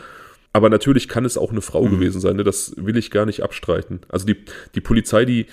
Aber 0.51 0.69
natürlich 0.69 1.07
kann 1.07 1.25
es 1.25 1.37
auch 1.37 1.51
eine 1.51 1.61
Frau 1.61 1.83
mhm. 1.83 1.91
gewesen 1.91 2.21
sein, 2.21 2.37
ne? 2.37 2.43
das 2.43 2.73
will 2.77 2.97
ich 2.97 3.11
gar 3.11 3.25
nicht 3.25 3.43
abstreiten. 3.43 3.99
Also 4.07 4.25
die, 4.25 4.37
die 4.73 4.81
Polizei, 4.81 5.25
die 5.25 5.47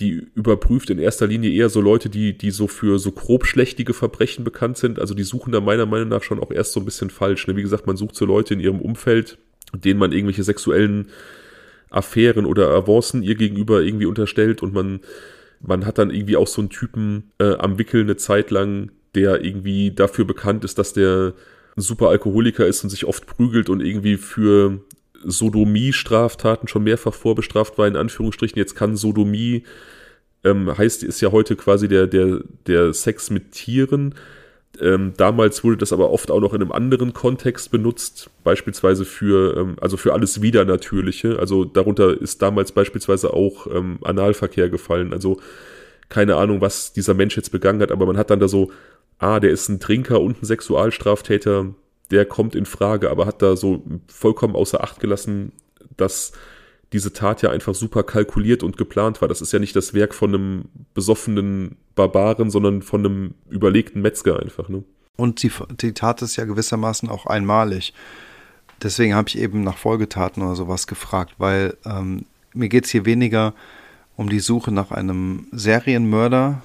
die 0.00 0.26
überprüft 0.34 0.90
in 0.90 0.98
erster 0.98 1.26
Linie 1.26 1.52
eher 1.52 1.68
so 1.68 1.80
Leute, 1.80 2.08
die, 2.08 2.36
die 2.36 2.50
so 2.50 2.66
für 2.66 2.98
so 2.98 3.12
grobschlächtige 3.12 3.94
Verbrechen 3.94 4.44
bekannt 4.44 4.78
sind. 4.78 4.98
Also 4.98 5.14
die 5.14 5.22
suchen 5.22 5.52
da 5.52 5.60
meiner 5.60 5.86
Meinung 5.86 6.08
nach 6.08 6.22
schon 6.22 6.40
auch 6.40 6.50
erst 6.50 6.72
so 6.72 6.80
ein 6.80 6.84
bisschen 6.84 7.10
falsch. 7.10 7.46
Ne? 7.46 7.56
Wie 7.56 7.62
gesagt, 7.62 7.86
man 7.86 7.96
sucht 7.96 8.16
so 8.16 8.24
Leute 8.24 8.54
in 8.54 8.60
ihrem 8.60 8.80
Umfeld, 8.80 9.38
denen 9.72 10.00
man 10.00 10.12
irgendwelche 10.12 10.42
sexuellen 10.42 11.10
Affären 11.90 12.46
oder 12.46 12.70
Avancen 12.70 13.22
ihr 13.22 13.34
gegenüber 13.34 13.82
irgendwie 13.82 14.06
unterstellt 14.06 14.62
und 14.62 14.72
man, 14.72 15.00
man 15.60 15.86
hat 15.86 15.98
dann 15.98 16.10
irgendwie 16.10 16.36
auch 16.36 16.46
so 16.46 16.62
einen 16.62 16.70
Typen 16.70 17.32
äh, 17.38 17.54
am 17.54 17.78
Wickel 17.78 18.02
eine 18.02 18.16
Zeit 18.16 18.50
lang, 18.50 18.92
der 19.14 19.44
irgendwie 19.44 19.90
dafür 19.90 20.24
bekannt 20.24 20.64
ist, 20.64 20.78
dass 20.78 20.92
der 20.92 21.34
ein 21.76 21.82
super 21.82 22.08
Alkoholiker 22.08 22.66
ist 22.66 22.82
und 22.84 22.90
sich 22.90 23.04
oft 23.04 23.26
prügelt 23.26 23.68
und 23.68 23.80
irgendwie 23.80 24.16
für 24.16 24.80
Sodomie-Straftaten 25.24 26.68
schon 26.68 26.84
mehrfach 26.84 27.14
vorbestraft 27.14 27.78
war, 27.78 27.86
in 27.86 27.96
Anführungsstrichen. 27.96 28.58
Jetzt 28.58 28.74
kann 28.74 28.96
Sodomie, 28.96 29.64
ähm, 30.44 30.76
heißt, 30.76 31.02
ist 31.02 31.20
ja 31.20 31.32
heute 31.32 31.56
quasi 31.56 31.88
der, 31.88 32.06
der, 32.06 32.40
der 32.66 32.92
Sex 32.92 33.30
mit 33.30 33.52
Tieren. 33.52 34.14
Ähm, 34.80 35.12
damals 35.16 35.64
wurde 35.64 35.78
das 35.78 35.92
aber 35.92 36.10
oft 36.10 36.30
auch 36.30 36.40
noch 36.40 36.54
in 36.54 36.62
einem 36.62 36.72
anderen 36.72 37.12
Kontext 37.12 37.70
benutzt, 37.70 38.30
beispielsweise 38.44 39.04
für, 39.04 39.56
ähm, 39.56 39.76
also 39.80 39.96
für 39.96 40.12
alles 40.12 40.42
Widernatürliche. 40.42 41.38
Also 41.38 41.64
darunter 41.64 42.18
ist 42.20 42.40
damals 42.40 42.72
beispielsweise 42.72 43.34
auch 43.34 43.66
ähm, 43.66 43.98
Analverkehr 44.02 44.68
gefallen. 44.70 45.12
Also 45.12 45.40
keine 46.08 46.36
Ahnung, 46.36 46.60
was 46.60 46.92
dieser 46.92 47.14
Mensch 47.14 47.36
jetzt 47.36 47.50
begangen 47.50 47.80
hat, 47.82 47.92
aber 47.92 48.06
man 48.06 48.16
hat 48.16 48.30
dann 48.30 48.40
da 48.40 48.48
so, 48.48 48.70
ah, 49.18 49.40
der 49.40 49.50
ist 49.50 49.68
ein 49.68 49.80
Trinker 49.80 50.20
und 50.20 50.42
ein 50.42 50.46
Sexualstraftäter, 50.46 51.74
der 52.10 52.26
kommt 52.26 52.54
in 52.54 52.66
Frage, 52.66 53.10
aber 53.10 53.26
hat 53.26 53.42
da 53.42 53.56
so 53.56 53.82
vollkommen 54.08 54.56
außer 54.56 54.82
Acht 54.82 55.00
gelassen, 55.00 55.52
dass 55.96 56.32
diese 56.92 57.12
Tat 57.12 57.42
ja 57.42 57.50
einfach 57.50 57.74
super 57.74 58.02
kalkuliert 58.02 58.62
und 58.62 58.76
geplant 58.76 59.20
war. 59.20 59.28
Das 59.28 59.40
ist 59.40 59.52
ja 59.52 59.58
nicht 59.58 59.76
das 59.76 59.94
Werk 59.94 60.14
von 60.14 60.34
einem 60.34 60.64
besoffenen 60.94 61.76
Barbaren, 61.94 62.50
sondern 62.50 62.82
von 62.82 63.06
einem 63.06 63.34
überlegten 63.48 64.02
Metzger 64.02 64.40
einfach. 64.40 64.68
Ne? 64.68 64.82
Und 65.16 65.42
die, 65.42 65.52
die 65.80 65.92
Tat 65.92 66.22
ist 66.22 66.36
ja 66.36 66.44
gewissermaßen 66.44 67.08
auch 67.08 67.26
einmalig. 67.26 67.92
Deswegen 68.82 69.14
habe 69.14 69.28
ich 69.28 69.38
eben 69.38 69.62
nach 69.62 69.76
Folgetaten 69.76 70.42
oder 70.42 70.56
sowas 70.56 70.86
gefragt, 70.86 71.34
weil 71.38 71.76
ähm, 71.84 72.24
mir 72.54 72.68
geht 72.68 72.86
es 72.86 72.90
hier 72.90 73.04
weniger 73.04 73.54
um 74.16 74.28
die 74.28 74.40
Suche 74.40 74.72
nach 74.72 74.90
einem 74.90 75.46
Serienmörder, 75.52 76.62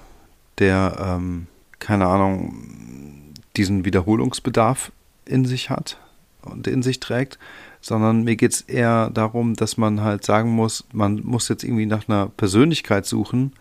der, 0.57 1.17
ähm, 1.17 1.47
keine 1.79 2.07
Ahnung, 2.07 3.33
diesen 3.57 3.85
Wiederholungsbedarf 3.85 4.91
in 5.25 5.45
sich 5.45 5.69
hat 5.69 5.97
und 6.41 6.67
in 6.67 6.83
sich 6.83 6.99
trägt, 6.99 7.39
sondern 7.81 8.23
mir 8.23 8.35
geht 8.35 8.53
es 8.53 8.61
eher 8.61 9.09
darum, 9.09 9.55
dass 9.55 9.77
man 9.77 10.01
halt 10.01 10.25
sagen 10.25 10.51
muss, 10.51 10.85
man 10.91 11.21
muss 11.23 11.49
jetzt 11.49 11.63
irgendwie 11.63 11.85
nach 11.85 12.07
einer 12.07 12.27
Persönlichkeit 12.27 13.05
suchen, 13.05 13.53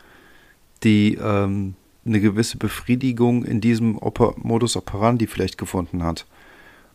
die 0.83 1.15
ähm, 1.15 1.75
eine 2.07 2.21
gewisse 2.21 2.59
Befriedigung 2.59 3.45
in 3.45 3.61
diesem 3.61 3.97
Oper 3.99 4.35
Modus 4.37 4.77
operandi 4.77 5.27
vielleicht 5.27 5.59
gefunden 5.59 6.03
hat. 6.03 6.27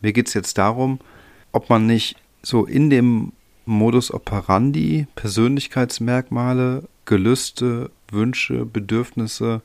Mir 0.00 0.12
geht 0.12 0.28
es 0.28 0.34
jetzt 0.34 0.58
darum, 0.58 1.00
ob 1.52 1.68
man 1.68 1.86
nicht 1.86 2.16
so 2.42 2.64
in 2.64 2.90
dem 2.90 3.32
Modus 3.66 4.12
operandi 4.12 5.06
Persönlichkeitsmerkmale, 5.14 6.84
Gelüste, 7.04 7.90
Wünsche, 8.10 8.64
Bedürfnisse, 8.64 9.62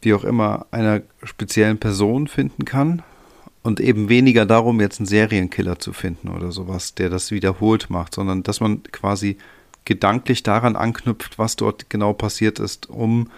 wie 0.00 0.14
auch 0.14 0.24
immer, 0.24 0.66
einer 0.70 1.02
speziellen 1.22 1.78
Person 1.78 2.26
finden 2.26 2.64
kann 2.64 3.02
und 3.62 3.80
eben 3.80 4.08
weniger 4.08 4.44
darum, 4.44 4.80
jetzt 4.80 4.98
einen 4.98 5.06
Serienkiller 5.06 5.78
zu 5.78 5.92
finden 5.92 6.28
oder 6.28 6.52
sowas, 6.52 6.94
der 6.94 7.10
das 7.10 7.30
wiederholt 7.30 7.90
macht, 7.90 8.14
sondern 8.14 8.42
dass 8.42 8.60
man 8.60 8.82
quasi 8.84 9.36
gedanklich 9.84 10.42
daran 10.42 10.76
anknüpft, 10.76 11.38
was 11.38 11.56
dort 11.56 11.90
genau 11.90 12.12
passiert 12.12 12.58
ist, 12.58 12.88
um 12.90 13.30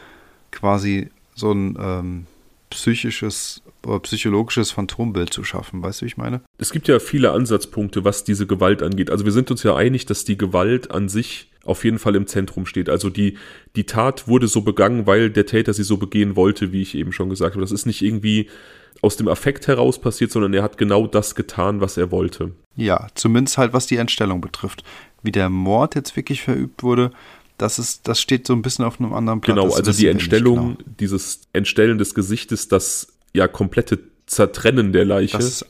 quasi 0.51 1.09
so 1.35 1.53
ein 1.53 1.77
ähm, 1.79 2.27
psychisches 2.71 3.63
oder 3.87 4.01
psychologisches 4.01 4.71
Phantombild 4.71 5.33
zu 5.33 5.45
schaffen. 5.45 5.83
Weißt 5.83 6.01
du, 6.01 6.05
wie 6.05 6.09
ich 6.09 6.17
meine? 6.17 6.41
Es 6.59 6.73
gibt 6.73 6.89
ja 6.89 6.99
viele 6.99 7.33
Ansatzpunkte, 7.33 8.05
was 8.05 8.25
diese 8.25 8.47
Gewalt 8.47 8.83
angeht. 8.83 9.11
Also 9.11 9.25
wir 9.25 9.33
sind 9.33 9.51
uns 9.51 9.63
ja 9.63 9.77
einig, 9.77 10.07
dass 10.07 10.25
die 10.25 10.39
Gewalt 10.39 10.91
an 10.91 11.09
sich 11.09 11.51
auf 11.65 11.85
jeden 11.85 11.99
Fall 11.99 12.15
im 12.15 12.27
Zentrum 12.27 12.67
steht. 12.67 12.89
Also 12.89 13.11
die, 13.11 13.39
die 13.77 13.85
Tat 13.85 14.29
wurde 14.29 14.49
so 14.49 14.63
begangen, 14.63 15.07
weil 15.07 15.31
der 15.31 15.47
Täter 15.47 15.73
sie 15.73 15.83
so 15.83 15.97
begehen 15.97 16.37
wollte, 16.37 16.73
wie 16.73 16.83
ich 16.83 16.95
eben 16.95 17.13
schon 17.13 17.31
gesagt 17.31 17.55
habe. 17.55 17.63
Das 17.63 17.73
ist 17.73 17.87
nicht 17.87 18.03
irgendwie 18.03 18.49
aus 19.05 19.17
dem 19.17 19.29
Affekt 19.29 19.69
heraus 19.69 20.01
passiert, 20.01 20.33
sondern 20.33 20.55
er 20.55 20.63
hat 20.63 20.79
genau 20.79 21.07
das 21.07 21.35
getan, 21.35 21.81
was 21.81 21.97
er 21.97 22.11
wollte. 22.11 22.53
Ja, 22.75 23.07
zumindest 23.15 23.59
halt 23.59 23.73
was 23.73 23.87
die 23.87 23.97
Entstellung 23.97 24.41
betrifft. 24.41 24.83
Wie 25.23 25.33
der 25.33 25.49
Mord 25.49 25.95
jetzt 25.95 26.17
wirklich 26.17 26.43
verübt 26.43 26.83
wurde, 26.83 27.13
das 27.59 27.79
ist, 27.79 28.09
das 28.09 28.21
steht 28.21 28.47
so 28.47 28.53
ein 28.53 28.63
bisschen 28.63 28.85
auf 28.85 29.01
einem 29.01 29.13
anderen 29.13 29.41
Platz. 29.41 29.57
Genau, 29.57 29.75
also 29.75 29.93
die 29.93 30.09
Entstellung, 30.09 30.77
genau. 30.77 30.91
dieses 30.99 31.43
Entstellen 31.53 31.99
des 31.99 32.15
Gesichtes, 32.15 32.69
das 32.69 33.09
ja 33.33 33.47
komplette 33.47 34.01
Zertrennen 34.27 34.93
der 34.93 35.05
Leiche. 35.05 35.37
Das 35.37 35.47
ist 35.47 35.67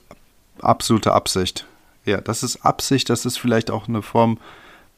absolute 0.61 1.12
Absicht. 1.12 1.66
Ja, 2.06 2.20
das 2.20 2.43
ist 2.43 2.65
Absicht, 2.65 3.11
das 3.11 3.27
ist 3.27 3.39
vielleicht 3.39 3.70
auch 3.70 3.89
eine 3.89 4.02
Form, 4.02 4.39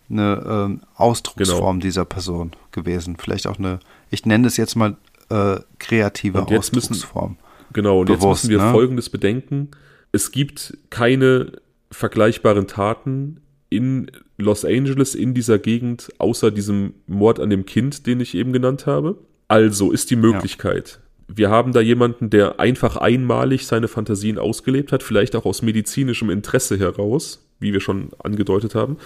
eine 0.09 0.45
ähm, 0.49 0.81
Ausdrucksform 0.95 1.79
genau. 1.79 1.83
dieser 1.83 2.05
Person 2.05 2.53
gewesen. 2.73 3.17
Vielleicht 3.19 3.47
auch 3.47 3.59
eine, 3.59 3.81
ich 4.11 4.27
nenne 4.27 4.47
es 4.47 4.57
jetzt 4.57 4.77
mal 4.77 4.97
äh, 5.29 5.57
kreative 5.79 6.43
Ausdrucksform. 6.43 7.31
Müssen, 7.31 7.46
Genau, 7.77 8.01
und 8.01 8.07
bewusst, 8.07 8.45
jetzt 8.45 8.49
müssen 8.49 8.59
wir 8.59 8.67
ne? 8.69 8.73
Folgendes 8.73 9.11
bedenken. 9.11 9.69
Es 10.11 10.31
gibt 10.31 10.79
keine 10.89 11.53
vergleichbaren 11.91 12.67
Taten 12.67 13.43
in 13.69 14.11
Los 14.39 14.65
Angeles, 14.65 15.15
in 15.15 15.35
dieser 15.35 15.59
Gegend, 15.59 16.09
außer 16.17 16.51
diesem 16.51 16.95
Mord 17.07 17.39
an 17.39 17.51
dem 17.51 17.67
Kind, 17.67 18.07
den 18.07 18.21
ich 18.21 18.35
eben 18.35 18.55
genannt 18.55 18.87
habe. 18.87 19.19
Also 19.49 19.93
ist 19.93 20.11
die 20.11 20.17
Möglichkeit, 20.17 21.01
ja. 21.29 21.37
wir 21.37 21.51
haben 21.51 21.73
da 21.73 21.83
jemanden, 21.83 22.31
der 22.31 22.59
einfach 22.61 22.97
einmalig 22.97 23.67
seine 23.67 23.89
Fantasien 23.89 24.39
ausgelebt 24.39 24.91
hat, 24.91 25.03
vielleicht 25.03 25.37
auch 25.37 25.45
aus 25.45 25.61
medizinischem 25.61 26.31
Interesse 26.31 26.79
heraus, 26.79 27.47
wie 27.61 27.75
wir 27.75 27.81
schon 27.81 28.09
angedeutet 28.19 28.75
haben. 28.75 28.97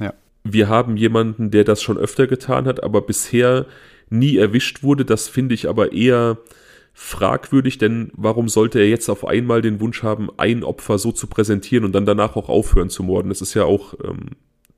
Ja. 0.00 0.14
Wir 0.42 0.68
haben 0.68 0.96
jemanden, 0.96 1.52
der 1.52 1.62
das 1.62 1.80
schon 1.80 1.96
öfter 1.96 2.26
getan 2.26 2.66
hat, 2.66 2.82
aber 2.82 3.02
bisher 3.02 3.66
nie 4.10 4.36
erwischt 4.36 4.82
wurde. 4.82 5.04
Das 5.04 5.28
finde 5.28 5.54
ich 5.54 5.68
aber 5.68 5.92
eher 5.92 6.38
fragwürdig, 6.94 7.78
denn 7.78 8.12
warum 8.14 8.48
sollte 8.48 8.78
er 8.78 8.88
jetzt 8.88 9.08
auf 9.10 9.26
einmal 9.26 9.60
den 9.60 9.80
Wunsch 9.80 10.04
haben, 10.04 10.28
ein 10.36 10.62
Opfer 10.62 10.98
so 10.98 11.10
zu 11.10 11.26
präsentieren 11.26 11.84
und 11.84 11.92
dann 11.92 12.06
danach 12.06 12.36
auch 12.36 12.48
aufhören 12.48 12.88
zu 12.88 13.02
morden? 13.02 13.28
Das 13.28 13.42
ist 13.42 13.52
ja 13.54 13.64
auch 13.64 13.94
ähm, 14.04 14.30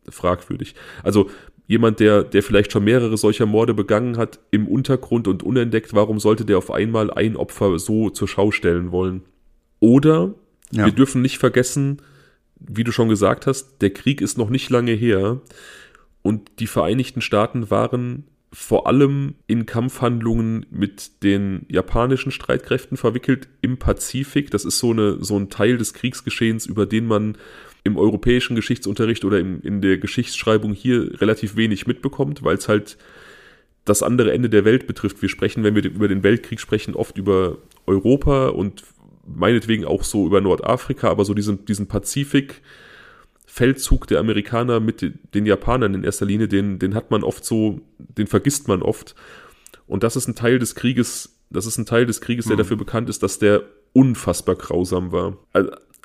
fragwürdig. 0.09 0.75
Also 1.03 1.29
jemand, 1.67 2.01
der, 2.01 2.25
der 2.25 2.43
vielleicht 2.43 2.73
schon 2.73 2.85
mehrere 2.85 3.19
solcher 3.19 3.45
Morde 3.45 3.75
begangen 3.75 4.17
hat, 4.17 4.41
im 4.51 4.67
Untergrund 4.67 5.29
und 5.29 5.43
unentdeckt, 5.43 5.95
warum 5.95 6.19
sollte 6.19 6.47
der 6.47 6.57
auf 6.57 6.71
einmal 6.71 7.11
ein 7.11 7.37
Opfer 7.37 7.79
so 7.79 8.09
zur 8.09 8.29
Schau 8.29 8.51
stellen 8.51 8.93
wollen? 8.93 9.23
Oder 9.79 10.35
ja. 10.73 10.87
wir 10.87 10.93
dürfen 10.93 11.21
nicht 11.21 11.39
vergessen, 11.39 12.01
wie 12.59 12.85
du 12.85 12.93
schon 12.93 13.11
gesagt 13.11 13.47
hast, 13.47 13.83
der 13.83 13.91
Krieg 13.91 14.23
ist 14.23 14.39
noch 14.39 14.49
nicht 14.49 14.71
lange 14.71 14.93
her 14.93 15.43
und 16.23 16.51
die 16.61 16.67
Vereinigten 16.67 17.21
Staaten 17.21 17.71
waren 17.71 18.25
vor 18.59 18.87
allem 18.87 19.35
in 19.47 19.67
Kampfhandlungen 19.67 20.65
mit 20.71 21.23
den 21.23 21.67
japanischen 21.69 22.33
Streitkräften 22.33 22.97
verwickelt 22.97 23.49
im 23.61 23.77
Pazifik. 23.77 24.51
Das 24.51 24.65
ist 24.65 24.79
so, 24.79 24.93
eine, 24.93 25.23
so 25.23 25.39
ein 25.39 25.51
Teil 25.51 25.77
des 25.77 25.93
Kriegsgeschehens, 25.93 26.65
über 26.65 26.87
den 26.87 27.07
man 27.07 27.37
im 27.85 27.99
europäischen 27.99 28.57
Geschichtsunterricht 28.57 29.27
oder 29.27 29.39
in, 29.39 29.61
in 29.61 29.83
der 29.83 29.99
Geschichtsschreibung 29.99 30.73
hier 30.73 31.21
relativ 31.21 31.57
wenig 31.57 31.87
mitbekommt, 31.87 32.45
weil 32.45 32.57
es 32.57 32.67
halt 32.67 32.97
das 33.85 34.03
andere 34.03 34.33
Ende 34.33 34.49
der 34.49 34.65
Welt 34.65 34.87
betrifft. 34.87 35.21
Wir 35.21 35.29
sprechen, 35.29 35.63
wenn 35.63 35.75
wir 35.75 35.85
über 35.85 36.09
den 36.09 36.23
Weltkrieg 36.23 36.59
sprechen, 36.59 36.95
oft 36.95 37.19
über 37.19 37.59
Europa 37.87 38.49
und 38.49 38.85
meinetwegen 39.27 39.85
auch 39.85 40.03
so 40.03 40.25
über 40.25 40.41
Nordafrika, 40.41 41.11
aber 41.11 41.27
so 41.27 41.35
diesen, 41.35 41.67
diesen 41.67 41.89
Pazifik, 41.89 42.63
Feldzug 43.57 44.07
der 44.07 44.21
Amerikaner 44.21 44.81
mit 44.81 45.15
den 45.33 45.47
Japanern 45.47 45.95
in 45.95 46.05
erster 46.05 46.27
Linie, 46.27 46.47
den, 46.47 46.79
den 46.79 46.95
hat 46.95 47.11
man 47.11 47.25
oft 47.25 47.43
so, 47.43 47.81
den 47.99 48.27
vergisst 48.27 48.69
man 48.69 48.83
oft. 48.83 49.15
Und 49.87 50.03
das 50.03 50.15
ist 50.15 50.29
ein 50.29 50.35
Teil 50.35 50.59
des 50.59 50.75
Krieges, 50.75 51.39
das 51.49 51.65
ist 51.65 51.79
ein 51.79 51.87
Teil 51.87 52.05
des 52.05 52.21
Krieges, 52.21 52.45
der 52.45 52.57
mhm. 52.57 52.59
dafür 52.59 52.77
bekannt 52.77 53.09
ist, 53.09 53.23
dass 53.23 53.39
der 53.39 53.63
unfassbar 53.95 54.57
grausam 54.57 55.11
war. 55.11 55.39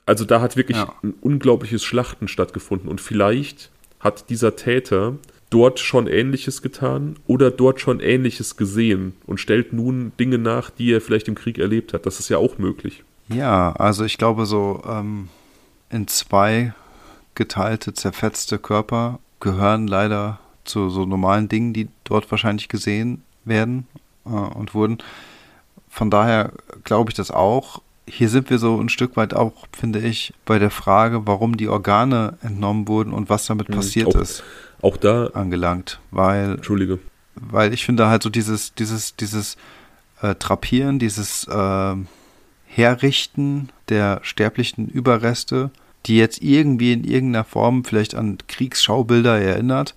Also 0.05 0.23
da 0.23 0.39
hat 0.39 0.55
wirklich 0.55 0.77
ja. 0.77 0.95
ein 1.03 1.13
unglaubliches 1.19 1.83
Schlachten 1.83 2.29
stattgefunden 2.29 2.87
und 2.87 3.01
vielleicht 3.01 3.69
hat 3.99 4.29
dieser 4.29 4.55
Täter 4.55 5.17
dort 5.49 5.79
schon 5.79 6.07
Ähnliches 6.07 6.61
getan 6.61 7.19
oder 7.27 7.51
dort 7.51 7.81
schon 7.81 7.99
Ähnliches 7.99 8.55
gesehen 8.55 9.11
und 9.27 9.41
stellt 9.41 9.73
nun 9.73 10.13
Dinge 10.17 10.37
nach, 10.37 10.69
die 10.69 10.93
er 10.93 11.01
vielleicht 11.01 11.27
im 11.27 11.35
Krieg 11.35 11.57
erlebt 11.57 11.93
hat. 11.93 12.05
Das 12.05 12.21
ist 12.21 12.29
ja 12.29 12.37
auch 12.37 12.57
möglich. 12.57 13.03
Ja, 13.27 13.73
also 13.73 14.05
ich 14.05 14.17
glaube 14.17 14.45
so 14.45 14.81
ähm, 14.87 15.27
in 15.89 16.07
zwei 16.07 16.73
geteilte, 17.35 17.93
zerfetzte 17.93 18.59
Körper 18.59 19.19
gehören 19.39 19.87
leider 19.87 20.39
zu 20.63 20.89
so 20.89 21.05
normalen 21.05 21.49
Dingen, 21.49 21.73
die 21.73 21.89
dort 22.03 22.29
wahrscheinlich 22.31 22.69
gesehen 22.69 23.23
werden 23.45 23.87
äh, 24.25 24.29
und 24.29 24.73
wurden. 24.73 24.99
Von 25.89 26.09
daher 26.09 26.51
glaube 26.83 27.11
ich 27.11 27.15
das 27.15 27.31
auch. 27.31 27.81
Hier 28.07 28.29
sind 28.29 28.49
wir 28.49 28.57
so 28.57 28.79
ein 28.79 28.89
Stück 28.89 29.15
weit 29.17 29.33
auch, 29.33 29.67
finde 29.73 29.99
ich, 29.99 30.33
bei 30.45 30.59
der 30.59 30.71
Frage, 30.71 31.27
warum 31.27 31.57
die 31.57 31.67
Organe 31.67 32.37
entnommen 32.41 32.87
wurden 32.87 33.13
und 33.13 33.29
was 33.29 33.45
damit 33.45 33.69
mhm, 33.69 33.75
passiert 33.75 34.07
auch, 34.07 34.15
ist. 34.15 34.43
Auch 34.81 34.97
da 34.97 35.27
angelangt, 35.27 35.99
weil 36.11 36.53
Entschuldige, 36.53 36.99
weil 37.35 37.73
ich 37.73 37.85
finde 37.85 38.07
halt 38.07 38.23
so 38.23 38.29
dieses 38.29 38.73
dieses 38.73 39.15
dieses 39.15 39.57
äh, 40.21 40.35
Trapieren, 40.35 40.97
dieses 40.97 41.47
äh, 41.47 41.95
Herrichten 42.65 43.69
der 43.89 44.19
sterblichen 44.23 44.87
Überreste 44.87 45.71
die 46.05 46.17
jetzt 46.17 46.41
irgendwie 46.41 46.93
in 46.93 47.03
irgendeiner 47.03 47.43
Form 47.43 47.83
vielleicht 47.83 48.15
an 48.15 48.37
Kriegsschaubilder 48.47 49.39
erinnert, 49.39 49.95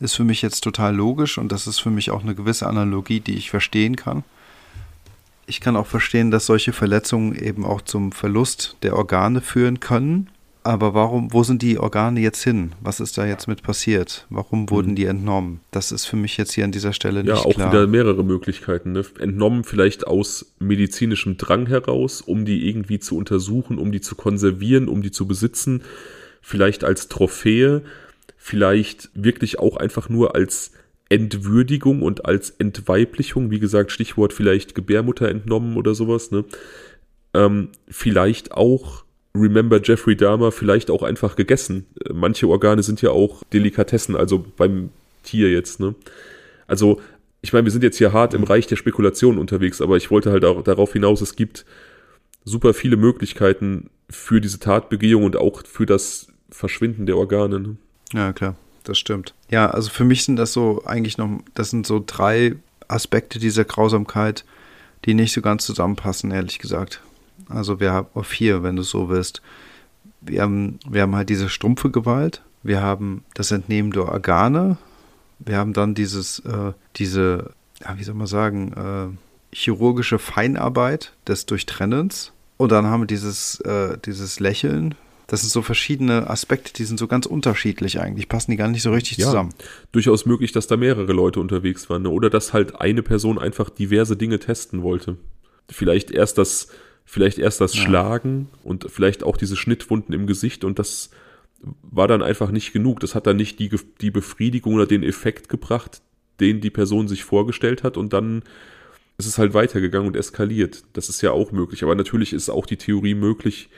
ist 0.00 0.14
für 0.14 0.24
mich 0.24 0.42
jetzt 0.42 0.60
total 0.62 0.94
logisch 0.94 1.38
und 1.38 1.52
das 1.52 1.66
ist 1.66 1.78
für 1.78 1.90
mich 1.90 2.10
auch 2.10 2.22
eine 2.22 2.34
gewisse 2.34 2.66
Analogie, 2.66 3.20
die 3.20 3.36
ich 3.36 3.50
verstehen 3.50 3.96
kann. 3.96 4.24
Ich 5.46 5.60
kann 5.60 5.76
auch 5.76 5.86
verstehen, 5.86 6.30
dass 6.30 6.46
solche 6.46 6.72
Verletzungen 6.72 7.34
eben 7.36 7.64
auch 7.64 7.82
zum 7.82 8.12
Verlust 8.12 8.76
der 8.82 8.96
Organe 8.96 9.40
führen 9.40 9.80
können 9.80 10.28
aber 10.64 10.94
warum, 10.94 11.30
wo 11.32 11.42
sind 11.42 11.60
die 11.60 11.78
Organe 11.78 12.20
jetzt 12.20 12.42
hin? 12.42 12.72
Was 12.80 12.98
ist 12.98 13.18
da 13.18 13.26
jetzt 13.26 13.46
mit 13.46 13.62
passiert? 13.62 14.26
Warum 14.30 14.70
wurden 14.70 14.88
hm. 14.88 14.96
die 14.96 15.04
entnommen? 15.04 15.60
Das 15.70 15.92
ist 15.92 16.06
für 16.06 16.16
mich 16.16 16.38
jetzt 16.38 16.52
hier 16.52 16.64
an 16.64 16.72
dieser 16.72 16.94
Stelle 16.94 17.22
nicht 17.22 17.32
klar. 17.32 17.44
Ja, 17.44 17.44
auch 17.44 17.54
klar. 17.54 17.70
wieder 17.70 17.86
mehrere 17.86 18.24
Möglichkeiten. 18.24 18.92
Ne? 18.92 19.04
Entnommen 19.18 19.64
vielleicht 19.64 20.06
aus 20.06 20.54
medizinischem 20.58 21.36
Drang 21.36 21.66
heraus, 21.66 22.22
um 22.22 22.46
die 22.46 22.66
irgendwie 22.66 22.98
zu 22.98 23.18
untersuchen, 23.18 23.78
um 23.78 23.92
die 23.92 24.00
zu 24.00 24.14
konservieren, 24.14 24.88
um 24.88 25.02
die 25.02 25.10
zu 25.10 25.28
besitzen. 25.28 25.82
Vielleicht 26.40 26.82
als 26.82 27.08
Trophäe, 27.08 27.82
vielleicht 28.38 29.10
wirklich 29.14 29.58
auch 29.58 29.76
einfach 29.76 30.08
nur 30.08 30.34
als 30.34 30.72
Entwürdigung 31.10 32.00
und 32.00 32.24
als 32.24 32.48
Entweiblichung. 32.48 33.50
Wie 33.50 33.60
gesagt, 33.60 33.92
Stichwort 33.92 34.32
vielleicht 34.32 34.74
Gebärmutter 34.74 35.28
entnommen 35.28 35.76
oder 35.76 35.94
sowas. 35.94 36.30
Ne? 36.30 36.46
Ähm, 37.34 37.68
vielleicht 37.86 38.52
auch 38.52 39.03
Remember 39.36 39.80
Jeffrey 39.82 40.16
Dahmer 40.16 40.52
vielleicht 40.52 40.90
auch 40.90 41.02
einfach 41.02 41.36
gegessen. 41.36 41.86
Manche 42.12 42.48
Organe 42.48 42.82
sind 42.82 43.02
ja 43.02 43.10
auch 43.10 43.42
Delikatessen, 43.52 44.16
also 44.16 44.44
beim 44.56 44.90
Tier 45.24 45.50
jetzt, 45.50 45.80
ne? 45.80 45.94
Also, 46.66 47.00
ich 47.42 47.52
meine, 47.52 47.64
wir 47.64 47.72
sind 47.72 47.82
jetzt 47.82 47.98
hier 47.98 48.12
hart 48.12 48.32
im 48.32 48.44
Reich 48.44 48.66
der 48.66 48.76
Spekulation 48.76 49.38
unterwegs, 49.38 49.80
aber 49.80 49.96
ich 49.96 50.10
wollte 50.10 50.30
halt 50.30 50.44
auch 50.44 50.62
darauf 50.62 50.92
hinaus, 50.92 51.20
es 51.20 51.36
gibt 51.36 51.66
super 52.44 52.74
viele 52.74 52.96
Möglichkeiten 52.96 53.90
für 54.08 54.40
diese 54.40 54.60
Tatbegehung 54.60 55.24
und 55.24 55.36
auch 55.36 55.62
für 55.66 55.86
das 55.86 56.28
Verschwinden 56.50 57.06
der 57.06 57.16
Organe. 57.16 57.60
Ne? 57.60 57.76
Ja, 58.12 58.32
klar, 58.32 58.54
das 58.84 58.98
stimmt. 58.98 59.34
Ja, 59.50 59.70
also 59.70 59.90
für 59.90 60.04
mich 60.04 60.24
sind 60.24 60.36
das 60.36 60.52
so 60.52 60.82
eigentlich 60.86 61.18
noch, 61.18 61.40
das 61.54 61.70
sind 61.70 61.86
so 61.86 62.02
drei 62.06 62.56
Aspekte 62.86 63.38
dieser 63.38 63.64
Grausamkeit, 63.64 64.44
die 65.04 65.14
nicht 65.14 65.32
so 65.32 65.42
ganz 65.42 65.66
zusammenpassen, 65.66 66.30
ehrlich 66.30 66.58
gesagt. 66.58 67.02
Also 67.48 67.80
wir 67.80 67.92
haben 67.92 68.08
auf 68.14 68.26
vier, 68.26 68.62
wenn 68.62 68.76
du 68.76 68.82
so 68.82 69.08
willst. 69.08 69.42
Wir 70.20 70.42
haben, 70.42 70.78
wir 70.88 71.02
haben 71.02 71.14
halt 71.14 71.28
diese 71.28 71.48
stumpfe 71.48 71.90
Gewalt, 71.90 72.42
wir 72.62 72.80
haben 72.80 73.24
das 73.34 73.50
Entnehmen 73.50 73.90
der 73.90 74.08
Organe, 74.08 74.78
wir 75.38 75.58
haben 75.58 75.74
dann 75.74 75.94
dieses, 75.94 76.38
äh, 76.40 76.72
diese, 76.96 77.50
ja, 77.80 77.98
wie 77.98 78.04
soll 78.04 78.14
man 78.14 78.26
sagen, 78.26 78.72
äh, 78.72 79.54
chirurgische 79.54 80.18
Feinarbeit 80.18 81.12
des 81.26 81.46
Durchtrennens 81.46 82.32
und 82.56 82.72
dann 82.72 82.86
haben 82.86 83.02
wir 83.02 83.06
dieses, 83.06 83.60
äh, 83.60 83.98
dieses 84.04 84.40
Lächeln. 84.40 84.94
Das 85.26 85.40
sind 85.40 85.50
so 85.50 85.62
verschiedene 85.62 86.28
Aspekte, 86.28 86.72
die 86.74 86.84
sind 86.84 86.98
so 86.98 87.06
ganz 87.06 87.26
unterschiedlich 87.26 87.98
eigentlich, 87.98 88.28
passen 88.28 88.50
die 88.50 88.56
gar 88.56 88.68
nicht 88.68 88.82
so 88.82 88.92
richtig 88.92 89.18
ja, 89.18 89.26
zusammen. 89.26 89.54
Durchaus 89.90 90.26
möglich, 90.26 90.52
dass 90.52 90.66
da 90.66 90.76
mehrere 90.76 91.12
Leute 91.12 91.40
unterwegs 91.40 91.88
waren 91.88 92.02
ne? 92.02 92.10
oder 92.10 92.28
dass 92.30 92.52
halt 92.52 92.80
eine 92.80 93.02
Person 93.02 93.38
einfach 93.38 93.70
diverse 93.70 94.16
Dinge 94.16 94.38
testen 94.38 94.82
wollte. 94.82 95.16
Vielleicht 95.70 96.10
erst 96.10 96.36
das 96.36 96.68
vielleicht 97.04 97.38
erst 97.38 97.60
das 97.60 97.74
ja. 97.74 97.82
Schlagen 97.82 98.48
und 98.62 98.86
vielleicht 98.90 99.22
auch 99.22 99.36
diese 99.36 99.56
Schnittwunden 99.56 100.14
im 100.14 100.26
Gesicht 100.26 100.64
und 100.64 100.78
das 100.78 101.10
war 101.82 102.08
dann 102.08 102.22
einfach 102.22 102.50
nicht 102.50 102.72
genug. 102.72 103.00
Das 103.00 103.14
hat 103.14 103.26
dann 103.26 103.36
nicht 103.36 103.58
die, 103.58 103.70
die 104.00 104.10
Befriedigung 104.10 104.74
oder 104.74 104.86
den 104.86 105.02
Effekt 105.02 105.48
gebracht, 105.48 106.02
den 106.40 106.60
die 106.60 106.70
Person 106.70 107.08
sich 107.08 107.24
vorgestellt 107.24 107.82
hat 107.82 107.96
und 107.96 108.12
dann 108.12 108.42
ist 109.16 109.26
es 109.26 109.38
halt 109.38 109.54
weitergegangen 109.54 110.08
und 110.08 110.16
eskaliert. 110.16 110.84
Das 110.92 111.08
ist 111.08 111.22
ja 111.22 111.30
auch 111.30 111.52
möglich. 111.52 111.82
Aber 111.84 111.94
natürlich 111.94 112.32
ist 112.32 112.48
auch 112.48 112.66
die 112.66 112.76
Theorie 112.76 113.14
möglich, 113.14 113.70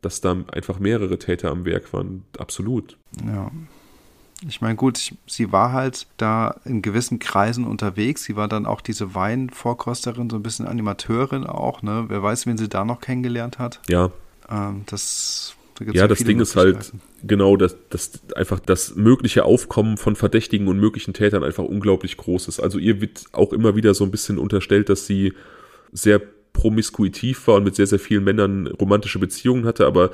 dass 0.00 0.20
da 0.20 0.44
einfach 0.52 0.78
mehrere 0.78 1.18
Täter 1.18 1.50
am 1.50 1.64
Werk 1.64 1.92
waren. 1.92 2.24
Absolut. 2.38 2.96
Ja. 3.24 3.50
Ich 4.46 4.60
meine, 4.60 4.76
gut, 4.76 5.12
sie 5.26 5.52
war 5.52 5.72
halt 5.72 6.06
da 6.16 6.56
in 6.64 6.80
gewissen 6.80 7.18
Kreisen 7.18 7.64
unterwegs. 7.64 8.22
Sie 8.24 8.36
war 8.36 8.46
dann 8.46 8.66
auch 8.66 8.80
diese 8.80 9.14
Weinvorkosterin, 9.14 10.30
so 10.30 10.36
ein 10.36 10.42
bisschen 10.42 10.66
Animateurin 10.66 11.44
auch, 11.44 11.82
ne? 11.82 12.04
Wer 12.08 12.22
weiß, 12.22 12.46
wen 12.46 12.56
sie 12.56 12.68
da 12.68 12.84
noch 12.84 13.00
kennengelernt 13.00 13.58
hat. 13.58 13.80
Ja. 13.88 14.10
Ähm, 14.48 14.84
das 14.86 15.56
da 15.78 15.92
ja, 15.92 16.08
das 16.08 16.18
Ding 16.18 16.40
ist 16.40 16.56
halt, 16.56 16.92
genau, 17.22 17.56
dass, 17.56 17.76
dass 17.90 18.20
einfach 18.34 18.58
das 18.58 18.96
mögliche 18.96 19.44
Aufkommen 19.44 19.96
von 19.96 20.16
Verdächtigen 20.16 20.66
und 20.66 20.78
möglichen 20.78 21.14
Tätern 21.14 21.44
einfach 21.44 21.64
unglaublich 21.64 22.16
groß 22.16 22.48
ist. 22.48 22.60
Also 22.60 22.78
ihr 22.78 23.00
wird 23.00 23.24
auch 23.32 23.52
immer 23.52 23.76
wieder 23.76 23.94
so 23.94 24.04
ein 24.04 24.10
bisschen 24.10 24.38
unterstellt, 24.38 24.88
dass 24.88 25.06
sie 25.06 25.34
sehr 25.92 26.20
promiskuitiv 26.52 27.46
war 27.46 27.56
und 27.56 27.64
mit 27.64 27.76
sehr, 27.76 27.86
sehr 27.86 28.00
vielen 28.00 28.24
Männern 28.24 28.66
romantische 28.66 29.18
Beziehungen 29.18 29.64
hatte, 29.66 29.86
aber 29.86 30.10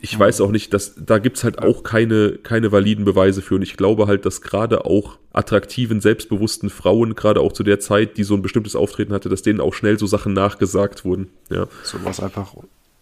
ich 0.00 0.16
mhm. 0.16 0.20
weiß 0.20 0.40
auch 0.40 0.50
nicht, 0.50 0.72
dass 0.74 0.94
da 0.96 1.18
gibt's 1.18 1.44
halt 1.44 1.58
auch 1.58 1.82
keine, 1.82 2.32
keine 2.32 2.72
validen 2.72 3.04
Beweise 3.04 3.42
für. 3.42 3.56
Und 3.56 3.62
ich 3.62 3.76
glaube 3.76 4.06
halt, 4.06 4.26
dass 4.26 4.40
gerade 4.40 4.84
auch 4.84 5.18
attraktiven, 5.32 6.00
selbstbewussten 6.00 6.70
Frauen, 6.70 7.14
gerade 7.14 7.40
auch 7.40 7.52
zu 7.52 7.62
der 7.62 7.80
Zeit, 7.80 8.16
die 8.16 8.24
so 8.24 8.34
ein 8.34 8.42
bestimmtes 8.42 8.76
Auftreten 8.76 9.12
hatte, 9.12 9.28
dass 9.28 9.42
denen 9.42 9.60
auch 9.60 9.74
schnell 9.74 9.98
so 9.98 10.06
Sachen 10.06 10.32
nachgesagt 10.32 11.04
wurden. 11.04 11.28
Ja. 11.50 11.66
So 11.82 11.98
was 12.04 12.20
einfach, 12.20 12.54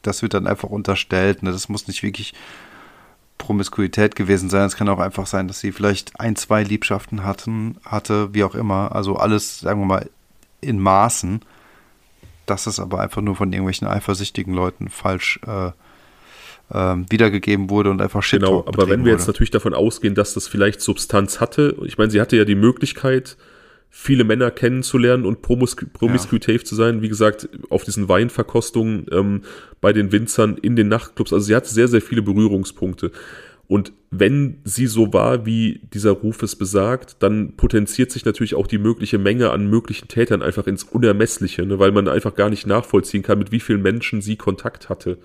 das 0.02 0.22
wird 0.22 0.34
dann 0.34 0.46
einfach 0.46 0.70
unterstellt. 0.70 1.42
Ne? 1.42 1.52
Das 1.52 1.68
muss 1.68 1.88
nicht 1.88 2.02
wirklich 2.02 2.34
Promiskuität 3.38 4.16
gewesen 4.16 4.50
sein. 4.50 4.66
Es 4.66 4.76
kann 4.76 4.88
auch 4.88 4.98
einfach 4.98 5.26
sein, 5.26 5.48
dass 5.48 5.60
sie 5.60 5.72
vielleicht 5.72 6.18
ein, 6.18 6.36
zwei 6.36 6.62
Liebschaften 6.62 7.24
hatten, 7.24 7.76
hatte, 7.84 8.32
wie 8.34 8.44
auch 8.44 8.54
immer. 8.54 8.94
Also 8.94 9.16
alles, 9.16 9.60
sagen 9.60 9.80
wir 9.80 9.86
mal, 9.86 10.10
in 10.60 10.80
Maßen. 10.80 11.40
Das 12.46 12.66
ist 12.66 12.80
aber 12.80 13.00
einfach 13.00 13.22
nur 13.22 13.36
von 13.36 13.52
irgendwelchen 13.52 13.88
eifersüchtigen 13.88 14.54
Leuten 14.54 14.88
falsch 14.88 15.40
äh, 15.46 15.72
ähm, 16.72 17.06
wiedergegeben 17.10 17.70
wurde 17.70 17.90
und 17.90 18.00
einfach 18.00 18.22
Shit 18.22 18.40
Genau, 18.40 18.64
aber 18.66 18.88
wenn 18.88 19.00
wir 19.00 19.12
wurde. 19.12 19.18
jetzt 19.18 19.26
natürlich 19.26 19.50
davon 19.50 19.74
ausgehen, 19.74 20.14
dass 20.14 20.34
das 20.34 20.48
vielleicht 20.48 20.80
Substanz 20.80 21.40
hatte, 21.40 21.76
ich 21.84 21.98
meine, 21.98 22.10
sie 22.10 22.20
hatte 22.20 22.36
ja 22.36 22.44
die 22.44 22.54
Möglichkeit, 22.54 23.36
viele 23.98 24.24
Männer 24.24 24.50
kennenzulernen 24.50 25.24
und 25.24 25.40
promiskuitiv 25.40 26.60
ja. 26.60 26.64
zu 26.64 26.74
sein. 26.74 27.00
Wie 27.00 27.08
gesagt, 27.08 27.48
auf 27.70 27.82
diesen 27.82 28.10
Weinverkostungen 28.10 29.06
ähm, 29.10 29.42
bei 29.80 29.94
den 29.94 30.12
Winzern 30.12 30.58
in 30.58 30.76
den 30.76 30.88
Nachtclubs. 30.88 31.32
Also 31.32 31.46
sie 31.46 31.56
hat 31.56 31.66
sehr, 31.66 31.88
sehr 31.88 32.02
viele 32.02 32.20
Berührungspunkte. 32.20 33.10
Und 33.68 33.92
wenn 34.10 34.60
sie 34.64 34.86
so 34.86 35.12
war, 35.12 35.46
wie 35.46 35.80
dieser 35.94 36.12
Ruf 36.12 36.42
es 36.42 36.56
besagt, 36.56 37.16
dann 37.20 37.56
potenziert 37.56 38.12
sich 38.12 38.24
natürlich 38.24 38.54
auch 38.54 38.66
die 38.66 38.78
mögliche 38.78 39.18
Menge 39.18 39.50
an 39.50 39.68
möglichen 39.68 40.08
Tätern 40.08 40.42
einfach 40.42 40.66
ins 40.66 40.84
Unermessliche, 40.84 41.64
ne? 41.64 41.78
weil 41.78 41.90
man 41.90 42.06
einfach 42.06 42.34
gar 42.34 42.50
nicht 42.50 42.66
nachvollziehen 42.66 43.22
kann, 43.22 43.38
mit 43.38 43.50
wie 43.50 43.60
vielen 43.60 43.82
Menschen 43.82 44.20
sie 44.20 44.36
Kontakt 44.36 44.88
hatte. 44.88 45.18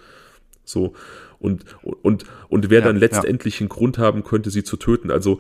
So. 0.64 0.94
Und, 1.42 1.66
und, 1.82 2.24
und 2.50 2.70
wer 2.70 2.80
ja, 2.80 2.86
dann 2.86 2.98
letztendlich 2.98 3.56
ja. 3.56 3.62
einen 3.62 3.70
Grund 3.70 3.98
haben 3.98 4.24
könnte, 4.24 4.52
sie 4.52 4.64
zu 4.64 4.78
töten. 4.78 5.12
Also 5.12 5.40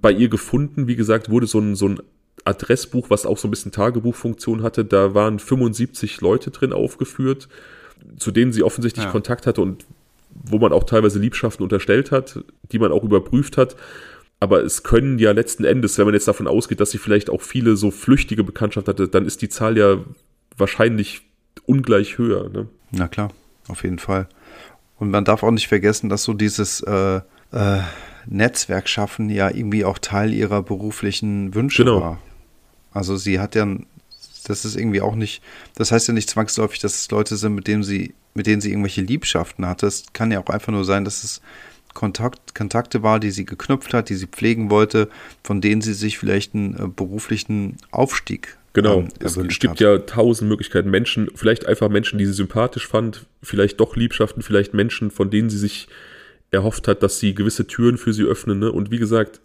bei 0.00 0.10
ihr 0.10 0.28
gefunden, 0.28 0.86
wie 0.88 0.96
gesagt, 0.96 1.30
wurde 1.30 1.46
so 1.46 1.60
ein, 1.60 1.76
so 1.76 1.88
ein 1.88 2.00
Adressbuch, 2.44 3.10
was 3.10 3.26
auch 3.26 3.38
so 3.38 3.48
ein 3.48 3.50
bisschen 3.50 3.72
Tagebuchfunktion 3.72 4.62
hatte. 4.62 4.84
Da 4.84 5.14
waren 5.14 5.38
75 5.38 6.20
Leute 6.20 6.50
drin 6.50 6.72
aufgeführt, 6.72 7.48
zu 8.18 8.30
denen 8.30 8.52
sie 8.52 8.62
offensichtlich 8.62 9.06
ja. 9.06 9.10
Kontakt 9.10 9.46
hatte 9.46 9.60
und 9.62 9.84
wo 10.30 10.58
man 10.58 10.72
auch 10.72 10.84
teilweise 10.84 11.18
Liebschaften 11.18 11.62
unterstellt 11.62 12.10
hat, 12.10 12.40
die 12.72 12.78
man 12.78 12.92
auch 12.92 13.04
überprüft 13.04 13.56
hat. 13.56 13.76
Aber 14.38 14.62
es 14.62 14.82
können 14.82 15.18
ja 15.18 15.32
letzten 15.32 15.64
Endes, 15.64 15.96
wenn 15.96 16.04
man 16.04 16.14
jetzt 16.14 16.28
davon 16.28 16.46
ausgeht, 16.46 16.80
dass 16.80 16.90
sie 16.90 16.98
vielleicht 16.98 17.30
auch 17.30 17.40
viele 17.40 17.76
so 17.76 17.90
flüchtige 17.90 18.44
Bekanntschaften 18.44 18.92
hatte, 18.92 19.08
dann 19.08 19.24
ist 19.24 19.40
die 19.40 19.48
Zahl 19.48 19.78
ja 19.78 19.98
wahrscheinlich 20.56 21.22
ungleich 21.64 22.18
höher. 22.18 22.50
Ne? 22.50 22.68
Na 22.90 23.08
klar, 23.08 23.32
auf 23.68 23.82
jeden 23.82 23.98
Fall. 23.98 24.28
Und 24.98 25.10
man 25.10 25.24
darf 25.24 25.42
auch 25.42 25.50
nicht 25.50 25.68
vergessen, 25.68 26.08
dass 26.08 26.22
so 26.22 26.32
dieses 26.32 26.80
äh, 26.80 27.20
äh, 27.52 27.80
Netzwerk 28.26 28.88
schaffen 28.88 29.30
ja 29.30 29.50
irgendwie 29.50 29.84
auch 29.84 29.98
Teil 29.98 30.32
ihrer 30.32 30.62
beruflichen 30.62 31.54
Wünsche 31.54 31.84
genau. 31.84 32.00
war. 32.00 32.18
Also 32.92 33.16
sie 33.16 33.38
hat 33.38 33.54
ja, 33.54 33.66
das 34.46 34.64
ist 34.64 34.76
irgendwie 34.76 35.02
auch 35.02 35.14
nicht, 35.14 35.42
das 35.74 35.92
heißt 35.92 36.08
ja 36.08 36.14
nicht 36.14 36.30
zwangsläufig, 36.30 36.80
dass 36.80 36.94
es 36.94 37.10
Leute 37.10 37.36
sind, 37.36 37.54
mit 37.54 37.66
denen 37.66 37.82
sie 37.82 38.14
mit 38.36 38.46
denen 38.46 38.60
sie 38.60 38.70
irgendwelche 38.70 39.00
Liebschaften 39.00 39.66
hatte. 39.66 39.86
Es 39.86 40.04
kann 40.12 40.30
ja 40.30 40.40
auch 40.40 40.50
einfach 40.50 40.72
nur 40.72 40.84
sein, 40.84 41.04
dass 41.04 41.24
es 41.24 41.40
Kontakt, 41.94 42.54
Kontakte 42.54 43.02
war, 43.02 43.18
die 43.18 43.30
sie 43.30 43.46
geknüpft 43.46 43.94
hat, 43.94 44.10
die 44.10 44.14
sie 44.14 44.26
pflegen 44.26 44.68
wollte, 44.68 45.08
von 45.42 45.62
denen 45.62 45.80
sie 45.80 45.94
sich 45.94 46.18
vielleicht 46.18 46.54
einen 46.54 46.74
äh, 46.78 46.88
beruflichen 46.88 47.78
Aufstieg 47.90 48.58
Genau, 48.76 49.00
ähm, 49.00 49.08
es 49.20 49.58
gibt 49.58 49.80
ja 49.80 49.96
tausend 49.98 50.50
Möglichkeiten. 50.50 50.90
Menschen, 50.90 51.30
vielleicht 51.34 51.64
einfach 51.64 51.88
Menschen, 51.88 52.18
die 52.18 52.26
sie 52.26 52.34
sympathisch 52.34 52.86
fand, 52.86 53.24
vielleicht 53.42 53.80
doch 53.80 53.96
Liebschaften, 53.96 54.42
vielleicht 54.42 54.74
Menschen, 54.74 55.10
von 55.10 55.30
denen 55.30 55.48
sie 55.48 55.56
sich 55.56 55.88
erhofft 56.50 56.86
hat, 56.86 57.02
dass 57.02 57.18
sie 57.18 57.34
gewisse 57.34 57.66
Türen 57.66 57.96
für 57.96 58.12
sie 58.12 58.24
öffnen. 58.24 58.58
Ne? 58.58 58.70
Und 58.70 58.90
wie 58.90 58.98
gesagt, 58.98 59.40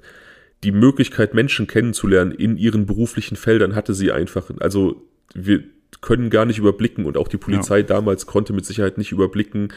die 0.66 0.74
Möglichkeit, 0.74 1.34
Menschen 1.34 1.66
kennenzulernen 1.66 2.34
in 2.34 2.58
ihren 2.58 2.86
beruflichen 2.86 3.38
Feldern 3.38 3.74
hatte 3.74 3.94
sie 3.94 4.12
einfach. 4.12 4.52
Also 4.60 5.02
wir, 5.34 5.64
können 6.00 6.30
gar 6.30 6.46
nicht 6.46 6.58
überblicken 6.58 7.06
und 7.06 7.18
auch 7.18 7.28
die 7.28 7.38
Polizei 7.38 7.80
ja. 7.80 7.84
damals 7.84 8.26
konnte 8.26 8.54
mit 8.54 8.66
Sicherheit 8.66 8.98
nicht 8.98 9.12
überblicken, 9.12 9.74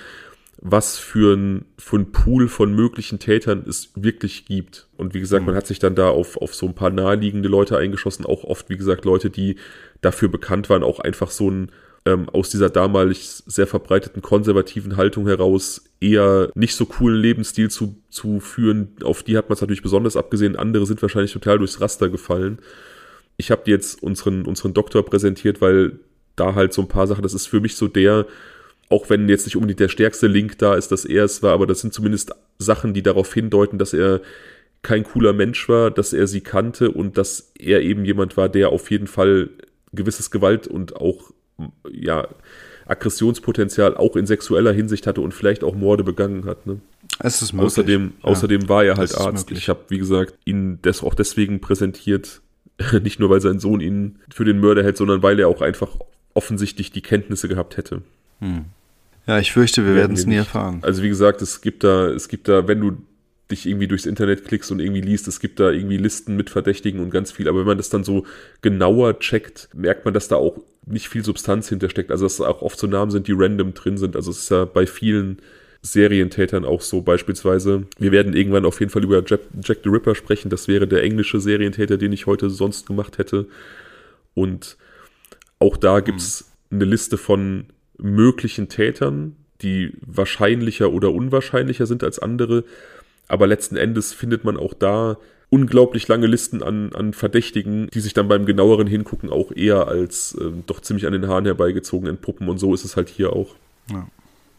was 0.60 0.98
für 0.98 1.34
ein, 1.34 1.64
für 1.78 1.96
ein 1.96 2.12
Pool 2.12 2.48
von 2.48 2.74
möglichen 2.74 3.18
Tätern 3.18 3.64
es 3.68 3.90
wirklich 3.94 4.46
gibt. 4.46 4.88
Und 4.96 5.14
wie 5.14 5.20
gesagt, 5.20 5.42
mhm. 5.42 5.48
man 5.48 5.56
hat 5.56 5.66
sich 5.66 5.78
dann 5.78 5.94
da 5.94 6.08
auf, 6.08 6.36
auf 6.36 6.54
so 6.54 6.66
ein 6.66 6.74
paar 6.74 6.90
naheliegende 6.90 7.48
Leute 7.48 7.76
eingeschossen, 7.76 8.24
auch 8.24 8.44
oft, 8.44 8.70
wie 8.70 8.76
gesagt, 8.76 9.04
Leute, 9.04 9.30
die 9.30 9.56
dafür 10.00 10.28
bekannt 10.28 10.70
waren, 10.70 10.82
auch 10.82 11.00
einfach 11.00 11.30
so 11.30 11.50
ein 11.50 11.70
ähm, 12.06 12.28
aus 12.28 12.50
dieser 12.50 12.68
damalig 12.68 13.42
sehr 13.46 13.66
verbreiteten 13.66 14.20
konservativen 14.20 14.96
Haltung 14.96 15.26
heraus 15.26 15.84
eher 16.00 16.50
nicht 16.54 16.74
so 16.74 16.84
coolen 16.84 17.18
Lebensstil 17.18 17.70
zu, 17.70 17.96
zu 18.10 18.40
führen. 18.40 18.88
Auf 19.02 19.22
die 19.22 19.36
hat 19.38 19.48
man 19.48 19.54
es 19.54 19.60
natürlich 19.62 19.82
besonders 19.82 20.16
abgesehen. 20.16 20.56
Andere 20.56 20.86
sind 20.86 21.00
wahrscheinlich 21.00 21.32
total 21.32 21.58
durchs 21.58 21.80
Raster 21.80 22.10
gefallen. 22.10 22.58
Ich 23.36 23.50
habe 23.50 23.62
jetzt 23.70 24.02
unseren, 24.02 24.44
unseren 24.44 24.74
Doktor 24.74 25.04
präsentiert, 25.04 25.60
weil 25.60 25.98
da 26.36 26.54
halt 26.54 26.72
so 26.72 26.82
ein 26.82 26.88
paar 26.88 27.06
Sachen, 27.06 27.22
das 27.22 27.34
ist 27.34 27.46
für 27.46 27.60
mich 27.60 27.76
so 27.76 27.88
der, 27.88 28.26
auch 28.88 29.10
wenn 29.10 29.28
jetzt 29.28 29.46
nicht 29.46 29.56
unbedingt 29.56 29.80
der 29.80 29.88
stärkste 29.88 30.26
Link 30.26 30.58
da 30.58 30.74
ist, 30.74 30.92
dass 30.92 31.04
er 31.04 31.24
es 31.24 31.42
war, 31.42 31.52
aber 31.52 31.66
das 31.66 31.80
sind 31.80 31.94
zumindest 31.94 32.32
Sachen, 32.58 32.94
die 32.94 33.02
darauf 33.02 33.32
hindeuten, 33.32 33.78
dass 33.78 33.92
er 33.92 34.20
kein 34.82 35.04
cooler 35.04 35.32
Mensch 35.32 35.68
war, 35.68 35.90
dass 35.90 36.12
er 36.12 36.26
sie 36.26 36.42
kannte 36.42 36.90
und 36.90 37.16
dass 37.16 37.52
er 37.58 37.80
eben 37.80 38.04
jemand 38.04 38.36
war, 38.36 38.48
der 38.48 38.68
auf 38.68 38.90
jeden 38.90 39.06
Fall 39.06 39.48
gewisses 39.92 40.30
Gewalt 40.30 40.66
und 40.66 40.96
auch 40.96 41.32
ja 41.90 42.28
Aggressionspotenzial 42.86 43.96
auch 43.96 44.16
in 44.16 44.26
sexueller 44.26 44.72
Hinsicht 44.72 45.06
hatte 45.06 45.22
und 45.22 45.32
vielleicht 45.32 45.64
auch 45.64 45.74
Morde 45.74 46.04
begangen 46.04 46.44
hat. 46.44 46.66
Ne? 46.66 46.80
Es 47.18 47.40
ist 47.40 47.52
möglich. 47.52 47.66
Außerdem, 47.66 48.12
ja. 48.18 48.24
außerdem 48.24 48.68
war 48.68 48.84
er 48.84 48.96
halt 48.96 49.16
Arzt. 49.16 49.46
Möglich. 49.46 49.58
Ich 49.60 49.68
habe, 49.68 49.80
wie 49.88 49.98
gesagt, 49.98 50.34
ihn 50.44 50.80
des, 50.82 51.02
auch 51.02 51.14
deswegen 51.14 51.60
präsentiert, 51.60 52.42
nicht 53.02 53.20
nur 53.20 53.30
weil 53.30 53.40
sein 53.40 53.58
Sohn 53.58 53.80
ihn 53.80 54.18
für 54.32 54.44
den 54.44 54.60
Mörder 54.60 54.82
hält, 54.82 54.96
sondern 54.96 55.22
weil 55.22 55.40
er 55.40 55.48
auch 55.48 55.62
einfach 55.62 55.96
offensichtlich 56.34 56.90
die 56.90 57.02
Kenntnisse 57.02 57.48
gehabt 57.48 57.76
hätte. 57.76 58.02
Hm. 58.40 58.66
Ja, 59.26 59.38
ich 59.38 59.52
fürchte, 59.52 59.86
wir 59.86 59.94
werden 59.94 60.16
es 60.16 60.26
nie 60.26 60.36
erfahren. 60.36 60.80
Also 60.82 61.02
wie 61.02 61.08
gesagt, 61.08 61.40
es 61.40 61.60
gibt 61.60 61.82
da, 61.82 62.08
es 62.08 62.28
gibt 62.28 62.48
da, 62.48 62.68
wenn 62.68 62.80
du 62.80 62.98
dich 63.50 63.66
irgendwie 63.66 63.88
durchs 63.88 64.06
Internet 64.06 64.44
klickst 64.44 64.70
und 64.70 64.80
irgendwie 64.80 65.00
liest, 65.00 65.28
es 65.28 65.40
gibt 65.40 65.60
da 65.60 65.70
irgendwie 65.70 65.96
Listen 65.96 66.36
mit 66.36 66.50
Verdächtigen 66.50 67.00
und 67.00 67.10
ganz 67.10 67.32
viel. 67.32 67.48
Aber 67.48 67.60
wenn 67.60 67.66
man 67.66 67.76
das 67.76 67.90
dann 67.90 68.04
so 68.04 68.26
genauer 68.62 69.18
checkt, 69.18 69.68
merkt 69.74 70.04
man, 70.04 70.14
dass 70.14 70.28
da 70.28 70.36
auch 70.36 70.58
nicht 70.86 71.08
viel 71.08 71.24
Substanz 71.24 71.68
hintersteckt. 71.68 72.10
Also 72.10 72.24
dass 72.26 72.40
auch 72.40 72.62
oft 72.62 72.78
so 72.78 72.86
Namen 72.86 73.10
sind, 73.10 73.28
die 73.28 73.34
random 73.34 73.74
drin 73.74 73.96
sind. 73.96 74.16
Also 74.16 74.30
es 74.30 74.40
ist 74.40 74.50
ja 74.50 74.64
bei 74.64 74.86
vielen 74.86 75.38
Serientätern 75.82 76.64
auch 76.64 76.80
so 76.80 77.02
beispielsweise. 77.02 77.86
Wir 77.98 78.12
werden 78.12 78.34
irgendwann 78.34 78.64
auf 78.64 78.80
jeden 78.80 78.90
Fall 78.90 79.04
über 79.04 79.22
Jack, 79.26 79.40
Jack 79.62 79.78
the 79.84 79.90
Ripper 79.90 80.14
sprechen. 80.14 80.48
Das 80.48 80.66
wäre 80.66 80.88
der 80.88 81.02
englische 81.02 81.40
Serientäter, 81.40 81.98
den 81.98 82.12
ich 82.12 82.26
heute 82.26 82.48
sonst 82.48 82.86
gemacht 82.86 83.18
hätte. 83.18 83.46
Und 84.32 84.78
auch 85.58 85.76
da 85.76 86.00
gibt 86.00 86.20
es 86.20 86.46
mhm. 86.70 86.78
eine 86.78 86.84
Liste 86.86 87.18
von 87.18 87.66
möglichen 87.98 88.68
Tätern, 88.68 89.36
die 89.62 89.92
wahrscheinlicher 90.04 90.90
oder 90.90 91.12
unwahrscheinlicher 91.12 91.86
sind 91.86 92.04
als 92.04 92.18
andere. 92.18 92.64
Aber 93.28 93.46
letzten 93.46 93.76
Endes 93.76 94.12
findet 94.12 94.44
man 94.44 94.56
auch 94.56 94.74
da 94.74 95.16
unglaublich 95.50 96.08
lange 96.08 96.26
Listen 96.26 96.62
an, 96.62 96.92
an 96.94 97.12
Verdächtigen, 97.12 97.88
die 97.94 98.00
sich 98.00 98.12
dann 98.12 98.28
beim 98.28 98.44
genaueren 98.44 98.86
Hingucken 98.86 99.30
auch 99.30 99.52
eher 99.52 99.88
als 99.88 100.36
äh, 100.40 100.50
doch 100.66 100.80
ziemlich 100.80 101.06
an 101.06 101.12
den 101.12 101.28
Haaren 101.28 101.44
herbeigezogen 101.44 102.08
entpuppen. 102.08 102.48
Und 102.48 102.58
so 102.58 102.74
ist 102.74 102.84
es 102.84 102.96
halt 102.96 103.08
hier 103.08 103.32
auch. 103.32 103.54
Ja. 103.90 104.08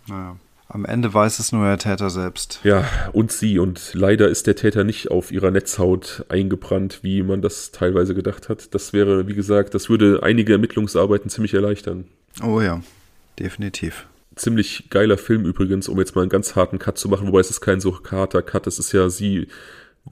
Naja. 0.07 0.38
Am 0.68 0.84
Ende 0.84 1.14
weiß 1.14 1.40
es 1.40 1.52
nur 1.52 1.66
der 1.66 1.78
Täter 1.78 2.10
selbst. 2.10 2.60
Ja, 2.64 2.86
und 3.14 3.32
sie. 3.32 3.60
Und 3.60 3.91
leider 3.94 4.30
ist 4.30 4.48
der 4.48 4.56
Täter 4.56 4.84
nicht 4.84 5.12
auf 5.12 5.32
ihrer 5.32 5.52
Netzhaut 5.52 6.26
eingebrannt, 6.28 6.99
wie 7.03 7.22
man 7.22 7.41
das 7.41 7.72
teilweise 7.72 8.16
gedacht 8.16 8.49
hat. 8.49 8.74
Das 8.74 8.91
wäre, 8.91 9.28
wie 9.28 9.36
gesagt, 9.36 9.76
das 9.76 9.90
würde 9.90 10.24
einige 10.24 10.53
Ermittlungsarbeiten 10.53 11.30
ziemlich 11.30 11.53
erleichtern. 11.53 12.06
Oh 12.44 12.62
ja, 12.62 12.82
definitiv. 13.40 14.07
Ziemlich 14.36 14.90
geiler 14.90 15.18
Film 15.18 15.45
übrigens, 15.45 15.88
um 15.88 15.98
jetzt 15.99 16.16
mal 16.16 16.22
einen 16.22 16.30
ganz 16.30 16.56
harten 16.56 16.80
Cut 16.80 16.98
zu 16.98 17.07
machen, 17.07 17.28
wobei 17.28 17.40
es 17.40 17.49
ist 17.49 17.62
kein 17.62 17.80
so 17.80 17.98
harter 18.12 18.41
Cut, 18.41 18.68
es 18.68 18.80
ist 18.80 18.91
ja 18.91 19.10
sie 19.10 19.48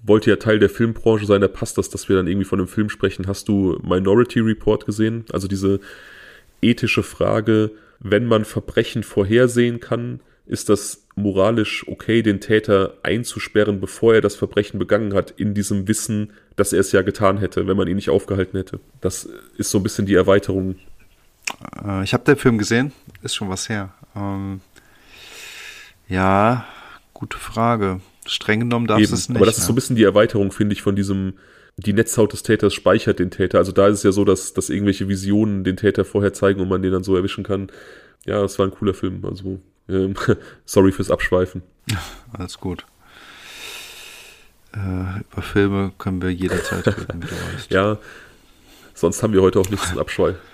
wollte 0.02 0.30
ja 0.30 0.38
Teil 0.38 0.60
der 0.60 0.70
Filmbranche 0.70 1.26
sein, 1.26 1.42
da 1.42 1.48
passt 1.48 1.78
das, 1.78 1.90
dass 1.90 2.10
wir 2.10 2.16
dann 2.16 2.28
irgendwie 2.28 2.46
von 2.46 2.60
einem 2.60 2.68
Film 2.68 2.90
sprechen. 2.90 3.28
Hast 3.28 3.48
du 3.48 3.80
Minority 3.84 4.40
Report 4.40 4.86
gesehen? 4.86 5.26
Also 5.32 5.48
diese 5.48 5.80
ethische 6.62 7.04
Frage, 7.04 7.72
wenn 8.00 8.26
man 8.26 8.46
Verbrechen 8.46 9.04
vorhersehen 9.04 9.80
kann, 9.80 10.20
ist 10.46 10.70
das 10.70 11.06
moralisch 11.16 11.88
okay, 11.88 12.22
den 12.22 12.42
Täter 12.42 12.98
einzusperren, 13.04 13.80
bevor 13.80 14.16
er 14.16 14.22
das 14.22 14.36
Verbrechen 14.36 14.80
begangen 14.80 15.14
hat, 15.14 15.32
in 15.32 15.54
diesem 15.54 15.88
Wissen, 15.88 16.34
dass 16.56 16.74
er 16.74 16.80
es 16.80 16.92
ja 16.92 17.02
getan 17.02 17.38
hätte, 17.38 17.68
wenn 17.68 17.78
man 17.78 17.88
ihn 17.88 17.96
nicht 17.96 18.10
aufgehalten 18.10 18.58
hätte. 18.58 18.80
Das 19.00 19.30
ist 19.58 19.70
so 19.70 19.78
ein 19.78 19.84
bisschen 19.84 20.06
die 20.06 20.16
Erweiterung. 20.16 20.76
Äh, 21.86 22.04
ich 22.04 22.14
habe 22.14 22.24
den 22.24 22.36
Film 22.36 22.58
gesehen, 22.58 22.92
ist 23.22 23.36
schon 23.36 23.50
was 23.50 23.70
her. 23.70 23.94
Ähm, 24.16 24.62
ja, 26.08 26.66
gute 27.14 27.38
Frage. 27.38 28.02
Streng 28.26 28.62
genommen 28.62 28.88
darf 28.88 29.02
es 29.02 29.30
nicht. 29.30 29.36
Aber 29.36 29.46
das 29.46 29.58
ist 29.58 29.66
so 29.66 29.74
ein 29.74 29.76
bisschen 29.76 29.96
die 29.96 30.04
Erweiterung, 30.04 30.52
finde 30.52 30.74
ich, 30.74 30.82
von 30.82 30.96
diesem, 30.96 31.34
die 31.78 31.94
Netzhaut 31.94 32.32
des 32.34 32.44
Täters 32.44 32.74
speichert 32.74 33.20
den 33.20 33.32
Täter. 33.32 33.58
Also 33.58 33.72
da 33.72 33.88
ist 33.88 33.98
es 33.98 34.04
ja 34.04 34.12
so, 34.12 34.24
dass, 34.24 34.54
dass 34.54 34.70
irgendwelche 34.70 35.08
Visionen 35.08 35.64
den 35.64 35.78
Täter 35.78 36.06
vorher 36.06 36.34
zeigen 36.34 36.62
und 36.62 36.70
man 36.70 36.82
den 36.82 36.92
dann 36.92 37.04
so 37.04 37.16
erwischen 37.16 37.44
kann. 37.44 37.68
Ja, 38.26 38.42
das 38.42 38.58
war 38.60 38.66
ein 38.66 38.72
cooler 38.72 38.94
Film. 38.94 39.26
Also 39.26 39.60
ähm, 39.90 40.16
sorry 40.66 40.92
fürs 40.92 41.12
Abschweifen. 41.12 41.64
Alles 42.34 42.60
gut. 42.60 42.86
Äh, 44.74 45.20
über 45.20 45.42
Filme 45.42 45.92
können 45.98 46.22
wir 46.22 46.32
jederzeit 46.32 46.88
reden. 46.88 47.26
Ja, 47.70 47.98
sonst 48.94 49.22
haben 49.22 49.34
wir 49.34 49.42
heute 49.42 49.60
auch 49.60 49.70
nichts 49.70 49.90
zum 49.90 50.00
Abschweifen. 50.00 50.53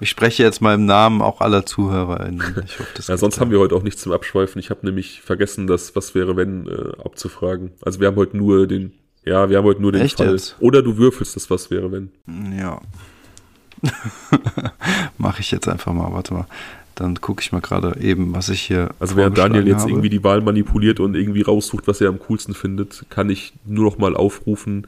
Ich 0.00 0.10
spreche 0.10 0.42
jetzt 0.42 0.60
mal 0.60 0.74
im 0.74 0.86
Namen 0.86 1.22
auch 1.22 1.40
aller 1.40 1.64
ZuhörerInnen. 1.66 2.62
Ich 2.64 2.78
hoffe, 2.78 2.92
das 2.96 3.06
ja, 3.08 3.16
sonst 3.16 3.40
haben 3.40 3.50
wir 3.50 3.60
heute 3.60 3.74
auch 3.76 3.82
nichts 3.82 4.02
zum 4.02 4.12
Abschweifen. 4.12 4.58
Ich 4.58 4.70
habe 4.70 4.84
nämlich 4.84 5.20
vergessen, 5.20 5.66
das 5.66 5.94
Was 5.94 6.14
wäre, 6.14 6.36
wenn 6.36 6.66
äh, 6.66 7.02
abzufragen. 7.04 7.72
Also 7.82 8.00
wir 8.00 8.08
haben 8.08 8.16
heute 8.16 8.36
nur 8.36 8.66
den, 8.66 8.92
ja, 9.24 9.48
wir 9.48 9.58
haben 9.58 9.64
heute 9.64 9.82
nur 9.82 9.92
den 9.92 10.02
Echt 10.02 10.18
Fall. 10.18 10.32
Jetzt? 10.32 10.56
Oder 10.60 10.82
du 10.82 10.96
würfelst 10.96 11.36
das 11.36 11.48
Was 11.50 11.70
wäre, 11.70 11.92
wenn. 11.92 12.10
Ja. 12.58 12.80
Mache 15.18 15.40
ich 15.40 15.50
jetzt 15.50 15.68
einfach 15.68 15.92
mal, 15.92 16.12
warte 16.12 16.34
mal. 16.34 16.46
Dann 16.94 17.20
gucke 17.20 17.42
ich 17.42 17.50
mal 17.50 17.60
gerade 17.60 17.98
eben, 18.00 18.34
was 18.34 18.48
ich 18.48 18.62
hier. 18.62 18.90
Also 19.00 19.16
während 19.16 19.36
Daniel 19.36 19.66
jetzt 19.66 19.82
habe. 19.82 19.90
irgendwie 19.90 20.10
die 20.10 20.22
Wahl 20.22 20.40
manipuliert 20.40 21.00
und 21.00 21.16
irgendwie 21.16 21.42
raussucht, 21.42 21.88
was 21.88 22.00
er 22.00 22.08
am 22.08 22.20
coolsten 22.20 22.54
findet, 22.54 23.04
kann 23.10 23.30
ich 23.30 23.52
nur 23.64 23.84
noch 23.84 23.98
mal 23.98 24.16
aufrufen. 24.16 24.86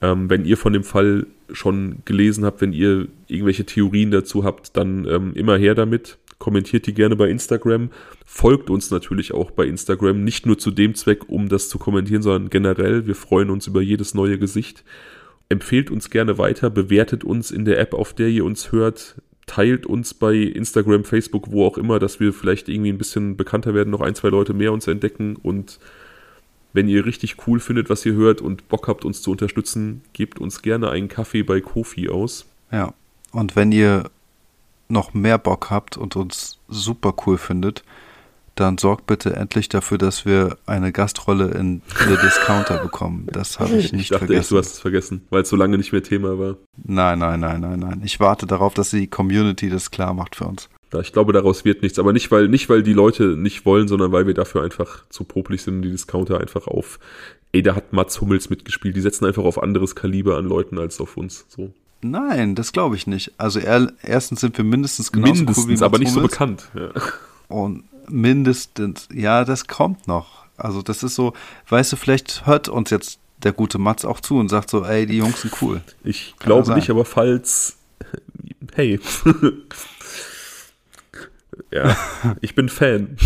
Ähm, 0.00 0.28
wenn 0.28 0.44
ihr 0.44 0.56
von 0.56 0.72
dem 0.72 0.84
Fall 0.84 1.26
schon 1.50 1.98
gelesen 2.04 2.44
habt, 2.44 2.60
wenn 2.60 2.72
ihr 2.72 3.08
irgendwelche 3.28 3.64
Theorien 3.64 4.10
dazu 4.10 4.44
habt, 4.44 4.76
dann 4.76 5.06
ähm, 5.06 5.32
immer 5.34 5.56
her 5.56 5.74
damit. 5.74 6.18
Kommentiert 6.38 6.86
die 6.86 6.92
gerne 6.92 7.16
bei 7.16 7.30
Instagram. 7.30 7.90
Folgt 8.26 8.68
uns 8.68 8.90
natürlich 8.90 9.32
auch 9.32 9.50
bei 9.50 9.64
Instagram. 9.64 10.22
Nicht 10.22 10.44
nur 10.44 10.58
zu 10.58 10.70
dem 10.70 10.94
Zweck, 10.94 11.28
um 11.28 11.48
das 11.48 11.70
zu 11.70 11.78
kommentieren, 11.78 12.22
sondern 12.22 12.50
generell. 12.50 13.06
Wir 13.06 13.14
freuen 13.14 13.48
uns 13.48 13.66
über 13.66 13.80
jedes 13.80 14.12
neue 14.12 14.38
Gesicht. 14.38 14.84
Empfehlt 15.48 15.90
uns 15.90 16.10
gerne 16.10 16.38
weiter, 16.38 16.70
bewertet 16.70 17.24
uns 17.24 17.50
in 17.50 17.64
der 17.64 17.78
App, 17.78 17.94
auf 17.94 18.12
der 18.12 18.28
ihr 18.28 18.44
uns 18.44 18.72
hört. 18.72 19.14
Teilt 19.46 19.86
uns 19.86 20.12
bei 20.12 20.34
Instagram, 20.34 21.04
Facebook, 21.04 21.52
wo 21.52 21.64
auch 21.64 21.78
immer, 21.78 22.00
dass 22.00 22.18
wir 22.18 22.32
vielleicht 22.32 22.68
irgendwie 22.68 22.90
ein 22.90 22.98
bisschen 22.98 23.36
bekannter 23.36 23.72
werden, 23.72 23.90
noch 23.90 24.00
ein, 24.00 24.16
zwei 24.16 24.28
Leute 24.28 24.54
mehr 24.54 24.72
uns 24.72 24.88
entdecken 24.88 25.36
und 25.36 25.78
wenn 26.76 26.88
ihr 26.88 27.06
richtig 27.06 27.36
cool 27.46 27.58
findet, 27.58 27.90
was 27.90 28.04
ihr 28.06 28.12
hört 28.12 28.40
und 28.40 28.68
Bock 28.68 28.86
habt, 28.86 29.04
uns 29.04 29.22
zu 29.22 29.32
unterstützen, 29.32 30.02
gebt 30.12 30.38
uns 30.38 30.62
gerne 30.62 30.90
einen 30.90 31.08
Kaffee 31.08 31.42
bei 31.42 31.60
Kofi 31.60 32.08
aus. 32.10 32.44
Ja, 32.70 32.92
und 33.32 33.56
wenn 33.56 33.72
ihr 33.72 34.10
noch 34.88 35.14
mehr 35.14 35.38
Bock 35.38 35.70
habt 35.70 35.96
und 35.96 36.14
uns 36.14 36.58
super 36.68 37.14
cool 37.26 37.38
findet, 37.38 37.82
dann 38.56 38.78
sorgt 38.78 39.06
bitte 39.06 39.36
endlich 39.36 39.68
dafür, 39.68 39.98
dass 39.98 40.24
wir 40.24 40.56
eine 40.66 40.90
Gastrolle 40.90 41.50
in 41.50 41.82
The 42.08 42.16
Discounter 42.16 42.78
bekommen. 42.78 43.28
Das 43.30 43.60
habe 43.60 43.76
ich 43.76 43.92
nicht 43.92 44.02
ich 44.02 44.08
dachte 44.08 44.26
vergessen. 44.26 44.40
Echt, 44.40 44.50
du 44.50 44.58
hast 44.58 44.72
es 44.72 44.80
vergessen, 44.80 45.26
weil 45.30 45.42
es 45.42 45.48
so 45.48 45.56
lange 45.56 45.76
nicht 45.76 45.92
mehr 45.92 46.02
Thema 46.02 46.38
war. 46.38 46.56
Nein, 46.82 47.18
nein, 47.18 47.40
nein, 47.40 47.60
nein, 47.60 47.78
nein. 47.78 48.00
Ich 48.04 48.18
warte 48.18 48.46
darauf, 48.46 48.74
dass 48.74 48.90
die 48.90 49.06
Community 49.06 49.68
das 49.68 49.90
klar 49.90 50.14
macht 50.14 50.36
für 50.36 50.46
uns. 50.46 50.68
Ich 51.02 51.12
glaube, 51.12 51.34
daraus 51.34 51.64
wird 51.64 51.82
nichts. 51.82 51.98
Aber 51.98 52.14
nicht, 52.14 52.30
weil, 52.30 52.48
nicht, 52.48 52.70
weil 52.70 52.82
die 52.82 52.94
Leute 52.94 53.36
nicht 53.36 53.66
wollen, 53.66 53.88
sondern 53.88 54.12
weil 54.12 54.26
wir 54.26 54.34
dafür 54.34 54.62
einfach 54.62 55.04
zu 55.10 55.24
popelig 55.24 55.62
sind 55.62 55.76
und 55.76 55.82
die 55.82 55.90
Discounter 55.90 56.40
einfach 56.40 56.66
auf, 56.66 56.98
ey, 57.52 57.62
da 57.62 57.74
hat 57.74 57.92
Mats 57.92 58.20
Hummels 58.20 58.48
mitgespielt. 58.48 58.96
Die 58.96 59.00
setzen 59.02 59.26
einfach 59.26 59.44
auf 59.44 59.62
anderes 59.62 59.94
Kaliber 59.94 60.38
an 60.38 60.46
Leuten 60.46 60.78
als 60.78 61.00
auf 61.00 61.18
uns. 61.18 61.44
So. 61.48 61.72
Nein, 62.00 62.54
das 62.54 62.72
glaube 62.72 62.96
ich 62.96 63.06
nicht. 63.06 63.32
Also 63.36 63.58
er, 63.58 63.92
erstens 64.02 64.40
sind 64.40 64.56
wir 64.56 64.64
mindestens 64.64 65.12
genauso 65.12 65.34
mindestens, 65.34 65.64
cool 65.64 65.68
wie 65.68 65.72
Mats 65.72 65.82
aber 65.82 65.98
nicht 65.98 66.14
Hummels. 66.14 66.22
so 66.22 66.38
bekannt. 66.38 66.70
Ja. 66.74 66.90
Und 67.48 67.84
mindestens, 68.08 69.08
ja, 69.12 69.44
das 69.44 69.66
kommt 69.66 70.06
noch. 70.06 70.46
Also 70.56 70.82
das 70.82 71.02
ist 71.02 71.14
so, 71.14 71.32
weißt 71.68 71.92
du, 71.92 71.96
vielleicht 71.96 72.46
hört 72.46 72.68
uns 72.68 72.90
jetzt 72.90 73.18
der 73.42 73.52
gute 73.52 73.78
Mats 73.78 74.04
auch 74.04 74.20
zu 74.20 74.38
und 74.38 74.48
sagt 74.48 74.70
so, 74.70 74.84
ey, 74.84 75.06
die 75.06 75.18
Jungs 75.18 75.42
sind 75.42 75.54
cool. 75.60 75.82
Ich 76.04 76.34
Kann 76.38 76.46
glaube 76.46 76.74
nicht, 76.74 76.90
aber 76.90 77.04
falls, 77.04 77.76
hey, 78.74 78.98
ja, 81.70 81.96
ich 82.40 82.54
bin 82.54 82.68
Fan. 82.68 83.16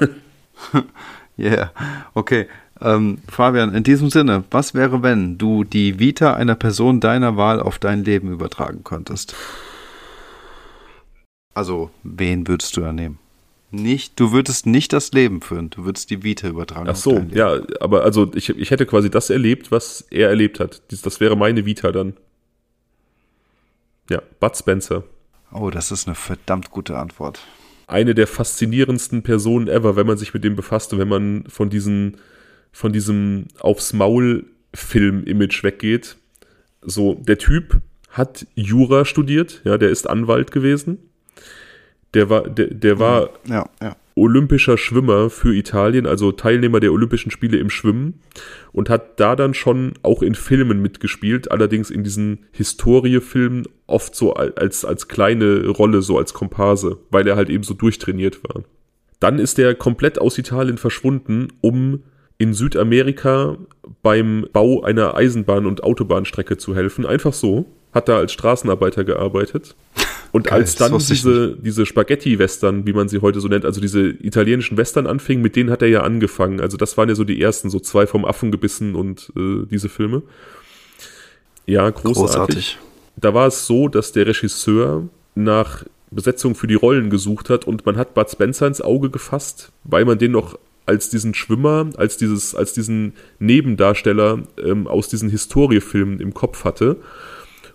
yeah, 1.38 1.72
okay. 2.14 2.48
Ähm, 2.80 3.18
Fabian, 3.28 3.74
in 3.74 3.84
diesem 3.84 4.10
Sinne, 4.10 4.44
was 4.50 4.74
wäre, 4.74 5.02
wenn 5.02 5.38
du 5.38 5.64
die 5.64 5.98
Vita 5.98 6.34
einer 6.34 6.56
Person 6.56 7.00
deiner 7.00 7.36
Wahl 7.36 7.60
auf 7.60 7.78
dein 7.78 8.04
Leben 8.04 8.30
übertragen 8.30 8.84
könntest? 8.84 9.34
Also, 11.54 11.90
wen 12.02 12.48
würdest 12.48 12.76
du 12.76 12.80
da 12.80 12.92
nehmen? 12.92 13.18
Nicht, 13.74 14.20
du 14.20 14.32
würdest 14.32 14.66
nicht 14.66 14.92
das 14.92 15.12
Leben 15.12 15.40
führen, 15.40 15.70
du 15.70 15.84
würdest 15.84 16.10
die 16.10 16.22
Vita 16.22 16.48
übertragen. 16.48 16.88
Ach 16.88 16.96
so, 16.96 17.24
ja, 17.30 17.60
aber 17.80 18.04
also 18.04 18.30
ich, 18.34 18.50
ich 18.50 18.70
hätte 18.70 18.86
quasi 18.86 19.10
das 19.10 19.30
erlebt, 19.30 19.70
was 19.70 20.02
er 20.10 20.28
erlebt 20.28 20.60
hat. 20.60 20.82
Das, 20.88 21.02
das 21.02 21.20
wäre 21.20 21.36
meine 21.36 21.66
Vita 21.66 21.92
dann. 21.92 22.14
Ja, 24.10 24.22
Bud 24.40 24.56
Spencer. 24.56 25.04
Oh, 25.52 25.70
das 25.70 25.90
ist 25.90 26.06
eine 26.06 26.14
verdammt 26.14 26.70
gute 26.70 26.98
Antwort 26.98 27.40
eine 27.86 28.14
der 28.14 28.26
faszinierendsten 28.26 29.22
Personen 29.22 29.68
ever, 29.68 29.96
wenn 29.96 30.06
man 30.06 30.16
sich 30.16 30.34
mit 30.34 30.44
dem 30.44 30.56
befasst 30.56 30.92
und 30.92 30.98
wenn 30.98 31.08
man 31.08 31.44
von 31.48 31.70
diesen, 31.70 32.16
von 32.72 32.92
diesem 32.92 33.46
aufs 33.60 33.92
Maul 33.92 34.46
Film-Image 34.72 35.62
weggeht. 35.62 36.16
So, 36.82 37.14
der 37.14 37.38
Typ 37.38 37.80
hat 38.10 38.46
Jura 38.54 39.04
studiert, 39.04 39.60
ja, 39.64 39.78
der 39.78 39.90
ist 39.90 40.08
Anwalt 40.08 40.50
gewesen. 40.50 40.98
Der 42.14 42.30
war, 42.30 42.48
der, 42.48 42.68
der 42.68 42.98
war 42.98 43.30
ja, 43.46 43.68
ja 43.82 43.96
olympischer 44.16 44.78
Schwimmer 44.78 45.28
für 45.28 45.54
Italien, 45.54 46.06
also 46.06 46.30
Teilnehmer 46.32 46.80
der 46.80 46.92
Olympischen 46.92 47.30
Spiele 47.30 47.58
im 47.58 47.70
Schwimmen 47.70 48.20
und 48.72 48.88
hat 48.88 49.18
da 49.18 49.34
dann 49.34 49.54
schon 49.54 49.94
auch 50.02 50.22
in 50.22 50.34
Filmen 50.34 50.80
mitgespielt, 50.80 51.50
allerdings 51.50 51.90
in 51.90 52.04
diesen 52.04 52.46
Historiefilmen 52.52 53.66
oft 53.86 54.14
so 54.14 54.34
als, 54.34 54.84
als 54.84 55.08
kleine 55.08 55.66
Rolle, 55.66 56.02
so 56.02 56.16
als 56.16 56.32
Komparse, 56.32 56.98
weil 57.10 57.26
er 57.26 57.36
halt 57.36 57.50
eben 57.50 57.64
so 57.64 57.74
durchtrainiert 57.74 58.40
war. 58.44 58.62
Dann 59.18 59.38
ist 59.38 59.58
er 59.58 59.74
komplett 59.74 60.20
aus 60.20 60.38
Italien 60.38 60.78
verschwunden, 60.78 61.48
um 61.60 62.02
in 62.38 62.52
Südamerika 62.52 63.56
beim 64.02 64.46
Bau 64.52 64.82
einer 64.82 65.16
Eisenbahn- 65.16 65.66
und 65.66 65.82
Autobahnstrecke 65.82 66.56
zu 66.56 66.74
helfen. 66.74 67.06
Einfach 67.06 67.32
so. 67.32 67.66
Hat 67.92 68.08
da 68.08 68.18
als 68.18 68.32
Straßenarbeiter 68.32 69.04
gearbeitet. 69.04 69.76
Und 70.34 70.48
Geil, 70.48 70.62
als 70.62 70.74
dann 70.74 70.98
diese, 70.98 71.56
diese 71.62 71.86
Spaghetti-Western, 71.86 72.88
wie 72.88 72.92
man 72.92 73.08
sie 73.08 73.20
heute 73.20 73.38
so 73.38 73.46
nennt, 73.46 73.64
also 73.64 73.80
diese 73.80 74.08
italienischen 74.08 74.76
Western 74.76 75.06
anfingen, 75.06 75.44
mit 75.44 75.54
denen 75.54 75.70
hat 75.70 75.80
er 75.80 75.86
ja 75.86 76.00
angefangen. 76.00 76.60
Also 76.60 76.76
das 76.76 76.96
waren 76.96 77.08
ja 77.08 77.14
so 77.14 77.22
die 77.22 77.40
ersten, 77.40 77.70
so 77.70 77.78
zwei 77.78 78.08
vom 78.08 78.24
Affen 78.24 78.50
gebissen 78.50 78.96
und 78.96 79.32
äh, 79.36 79.64
diese 79.70 79.88
Filme. 79.88 80.22
Ja, 81.66 81.88
großartig. 81.88 82.14
großartig. 82.16 82.78
Da 83.14 83.32
war 83.32 83.46
es 83.46 83.68
so, 83.68 83.86
dass 83.86 84.10
der 84.10 84.26
Regisseur 84.26 85.08
nach 85.36 85.84
Besetzung 86.10 86.56
für 86.56 86.66
die 86.66 86.74
Rollen 86.74 87.10
gesucht 87.10 87.48
hat 87.48 87.64
und 87.64 87.86
man 87.86 87.96
hat 87.96 88.14
Bud 88.14 88.28
Spencer 88.28 88.66
ins 88.66 88.80
Auge 88.80 89.10
gefasst, 89.10 89.70
weil 89.84 90.04
man 90.04 90.18
den 90.18 90.32
noch 90.32 90.58
als 90.84 91.10
diesen 91.10 91.34
Schwimmer, 91.34 91.90
als 91.96 92.16
dieses, 92.16 92.56
als 92.56 92.72
diesen 92.72 93.12
Nebendarsteller 93.38 94.42
ähm, 94.60 94.88
aus 94.88 95.06
diesen 95.06 95.30
Historiefilmen 95.30 96.18
im 96.18 96.34
Kopf 96.34 96.64
hatte. 96.64 96.96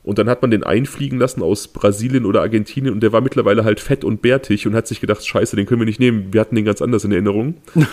Und 0.09 0.17
dann 0.17 0.27
hat 0.27 0.41
man 0.41 0.49
den 0.49 0.63
einfliegen 0.63 1.19
lassen 1.19 1.43
aus 1.43 1.67
Brasilien 1.67 2.25
oder 2.25 2.41
Argentinien 2.41 2.95
und 2.95 3.01
der 3.01 3.11
war 3.11 3.21
mittlerweile 3.21 3.63
halt 3.63 3.79
fett 3.79 4.03
und 4.03 4.23
bärtig 4.23 4.65
und 4.65 4.73
hat 4.73 4.87
sich 4.87 5.01
gedacht, 5.01 5.23
scheiße, 5.23 5.55
den 5.55 5.67
können 5.67 5.81
wir 5.81 5.85
nicht 5.85 5.99
nehmen, 5.99 6.33
wir 6.33 6.41
hatten 6.41 6.55
den 6.55 6.65
ganz 6.65 6.81
anders 6.81 7.03
in 7.03 7.11
Erinnerung. 7.11 7.57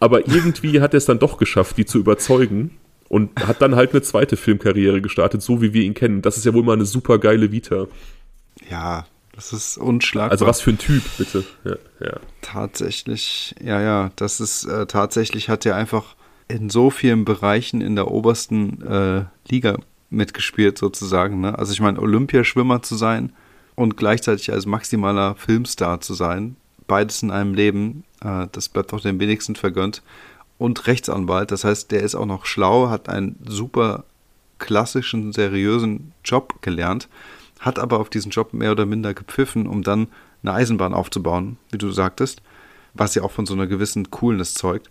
Aber 0.00 0.26
irgendwie 0.26 0.80
hat 0.80 0.94
er 0.94 0.96
es 0.96 1.04
dann 1.04 1.18
doch 1.18 1.36
geschafft, 1.36 1.76
die 1.76 1.84
zu 1.84 1.98
überzeugen 1.98 2.70
und 3.10 3.46
hat 3.46 3.60
dann 3.60 3.76
halt 3.76 3.90
eine 3.90 4.00
zweite 4.00 4.38
Filmkarriere 4.38 5.02
gestartet, 5.02 5.42
so 5.42 5.60
wie 5.60 5.74
wir 5.74 5.82
ihn 5.82 5.92
kennen. 5.92 6.22
Das 6.22 6.38
ist 6.38 6.46
ja 6.46 6.54
wohl 6.54 6.62
mal 6.62 6.72
eine 6.72 6.86
super 6.86 7.18
geile 7.18 7.52
Vita. 7.52 7.88
Ja, 8.70 9.04
das 9.32 9.52
ist 9.52 9.76
unschlagbar. 9.76 10.30
Also 10.30 10.46
was 10.46 10.62
für 10.62 10.70
ein 10.70 10.78
Typ, 10.78 11.02
bitte. 11.18 11.44
Ja, 11.62 11.76
ja. 12.00 12.20
Tatsächlich, 12.40 13.54
ja, 13.62 13.82
ja, 13.82 14.12
das 14.16 14.40
ist 14.40 14.64
äh, 14.64 14.86
tatsächlich 14.86 15.50
hat 15.50 15.66
er 15.66 15.76
einfach 15.76 16.16
in 16.48 16.70
so 16.70 16.88
vielen 16.88 17.26
Bereichen 17.26 17.82
in 17.82 17.96
der 17.96 18.10
obersten 18.10 18.80
äh, 18.80 19.24
Liga 19.50 19.76
mitgespielt 20.10 20.78
sozusagen. 20.78 21.40
Ne? 21.40 21.58
Also 21.58 21.72
ich 21.72 21.80
meine, 21.80 22.00
Olympiaschwimmer 22.00 22.82
zu 22.82 22.96
sein 22.96 23.32
und 23.74 23.96
gleichzeitig 23.96 24.52
als 24.52 24.66
maximaler 24.66 25.34
Filmstar 25.36 26.00
zu 26.00 26.14
sein, 26.14 26.56
beides 26.86 27.22
in 27.22 27.30
einem 27.30 27.54
Leben, 27.54 28.04
äh, 28.22 28.46
das 28.52 28.68
bleibt 28.68 28.92
auch 28.92 29.00
den 29.00 29.20
wenigsten 29.20 29.54
vergönnt. 29.54 30.02
Und 30.56 30.86
Rechtsanwalt, 30.88 31.52
das 31.52 31.64
heißt, 31.64 31.92
der 31.92 32.02
ist 32.02 32.16
auch 32.16 32.26
noch 32.26 32.46
schlau, 32.46 32.88
hat 32.88 33.08
einen 33.08 33.38
super 33.46 34.04
klassischen, 34.58 35.32
seriösen 35.32 36.12
Job 36.24 36.60
gelernt, 36.62 37.08
hat 37.60 37.78
aber 37.78 38.00
auf 38.00 38.10
diesen 38.10 38.30
Job 38.30 38.52
mehr 38.52 38.72
oder 38.72 38.86
minder 38.86 39.14
gepfiffen, 39.14 39.66
um 39.66 39.82
dann 39.82 40.08
eine 40.42 40.54
Eisenbahn 40.54 40.94
aufzubauen, 40.94 41.58
wie 41.70 41.78
du 41.78 41.90
sagtest, 41.90 42.42
was 42.94 43.14
ja 43.14 43.22
auch 43.22 43.30
von 43.30 43.46
so 43.46 43.54
einer 43.54 43.66
gewissen 43.66 44.10
Coolness 44.10 44.54
zeugt. 44.54 44.90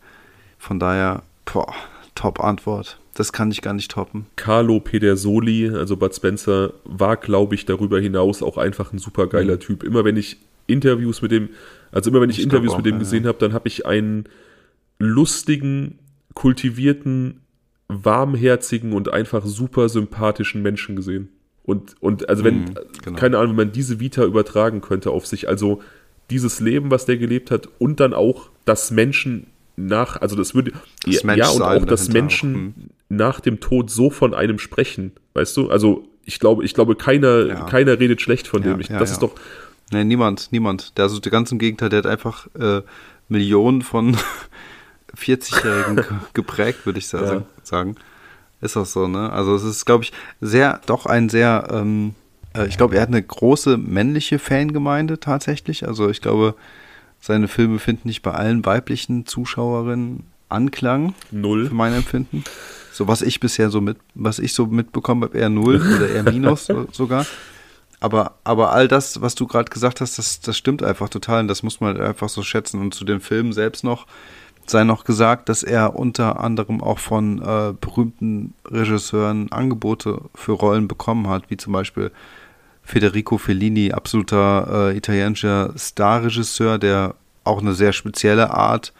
Von 0.57 0.79
daher, 0.79 1.23
boah, 1.45 1.73
Top-Antwort. 2.15 2.99
Das 3.17 3.33
kann 3.33 3.49
ich 3.49 3.63
gar 3.63 3.73
nicht 3.73 3.89
toppen. 3.89 4.27
Carlo 4.35 4.79
Pedersoli, 4.79 5.69
also 5.69 5.97
Bud 5.97 6.13
Spencer, 6.13 6.73
war, 6.83 7.17
glaube 7.17 7.55
ich, 7.55 7.65
darüber 7.65 7.99
hinaus 7.99 8.43
auch 8.43 8.57
einfach 8.57 8.93
ein 8.93 8.99
super 8.99 9.25
geiler 9.25 9.55
mhm. 9.55 9.59
Typ. 9.59 9.83
Immer 9.83 10.05
wenn 10.05 10.17
ich 10.17 10.37
Interviews 10.67 11.23
mit 11.23 11.31
dem, 11.31 11.49
also 11.91 12.11
immer 12.11 12.21
wenn 12.21 12.29
ich, 12.29 12.37
ich 12.37 12.43
Interviews 12.43 12.73
auch, 12.73 12.77
mit 12.77 12.85
dem 12.85 12.95
ja. 12.95 12.99
gesehen 12.99 13.25
habe, 13.25 13.39
dann 13.39 13.53
habe 13.53 13.67
ich 13.67 13.87
einen 13.87 14.25
lustigen, 14.99 15.97
kultivierten, 16.35 17.41
warmherzigen 17.87 18.93
und 18.93 19.11
einfach 19.11 19.43
super 19.47 19.89
sympathischen 19.89 20.61
Menschen 20.61 20.95
gesehen. 20.95 21.29
Und, 21.63 21.95
und 21.99 22.29
also 22.29 22.43
wenn, 22.43 22.65
mhm, 22.65 22.73
genau. 23.03 23.17
keine 23.17 23.39
Ahnung, 23.39 23.57
wenn 23.57 23.67
man 23.67 23.71
diese 23.71 23.99
Vita 23.99 24.25
übertragen 24.25 24.81
könnte 24.81 25.09
auf 25.09 25.25
sich, 25.25 25.49
also 25.49 25.81
dieses 26.29 26.59
Leben, 26.59 26.91
was 26.91 27.07
der 27.07 27.17
gelebt 27.17 27.49
hat 27.49 27.67
und 27.79 27.99
dann 27.99 28.13
auch, 28.13 28.51
dass 28.65 28.91
Menschen 28.91 29.47
nach, 29.77 30.19
also 30.19 30.35
das 30.35 30.53
würde, 30.53 30.73
das 31.05 31.23
ja, 31.23 31.33
ja 31.35 31.49
und 31.49 31.61
auch, 31.61 31.85
dass 31.85 32.09
Menschen 32.09 32.51
auch, 32.55 32.81
hm. 32.81 32.89
nach 33.09 33.39
dem 33.39 33.59
Tod 33.59 33.89
so 33.89 34.09
von 34.09 34.33
einem 34.33 34.59
sprechen, 34.59 35.13
weißt 35.35 35.55
du? 35.55 35.69
Also 35.69 36.07
ich 36.25 36.39
glaube, 36.39 36.65
ich 36.65 36.73
glaube, 36.73 36.95
keiner, 36.95 37.45
ja. 37.45 37.65
keiner 37.65 37.99
redet 37.99 38.21
schlecht 38.21 38.47
von 38.47 38.63
ja, 38.63 38.73
dem. 38.73 38.81
Ich, 38.81 38.87
das 38.89 39.11
ist 39.11 39.21
doch. 39.21 39.33
Nein, 39.91 40.09
niemand, 40.09 40.49
niemand. 40.51 40.97
Der, 40.97 41.03
also 41.03 41.21
ganz 41.21 41.51
im 41.51 41.59
Gegenteil, 41.59 41.87
der 41.87 41.99
hat 41.99 42.05
einfach 42.07 42.47
äh, 42.59 42.81
Millionen 43.29 43.81
von 43.81 44.17
40-Jährigen 45.15 46.03
geprägt, 46.33 46.85
würde 46.85 46.99
ich 46.99 47.07
sagen. 47.07 47.95
Ist 48.59 48.75
auch 48.75 48.85
so, 48.85 49.07
ne? 49.07 49.31
Also 49.31 49.55
es 49.55 49.63
ist, 49.63 49.85
glaube 49.85 50.03
ich, 50.03 50.11
sehr, 50.41 50.81
doch 50.87 51.05
ein 51.05 51.29
sehr, 51.29 51.67
ähm, 51.71 52.15
äh, 52.55 52.67
ich 52.67 52.77
glaube, 52.77 52.95
er 52.95 53.03
hat 53.03 53.09
eine 53.09 53.21
große 53.21 53.77
männliche 53.77 54.39
Fangemeinde 54.39 55.19
tatsächlich. 55.19 55.87
Also 55.87 56.09
ich 56.09 56.21
glaube, 56.21 56.55
seine 57.19 57.47
Filme 57.47 57.79
finden 57.79 58.07
nicht 58.07 58.21
bei 58.21 58.31
allen 58.31 58.65
weiblichen 58.65 59.25
Zuschauerinnen 59.25 60.23
Anklang. 60.49 61.13
Null. 61.31 61.67
Für 61.67 61.73
mein 61.73 61.93
Empfinden. 61.93 62.43
So 62.91 63.07
was 63.07 63.21
ich 63.21 63.39
bisher 63.39 63.69
so 63.69 63.81
mit, 63.81 63.97
was 64.15 64.39
ich 64.39 64.53
so 64.53 64.65
mitbekommen 64.65 65.23
habe, 65.23 65.37
eher 65.37 65.49
null 65.49 65.75
oder 65.97 66.09
eher 66.09 66.23
minus 66.23 66.67
sogar. 66.91 67.25
Aber, 67.99 68.35
aber 68.43 68.71
all 68.71 68.87
das, 68.87 69.21
was 69.21 69.35
du 69.35 69.47
gerade 69.47 69.69
gesagt 69.69 70.01
hast, 70.01 70.17
das, 70.17 70.39
das 70.39 70.55
stimmt 70.55 70.83
einfach 70.83 71.09
total 71.09 71.41
und 71.41 71.47
das 71.47 71.63
muss 71.63 71.81
man 71.81 71.99
einfach 71.99 72.29
so 72.29 72.43
schätzen. 72.43 72.79
Und 72.79 72.93
zu 72.93 73.05
dem 73.05 73.21
Film 73.21 73.53
selbst 73.53 73.83
noch 73.83 74.07
sei 74.69 74.83
noch 74.83 75.05
gesagt, 75.05 75.49
dass 75.49 75.63
er 75.63 75.95
unter 75.95 76.39
anderem 76.41 76.83
auch 76.83 76.99
von 76.99 77.41
äh, 77.41 77.73
berühmten 77.79 78.53
Regisseuren 78.65 79.51
Angebote 79.51 80.21
für 80.35 80.51
Rollen 80.51 80.87
bekommen 80.87 81.29
hat, 81.29 81.49
wie 81.49 81.57
zum 81.57 81.73
Beispiel 81.73 82.11
Federico 82.87 83.37
Fellini, 83.37 83.91
absoluter 83.91 84.91
äh, 84.91 84.97
italienischer 84.97 85.73
Starregisseur, 85.75 86.77
der 86.77 87.15
auch 87.43 87.59
eine 87.59 87.73
sehr 87.73 87.91
spezielle 87.91 88.51
Art 88.51 88.93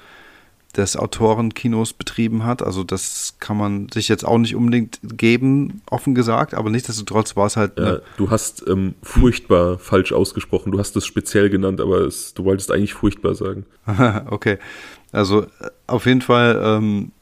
des 0.75 0.97
Autorenkinos 0.97 1.93
betrieben 1.93 2.43
hat. 2.43 2.61
Also 2.61 2.83
das 2.83 3.35
kann 3.39 3.55
man 3.55 3.87
sich 3.87 4.09
jetzt 4.09 4.25
auch 4.25 4.39
nicht 4.39 4.57
unbedingt 4.57 4.99
geben, 5.01 5.81
offen 5.89 6.15
gesagt, 6.15 6.53
aber 6.53 6.69
nichtsdestotrotz 6.69 7.37
war 7.37 7.45
es 7.45 7.55
halt. 7.55 7.79
Ja, 7.79 7.99
du 8.17 8.29
hast 8.29 8.67
ähm, 8.67 8.95
furchtbar 9.01 9.79
falsch 9.79 10.11
ausgesprochen. 10.11 10.73
Du 10.73 10.79
hast 10.79 10.97
es 10.97 11.05
speziell 11.05 11.49
genannt, 11.49 11.79
aber 11.79 12.01
es, 12.01 12.33
du 12.33 12.43
wolltest 12.43 12.69
eigentlich 12.73 12.93
furchtbar 12.93 13.35
sagen. 13.35 13.65
okay. 14.29 14.57
Also 15.13 15.43
äh, 15.43 15.69
auf 15.87 16.05
jeden 16.05 16.21
Fall 16.21 16.61
ähm, 16.61 17.13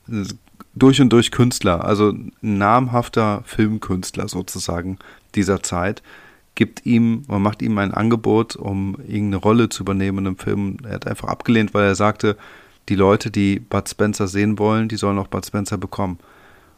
durch 0.73 0.99
und 0.99 1.13
durch 1.13 1.29
Künstler, 1.29 1.85
also 1.85 2.11
namhafter 2.41 3.43
Filmkünstler 3.45 4.27
sozusagen 4.27 4.97
dieser 5.35 5.61
Zeit 5.61 6.01
gibt 6.55 6.85
ihm, 6.85 7.23
man 7.27 7.41
macht 7.41 7.61
ihm 7.61 7.77
ein 7.77 7.93
Angebot, 7.93 8.55
um 8.55 8.95
irgendeine 9.01 9.37
Rolle 9.37 9.69
zu 9.69 9.83
übernehmen 9.83 10.19
in 10.19 10.27
einem 10.27 10.37
Film. 10.37 10.77
Er 10.83 10.95
hat 10.95 11.07
einfach 11.07 11.27
abgelehnt, 11.27 11.73
weil 11.73 11.85
er 11.85 11.95
sagte, 11.95 12.37
die 12.89 12.95
Leute, 12.95 13.29
die 13.29 13.59
Bud 13.59 13.89
Spencer 13.89 14.27
sehen 14.27 14.57
wollen, 14.57 14.87
die 14.87 14.95
sollen 14.95 15.19
auch 15.19 15.27
Bud 15.27 15.45
Spencer 15.45 15.77
bekommen. 15.77 16.19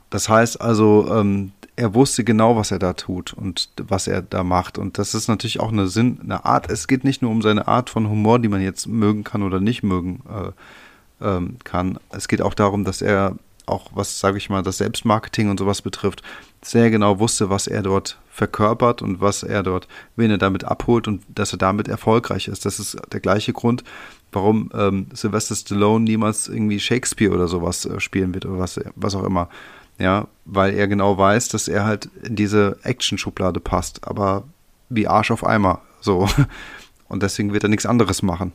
Das 0.10 0.30
heißt 0.30 0.62
also, 0.62 1.08
ähm, 1.12 1.52
er 1.76 1.94
wusste 1.94 2.24
genau, 2.24 2.56
was 2.56 2.72
er 2.72 2.80
da 2.80 2.94
tut 2.94 3.34
und 3.34 3.70
was 3.78 4.08
er 4.08 4.24
da 4.24 4.44
macht. 4.44 4.78
Und 4.78 4.98
das 4.98 5.14
ist 5.14 5.28
natürlich 5.28 5.60
auch 5.60 5.72
eine 5.72 5.88
Sinn, 5.88 6.20
eine 6.24 6.44
Art. 6.44 6.72
Es 6.72 6.88
geht 6.88 7.04
nicht 7.04 7.22
nur 7.22 7.30
um 7.30 7.42
seine 7.42 7.68
Art 7.68 7.90
von 7.90 8.10
Humor, 8.10 8.40
die 8.40 8.48
man 8.48 8.62
jetzt 8.62 8.88
mögen 8.88 9.24
kann 9.24 9.44
oder 9.44 9.60
nicht 9.60 9.84
mögen 9.84 10.24
äh, 10.28 11.26
ähm, 11.26 11.58
kann. 11.64 12.00
Es 12.10 12.28
geht 12.28 12.42
auch 12.42 12.56
darum, 12.56 12.84
dass 12.84 13.02
er 13.02 13.36
auch, 13.68 13.92
was 13.94 14.20
sage 14.20 14.38
ich 14.38 14.50
mal, 14.50 14.64
das 14.64 14.78
Selbstmarketing 14.78 15.50
und 15.50 15.60
sowas 15.60 15.82
betrifft, 15.82 16.24
sehr 16.70 16.90
genau 16.90 17.20
wusste, 17.20 17.50
was 17.50 17.68
er 17.68 17.82
dort 17.82 18.18
verkörpert 18.30 19.02
und 19.02 19.22
was 19.22 19.44
er 19.44 19.64
dort, 19.64 19.88
wen 20.16 20.30
er 20.30 20.38
damit 20.38 20.64
abholt 20.64 21.08
und 21.08 21.24
dass 21.28 21.54
er 21.54 21.58
damit 21.58 21.88
erfolgreich 21.88 22.48
ist. 22.48 22.66
Das 22.66 22.80
ist 22.80 22.98
der 23.12 23.20
gleiche 23.20 23.54
Grund, 23.54 23.84
warum 24.32 24.70
ähm, 24.74 25.08
Sylvester 25.14 25.56
Stallone 25.56 26.04
niemals 26.04 26.48
irgendwie 26.48 26.80
Shakespeare 26.80 27.34
oder 27.34 27.48
sowas 27.48 27.86
äh, 27.86 28.00
spielen 28.00 28.34
wird 28.34 28.46
oder 28.46 28.60
was, 28.60 28.80
was 28.96 29.16
auch 29.16 29.24
immer. 29.24 29.50
Ja, 29.98 30.28
weil 30.46 30.76
er 30.76 30.88
genau 30.88 31.18
weiß, 31.18 31.48
dass 31.48 31.68
er 31.68 31.86
halt 31.86 32.10
in 32.24 32.36
diese 32.36 32.78
Action-Schublade 32.84 33.60
passt, 33.60 34.08
aber 34.08 34.44
wie 34.90 35.08
Arsch 35.08 35.32
auf 35.32 35.46
Eimer, 35.46 35.82
so. 36.02 36.30
Und 37.08 37.24
deswegen 37.24 37.54
wird 37.54 37.64
er 37.64 37.70
nichts 37.70 37.86
anderes 37.86 38.22
machen. 38.22 38.52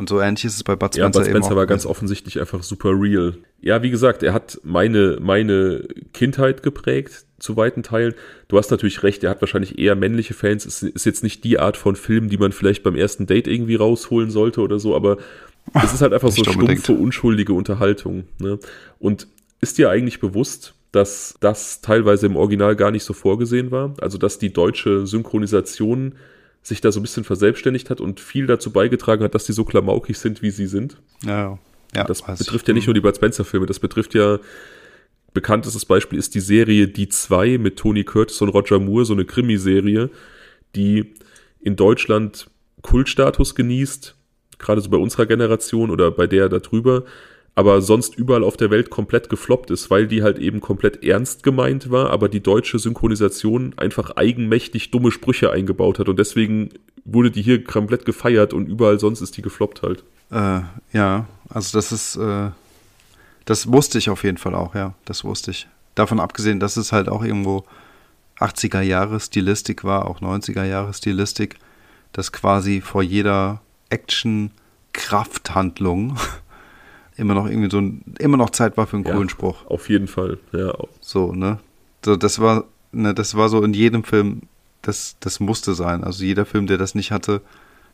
Und 0.00 0.08
so 0.08 0.18
ähnlich 0.18 0.46
ist 0.46 0.56
es 0.56 0.64
bei 0.64 0.76
Bud 0.76 0.94
Spencer. 0.94 1.02
Ja, 1.02 1.08
Bud 1.10 1.26
Spencer 1.26 1.56
war 1.56 1.66
ganz 1.66 1.84
offensichtlich 1.84 2.40
einfach 2.40 2.62
super 2.62 2.88
real. 2.98 3.34
Ja, 3.60 3.82
wie 3.82 3.90
gesagt, 3.90 4.22
er 4.22 4.32
hat 4.32 4.58
meine, 4.64 5.18
meine 5.20 5.86
Kindheit 6.14 6.62
geprägt, 6.62 7.26
zu 7.38 7.58
weiten 7.58 7.82
Teilen. 7.82 8.14
Du 8.48 8.56
hast 8.56 8.70
natürlich 8.70 9.02
recht, 9.02 9.22
er 9.24 9.28
hat 9.28 9.42
wahrscheinlich 9.42 9.78
eher 9.78 9.96
männliche 9.96 10.32
Fans. 10.32 10.64
Es 10.64 10.82
ist 10.82 11.04
jetzt 11.04 11.22
nicht 11.22 11.44
die 11.44 11.58
Art 11.58 11.76
von 11.76 11.96
Film, 11.96 12.30
die 12.30 12.38
man 12.38 12.52
vielleicht 12.52 12.82
beim 12.82 12.96
ersten 12.96 13.26
Date 13.26 13.46
irgendwie 13.46 13.74
rausholen 13.74 14.30
sollte 14.30 14.62
oder 14.62 14.78
so, 14.78 14.96
aber 14.96 15.18
es 15.84 15.92
ist 15.92 16.00
halt 16.00 16.14
einfach 16.14 16.30
so 16.30 16.44
stumpfe, 16.44 16.92
unschuldige 16.94 17.52
Unterhaltung. 17.52 18.24
Ne? 18.38 18.58
Und 19.00 19.26
ist 19.60 19.76
dir 19.76 19.90
eigentlich 19.90 20.18
bewusst, 20.18 20.72
dass 20.92 21.34
das 21.40 21.82
teilweise 21.82 22.24
im 22.24 22.36
Original 22.36 22.74
gar 22.74 22.90
nicht 22.90 23.04
so 23.04 23.12
vorgesehen 23.12 23.70
war? 23.70 23.92
Also, 24.00 24.16
dass 24.16 24.38
die 24.38 24.50
deutsche 24.50 25.06
Synchronisation 25.06 26.14
sich 26.62 26.80
da 26.80 26.92
so 26.92 27.00
ein 27.00 27.02
bisschen 27.02 27.24
verselbstständigt 27.24 27.90
hat 27.90 28.00
und 28.00 28.20
viel 28.20 28.46
dazu 28.46 28.70
beigetragen 28.72 29.24
hat, 29.24 29.34
dass 29.34 29.44
die 29.44 29.52
so 29.52 29.64
klamaukig 29.64 30.18
sind, 30.18 30.42
wie 30.42 30.50
sie 30.50 30.66
sind. 30.66 30.98
Ja, 31.24 31.58
ja. 31.94 32.04
Das 32.04 32.22
betrifft 32.22 32.68
ja 32.68 32.74
nicht 32.74 32.86
nur 32.86 32.94
die 32.94 33.00
Bud 33.00 33.16
Spencer-Filme, 33.16 33.66
das 33.66 33.78
betrifft 33.78 34.14
ja 34.14 34.38
bekanntestes 35.32 35.84
Beispiel 35.84 36.18
ist 36.18 36.34
die 36.34 36.40
Serie 36.40 36.88
Die 36.88 37.08
Zwei 37.08 37.58
mit 37.58 37.76
Tony 37.76 38.04
Curtis 38.04 38.40
und 38.42 38.48
Roger 38.48 38.78
Moore, 38.78 39.04
so 39.04 39.12
eine 39.12 39.24
Krimiserie, 39.24 40.10
die 40.74 41.14
in 41.60 41.76
Deutschland 41.76 42.48
Kultstatus 42.82 43.54
genießt, 43.54 44.16
gerade 44.58 44.80
so 44.80 44.90
bei 44.90 44.96
unserer 44.96 45.26
Generation 45.26 45.90
oder 45.90 46.10
bei 46.10 46.26
der 46.26 46.48
da 46.48 46.58
drüber, 46.58 47.04
aber 47.54 47.82
sonst 47.82 48.16
überall 48.16 48.44
auf 48.44 48.56
der 48.56 48.70
Welt 48.70 48.90
komplett 48.90 49.28
gefloppt 49.28 49.70
ist, 49.70 49.90
weil 49.90 50.06
die 50.06 50.22
halt 50.22 50.38
eben 50.38 50.60
komplett 50.60 51.04
ernst 51.04 51.42
gemeint 51.42 51.90
war, 51.90 52.10
aber 52.10 52.28
die 52.28 52.42
deutsche 52.42 52.78
Synchronisation 52.78 53.74
einfach 53.76 54.16
eigenmächtig 54.16 54.90
dumme 54.90 55.10
Sprüche 55.10 55.50
eingebaut 55.50 55.98
hat 55.98 56.08
und 56.08 56.18
deswegen 56.18 56.70
wurde 57.04 57.30
die 57.30 57.42
hier 57.42 57.62
komplett 57.64 58.04
gefeiert 58.04 58.52
und 58.52 58.68
überall 58.68 59.00
sonst 59.00 59.20
ist 59.20 59.36
die 59.36 59.42
gefloppt 59.42 59.82
halt. 59.82 60.04
Äh, 60.30 60.60
ja, 60.92 61.26
also 61.48 61.76
das 61.76 61.92
ist, 61.92 62.16
äh, 62.16 62.50
das 63.44 63.70
wusste 63.72 63.98
ich 63.98 64.10
auf 64.10 64.24
jeden 64.24 64.38
Fall 64.38 64.54
auch, 64.54 64.74
ja, 64.74 64.94
das 65.04 65.24
wusste 65.24 65.50
ich. 65.50 65.66
Davon 65.96 66.20
abgesehen, 66.20 66.60
dass 66.60 66.76
es 66.76 66.92
halt 66.92 67.08
auch 67.08 67.24
irgendwo 67.24 67.64
80er 68.38 68.80
Jahre 68.80 69.18
Stilistik 69.20 69.84
war, 69.84 70.06
auch 70.06 70.20
90er 70.20 70.64
Jahre 70.64 70.94
Stilistik, 70.94 71.58
dass 72.12 72.32
quasi 72.32 72.80
vor 72.80 73.02
jeder 73.02 73.60
Action-Krafthandlung 73.90 76.16
immer 77.20 77.34
noch 77.34 77.46
irgendwie 77.46 77.70
so 77.70 77.78
ein, 77.78 78.02
immer 78.18 78.36
noch 78.36 78.50
Zeit 78.50 78.76
war 78.76 78.86
für 78.86 78.96
einen 78.96 79.04
ja, 79.04 79.12
coolen 79.12 79.28
Spruch. 79.28 79.66
Auf 79.66 79.88
jeden 79.88 80.08
Fall, 80.08 80.38
ja. 80.52 80.74
So, 81.00 81.32
ne? 81.32 81.58
So, 82.04 82.16
das 82.16 82.40
war, 82.40 82.64
ne, 82.92 83.14
das 83.14 83.36
war 83.36 83.48
so 83.48 83.62
in 83.62 83.74
jedem 83.74 84.04
Film, 84.04 84.42
das, 84.82 85.16
das 85.20 85.38
musste 85.38 85.74
sein. 85.74 86.02
Also 86.02 86.24
jeder 86.24 86.46
Film, 86.46 86.66
der 86.66 86.78
das 86.78 86.94
nicht 86.94 87.12
hatte, 87.12 87.42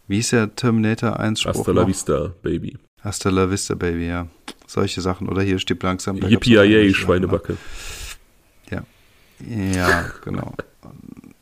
wie 0.06 0.20
ist 0.20 0.32
der 0.32 0.54
Terminator 0.54 1.18
1 1.18 1.40
Spruch? 1.40 1.56
Hasta 1.56 1.72
la 1.72 1.86
vista, 1.86 2.32
Baby. 2.42 2.78
Hasta 3.02 3.30
la 3.30 3.50
vista, 3.50 3.74
Baby, 3.74 4.06
ja. 4.06 4.28
Solche 4.66 5.00
Sachen. 5.00 5.28
Oder 5.28 5.42
hier 5.42 5.58
steht 5.58 5.82
langsam. 5.82 6.16
Yippie 6.16 6.94
Schweinebacke. 6.94 7.56
Ja. 8.70 8.82
Ja, 9.74 10.06
genau. 10.24 10.54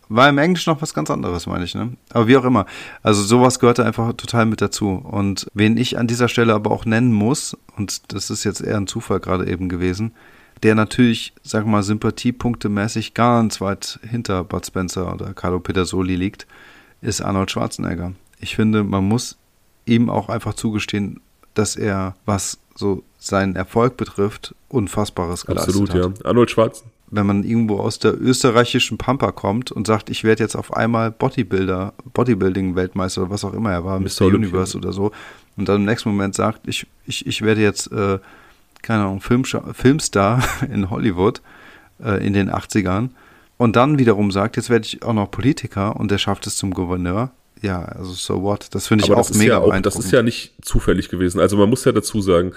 War 0.09 0.29
im 0.29 0.39
Englischen 0.39 0.71
noch 0.71 0.83
was 0.83 0.95
ganz 0.95 1.11
anderes, 1.11 1.47
meine 1.47 1.65
ich, 1.65 1.75
ne? 1.75 1.93
Aber 2.11 2.27
wie 2.29 2.37
auch 2.37 2.45
immer. 2.45 2.67
Also 3.03 3.23
sowas 3.23 3.59
gehörte 3.59 3.85
einfach 3.85 4.13
total 4.15 4.47
mit 4.47 4.61
dazu. 4.61 4.91
Und 4.91 5.47
wen 5.55 5.77
ich 5.77 5.99
an 5.99 6.07
dieser 6.07 6.29
Stelle 6.29 6.55
aber 6.55 6.71
auch 6.71 6.85
nennen 6.85 7.13
muss, 7.13 7.57
und 7.77 8.13
das 8.13 8.31
ist 8.31 8.45
jetzt 8.45 8.61
eher 8.61 8.77
ein 8.77 8.87
Zufall 8.87 9.21
gerade 9.21 9.47
eben 9.47 9.69
gewesen, 9.69 10.13
der 10.63 10.75
natürlich, 10.75 11.33
sag 11.43 11.67
mal, 11.67 11.83
sympathiepunktemäßig 11.83 13.15
ganz 13.15 13.61
weit 13.61 13.99
hinter 14.09 14.45
Bud 14.45 14.67
Spencer 14.67 15.13
oder 15.13 15.33
Carlo 15.35 15.61
Pedersoli 15.61 16.17
liegt, 16.17 16.47
ist 17.01 17.21
Arnold 17.21 17.51
Schwarzenegger. 17.51 18.13
Ich 18.41 18.57
finde, 18.57 18.85
man 18.85 19.05
muss 19.05 19.37
ihm 19.87 20.11
auch 20.11 20.29
einfach 20.29 20.55
zugestehen, 20.55 21.21
dass 21.55 21.77
er, 21.77 22.15
was 22.25 22.59
so 22.75 23.03
seinen 23.19 23.57
Erfolg 23.57 23.97
betrifft, 23.97 24.55
Unfassbares 24.69 25.47
geleistet 25.47 25.71
Absolut, 25.71 25.91
hat. 25.91 25.97
Absolut, 25.97 26.19
ja. 26.19 26.25
Arnold 26.27 26.51
Schwarzenegger 26.51 26.94
wenn 27.11 27.27
man 27.27 27.45
irgendwo 27.45 27.79
aus 27.79 27.99
der 27.99 28.21
österreichischen 28.21 28.99
Pampa 28.99 29.31
kommt 29.33 29.71
und 29.71 29.87
sagt, 29.87 30.11
ich 30.11 30.25
werde 30.25 30.43
jetzt 30.43 30.57
auf 30.57 30.75
einmal 30.75 31.11
Bodybuilder, 31.11 31.93
Bodybuilding-Weltmeister 32.13 33.23
oder 33.23 33.31
was 33.31 33.45
auch 33.45 33.55
immer 33.55 33.73
er 33.73 33.85
war, 33.85 34.01
Mr. 34.01 34.25
Mr. 34.27 34.35
Universe 34.35 34.77
oder 34.77 34.93
so, 34.93 35.13
und 35.57 35.69
dann 35.69 35.77
im 35.77 35.85
nächsten 35.85 36.09
Moment 36.09 36.35
sagt, 36.35 36.67
ich, 36.67 36.87
ich, 37.07 37.27
ich 37.27 37.43
werde 37.43 37.61
jetzt, 37.61 37.93
äh, 37.93 38.19
keine 38.83 39.05
Ahnung, 39.05 39.21
Filmstar 39.21 40.43
in 40.73 40.91
Hollywood 40.91 41.41
äh, 42.03 42.25
in 42.27 42.33
den 42.33 42.51
80ern 42.51 43.11
und 43.57 43.77
dann 43.77 43.99
wiederum 43.99 44.31
sagt, 44.31 44.57
jetzt 44.57 44.71
werde 44.71 44.87
ich 44.87 45.03
auch 45.03 45.13
noch 45.13 45.31
Politiker 45.31 45.97
und 45.97 46.11
der 46.11 46.19
schafft 46.19 46.47
es 46.47 46.57
zum 46.57 46.73
Gouverneur. 46.73 47.31
Ja, 47.63 47.83
also 47.83 48.13
so 48.13 48.43
what? 48.43 48.69
Das 48.73 48.89
finde 48.89 49.05
ich 49.05 49.11
Aber 49.11 49.21
auch 49.21 49.31
mega 49.31 49.55
ja 49.55 49.59
auch, 49.59 49.81
Das 49.81 49.97
ist 49.97 50.11
ja 50.11 50.23
nicht 50.23 50.53
zufällig 50.61 51.09
gewesen. 51.09 51.41
Also 51.41 51.57
man 51.57 51.71
muss 51.71 51.85
ja 51.85 51.93
dazu 51.93 52.21
sagen, 52.21 52.53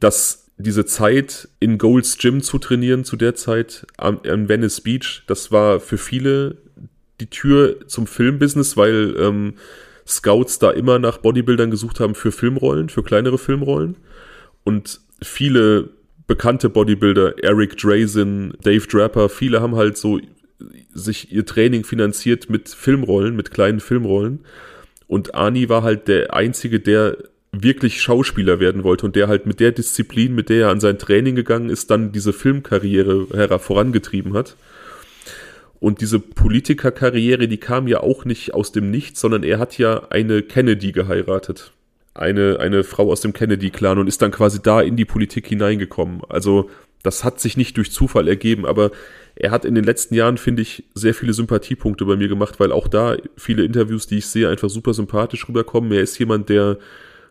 dass 0.00 0.41
diese 0.58 0.84
Zeit 0.84 1.48
in 1.60 1.78
Golds 1.78 2.18
Gym 2.18 2.42
zu 2.42 2.58
trainieren 2.58 3.04
zu 3.04 3.16
der 3.16 3.34
Zeit 3.34 3.86
an, 3.96 4.20
an 4.28 4.48
Venice 4.48 4.80
Beach, 4.80 5.22
das 5.26 5.50
war 5.50 5.80
für 5.80 5.98
viele 5.98 6.58
die 7.20 7.30
Tür 7.30 7.86
zum 7.86 8.06
Filmbusiness, 8.06 8.76
weil 8.76 9.14
ähm, 9.18 9.54
Scouts 10.06 10.58
da 10.58 10.70
immer 10.70 10.98
nach 10.98 11.18
Bodybuildern 11.18 11.70
gesucht 11.70 12.00
haben 12.00 12.14
für 12.14 12.32
Filmrollen, 12.32 12.88
für 12.88 13.02
kleinere 13.02 13.38
Filmrollen. 13.38 13.96
Und 14.64 15.00
viele 15.22 15.90
bekannte 16.26 16.68
Bodybuilder, 16.68 17.42
Eric 17.42 17.76
Drazen, 17.76 18.54
Dave 18.62 18.86
Draper, 18.86 19.28
viele 19.28 19.60
haben 19.60 19.76
halt 19.76 19.96
so 19.96 20.20
sich 20.92 21.32
ihr 21.32 21.46
Training 21.46 21.84
finanziert 21.84 22.50
mit 22.50 22.68
Filmrollen, 22.68 23.34
mit 23.36 23.50
kleinen 23.50 23.80
Filmrollen. 23.80 24.40
Und 25.06 25.34
Ani 25.34 25.68
war 25.68 25.82
halt 25.82 26.08
der 26.08 26.34
Einzige, 26.34 26.80
der 26.80 27.16
wirklich 27.52 28.00
Schauspieler 28.00 28.60
werden 28.60 28.82
wollte 28.82 29.06
und 29.06 29.14
der 29.14 29.28
halt 29.28 29.46
mit 29.46 29.60
der 29.60 29.72
Disziplin, 29.72 30.34
mit 30.34 30.48
der 30.48 30.66
er 30.66 30.70
an 30.70 30.80
sein 30.80 30.98
Training 30.98 31.34
gegangen 31.34 31.68
ist, 31.68 31.90
dann 31.90 32.10
diese 32.10 32.32
Filmkarriere 32.32 33.58
vorangetrieben 33.58 34.34
hat. 34.34 34.56
Und 35.78 36.00
diese 36.00 36.20
Politikerkarriere, 36.20 37.48
die 37.48 37.58
kam 37.58 37.88
ja 37.88 38.00
auch 38.00 38.24
nicht 38.24 38.54
aus 38.54 38.72
dem 38.72 38.90
Nichts, 38.90 39.20
sondern 39.20 39.42
er 39.42 39.58
hat 39.58 39.78
ja 39.78 40.06
eine 40.10 40.42
Kennedy 40.42 40.92
geheiratet. 40.92 41.72
Eine, 42.14 42.60
eine 42.60 42.84
Frau 42.84 43.10
aus 43.10 43.20
dem 43.20 43.32
Kennedy-Clan 43.32 43.98
und 43.98 44.06
ist 44.06 44.22
dann 44.22 44.30
quasi 44.30 44.62
da 44.62 44.80
in 44.80 44.96
die 44.96 45.04
Politik 45.04 45.46
hineingekommen. 45.46 46.22
Also 46.28 46.70
das 47.02 47.24
hat 47.24 47.40
sich 47.40 47.56
nicht 47.56 47.76
durch 47.76 47.90
Zufall 47.90 48.28
ergeben, 48.28 48.64
aber 48.64 48.92
er 49.34 49.50
hat 49.50 49.64
in 49.64 49.74
den 49.74 49.84
letzten 49.84 50.14
Jahren, 50.14 50.38
finde 50.38 50.62
ich, 50.62 50.84
sehr 50.94 51.14
viele 51.14 51.32
Sympathiepunkte 51.32 52.04
bei 52.04 52.16
mir 52.16 52.28
gemacht, 52.28 52.60
weil 52.60 52.70
auch 52.70 52.86
da 52.86 53.16
viele 53.36 53.64
Interviews, 53.64 54.06
die 54.06 54.18
ich 54.18 54.26
sehe, 54.26 54.48
einfach 54.48 54.70
super 54.70 54.94
sympathisch 54.94 55.48
rüberkommen. 55.48 55.90
Er 55.90 56.02
ist 56.02 56.18
jemand, 56.18 56.48
der 56.48 56.78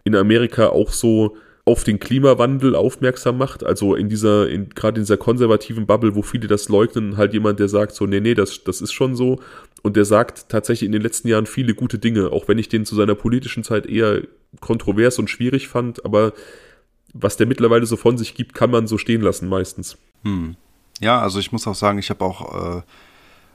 in 0.03 0.15
Amerika 0.15 0.69
auch 0.69 0.91
so 0.91 1.36
auf 1.64 1.84
den 1.84 1.99
Klimawandel 1.99 2.76
aufmerksam 2.76 3.38
macht. 3.38 3.64
Also 3.64 3.95
in 3.95 4.10
dieser, 4.10 4.49
in, 4.49 4.69
gerade 4.69 4.99
in 4.99 5.03
dieser 5.03 5.18
konservativen 5.18 5.86
Bubble, 5.86 6.15
wo 6.15 6.22
viele 6.22 6.48
das 6.48 6.69
leugnen, 6.69 7.18
halt 7.18 7.34
jemand, 7.34 7.60
der 7.60 7.69
sagt 7.69 7.94
so, 7.94 8.06
nee, 8.06 8.19
nee, 8.19 8.34
das, 8.34 8.64
das 8.64 8.82
ist 8.82 8.94
schon 8.94 9.15
so. 9.15 9.40
Und 9.84 9.95
der 9.95 10.06
sagt 10.06 10.49
tatsächlich 10.49 10.88
in 10.88 10.91
den 10.91 11.02
letzten 11.02 11.28
Jahren 11.28 11.45
viele 11.45 11.73
gute 11.73 11.99
Dinge, 11.99 12.32
auch 12.32 12.48
wenn 12.48 12.57
ich 12.57 12.69
den 12.69 12.86
zu 12.86 12.95
seiner 12.95 13.15
politischen 13.15 13.64
Zeit 13.64 13.86
eher 13.86 14.22
kontrovers 14.60 15.19
und 15.19 15.30
schwierig 15.30 15.68
fand, 15.68 16.03
aber 16.03 16.34
was 17.14 17.38
der 17.38 17.48
mittlerweile 17.48 17.86
so 17.86 17.98
von 17.98 18.18
sich 18.18 18.36
gibt, 18.36 18.53
kann 18.53 18.72
man 18.72 18.88
so 18.88 18.98
stehen 18.98 19.22
lassen 19.22 19.48
meistens. 19.48 19.98
Hm. 20.23 20.56
Ja, 20.99 21.22
also 21.22 21.40
ich 21.40 21.52
muss 21.52 21.68
auch 21.68 21.76
sagen, 21.76 21.99
ich 21.99 22.10
habe 22.10 22.23
auch 22.23 22.78
äh, 22.78 22.82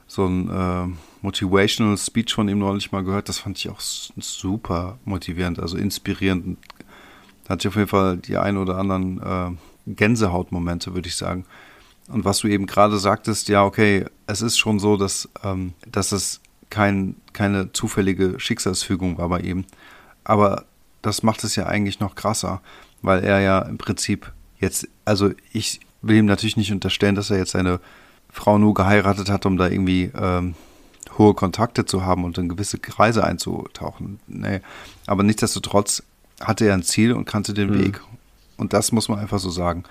so 0.07 0.25
ein 0.25 0.49
äh, 0.49 0.87
Motivational 1.21 1.97
Speech 1.97 2.33
von 2.33 2.47
ihm 2.47 2.59
neulich 2.59 2.91
mal 2.91 3.03
gehört. 3.03 3.29
Das 3.29 3.39
fand 3.39 3.57
ich 3.57 3.69
auch 3.69 3.79
super 3.79 4.97
motivierend, 5.05 5.59
also 5.59 5.77
inspirierend. 5.77 6.57
Da 7.43 7.51
hatte 7.51 7.67
ich 7.67 7.67
auf 7.67 7.75
jeden 7.75 7.89
Fall 7.89 8.17
die 8.17 8.37
ein 8.37 8.57
oder 8.57 8.77
anderen 8.77 9.21
äh, 9.21 9.91
Gänsehautmomente, 9.93 10.93
würde 10.93 11.07
ich 11.07 11.15
sagen. 11.15 11.45
Und 12.07 12.23
was 12.23 12.39
du 12.39 12.47
eben 12.47 12.65
gerade 12.65 12.97
sagtest, 12.97 13.49
ja, 13.49 13.63
okay, 13.63 14.05
es 14.27 14.41
ist 14.41 14.57
schon 14.57 14.79
so, 14.79 14.95
dass, 14.95 15.29
ähm, 15.43 15.73
dass 15.91 16.13
es 16.13 16.41
kein, 16.69 17.15
keine 17.33 17.73
zufällige 17.73 18.39
Schicksalsfügung 18.39 19.17
war 19.17 19.29
bei 19.29 19.41
ihm. 19.41 19.65
Aber 20.23 20.65
das 21.01 21.23
macht 21.23 21.43
es 21.43 21.55
ja 21.55 21.65
eigentlich 21.65 21.99
noch 21.99 22.15
krasser, 22.15 22.61
weil 23.01 23.23
er 23.23 23.39
ja 23.41 23.59
im 23.59 23.77
Prinzip 23.77 24.31
jetzt, 24.59 24.87
also 25.05 25.31
ich 25.51 25.81
will 26.01 26.17
ihm 26.17 26.25
natürlich 26.25 26.57
nicht 26.57 26.71
unterstellen, 26.71 27.15
dass 27.15 27.29
er 27.29 27.37
jetzt 27.37 27.51
seine 27.51 27.79
Frau 28.29 28.57
nur 28.57 28.73
geheiratet 28.73 29.29
hat, 29.29 29.45
um 29.45 29.57
da 29.57 29.67
irgendwie 29.67 30.11
ähm, 30.15 30.55
hohe 31.17 31.33
Kontakte 31.33 31.85
zu 31.85 32.05
haben 32.05 32.23
und 32.23 32.37
in 32.37 32.49
gewisse 32.49 32.77
Kreise 32.77 33.23
einzutauchen. 33.23 34.19
Nee. 34.27 34.61
Aber 35.05 35.23
nichtsdestotrotz 35.23 36.03
hatte 36.41 36.65
er 36.65 36.73
ein 36.73 36.83
Ziel 36.83 37.13
und 37.13 37.25
kannte 37.25 37.53
den 37.53 37.71
mhm. 37.71 37.85
Weg. 37.85 38.01
Und 38.57 38.73
das 38.73 38.91
muss 38.91 39.09
man 39.09 39.19
einfach 39.19 39.39
so 39.39 39.49
sagen. 39.49 39.83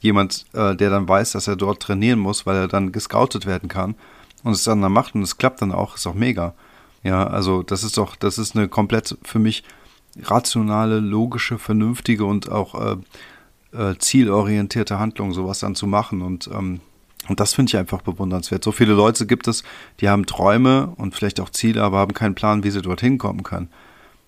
Jemand, 0.00 0.44
äh, 0.52 0.74
der 0.74 0.90
dann 0.90 1.08
weiß, 1.08 1.32
dass 1.32 1.48
er 1.48 1.56
dort 1.56 1.80
trainieren 1.80 2.18
muss, 2.18 2.46
weil 2.46 2.56
er 2.56 2.68
dann 2.68 2.92
gescoutet 2.92 3.46
werden 3.46 3.68
kann 3.68 3.94
und 4.42 4.52
es 4.52 4.64
dann, 4.64 4.82
dann 4.82 4.92
macht 4.92 5.14
und 5.14 5.22
es 5.22 5.38
klappt 5.38 5.62
dann 5.62 5.72
auch, 5.72 5.96
ist 5.96 6.06
auch 6.06 6.14
mega. 6.14 6.54
Ja, 7.02 7.26
also 7.26 7.62
das 7.62 7.84
ist 7.84 7.96
doch, 7.96 8.16
das 8.16 8.38
ist 8.38 8.56
eine 8.56 8.68
komplett 8.68 9.16
für 9.22 9.38
mich 9.38 9.64
rationale, 10.22 11.00
logische, 11.00 11.58
vernünftige 11.58 12.24
und 12.24 12.50
auch 12.50 12.74
äh, 12.74 12.96
äh, 13.76 13.98
zielorientierte 13.98 14.98
Handlung, 14.98 15.32
sowas 15.32 15.58
dann 15.58 15.74
zu 15.74 15.86
machen. 15.86 16.22
Und, 16.22 16.48
ähm, 16.52 16.80
und 17.28 17.40
das 17.40 17.54
finde 17.54 17.70
ich 17.70 17.76
einfach 17.76 18.02
bewundernswert. 18.02 18.62
So 18.62 18.72
viele 18.72 18.92
Leute 18.92 19.26
gibt 19.26 19.48
es, 19.48 19.62
die 20.00 20.08
haben 20.08 20.26
Träume 20.26 20.92
und 20.96 21.14
vielleicht 21.14 21.40
auch 21.40 21.50
Ziele, 21.50 21.82
aber 21.82 21.98
haben 21.98 22.14
keinen 22.14 22.34
Plan, 22.34 22.64
wie 22.64 22.70
sie 22.70 22.82
dorthin 22.82 23.18
kommen 23.18 23.42
können. 23.42 23.68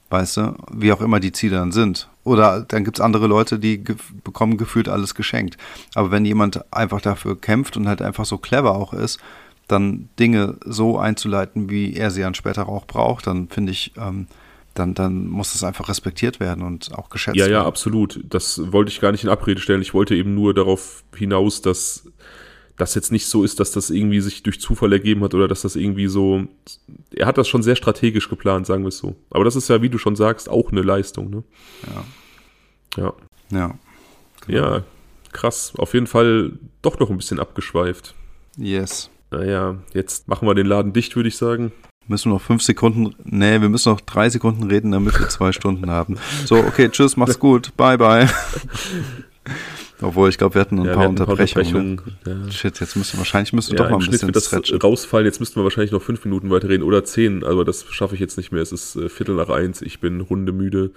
Weißt 0.09 0.37
du, 0.37 0.55
wie 0.73 0.93
auch 0.93 1.01
immer 1.01 1.19
die 1.19 1.33
Ziele 1.33 1.57
dann 1.57 1.73
sind. 1.73 2.09
Oder 2.23 2.63
dann 2.63 2.85
gibt 2.85 2.99
es 2.99 3.01
andere 3.01 3.27
Leute, 3.27 3.59
die 3.59 3.83
ge 3.83 3.97
bekommen 4.23 4.57
gefühlt 4.57 4.89
alles 4.89 5.15
geschenkt. 5.15 5.57
Aber 5.95 6.11
wenn 6.11 6.25
jemand 6.25 6.73
einfach 6.73 7.01
dafür 7.01 7.41
kämpft 7.41 7.77
und 7.77 7.89
halt 7.89 8.03
einfach 8.03 8.25
so 8.25 8.39
clever 8.39 8.77
auch 8.77 8.93
ist, 8.93 9.19
dann 9.67 10.09
Dinge 10.19 10.59
so 10.65 10.99
einzuleiten, 10.99 11.71
wie 11.71 11.95
er 11.95 12.11
sie 12.13 12.21
dann 12.21 12.35
später 12.35 12.69
auch 12.69 12.87
braucht, 12.87 13.27
dann 13.27 13.49
finde 13.49 13.73
ich, 13.73 13.93
ähm, 13.97 14.29
dann, 14.75 14.95
dann 14.95 15.27
muss 15.27 15.53
das 15.53 15.65
einfach 15.65 15.89
respektiert 15.89 16.39
werden 16.39 16.63
und 16.63 16.95
auch 16.95 17.09
geschätzt 17.09 17.37
werden. 17.37 17.51
Ja, 17.51 17.61
ja, 17.63 17.67
absolut. 17.67 18.21
Das 18.29 18.61
wollte 18.73 18.91
ich 18.93 19.01
gar 19.01 19.11
nicht 19.11 19.25
in 19.25 19.31
Abrede 19.31 19.61
stellen. 19.61 19.83
Ich 19.83 19.95
wollte 19.95 20.15
eben 20.15 20.35
nur 20.35 20.55
darauf 20.55 21.03
hinaus, 21.17 21.63
dass 21.63 22.07
das 22.77 22.95
jetzt 22.95 23.11
nicht 23.13 23.27
so 23.27 23.43
ist, 23.43 23.59
dass 23.59 23.71
das 23.71 23.91
irgendwie 23.91 24.21
sich 24.21 24.43
durch 24.43 24.61
Zufall 24.61 24.93
ergeben 24.93 25.23
hat 25.25 25.35
oder 25.35 25.49
dass 25.49 25.63
das 25.63 25.77
irgendwie 25.77 26.09
so. 26.09 26.45
Er 27.15 27.27
hat 27.27 27.39
das 27.39 27.49
schon 27.49 27.63
sehr 27.63 27.77
strategisch 27.77 28.29
geplant, 28.29 28.67
sagen 28.67 28.85
wir 28.85 28.89
es 28.89 28.99
so. 28.99 29.17
Aber 29.31 29.45
das 29.45 29.57
ist 29.57 29.69
ja, 29.69 29.81
wie 29.83 29.89
du 29.89 29.99
schon 29.99 30.17
sagst, 30.17 30.49
auch 30.49 30.71
eine 30.71 30.83
Leistung, 30.83 31.31
ne? 31.31 31.45
Ja. 32.97 33.03
Ja. 33.03 33.13
Ja. 33.51 33.79
Genau. 34.47 34.59
Ja, 34.59 34.83
krass. 35.33 35.73
Auf 35.79 35.95
jeden 35.95 36.07
Fall 36.07 36.53
doch 36.83 36.99
noch 36.99 37.11
ein 37.11 37.17
bisschen 37.17 37.41
abgeschweift. 37.41 38.15
Yes. 38.57 39.11
Naja, 39.31 39.77
jetzt 39.93 40.29
machen 40.29 40.47
wir 40.47 40.55
den 40.55 40.67
Laden 40.67 40.93
dicht, 40.93 41.17
würde 41.17 41.29
ich 41.29 41.37
sagen. 41.37 41.73
Müssen 42.09 42.31
wir 42.31 42.35
noch 42.35 42.43
fünf 42.43 42.63
Sekunden, 42.63 43.17
nee, 43.25 43.61
wir 43.61 43.69
müssen 43.69 43.91
noch 43.91 44.01
drei 44.01 44.31
Sekunden 44.31 44.63
reden, 44.65 44.93
damit 44.93 45.19
wir 45.19 45.29
zwei 45.29 45.51
Stunden 45.51 45.91
haben. 45.91 46.19
So, 46.45 46.57
okay, 46.57 46.89
tschüss, 46.89 47.17
mach's 47.17 47.41
gut, 47.41 47.77
bye, 47.77 47.99
bye. 47.99 48.29
Obwohl, 50.03 50.29
ich 50.29 50.37
glaube, 50.37 50.55
wir 50.55 50.61
hatten 50.61 50.79
ein, 50.79 50.85
ja, 50.85 50.93
paar, 50.93 51.05
hatten 51.05 51.11
Unterbrechungen. 51.21 51.93
Ein 51.93 51.97
paar 51.97 52.05
Unterbrechungen 52.13 52.41
ne? 52.43 52.47
ja. 52.47 52.53
Shit, 52.53 52.81
jetzt 52.81 52.97
müssen 52.97 53.19
wahrscheinlich 53.19 53.53
müssen 53.53 53.73
wir 53.73 53.79
ja, 53.79 53.85
doch 53.85 53.99
mal 53.99 54.05
ein 54.05 54.11
bisschen 54.11 54.33
das 54.33 54.47
stretchen. 54.47 54.79
rausfallen. 54.81 55.25
Jetzt 55.25 55.41
müssten 55.41 55.59
wir 55.59 55.65
wahrscheinlich 55.65 55.93
noch 55.93 56.03
fünf 56.03 56.25
Minuten 56.25 56.51
weiterreden 56.51 56.83
oder 56.83 57.05
zehn, 57.05 57.45
aber 57.45 57.65
das 57.65 57.87
schaffe 57.91 58.15
ich 58.15 58.21
jetzt 58.21 58.37
nicht 58.37 58.53
mehr. 58.53 58.63
Es 58.63 58.73
ist 58.73 58.97
äh, 58.97 59.09
Viertel 59.09 59.37
nach 59.37 59.49
eins, 59.49 59.81
ich 59.81 60.01
bin 60.01 60.29
hundemüde. 60.29 60.91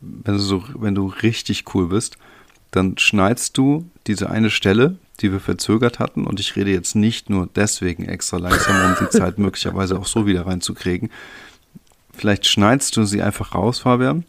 Wenn 0.00 0.34
du 0.34 0.40
so, 0.40 0.64
wenn 0.76 0.94
du 0.94 1.12
richtig 1.22 1.64
cool 1.74 1.88
bist, 1.88 2.16
dann 2.72 2.98
schneidest 2.98 3.56
du 3.56 3.88
diese 4.06 4.28
eine 4.28 4.50
Stelle, 4.50 4.96
die 5.20 5.32
wir 5.32 5.40
verzögert 5.40 5.98
hatten, 5.98 6.26
und 6.26 6.40
ich 6.40 6.56
rede 6.56 6.70
jetzt 6.70 6.94
nicht 6.94 7.30
nur 7.30 7.48
deswegen 7.54 8.04
extra 8.04 8.38
langsam, 8.38 8.90
um 8.90 8.96
die 9.00 9.10
Zeit 9.10 9.38
möglicherweise 9.38 9.98
auch 9.98 10.06
so 10.06 10.26
wieder 10.26 10.46
reinzukriegen. 10.46 11.10
Vielleicht 12.12 12.46
schneidest 12.46 12.96
du 12.96 13.04
sie 13.04 13.22
einfach 13.22 13.54
raus, 13.54 13.80
Fabian, 13.80 14.24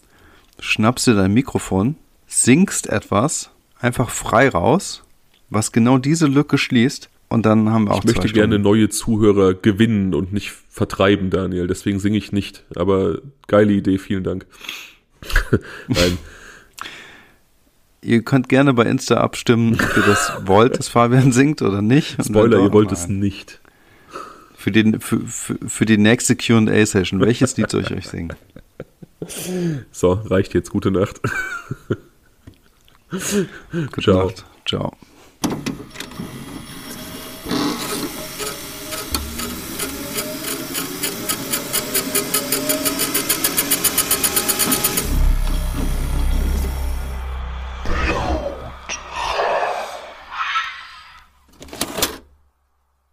schnappst 0.60 1.08
dir 1.08 1.16
dein 1.16 1.34
Mikrofon, 1.34 1.96
singst 2.28 2.88
etwas, 2.88 3.50
einfach 3.80 4.10
frei 4.10 4.50
raus, 4.50 5.04
was 5.50 5.72
genau 5.72 5.98
diese 5.98 6.28
Lücke 6.28 6.58
schließt, 6.58 7.10
und 7.30 7.46
dann 7.46 7.70
haben 7.72 7.86
wir 7.86 7.92
auch 7.92 8.00
Ich 8.00 8.06
möchte 8.06 8.30
gerne 8.30 8.58
neue 8.58 8.90
Zuhörer 8.90 9.54
gewinnen 9.54 10.14
und 10.14 10.32
nicht 10.32 10.52
vertreiben, 10.70 11.30
Daniel. 11.30 11.68
Deswegen 11.68 12.00
singe 12.00 12.18
ich 12.18 12.32
nicht. 12.32 12.64
Aber 12.76 13.20
geile 13.48 13.74
Idee, 13.74 13.98
vielen 13.98 14.24
Dank. 14.24 14.46
Nein. 15.88 16.18
Ihr 18.02 18.22
könnt 18.22 18.48
gerne 18.48 18.74
bei 18.74 18.84
Insta 18.86 19.18
abstimmen, 19.18 19.74
ob 19.74 19.98
ihr 19.98 20.04
das 20.04 20.32
wollt, 20.46 20.80
dass 20.80 20.88
Fabian 20.88 21.34
singt 21.34 21.62
oder 21.62 21.82
nicht. 21.82 22.24
Spoiler, 22.24 22.64
ihr 22.64 22.72
wollt 22.72 22.94
es 22.94 23.10
nicht. 23.10 23.60
Für, 24.56 24.72
den, 24.72 25.02
für, 25.02 25.20
für, 25.20 25.58
für 25.68 25.86
die 25.86 25.98
nächste 25.98 26.36
QA-Session, 26.36 27.20
welches 27.20 27.58
Lied 27.58 27.70
soll 27.70 27.82
ich 27.82 27.92
euch 27.92 28.08
singen? 28.08 28.34
So, 29.92 30.14
reicht 30.14 30.54
jetzt. 30.54 30.70
Gute 30.70 30.92
Nacht. 30.92 31.20
Gute 33.10 34.02
Ciao. 34.02 34.26
Nacht. 34.26 34.46
Ciao. 34.66 34.92